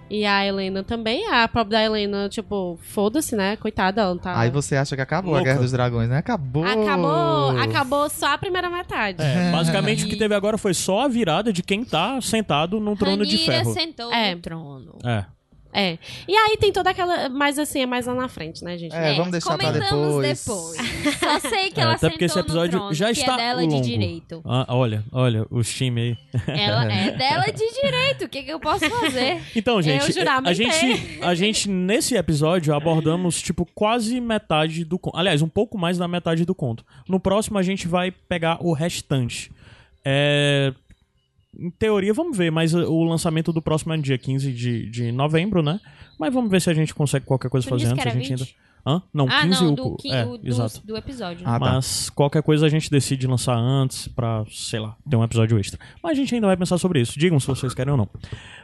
E 0.09 0.25
a 0.25 0.45
Helena 0.45 0.83
também. 0.83 1.25
A 1.31 1.47
própria 1.47 1.79
da 1.79 1.83
Helena, 1.85 2.27
tipo, 2.29 2.77
foda-se, 2.83 3.35
né? 3.35 3.55
Coitada, 3.55 4.01
ela 4.01 4.11
não 4.13 4.21
tá. 4.21 4.37
Aí 4.37 4.49
você 4.49 4.75
acha 4.75 4.95
que 4.95 5.01
acabou 5.01 5.31
Louca. 5.33 5.41
a 5.41 5.51
Guerra 5.51 5.61
dos 5.63 5.71
Dragões, 5.71 6.09
né? 6.09 6.17
Acabou! 6.17 6.63
Acabou, 6.65 7.57
acabou 7.59 8.09
só 8.09 8.33
a 8.33 8.37
primeira 8.37 8.69
metade. 8.69 9.21
É, 9.23 9.49
basicamente 9.53 10.05
o 10.05 10.07
que 10.09 10.15
teve 10.15 10.35
agora 10.35 10.57
foi 10.57 10.73
só 10.73 11.01
a 11.05 11.07
virada 11.07 11.51
de 11.53 11.63
quem 11.63 11.83
tá 11.83 12.19
sentado 12.21 12.79
num 12.79 12.95
trono 12.95 13.25
de 13.25 13.37
Ranira 13.37 13.53
ferro. 13.63 13.73
sentou 13.73 14.11
É. 14.13 14.35
no 14.35 14.41
trono. 14.41 14.97
É. 15.03 15.25
É. 15.73 15.97
E 16.27 16.35
aí 16.35 16.57
tem 16.57 16.71
toda 16.71 16.89
aquela. 16.91 17.29
Mas 17.29 17.57
assim, 17.57 17.81
é 17.81 17.85
mais 17.85 18.05
lá 18.05 18.13
na 18.13 18.27
frente, 18.27 18.63
né, 18.63 18.77
gente? 18.77 18.95
É, 18.95 19.15
vamos 19.15 19.31
deixar 19.31 19.57
pra 19.57 19.67
comentamos 19.73 20.21
depois. 20.21 20.45
depois. 20.45 21.17
Só 21.19 21.39
sei 21.49 21.71
que 21.71 21.79
É, 21.79 21.83
ela 21.83 21.93
até 21.93 22.09
porque 22.09 22.25
esse 22.25 22.39
episódio 22.39 22.79
trono, 22.79 22.93
já 22.93 23.07
que 23.07 23.19
está 23.19 23.33
é 23.33 23.37
dela 23.37 23.61
longo. 23.61 23.81
de 23.81 23.81
direito. 23.81 24.41
Ah, 24.45 24.65
olha, 24.69 25.03
olha, 25.11 25.45
os 25.49 25.67
time 25.73 26.01
aí. 26.01 26.17
Ela 26.47 26.85
é 26.93 27.11
dela 27.11 27.45
de 27.45 27.81
direito. 27.81 28.25
O 28.25 28.29
que, 28.29 28.43
que 28.43 28.51
eu 28.51 28.59
posso 28.59 28.87
fazer? 28.89 29.41
Então, 29.55 29.81
gente, 29.81 30.03
a 30.03 30.11
juramentei. 30.11 30.53
gente, 30.71 31.23
a 31.23 31.33
gente 31.35 31.69
nesse 31.69 32.15
episódio 32.15 32.73
abordamos 32.75 33.41
tipo 33.41 33.65
quase 33.73 34.19
metade 34.21 34.85
do 34.85 34.99
conto. 34.99 35.17
Aliás, 35.17 35.41
um 35.41 35.49
pouco 35.49 35.77
mais 35.77 35.97
da 35.97 36.07
metade 36.07 36.45
do 36.45 36.53
conto. 36.53 36.85
No 37.07 37.19
próximo 37.19 37.57
a 37.57 37.63
gente 37.63 37.87
vai 37.87 38.11
pegar 38.11 38.57
o 38.61 38.73
restante. 38.73 39.51
É, 40.05 40.73
Em 41.57 41.69
teoria, 41.69 42.13
vamos 42.13 42.37
ver, 42.37 42.51
mas 42.51 42.73
o 42.73 43.03
lançamento 43.03 43.53
do 43.53 43.61
próximo 43.61 43.93
é 43.93 43.97
no 43.97 44.03
dia 44.03 44.17
15 44.17 44.51
de, 44.51 44.89
de 44.89 45.11
novembro, 45.11 45.61
né? 45.61 45.79
Mas 46.19 46.33
vamos 46.33 46.49
ver 46.49 46.61
se 46.61 46.69
a 46.69 46.73
gente 46.73 46.93
consegue 46.93 47.25
qualquer 47.25 47.49
coisa 47.49 47.65
Tu 47.67 47.69
fazer 47.69 47.87
antes. 47.87 48.05
A 48.05 48.09
gente 48.09 48.29
20? 48.29 48.31
ainda. 48.31 48.47
Hã? 48.85 49.01
Não, 49.13 49.27
15 49.27 49.37
ah, 49.39 49.45
não, 49.45 49.71
o. 49.71 49.75
do, 49.75 49.95
qui- 49.95 50.11
é, 50.11 50.25
o- 50.25 50.37
do, 50.37 50.45
exato. 50.47 50.81
do 50.85 50.97
episódio. 50.97 51.41
Ah, 51.47 51.57
tá. 51.57 51.73
Mas 51.75 52.09
qualquer 52.09 52.43
coisa 52.43 52.65
a 52.65 52.69
gente 52.69 52.91
decide 52.91 53.25
lançar 53.27 53.55
antes 53.57 54.09
pra, 54.09 54.43
sei 54.51 54.79
lá, 54.81 54.97
ter 55.09 55.15
um 55.15 55.23
episódio 55.23 55.57
extra. 55.57 55.79
Mas 56.01 56.11
a 56.11 56.15
gente 56.15 56.35
ainda 56.35 56.47
vai 56.47 56.57
pensar 56.57 56.77
sobre 56.77 56.99
isso. 56.99 57.17
Digam 57.17 57.39
se 57.39 57.47
vocês 57.47 57.73
querem 57.73 57.91
ou 57.91 57.97
não. 57.97 58.09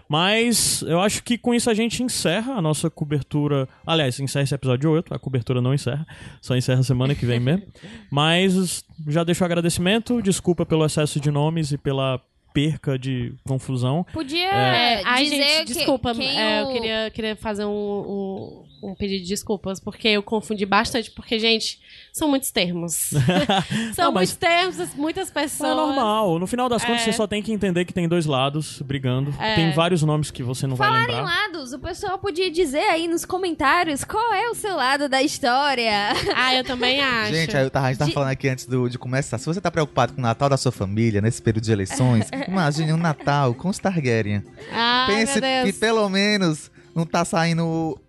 Mas 0.10 0.82
eu 0.82 1.00
acho 1.00 1.24
que 1.24 1.38
com 1.38 1.54
isso 1.54 1.70
a 1.70 1.74
gente 1.74 2.04
encerra 2.04 2.54
a 2.56 2.62
nossa 2.62 2.90
cobertura. 2.90 3.68
Aliás, 3.86 4.20
encerra 4.20 4.44
esse 4.44 4.56
episódio 4.56 4.92
8. 4.92 5.14
A 5.14 5.20
cobertura 5.20 5.62
não 5.62 5.74
encerra. 5.74 6.06
Só 6.42 6.56
encerra 6.58 6.84
semana 6.84 7.16
que 7.16 7.26
vem 7.26 7.40
mesmo. 7.40 7.64
Mas 8.12 8.84
já 9.08 9.24
deixo 9.24 9.44
o 9.44 9.46
agradecimento. 9.46 10.22
Desculpa 10.22 10.66
pelo 10.66 10.86
excesso 10.86 11.20
de 11.20 11.32
nomes 11.32 11.72
e 11.72 11.78
pela 11.78 12.20
perca 12.54 12.98
de 12.98 13.34
confusão. 13.48 14.06
Podia 14.14 14.50
É, 14.50 15.02
ai, 15.06 15.24
dizer 15.24 15.36
gente, 15.44 15.68
que- 15.68 15.74
desculpa. 15.74 16.14
quem 16.14 16.40
é, 16.40 16.64
o- 16.64 16.68
eu 16.68 16.74
queria, 16.74 17.12
queria 17.12 17.36
fazer 17.36 17.66
um, 17.66 17.70
um- 17.72 18.64
um 18.82 18.96
pedido 18.96 19.24
de 19.24 19.30
desculpas, 19.30 19.80
porque 19.80 20.08
eu 20.08 20.24
confundi 20.24 20.66
bastante, 20.66 21.12
porque, 21.12 21.38
gente, 21.40 21.80
são 22.14 22.28
muitos 22.30 22.52
termos. 22.52 23.10
são 23.96 24.06
Não, 24.06 24.12
muitos 24.14 24.36
termos, 24.36 24.78
muitas 24.96 25.28
Não, 25.28 25.34
pessoas. 25.34 25.72
é 25.72 25.76
normal. 25.76 26.40
No 26.40 26.48
final 26.48 26.70
das 26.70 26.84
contas, 26.84 27.02
É. 27.02 27.06
você 27.06 27.14
só 27.14 27.28
tem 27.28 27.42
que 27.44 27.52
entender 27.52 27.86
que 27.86 27.94
tem 27.94 28.08
dois 28.08 28.26
lados 28.26 28.82
brigando. 28.82 29.34
É. 29.40 29.56
Tem 29.56 29.72
vários 29.74 30.02
nomes 30.04 30.32
que 30.32 30.42
você 30.44 30.66
não 30.68 30.76
vai 30.76 30.88
Falar 30.88 31.04
em 31.04 31.08
lembrar. 31.08 31.24
lados, 31.24 31.74
o 31.74 31.80
pessoal 31.80 32.18
podia 32.18 32.50
dizer 32.52 32.84
aí 32.90 33.08
nos 33.08 33.26
comentários 33.26 34.04
qual 34.04 34.34
é 34.34 34.50
o 34.50 34.56
seu 34.56 34.76
lado 34.76 35.08
da 35.10 35.22
história. 35.22 36.14
Ah, 36.36 36.56
eu 36.56 36.64
também 36.64 37.02
acho. 37.02 37.34
Gente, 37.34 37.56
a 37.58 37.64
gente 37.64 37.72
tava 37.72 37.94
De- 37.94 38.14
falando 38.14 38.30
aqui 38.30 38.48
antes 38.48 38.66
do- 38.66 38.90
de 38.90 38.98
começar. 38.98 39.38
Se 39.38 39.46
você 39.46 39.60
tá 39.60 39.70
preocupado 39.70 40.14
com 40.14 40.20
o 40.20 40.22
Natal 40.22 40.48
da 40.50 40.58
sua 40.58 40.72
família, 40.72 41.22
nesse 41.22 41.42
período 41.42 41.64
de 41.66 41.72
eleições, 41.72 42.28
imagine 42.48 42.94
um 42.94 42.98
Natal 42.98 43.54
com 43.54 43.68
os 43.70 43.78
Targaryen. 43.78 44.44
Ai, 44.72 45.08
Pense 45.08 45.42
meu 45.42 45.66
que 45.66 45.74
pelo 45.74 46.08
menos 46.10 46.72
não 46.96 47.06
tá 47.06 47.26
saindo 47.26 48.00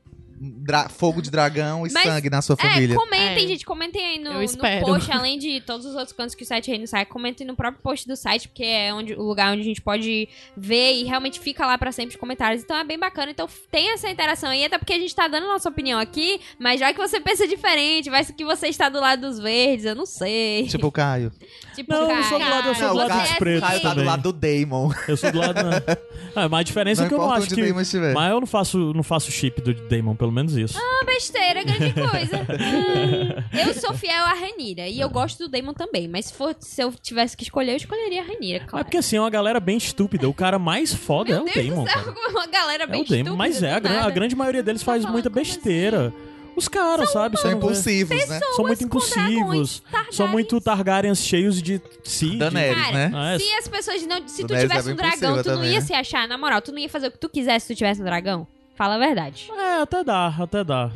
fogo 0.88 1.20
de 1.20 1.30
dragão 1.30 1.86
e 1.86 1.92
Mas- 1.92 2.02
sangue 2.02 2.30
na 2.30 2.40
sua 2.40 2.56
É, 2.58 2.62
família. 2.68 2.96
comentem, 2.96 3.44
É. 3.44 3.48
gente, 3.48 3.64
comentem 3.66 4.04
aí 4.04 4.18
no, 4.18 4.30
Eu 4.30 4.40
no 4.40 4.86
post, 4.86 5.12
além 5.12 5.38
de 5.38 5.60
todos 5.60 5.84
os 5.86 5.94
outros 5.94 6.12
cantos 6.12 6.34
que 6.34 6.42
o 6.42 6.46
site 6.46 6.68
Reino 6.70 6.86
sai, 6.86 7.04
comentem 7.04 7.46
no 7.46 7.54
próprio 7.54 7.82
post 7.82 8.06
do 8.08 8.16
site, 8.16 8.48
porque 8.48 8.64
é 8.64 8.92
onde, 8.94 9.12
o 9.14 9.22
lugar 9.22 9.52
onde 9.52 9.60
a 9.60 9.64
gente 9.64 9.80
pode 9.82 10.28
ver 10.56 10.94
e 10.94 11.04
realmente 11.04 11.38
fica 11.40 11.66
lá 11.66 11.76
pra 11.76 11.92
sempre 11.92 12.14
os 12.14 12.20
comentários. 12.20 12.62
Então 12.62 12.76
é 12.76 12.84
bem 12.84 12.98
bacana. 12.98 13.30
Então 13.30 13.46
tem 13.70 13.92
essa 13.92 14.08
interação 14.08 14.48
aí, 14.50 14.64
até 14.64 14.78
porque 14.78 14.92
a 14.94 14.98
gente 14.98 15.14
tá 15.14 15.28
dando 15.28 15.46
nossa 15.46 15.68
opinião 15.68 15.98
aqui, 16.00 16.40
mas 16.58 16.80
já 16.80 16.92
que 16.92 16.98
você 16.98 17.20
pensa 17.20 17.46
diferente, 17.46 18.08
vai 18.08 18.24
que 18.24 18.44
você 18.44 18.68
está 18.68 18.88
do 18.88 19.00
lado 19.00 19.22
dos 19.28 19.38
verdes, 19.38 19.84
eu 19.84 19.94
não 19.94 20.06
sei. 20.06 20.66
Tipo 20.68 20.86
o 20.86 20.92
Caio. 20.92 21.30
Tipo, 21.74 21.92
Não, 21.92 22.00
eu 22.02 22.06
Caio. 22.08 22.24
sou 22.24 22.38
do 22.38 22.44
lado- 22.50 22.68
eu 22.68 22.74
sou 22.74 22.82
Não, 22.88 22.90
do 22.90 22.94
o 22.94 22.98
lado 23.08 23.20
dos 23.22 23.30
é 23.30 23.34
pretos 23.38 23.68
Caio 23.68 23.80
tá 23.80 23.94
do 23.94 24.02
lado 24.02 24.22
do 24.22 24.32
Damon. 24.32 24.90
Eu 25.08 25.16
sou 25.16 25.30
do 25.32 25.38
lado. 25.38 25.62
Né? 25.62 25.80
Ah, 26.36 26.48
mas 26.48 26.60
a 26.60 26.62
diferença 26.62 27.00
Não 27.02 27.06
é 27.06 27.08
que 27.08 27.14
eu 27.14 27.18
não 27.18 27.24
importa 27.24 27.44
acho 27.44 27.54
que. 27.54 27.60
o. 27.98 28.14
Mas 28.14 28.30
eu 28.30 28.40
não 28.40 28.46
faço, 28.46 28.92
não 28.94 29.02
faço 29.02 29.32
chip 29.32 29.60
do 29.60 29.74
Damon, 29.74 30.14
pelo 30.14 30.29
menos 30.30 30.56
isso. 30.56 30.78
Uma 30.78 31.04
besteira, 31.04 31.62
grande 31.62 31.92
coisa. 31.94 32.36
Hum, 32.38 33.58
eu 33.66 33.74
sou 33.74 33.92
fiel 33.94 34.24
à 34.24 34.34
Renira 34.34 34.86
e 34.88 35.00
eu 35.00 35.08
gosto 35.08 35.38
do 35.44 35.48
Damon 35.48 35.72
também, 35.74 36.08
mas 36.08 36.26
se, 36.26 36.32
for, 36.34 36.54
se 36.58 36.82
eu 36.82 36.92
tivesse 36.92 37.36
que 37.36 37.42
escolher, 37.44 37.72
eu 37.72 37.76
escolheria 37.76 38.20
a 38.22 38.24
Renira, 38.24 38.60
Mas 38.60 38.70
claro. 38.70 38.84
porque 38.84 38.98
assim, 38.98 39.16
é 39.16 39.20
uma 39.20 39.30
galera 39.30 39.60
bem 39.60 39.76
estúpida. 39.76 40.28
O 40.28 40.34
cara 40.34 40.58
mais 40.58 40.92
foda 40.94 41.32
é 41.34 41.40
o 41.40 41.44
Deus 41.44 41.54
Damon, 41.66 41.84
do 41.84 41.90
céu, 41.90 42.02
cara. 42.14 42.14
uma 42.30 42.46
galera 42.46 42.84
É 42.84 42.86
bem 42.86 43.02
o 43.02 43.04
Damon. 43.04 43.14
estúpida, 43.20 43.36
Mas 43.36 43.62
é, 43.62 43.72
a, 43.72 44.04
a 44.06 44.10
grande 44.10 44.34
maioria 44.36 44.62
deles 44.62 44.82
faz 44.82 45.04
muita 45.04 45.28
como 45.30 45.42
besteira. 45.44 46.12
Os 46.56 46.66
caras, 46.68 47.10
sabe? 47.12 47.38
São 47.40 47.52
não 47.52 47.58
vê. 47.60 47.64
impulsivos, 47.66 48.28
né? 48.28 48.40
São 48.54 48.64
muito 48.66 48.80
dragões, 48.80 48.82
impulsivos. 48.82 49.80
Targaryens. 49.80 50.16
São 50.16 50.28
muito 50.28 50.60
Targaryens 50.60 51.18
cheios 51.24 51.62
de 51.62 51.80
si. 52.02 52.30
de- 52.30 52.36
Daenerys, 52.38 52.82
Cara, 52.84 52.92
né? 52.92 53.10
Ah, 53.14 53.32
é. 53.34 53.38
Se 53.38 53.52
as 53.54 53.68
pessoas 53.68 54.06
não. 54.06 54.28
Se 54.28 54.42
tu 54.42 54.48
Daenerys 54.48 54.70
tivesse 54.70 54.88
é 54.88 54.92
um 54.92 54.96
dragão, 54.96 55.42
tu 55.42 55.48
não 55.48 55.56
também, 55.56 55.70
ia 55.70 55.78
né? 55.78 55.80
se 55.80 55.94
achar, 55.94 56.28
na 56.28 56.36
moral, 56.36 56.60
tu 56.60 56.72
não 56.72 56.78
ia 56.78 56.88
fazer 56.88 57.06
o 57.06 57.12
que 57.12 57.18
tu 57.18 57.28
quisesse 57.30 57.66
se 57.68 57.74
tu 57.74 57.78
tivesse 57.78 58.02
um 58.02 58.04
dragão? 58.04 58.46
Fala 58.80 58.94
a 58.94 58.98
verdade. 58.98 59.50
É, 59.54 59.82
até 59.82 60.02
dá, 60.02 60.28
até 60.28 60.64
dá. 60.64 60.90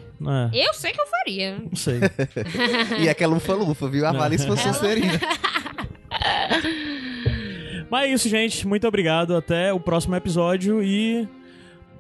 É, 0.55 0.66
Eu 0.66 0.73
sei 0.73 0.90
que 0.90 0.98
eu 1.02 1.06
faria. 1.06 1.59
não 1.59 1.77
sei. 1.77 2.01
E 2.98 3.11
aquela 3.11 3.35
lufa-lufa, 3.35 3.86
viu? 3.90 4.06
Se 4.39 4.47
fosse 4.47 4.62
Ela- 4.65 4.73
Sonserina. 4.73 5.20
Mas 7.90 8.05
é 8.05 8.09
isso, 8.15 8.27
gente. 8.27 8.66
Muito 8.66 8.89
obrigado. 8.89 9.36
Até 9.36 9.70
o 9.70 9.78
próximo 9.78 10.16
episódio 10.16 10.82
e. 10.82 11.28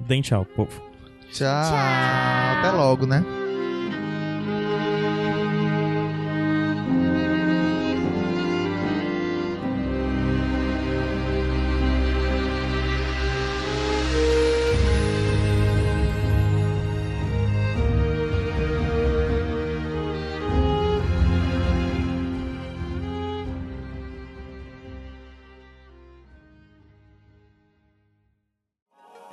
Deem 0.00 0.22
tchau, 0.22 0.46
povo. 0.46 0.82
Tchau. 1.30 1.46
Até 1.50 2.70
logo, 2.70 3.04
né? 3.04 3.22